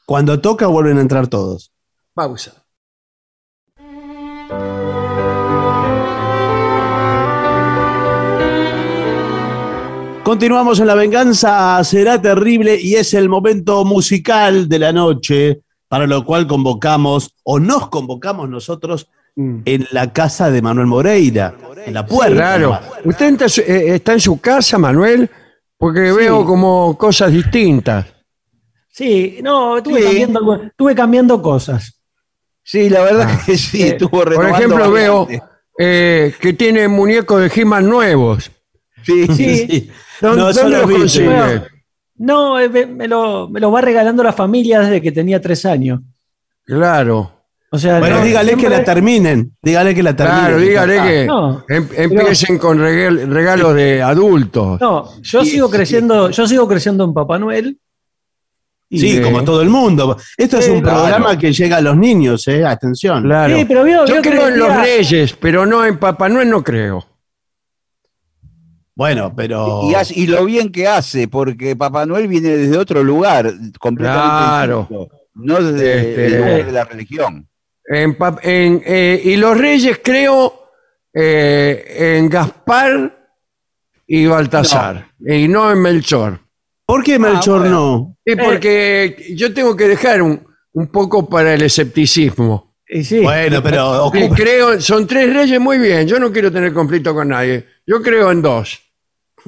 cuando 0.05 0.39
toca 0.39 0.67
vuelven 0.67 0.97
a 0.97 1.01
entrar 1.01 1.27
todos. 1.27 1.73
Pausa. 2.13 2.67
Continuamos 10.23 10.81
en 10.81 10.87
La 10.87 10.95
Venganza 10.95 11.81
Será 11.85 12.21
Terrible 12.21 12.77
y 12.81 12.95
es 12.95 13.13
el 13.13 13.29
momento 13.29 13.85
musical 13.85 14.67
de 14.67 14.79
la 14.79 14.91
noche, 14.91 15.61
para 15.87 16.05
lo 16.07 16.23
cual 16.25 16.47
convocamos, 16.47 17.33
o 17.43 17.59
nos 17.59 17.89
convocamos 17.89 18.49
nosotros, 18.49 19.07
en 19.35 19.87
la 19.91 20.11
casa 20.11 20.49
de 20.49 20.63
Manuel 20.63 20.87
Moreira, 20.87 21.53
en 21.85 21.93
la 21.93 22.05
puerta. 22.05 22.33
Claro. 22.35 22.79
¿Usted 23.05 23.39
está, 23.39 23.61
eh, 23.61 23.93
está 23.95 24.13
en 24.13 24.19
su 24.19 24.41
casa, 24.41 24.79
Manuel? 24.79 25.29
Porque 25.77 26.11
veo 26.11 26.43
como 26.43 26.97
cosas 26.97 27.31
distintas. 27.31 28.07
Sí, 28.89 29.37
no, 29.43 29.77
estuve, 29.77 29.99
Sí. 30.01 30.05
Cambiando, 30.07 30.63
estuve 30.63 30.95
cambiando 30.95 31.41
cosas. 31.41 32.01
Sí, 32.63 32.89
la 32.89 33.01
verdad 33.03 33.29
Ah. 33.31 33.41
que 33.45 33.55
sí, 33.57 33.83
Eh, 33.83 33.87
estuvo 33.89 34.09
Por 34.09 34.49
ejemplo, 34.49 34.91
veo 34.91 35.27
eh, 35.79 36.33
que 36.41 36.53
tiene 36.53 36.87
muñecos 36.87 37.39
de 37.39 37.51
He-Man 37.61 37.87
nuevos. 37.87 38.49
Sí, 39.03 39.27
Sí. 39.27 39.91
¿Dónde, 40.19 40.41
No, 40.41 40.51
dónde 40.51 40.77
lo 40.79 40.87
los 40.87 40.97
consigue? 40.99 41.61
No, 42.19 42.59
eh, 42.59 42.69
me, 42.69 42.85
me 42.85 43.07
lo, 43.07 43.47
me 43.49 43.59
lo 43.59 43.71
va 43.71 43.81
regalando 43.81 44.23
la 44.23 44.33
familia 44.33 44.79
desde 44.81 45.01
que 45.01 45.11
tenía 45.11 45.39
tres 45.41 45.65
años. 45.65 46.01
Claro. 46.65 47.31
O 47.69 47.77
sea, 47.77 47.99
Bueno, 47.99 48.19
no, 48.19 48.25
dígale 48.25 48.55
que 48.55 48.69
la 48.69 48.83
terminen. 48.83 49.51
Dígale 49.61 49.93
que 49.93 50.01
la 50.01 50.15
terminen. 50.15 50.39
Claro, 50.45 50.57
dígale 50.59 50.99
Ah, 50.99 51.05
que 51.05 51.25
No, 51.25 51.65
em- 51.67 51.87
empiecen 51.95 52.57
con 52.57 52.79
regal- 52.79 53.27
regalos 53.29 53.75
de 53.75 54.01
adultos. 54.01 54.79
No, 54.79 55.21
yo 55.21 55.43
Sí, 55.43 55.51
sigo 55.51 55.67
sí. 55.67 55.73
creciendo, 55.75 56.29
yo 56.29 56.47
sigo 56.47 56.67
creciendo 56.67 57.03
en 57.03 57.13
Papá 57.13 57.37
Noel. 57.37 57.77
Y- 58.89 58.99
Sí, 58.99 59.21
como 59.21 59.43
todo 59.43 59.61
el 59.61 59.69
mundo. 59.69 60.15
Esto 60.37 60.59
es 60.59 60.69
un 60.69 60.79
claro. 60.81 60.99
programa 60.99 61.37
que 61.37 61.51
llega 61.51 61.75
a 61.77 61.81
los 61.81 61.97
niños, 61.97 62.47
eh. 62.47 62.65
Atención. 62.65 63.23
Claro. 63.23 63.57
Sí, 63.57 63.65
pero 63.65 63.83
veo- 63.83 64.05
Yo 64.05 64.21
que 64.21 64.29
creo 64.29 64.47
en 64.47 64.59
los 64.59 64.73
reyes, 64.77 65.33
pero 65.37 65.65
no 65.65 65.85
en 65.85 65.97
Papá 65.99 66.29
Noel, 66.29 66.49
no 66.49 66.63
creo. 66.63 67.05
Bueno, 68.97 69.31
pero. 69.35 69.81
Y, 69.83 69.93
hace- 69.93 70.19
y 70.19 70.25
lo 70.25 70.43
bien 70.43 70.71
que 70.71 70.87
hace, 70.87 71.27
porque 71.27 71.75
Papá 71.75 72.07
Noel 72.07 72.27
viene 72.27 72.49
desde 72.49 72.77
otro 72.79 73.03
lugar, 73.03 73.53
completamente 73.79 74.45
Claro. 74.47 74.79
distinto, 74.89 75.15
no 75.35 75.61
desde 75.61 75.99
Este- 75.99 76.25
el 76.25 76.37
lugar 76.39 76.65
de 76.65 76.71
la 76.71 76.83
religión. 76.85 77.47
En 77.85 78.17
eh, 78.43 79.21
y 79.23 79.35
los 79.35 79.55
reyes 79.55 79.99
creo 80.03 80.63
eh, 81.13 82.15
en 82.17 82.27
Gaspar 82.27 83.15
y 84.07 84.25
Baltasar, 84.25 85.07
y 85.19 85.47
no 85.47 85.71
en 85.71 85.79
Melchor. 85.79 86.39
¿Por 86.83 87.03
qué 87.03 87.19
Melchor 87.19 87.59
bueno. 87.61 87.75
no? 87.75 88.17
Sí, 88.25 88.35
porque 88.35 89.33
yo 89.35 89.53
tengo 89.53 89.75
que 89.75 89.87
dejar 89.87 90.23
un, 90.23 90.43
un 90.73 90.87
poco 90.87 91.29
para 91.29 91.53
el 91.53 91.61
escepticismo. 91.61 92.75
sí. 93.03 93.19
Bueno, 93.19 93.61
pero. 93.61 94.11
Creo, 94.35 94.81
son 94.81 95.05
tres 95.05 95.31
reyes 95.33 95.59
muy 95.59 95.77
bien, 95.77 96.07
yo 96.07 96.19
no 96.19 96.31
quiero 96.31 96.51
tener 96.51 96.73
conflicto 96.73 97.13
con 97.13 97.27
nadie. 97.29 97.63
Yo 97.85 98.01
creo 98.01 98.31
en 98.31 98.41
dos. 98.41 98.79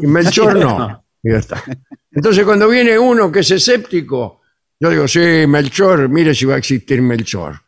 Y 0.01 0.07
Melchor 0.07 0.57
no. 0.57 1.03
Y 1.23 1.31
ya 1.31 1.37
está. 1.39 1.61
Entonces 2.11 2.45
cuando 2.45 2.69
viene 2.69 2.97
uno 2.97 3.29
que 3.31 3.41
es 3.41 3.51
escéptico, 3.51 4.39
yo 4.79 4.89
digo, 4.89 5.05
sí, 5.07 5.19
Melchor, 5.47 6.07
mire 6.07 6.33
si 6.33 6.45
va 6.45 6.55
a 6.55 6.57
existir 6.59 7.01
Melchor. 7.01 7.59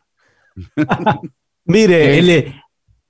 Mire, 1.65 2.17
el- 2.19 2.55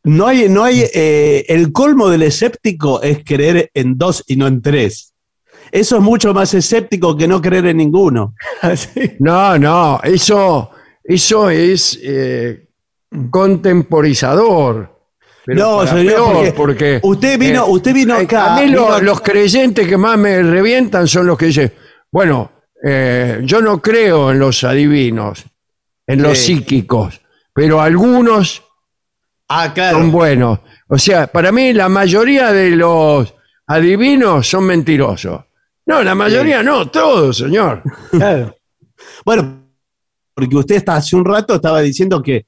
no 0.03 0.27
hay, 0.27 0.49
no 0.49 0.63
hay, 0.63 0.83
eh, 0.93 1.45
el 1.47 1.71
colmo 1.71 2.09
del 2.09 2.23
escéptico 2.23 3.01
es 3.03 3.23
creer 3.23 3.69
en 3.73 3.97
dos 3.97 4.23
y 4.27 4.35
no 4.35 4.47
en 4.47 4.61
tres. 4.61 5.13
Eso 5.71 5.97
es 5.97 6.01
mucho 6.01 6.33
más 6.33 6.53
escéptico 6.55 7.15
que 7.15 7.27
no 7.27 7.39
creer 7.41 7.67
en 7.67 7.77
ninguno. 7.77 8.33
Sí. 8.75 9.13
No, 9.19 9.57
no, 9.59 10.01
eso, 10.03 10.71
eso 11.03 11.49
es 11.51 11.99
eh, 12.01 12.67
contemporizador. 13.29 14.90
Pero 15.45 15.59
No, 15.59 15.87
señor, 15.87 16.05
peor, 16.13 16.33
porque 16.33 16.53
porque 16.53 16.99
usted 17.03 17.39
vino- 17.39 17.65
usted 17.67 17.93
vino 17.93 18.15
eh, 18.19 18.23
acá, 18.23 18.55
A 18.55 18.61
mí 18.61 18.67
lo- 18.71 18.85
vino- 18.85 18.99
los 19.01 19.21
creyentes 19.21 19.87
que 19.87 19.97
más 19.97 20.17
me 20.17 20.41
revientan 20.43 21.07
son 21.07 21.25
los 21.27 21.37
que 21.37 21.47
dicen, 21.47 21.73
bueno, 22.11 22.51
eh, 22.83 23.41
yo 23.43 23.61
no 23.61 23.81
creo 23.81 24.31
en 24.31 24.39
los 24.39 24.63
adivinos, 24.63 25.43
en 26.05 26.21
los 26.21 26.37
Sí. 26.37 26.55
psíquicos, 26.57 27.21
pero 27.53 27.81
algunos 27.81 28.63
Ah, 29.49 29.73
son 29.91 30.11
buenos. 30.11 30.59
O 30.87 30.97
sea, 30.97 31.27
para 31.27 31.51
mí 31.51 31.73
la 31.73 31.89
mayoría 31.89 32.51
de 32.53 32.69
los 32.71 33.33
adivinos 33.67 34.47
son 34.47 34.63
mentirosos. 34.65 35.41
No, 35.87 36.03
la 36.03 36.15
mayoría 36.15 36.63
no, 36.63 36.89
todos, 36.89 37.37
señor. 37.39 37.81
Claro. 38.11 38.55
Bueno, 39.25 39.65
porque 40.33 40.55
usted 40.55 40.77
hasta 40.77 40.95
hace 40.95 41.15
un 41.15 41.25
rato 41.25 41.55
estaba 41.55 41.81
diciendo 41.81 42.21
que 42.21 42.45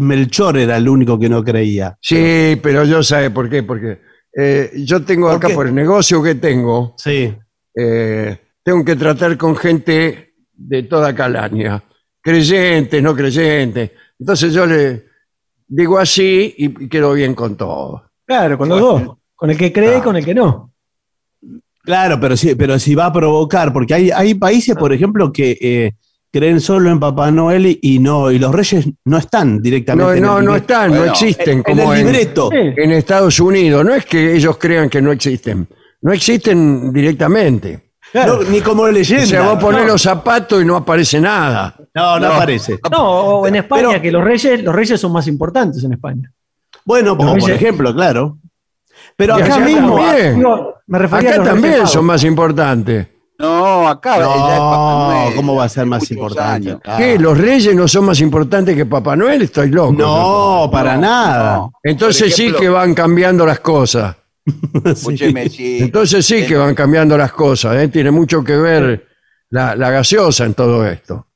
Melchor 0.00 0.56
era 0.58 0.76
el 0.76 0.88
único 0.88 1.18
que 1.18 1.28
no 1.28 1.44
creía. 1.44 1.96
Sí, 2.00 2.58
pero 2.62 2.84
yo 2.84 3.02
sabe 3.02 3.30
por 3.30 3.48
qué, 3.50 3.62
porque 3.62 3.98
eh, 4.34 4.70
yo 4.84 5.02
tengo 5.04 5.28
¿Por 5.28 5.36
acá 5.36 5.48
qué? 5.48 5.54
por 5.54 5.66
el 5.66 5.74
negocio 5.74 6.22
que 6.22 6.34
tengo, 6.36 6.94
Sí. 6.96 7.34
eh, 7.74 8.38
tengo 8.62 8.84
que 8.84 8.96
tratar 8.96 9.36
con 9.36 9.54
gente 9.56 10.34
de 10.52 10.82
toda 10.84 11.14
calaña, 11.14 11.82
creyentes, 12.20 13.02
no 13.02 13.14
creyentes. 13.14 13.90
Entonces 14.18 14.52
yo 14.54 14.66
le 14.66 15.04
digo 15.68 15.98
así 15.98 16.54
y, 16.56 16.84
y 16.84 16.88
quedo 16.88 17.12
bien 17.12 17.34
con 17.34 17.56
todo. 17.56 18.02
Claro, 18.24 18.56
con 18.58 18.68
los 18.68 18.80
dos. 18.80 19.16
Con 19.34 19.50
el 19.50 19.58
que 19.58 19.72
cree 19.72 19.98
y 19.98 20.00
con 20.00 20.16
el 20.16 20.24
que 20.24 20.34
no. 20.34 20.72
Claro, 21.82 22.18
pero 22.18 22.36
sí, 22.36 22.54
pero 22.56 22.78
si 22.78 22.94
va 22.94 23.06
a 23.06 23.12
provocar, 23.12 23.72
porque 23.72 23.94
hay, 23.94 24.10
hay 24.10 24.34
países, 24.34 24.74
por 24.74 24.92
ejemplo, 24.92 25.30
que 25.32 25.56
eh, 25.60 25.92
creen 26.38 26.60
solo 26.60 26.90
en 26.90 27.00
Papá 27.00 27.30
Noel 27.30 27.66
y, 27.66 27.78
y 27.82 27.98
no, 27.98 28.30
y 28.30 28.38
los 28.38 28.54
reyes 28.54 28.86
no 29.04 29.18
están 29.18 29.56
No, 29.56 29.60
directamente. 29.62 30.16
en 30.18 30.22
no, 30.22 30.38
el 30.38 30.44
no 30.44 30.52
libreto. 30.52 30.72
están, 30.74 30.94
no 30.94 31.04
existen 31.04 31.58
En 31.58 31.62
como 31.62 31.92
el 31.92 32.00
en, 32.00 32.06
libreto. 32.06 32.48
Sí. 32.50 32.56
en 32.76 32.92
Estados 32.92 33.40
Unidos. 33.40 33.84
No 33.84 33.94
es 33.94 34.04
que 34.06 34.34
ellos 34.34 34.56
crean 34.58 34.88
que 34.88 35.00
no 35.02 35.12
existen, 35.12 35.68
no 36.02 36.12
existen 36.12 36.92
directamente. 36.92 37.90
Claro. 38.12 38.40
No, 38.42 38.48
ni 38.50 38.60
como 38.60 38.86
leyenda. 38.88 39.24
O 39.24 39.26
sea, 39.26 39.42
vos 39.42 39.58
ponés 39.62 39.82
no, 39.82 39.88
los 39.88 40.02
zapatos 40.02 40.62
y 40.62 40.64
no 40.64 40.76
aparece 40.76 41.20
nada. 41.20 41.74
no, 41.94 42.18
no 42.20 42.28
No. 42.28 42.34
aparece. 42.34 42.78
No, 42.90 43.02
o 43.10 43.46
en 43.46 43.56
España, 43.56 43.88
Pero- 43.88 44.02
que 44.02 44.12
los 44.12 44.24
reyes, 44.24 44.62
los 44.62 44.74
reyes 44.74 45.00
son 45.00 45.12
más 45.12 45.26
importantes 45.26 45.82
en 45.84 45.92
España. 45.92 46.30
Bueno, 46.84 47.16
como 47.16 47.36
por 47.36 47.50
ejemplo, 47.50 47.92
claro. 47.94 48.38
Pero 49.16 49.34
acá 49.34 49.46
allá 49.56 49.58
mismo. 49.64 49.96
también. 49.96 50.36
Digo, 50.36 50.74
me 50.86 50.98
refería 50.98 51.30
a 51.30 51.34
Acá 51.34 51.44
también 51.44 51.86
son 51.86 52.04
más 52.04 52.22
importantes. 52.22 53.06
No, 53.38 53.86
acá. 53.88 54.16
ya 54.18 54.22
es 54.24 54.28
Papá 54.28 54.76
No, 54.76 55.08
Noel, 55.12 55.34
¿cómo 55.36 55.54
va 55.56 55.64
a 55.64 55.68
ser 55.68 55.86
más 55.86 56.10
importante? 56.10 56.70
acá? 56.72 56.96
¿Qué? 56.96 57.18
¿Los 57.18 57.36
reyes 57.36 57.74
no 57.74 57.86
son 57.86 58.06
más 58.06 58.20
importantes 58.20 58.74
que 58.74 58.86
Papá 58.86 59.14
Noel? 59.16 59.42
Estoy 59.42 59.68
loco. 59.70 59.92
No, 59.92 60.68
para 60.72 60.94
No, 60.94 61.00
nada. 61.02 61.56
no. 61.56 61.72
Entonces 61.82 62.34
sí 62.34 62.52
que 62.52 62.68
van 62.68 62.94
cambiando 62.94 63.44
las 63.44 63.60
cosas. 63.60 64.16
Escúcheme, 64.84 65.48
sí. 65.48 65.78
Entonces 65.80 66.24
sí 66.24 66.46
que 66.46 66.56
van 66.56 66.74
cambiando 66.74 67.16
las 67.18 67.32
cosas. 67.32 67.76
¿eh? 67.76 67.88
Tiene 67.88 68.10
mucho 68.10 68.42
que 68.42 68.56
ver 68.56 69.06
la, 69.50 69.74
la 69.76 69.90
gaseosa 69.90 70.44
en 70.44 70.54
todo 70.54 70.86
esto. 70.86 71.26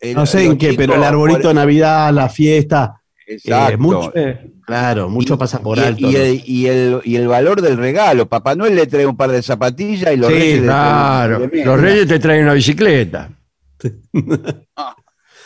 El- 0.00 0.14
No 0.14 0.24
sé 0.24 0.44
en 0.46 0.56
qué, 0.56 0.72
pero 0.74 0.94
el 0.94 1.04
arbolito 1.04 1.40
por- 1.40 1.48
de 1.48 1.54
Navidad, 1.54 2.12
la 2.14 2.28
fiesta, 2.30 3.02
Exacto. 3.26 3.72
eh, 3.72 3.76
mucho- 3.76 4.12
Eh, 4.14 4.52
claro, 4.66 5.08
mucho 5.08 5.38
pasa 5.38 5.60
por 5.60 5.78
y, 5.78 5.80
alto. 5.80 6.00
y 6.10 6.12
¿no? 6.12 6.18
el, 6.18 6.42
y, 6.44 6.66
el, 6.66 7.00
y 7.04 7.16
el 7.16 7.28
valor 7.28 7.62
del 7.62 7.78
regalo. 7.78 8.28
Papá 8.28 8.54
Noel 8.54 8.74
le 8.74 8.86
trae 8.86 9.06
un 9.06 9.16
par 9.16 9.30
de 9.30 9.42
zapatillas 9.42 10.12
y 10.12 10.16
los 10.18 10.28
Sí, 10.28 10.34
reyes 10.34 10.60
le 10.60 10.66
traen 10.66 10.66
Claro, 10.66 11.36
un 11.36 11.42
par 11.42 11.50
de 11.58 11.64
los 11.64 11.80
reyes 11.80 12.06
te 12.08 12.18
traen 12.18 12.42
una 12.44 12.52
bicicleta. 12.54 13.30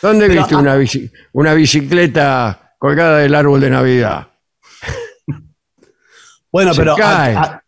¿Dónde 0.01 0.27
Pero, 0.27 0.33
viste 0.41 0.55
ah- 0.55 0.59
una, 0.59 0.77
bici- 0.77 1.11
una 1.33 1.53
bicicleta 1.53 2.73
colgada 2.79 3.19
del 3.19 3.35
árbol 3.35 3.61
de 3.61 3.69
Navidad? 3.69 4.27
Bueno, 6.51 6.73
se 6.73 6.81
pero 6.81 6.95
a- 7.01 7.25
a- 7.27 7.63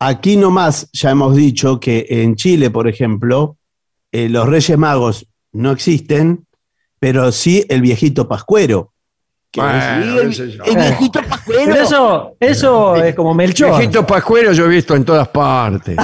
aquí 0.00 0.36
nomás 0.36 0.90
ya 0.92 1.10
hemos 1.12 1.34
dicho 1.34 1.80
que 1.80 2.06
en 2.10 2.36
Chile, 2.36 2.70
por 2.70 2.86
ejemplo, 2.88 3.56
eh, 4.12 4.28
los 4.28 4.46
Reyes 4.46 4.76
Magos 4.76 5.26
no 5.52 5.70
existen, 5.72 6.46
pero 6.98 7.32
sí 7.32 7.64
el 7.70 7.80
viejito 7.80 8.28
Pascuero. 8.28 8.92
Que 9.50 9.60
Bueno, 9.60 9.80
Sí, 10.02 10.18
el, 10.18 10.28
qué 10.28 10.34
sé 10.34 10.50
yo. 10.52 10.64
el 10.64 10.76
viejito 10.76 11.20
pascuero. 11.22 11.60
pero 11.64 11.82
eso, 11.82 12.36
eso 12.40 12.96
es 12.96 13.14
como 13.14 13.34
Melchor. 13.34 13.70
Viejitos 13.78 14.04
pascueros 14.04 14.56
yo 14.56 14.64
he 14.66 14.68
visto 14.68 14.94
en 14.94 15.04
todas 15.04 15.28
partes. 15.28 15.96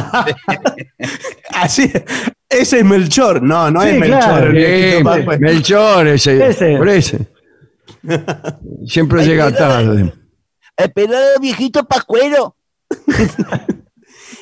es- 0.98 1.10
así, 1.54 1.92
ese 2.48 2.78
es 2.78 2.84
Melchor. 2.84 3.42
No, 3.42 3.70
no 3.70 3.82
Sí, 3.82 3.88
es 3.88 3.98
Melchor. 3.98 4.18
claro. 4.20 4.46
el 4.46 4.52
viejito 4.52 4.96
Sí, 4.98 5.04
Pascuero. 5.04 5.40
Melchor, 5.40 6.06
ese. 6.08 6.46
Ese. 6.48 6.76
por 6.78 6.88
ese. 6.88 7.28
Siempre 8.86 9.24
llega 9.26 9.50
tarde. 9.54 10.12
Espera, 10.76 11.18
viejito 11.40 11.84
pascuero. 11.84 12.56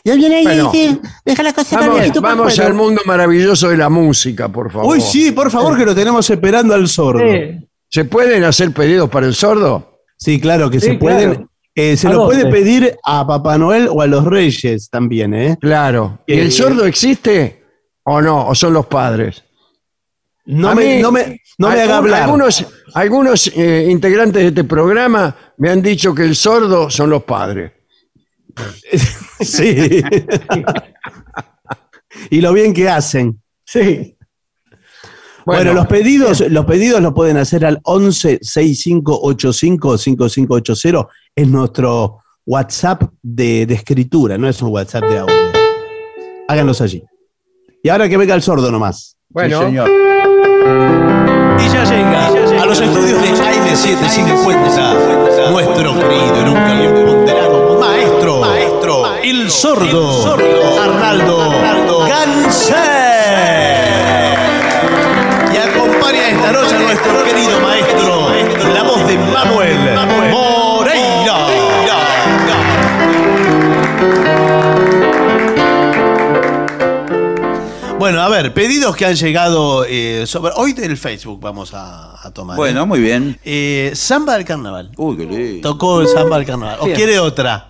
Ya 0.04 0.16
viene 0.16 0.34
ahí 0.38 0.44
Bueno. 0.44 0.70
y 0.74 0.78
dice, 0.88 1.00
deja 1.24 1.42
las 1.44 1.52
cosas 1.54 1.72
el 1.74 1.78
Vamos, 1.78 1.94
viejito 1.94 2.20
vamos 2.20 2.46
Pascuero. 2.46 2.68
al 2.70 2.74
mundo 2.74 3.02
maravilloso 3.06 3.68
de 3.68 3.76
la 3.76 3.88
música, 3.88 4.48
por 4.48 4.72
favor. 4.72 4.96
Uy, 4.96 5.00
sí, 5.00 5.30
por 5.30 5.48
favor, 5.48 5.78
que 5.78 5.84
lo 5.84 5.94
tenemos 5.94 6.28
esperando 6.28 6.74
al 6.74 6.88
sordo. 6.88 7.20
Sí. 7.20 7.68
¿Se 7.92 8.04
pueden 8.06 8.42
hacer 8.44 8.72
pedidos 8.72 9.10
para 9.10 9.26
el 9.26 9.34
sordo? 9.34 9.98
Sí, 10.16 10.40
claro 10.40 10.70
que 10.70 10.80
Sí, 10.80 10.86
se 10.86 10.94
pueden. 10.94 11.46
eh, 11.74 11.94
se 11.96 12.08
¿A 12.08 12.12
lo 12.12 12.20
dónde? 12.20 12.36
puede 12.40 12.50
pedir 12.50 12.96
a 13.04 13.26
Papá 13.26 13.58
Noel 13.58 13.86
o 13.90 14.00
a 14.00 14.06
los 14.06 14.24
Reyes 14.24 14.88
también, 14.88 15.34
¿eh? 15.34 15.58
Claro. 15.60 16.20
¿Y 16.26 16.32
Eh, 16.34 16.42
el 16.42 16.52
sordo 16.52 16.86
existe 16.86 17.62
o 18.04 18.22
no? 18.22 18.48
¿O 18.48 18.54
son 18.54 18.72
los 18.72 18.86
padres? 18.86 19.44
No 20.46 20.70
A 20.70 20.74
me, 20.74 20.96
mí, 20.96 21.02
no 21.02 21.12
me, 21.12 21.40
no 21.58 21.68
me 21.68 21.80
haga 21.82 21.98
hablar. 21.98 22.22
Algunos, 22.22 22.66
algunos 22.94 23.52
eh, 23.54 23.86
integrantes 23.90 24.42
de 24.42 24.48
este 24.48 24.64
programa 24.64 25.36
me 25.58 25.68
han 25.70 25.82
dicho 25.82 26.14
que 26.14 26.22
el 26.24 26.34
sordo 26.34 26.88
son 26.90 27.10
los 27.10 27.22
padres. 27.24 27.72
Sí. 29.42 30.00
y 32.30 32.40
lo 32.40 32.52
bien 32.52 32.72
que 32.72 32.88
hacen. 32.88 33.40
Sí. 33.64 34.16
Bueno, 35.46 35.72
los 35.72 35.86
pedidos, 35.86 36.40
los 36.48 36.64
pedidos 36.64 37.00
los 37.00 37.12
pueden 37.12 37.36
hacer 37.36 37.64
al 37.64 37.80
11 37.82 38.38
6585 38.42 39.98
5580. 39.98 41.08
Es 41.34 41.48
nuestro 41.48 42.18
WhatsApp 42.46 43.04
de, 43.22 43.66
de 43.66 43.74
escritura, 43.74 44.38
no 44.38 44.48
es 44.48 44.60
un 44.62 44.70
WhatsApp 44.70 45.04
de 45.04 45.18
audio. 45.18 45.34
Háganlos 46.48 46.80
allí. 46.80 47.02
Y 47.82 47.88
ahora 47.88 48.08
que 48.08 48.16
venga 48.16 48.34
el 48.34 48.42
sordo 48.42 48.70
nomás. 48.70 49.16
Bueno, 49.28 49.58
Sí, 49.58 49.64
señor. 49.66 49.90
Y 51.58 51.68
ya 51.68 51.84
llega 51.84 52.62
a 52.62 52.66
los 52.66 52.80
estudios 52.80 53.20
de 53.22 53.28
Aire 53.28 53.76
750 53.76 55.22
nuestro 55.50 55.94
querido 55.94 56.40
y 56.40 56.44
nunca 56.44 56.74
bien 56.74 57.06
ponderado 57.06 57.80
maestro, 57.80 58.40
maestro, 58.40 59.16
el 59.22 59.50
sordo, 59.50 60.36
Arnaldo, 60.80 62.06
Ganser. 62.08 63.01
Nuestro 67.04 67.24
querido 67.24 67.60
maestro, 67.60 68.30
la 68.74 68.82
voz 68.82 69.06
de 69.06 69.16
Manuel 69.18 70.30
Moreira. 70.30 71.46
Bueno, 77.98 78.20
a 78.20 78.28
ver, 78.28 78.52
pedidos 78.52 78.96
que 78.96 79.06
han 79.06 79.14
llegado 79.14 79.84
eh, 79.88 80.24
sobre. 80.26 80.52
Hoy 80.56 80.72
del 80.72 80.96
Facebook 80.96 81.40
vamos 81.40 81.72
a, 81.72 82.16
a 82.20 82.30
tomar. 82.32 82.56
Bueno, 82.56 82.82
¿eh? 82.82 82.86
muy 82.86 83.00
bien. 83.00 83.38
Eh, 83.44 83.92
Samba 83.94 84.34
del 84.34 84.44
Carnaval. 84.44 84.90
Uy, 84.96 85.16
qué 85.16 85.24
lindo. 85.24 85.68
Tocó 85.70 86.00
el 86.00 86.08
Samba 86.08 86.36
del 86.38 86.46
Carnaval. 86.46 86.78
¿O 86.80 86.84
Bien. 86.86 86.96
quiere 86.96 87.20
otra? 87.20 87.68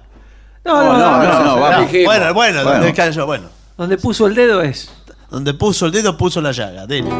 No, 0.65 0.83
no, 0.83 0.93
no. 0.95 1.23
no, 1.23 1.45
no, 1.45 1.61
vamos. 1.61 1.91
Bueno, 1.93 2.33
bueno, 2.33 2.35
Bueno. 2.35 2.65
donde 2.65 2.95
cayó, 2.95 3.27
bueno. 3.27 3.49
Donde 3.77 3.99
puso 3.99 4.27
el 4.27 4.35
dedo 4.35 4.63
es. 4.63 4.91
Donde 5.31 5.53
puso 5.53 5.87
el 5.87 5.93
dedo, 5.93 6.17
puso 6.17 6.41
la 6.41 6.53
llaga. 6.53 6.87
Dele. 6.87 7.11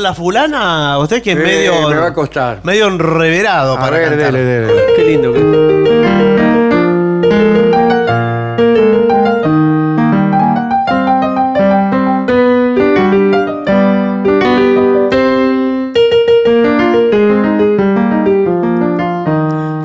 Hacer 0.00 0.02
la 0.02 0.14
fulana? 0.14 0.98
Usted 0.98 1.22
que 1.22 1.32
es 1.32 1.36
Eh, 1.38 1.42
medio. 1.42 1.88
me 1.88 1.96
va 1.96 2.06
a 2.08 2.14
costar. 2.14 2.60
Medio 2.64 2.86
enreverado 2.86 3.74
A 3.76 3.80
para 3.80 3.98
ver, 3.98 4.08
cantar. 4.10 4.32
dele, 4.32 4.44
dele. 4.44 4.82
Qué 4.96 5.04
lindo 5.04 5.32
que 5.32 5.40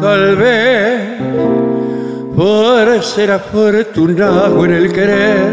Tal 0.01 0.35
vez 0.35 1.09
por 2.35 3.03
ser 3.03 3.31
afortunado 3.31 4.65
en 4.65 4.71
el 4.73 4.91
querer, 4.91 5.51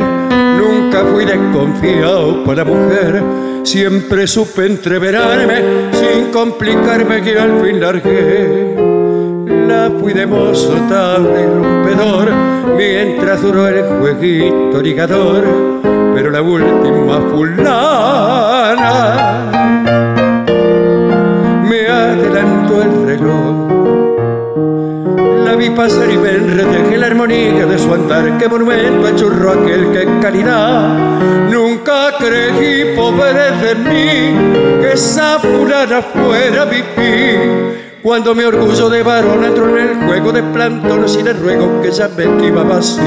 nunca 0.59 1.05
fui 1.12 1.24
desconfiado 1.24 2.44
para 2.44 2.64
mujer. 2.64 3.22
Siempre 3.62 4.26
supe 4.26 4.66
entreverarme 4.66 5.90
sin 5.93 6.30
complicarme 6.32 7.22
que 7.22 7.39
al 7.39 7.62
fin 7.62 7.80
largué. 7.80 8.74
La 9.68 9.90
fui 9.98 10.12
de 10.12 10.26
mozo 10.26 10.74
tal 10.89 11.22
y 11.22 11.47
rompedor 11.47 12.32
mientras 12.76 13.40
duró 13.40 13.68
el 13.68 13.84
jueguito 14.01 14.82
ligador. 14.82 15.44
Pero 16.14 16.30
la 16.30 16.43
última 16.43 17.20
fulana 17.30 18.72
me 21.64 21.86
adelantó 21.86 22.82
el 22.82 23.06
reloj. 23.06 23.72
Vi 25.62 25.70
pasar 25.70 26.10
y 26.10 26.18
me 26.18 26.30
enredé 26.30 26.93
en 26.93 27.01
la 27.01 27.06
armonía 27.06 27.66
de 27.66 27.78
su 27.78 27.94
andar. 27.94 28.36
Qué 28.36 28.48
monumento 28.48 29.06
achurró 29.06 29.52
aquel 29.52 29.93
que 29.93 30.09
calidad 30.20 30.98
nunca 31.52 32.10
creí 32.18 32.97
pobre 32.97 33.52
de 33.62 33.74
mí 33.76 34.80
que 34.80 34.93
esa 34.94 35.39
fulana 35.39 36.02
fuera 36.02 36.64
mi 36.64 36.82
fin. 36.97 37.76
Cuando 38.02 38.34
mi 38.34 38.43
orgullo 38.43 38.90
de 38.90 39.05
varón 39.05 39.44
entró 39.44 39.68
en 39.68 39.89
el 39.89 40.05
juego 40.05 40.32
de 40.32 40.43
plantones 40.43 41.16
y 41.16 41.22
le 41.22 41.32
ruego 41.32 41.80
que 41.80 41.93
ya 41.93 42.09
me 42.09 42.24
esquivaba 42.24 42.78
así. 42.78 43.01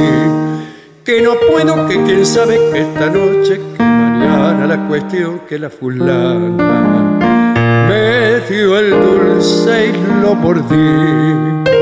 Que 1.03 1.21
no 1.21 1.31
puedo, 1.51 1.85
que 1.89 2.01
quién 2.03 2.25
sabe 2.25 2.57
que 2.71 2.83
esta 2.83 3.07
noche, 3.07 3.59
que 3.77 3.83
mañana 3.83 4.65
la 4.65 4.87
cuestión 4.87 5.41
que 5.49 5.59
la 5.59 5.69
fulana 5.69 7.19
me 7.89 8.39
dio 8.47 8.79
el 8.79 8.91
dulce 8.91 9.87
y 9.87 10.21
lo 10.21 10.35
mordí. 10.35 11.74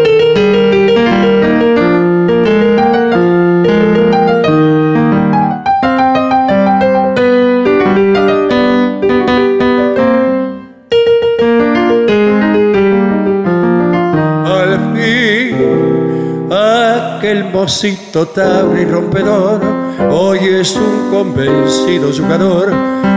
Mocito 17.54 18.28
tabla 18.30 18.82
y 18.82 18.86
rompedor, 18.86 19.62
hoy 20.10 20.40
es 20.40 20.76
un 20.76 21.12
convencido 21.12 22.12
jugador, 22.12 22.74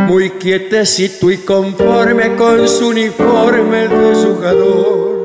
muy 0.06 0.28
quietecito 0.32 1.30
y 1.30 1.38
conforme 1.38 2.36
con 2.36 2.68
su 2.68 2.88
uniforme 2.88 3.88
de 3.88 4.14
jugador. 4.14 5.16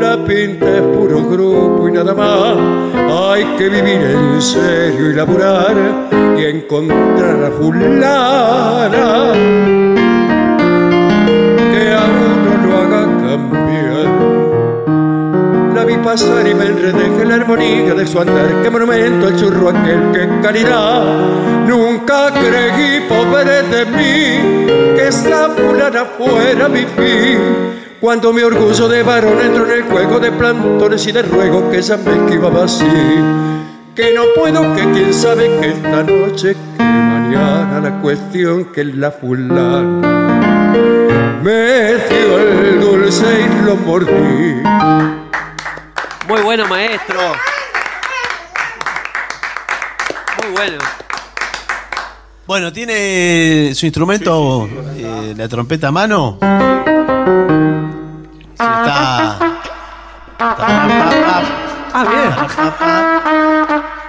La 0.00 0.24
pinta 0.24 0.66
es 0.66 0.82
puro 0.82 1.28
grupo 1.28 1.88
y 1.88 1.92
nada 1.92 2.12
más, 2.12 2.56
hay 3.30 3.44
que 3.56 3.68
vivir 3.68 4.00
en 4.00 4.42
serio 4.42 5.10
y 5.10 5.14
laburar 5.14 5.76
y 6.36 6.44
encontrar 6.44 7.44
a 7.44 7.50
fulana. 7.52 9.32
Que 11.72 11.92
a 11.94 12.04
uno 12.04 12.66
lo 12.66 12.76
haga 12.78 13.07
pasar 16.02 16.46
y 16.46 16.54
me 16.54 16.66
enredé 16.66 17.06
en 17.06 17.28
la 17.28 17.34
armonía 17.36 17.94
de 17.94 18.06
su 18.06 18.20
andar. 18.20 18.62
Qué 18.62 18.70
monumento 18.70 19.28
el 19.28 19.36
churro 19.36 19.70
aquel 19.70 20.10
que 20.12 20.22
en 20.22 20.40
calidad 20.40 21.02
nunca 21.66 22.30
creí 22.32 23.00
pobre 23.08 23.62
de 23.62 23.84
mí 23.86 24.96
que 24.96 25.08
esa 25.08 25.50
fulana 25.50 26.04
fuera 26.04 26.68
mi 26.68 26.84
fin. 26.84 27.38
Cuando 28.00 28.32
mi 28.32 28.42
orgullo 28.42 28.88
de 28.88 29.02
varón 29.02 29.40
entró 29.40 29.66
en 29.66 29.72
el 29.72 29.82
juego 29.82 30.20
de 30.20 30.30
plantones 30.30 31.06
y 31.06 31.12
de 31.12 31.22
ruego 31.22 31.70
que 31.70 31.78
ella 31.78 31.96
me 31.96 32.24
esquivaba 32.24 32.64
así. 32.64 32.84
Que 33.94 34.14
no 34.14 34.22
puedo, 34.36 34.74
que 34.74 34.82
quién 34.92 35.12
sabe 35.12 35.48
que 35.60 35.70
esta 35.70 36.04
noche, 36.04 36.56
que 36.76 36.82
mañana 36.84 37.80
la 37.80 38.00
cuestión 38.00 38.66
que 38.66 38.84
la 38.84 39.10
fulana 39.10 40.08
me 41.42 41.94
dio 42.08 42.38
el 42.38 42.80
dulce 42.80 43.26
y 43.40 43.64
lo 43.64 43.76
mordí. 43.76 45.27
Muy 46.28 46.42
bueno, 46.42 46.66
maestro. 46.68 47.18
Muy 50.42 50.52
bueno. 50.52 50.78
Bueno, 52.46 52.72
¿tiene 52.72 53.72
su 53.74 53.86
instrumento, 53.86 54.68
eh, 54.96 55.34
la 55.36 55.48
trompeta 55.48 55.88
a 55.88 55.92
mano? 55.92 56.38
Sí, 56.40 56.46
está. 58.58 59.38
Ah, 61.90 62.06
bien. 62.08 62.30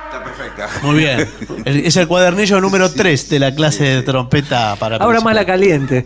Está 0.06 0.24
perfecta. 0.24 0.70
Muy 0.84 0.96
bien. 0.98 1.30
El- 1.66 1.86
Es 1.86 1.98
el 1.98 2.08
cuadernillo 2.08 2.62
número 2.62 2.92
3 2.92 3.30
de 3.30 3.40
la 3.40 3.54
clase 3.56 3.84
de 3.84 4.02
trompeta 4.04 4.76
para 4.78 4.98
Ahora 4.98 5.20
más 5.22 5.36
la 5.36 5.46
caliente. 5.46 6.06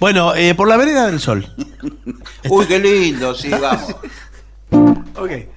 Bueno, 0.00 0.34
eh, 0.34 0.54
por 0.54 0.68
la 0.68 0.76
vereda 0.76 1.06
del 1.06 1.20
sol. 1.20 1.46
Uy, 2.48 2.66
qué 2.66 2.78
lindo, 2.78 3.34
sí, 3.34 3.50
vamos. 3.50 3.94
Okay. 5.16 5.48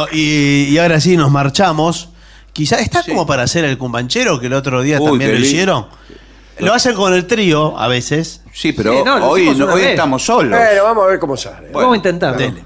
Bueno, 0.00 0.16
y, 0.16 0.64
y 0.70 0.78
ahora 0.78 1.00
sí 1.00 1.16
nos 1.16 1.30
marchamos. 1.30 2.08
Quizá 2.52 2.80
está 2.80 3.02
como 3.04 3.26
para 3.26 3.44
hacer 3.44 3.64
el 3.64 3.78
cumbanchero 3.78 4.40
que 4.40 4.46
el 4.46 4.52
otro 4.54 4.82
día 4.82 4.98
Uy, 5.00 5.10
también 5.10 5.30
qué 5.30 5.34
lo 5.34 5.40
lindo. 5.40 5.48
hicieron. 5.48 5.86
Lo 6.58 6.74
hacen 6.74 6.94
con 6.94 7.14
el 7.14 7.26
trío 7.26 7.78
a 7.78 7.88
veces. 7.88 8.42
Sí, 8.52 8.72
pero 8.72 8.92
Sí, 8.92 8.98
no, 9.04 9.18
lo 9.18 9.28
hoy 9.28 9.42
hicimos 9.42 9.58
no- 9.58 9.64
una 9.66 9.74
hoy 9.74 9.80
vez. 9.82 9.90
estamos 9.90 10.22
solos. 10.24 10.58
Bueno, 10.58 10.82
vamos 10.84 11.04
a 11.04 11.06
ver 11.06 11.18
cómo 11.18 11.36
sale. 11.36 11.68
Vamos 11.72 11.92
a 11.94 11.96
intentarlo. 11.96 12.38
Dele. 12.38 12.64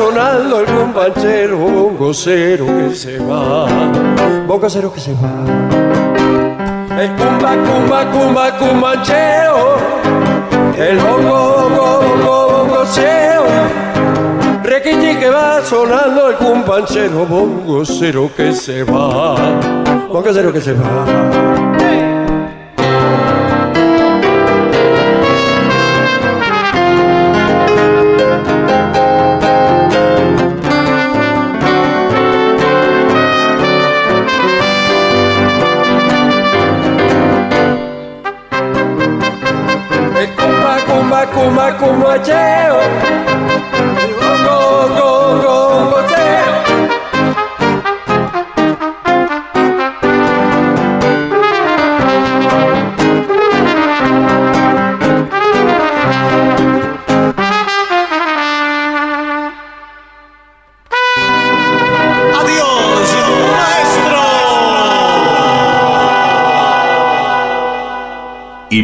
Sonando 0.00 0.60
el 0.60 0.66
cumbanchero, 0.66 1.58
bongocero 1.58 2.66
que 2.66 2.94
se 2.94 3.18
va. 3.18 3.66
Bongocero 4.46 4.90
que 4.90 4.98
se 4.98 5.12
va. 5.12 5.34
El 7.02 7.10
cumba, 7.18 7.50
cumba, 7.66 8.10
cumba, 8.10 8.58
cumbanchero. 8.58 9.76
El 10.78 10.96
bongo, 11.00 11.68
bongo, 11.68 12.00
bongo, 12.00 12.34
bongocero. 12.50 13.44
Requitín 14.62 15.18
que 15.18 15.28
va 15.28 15.62
sonando 15.62 16.30
el 16.30 16.36
cumbanchero, 16.36 17.26
bongocero 17.26 18.30
que 18.34 18.54
se 18.54 18.84
va. 18.84 19.36
Bongocero 20.10 20.50
que 20.50 20.62
se 20.62 20.72
va. 20.72 21.69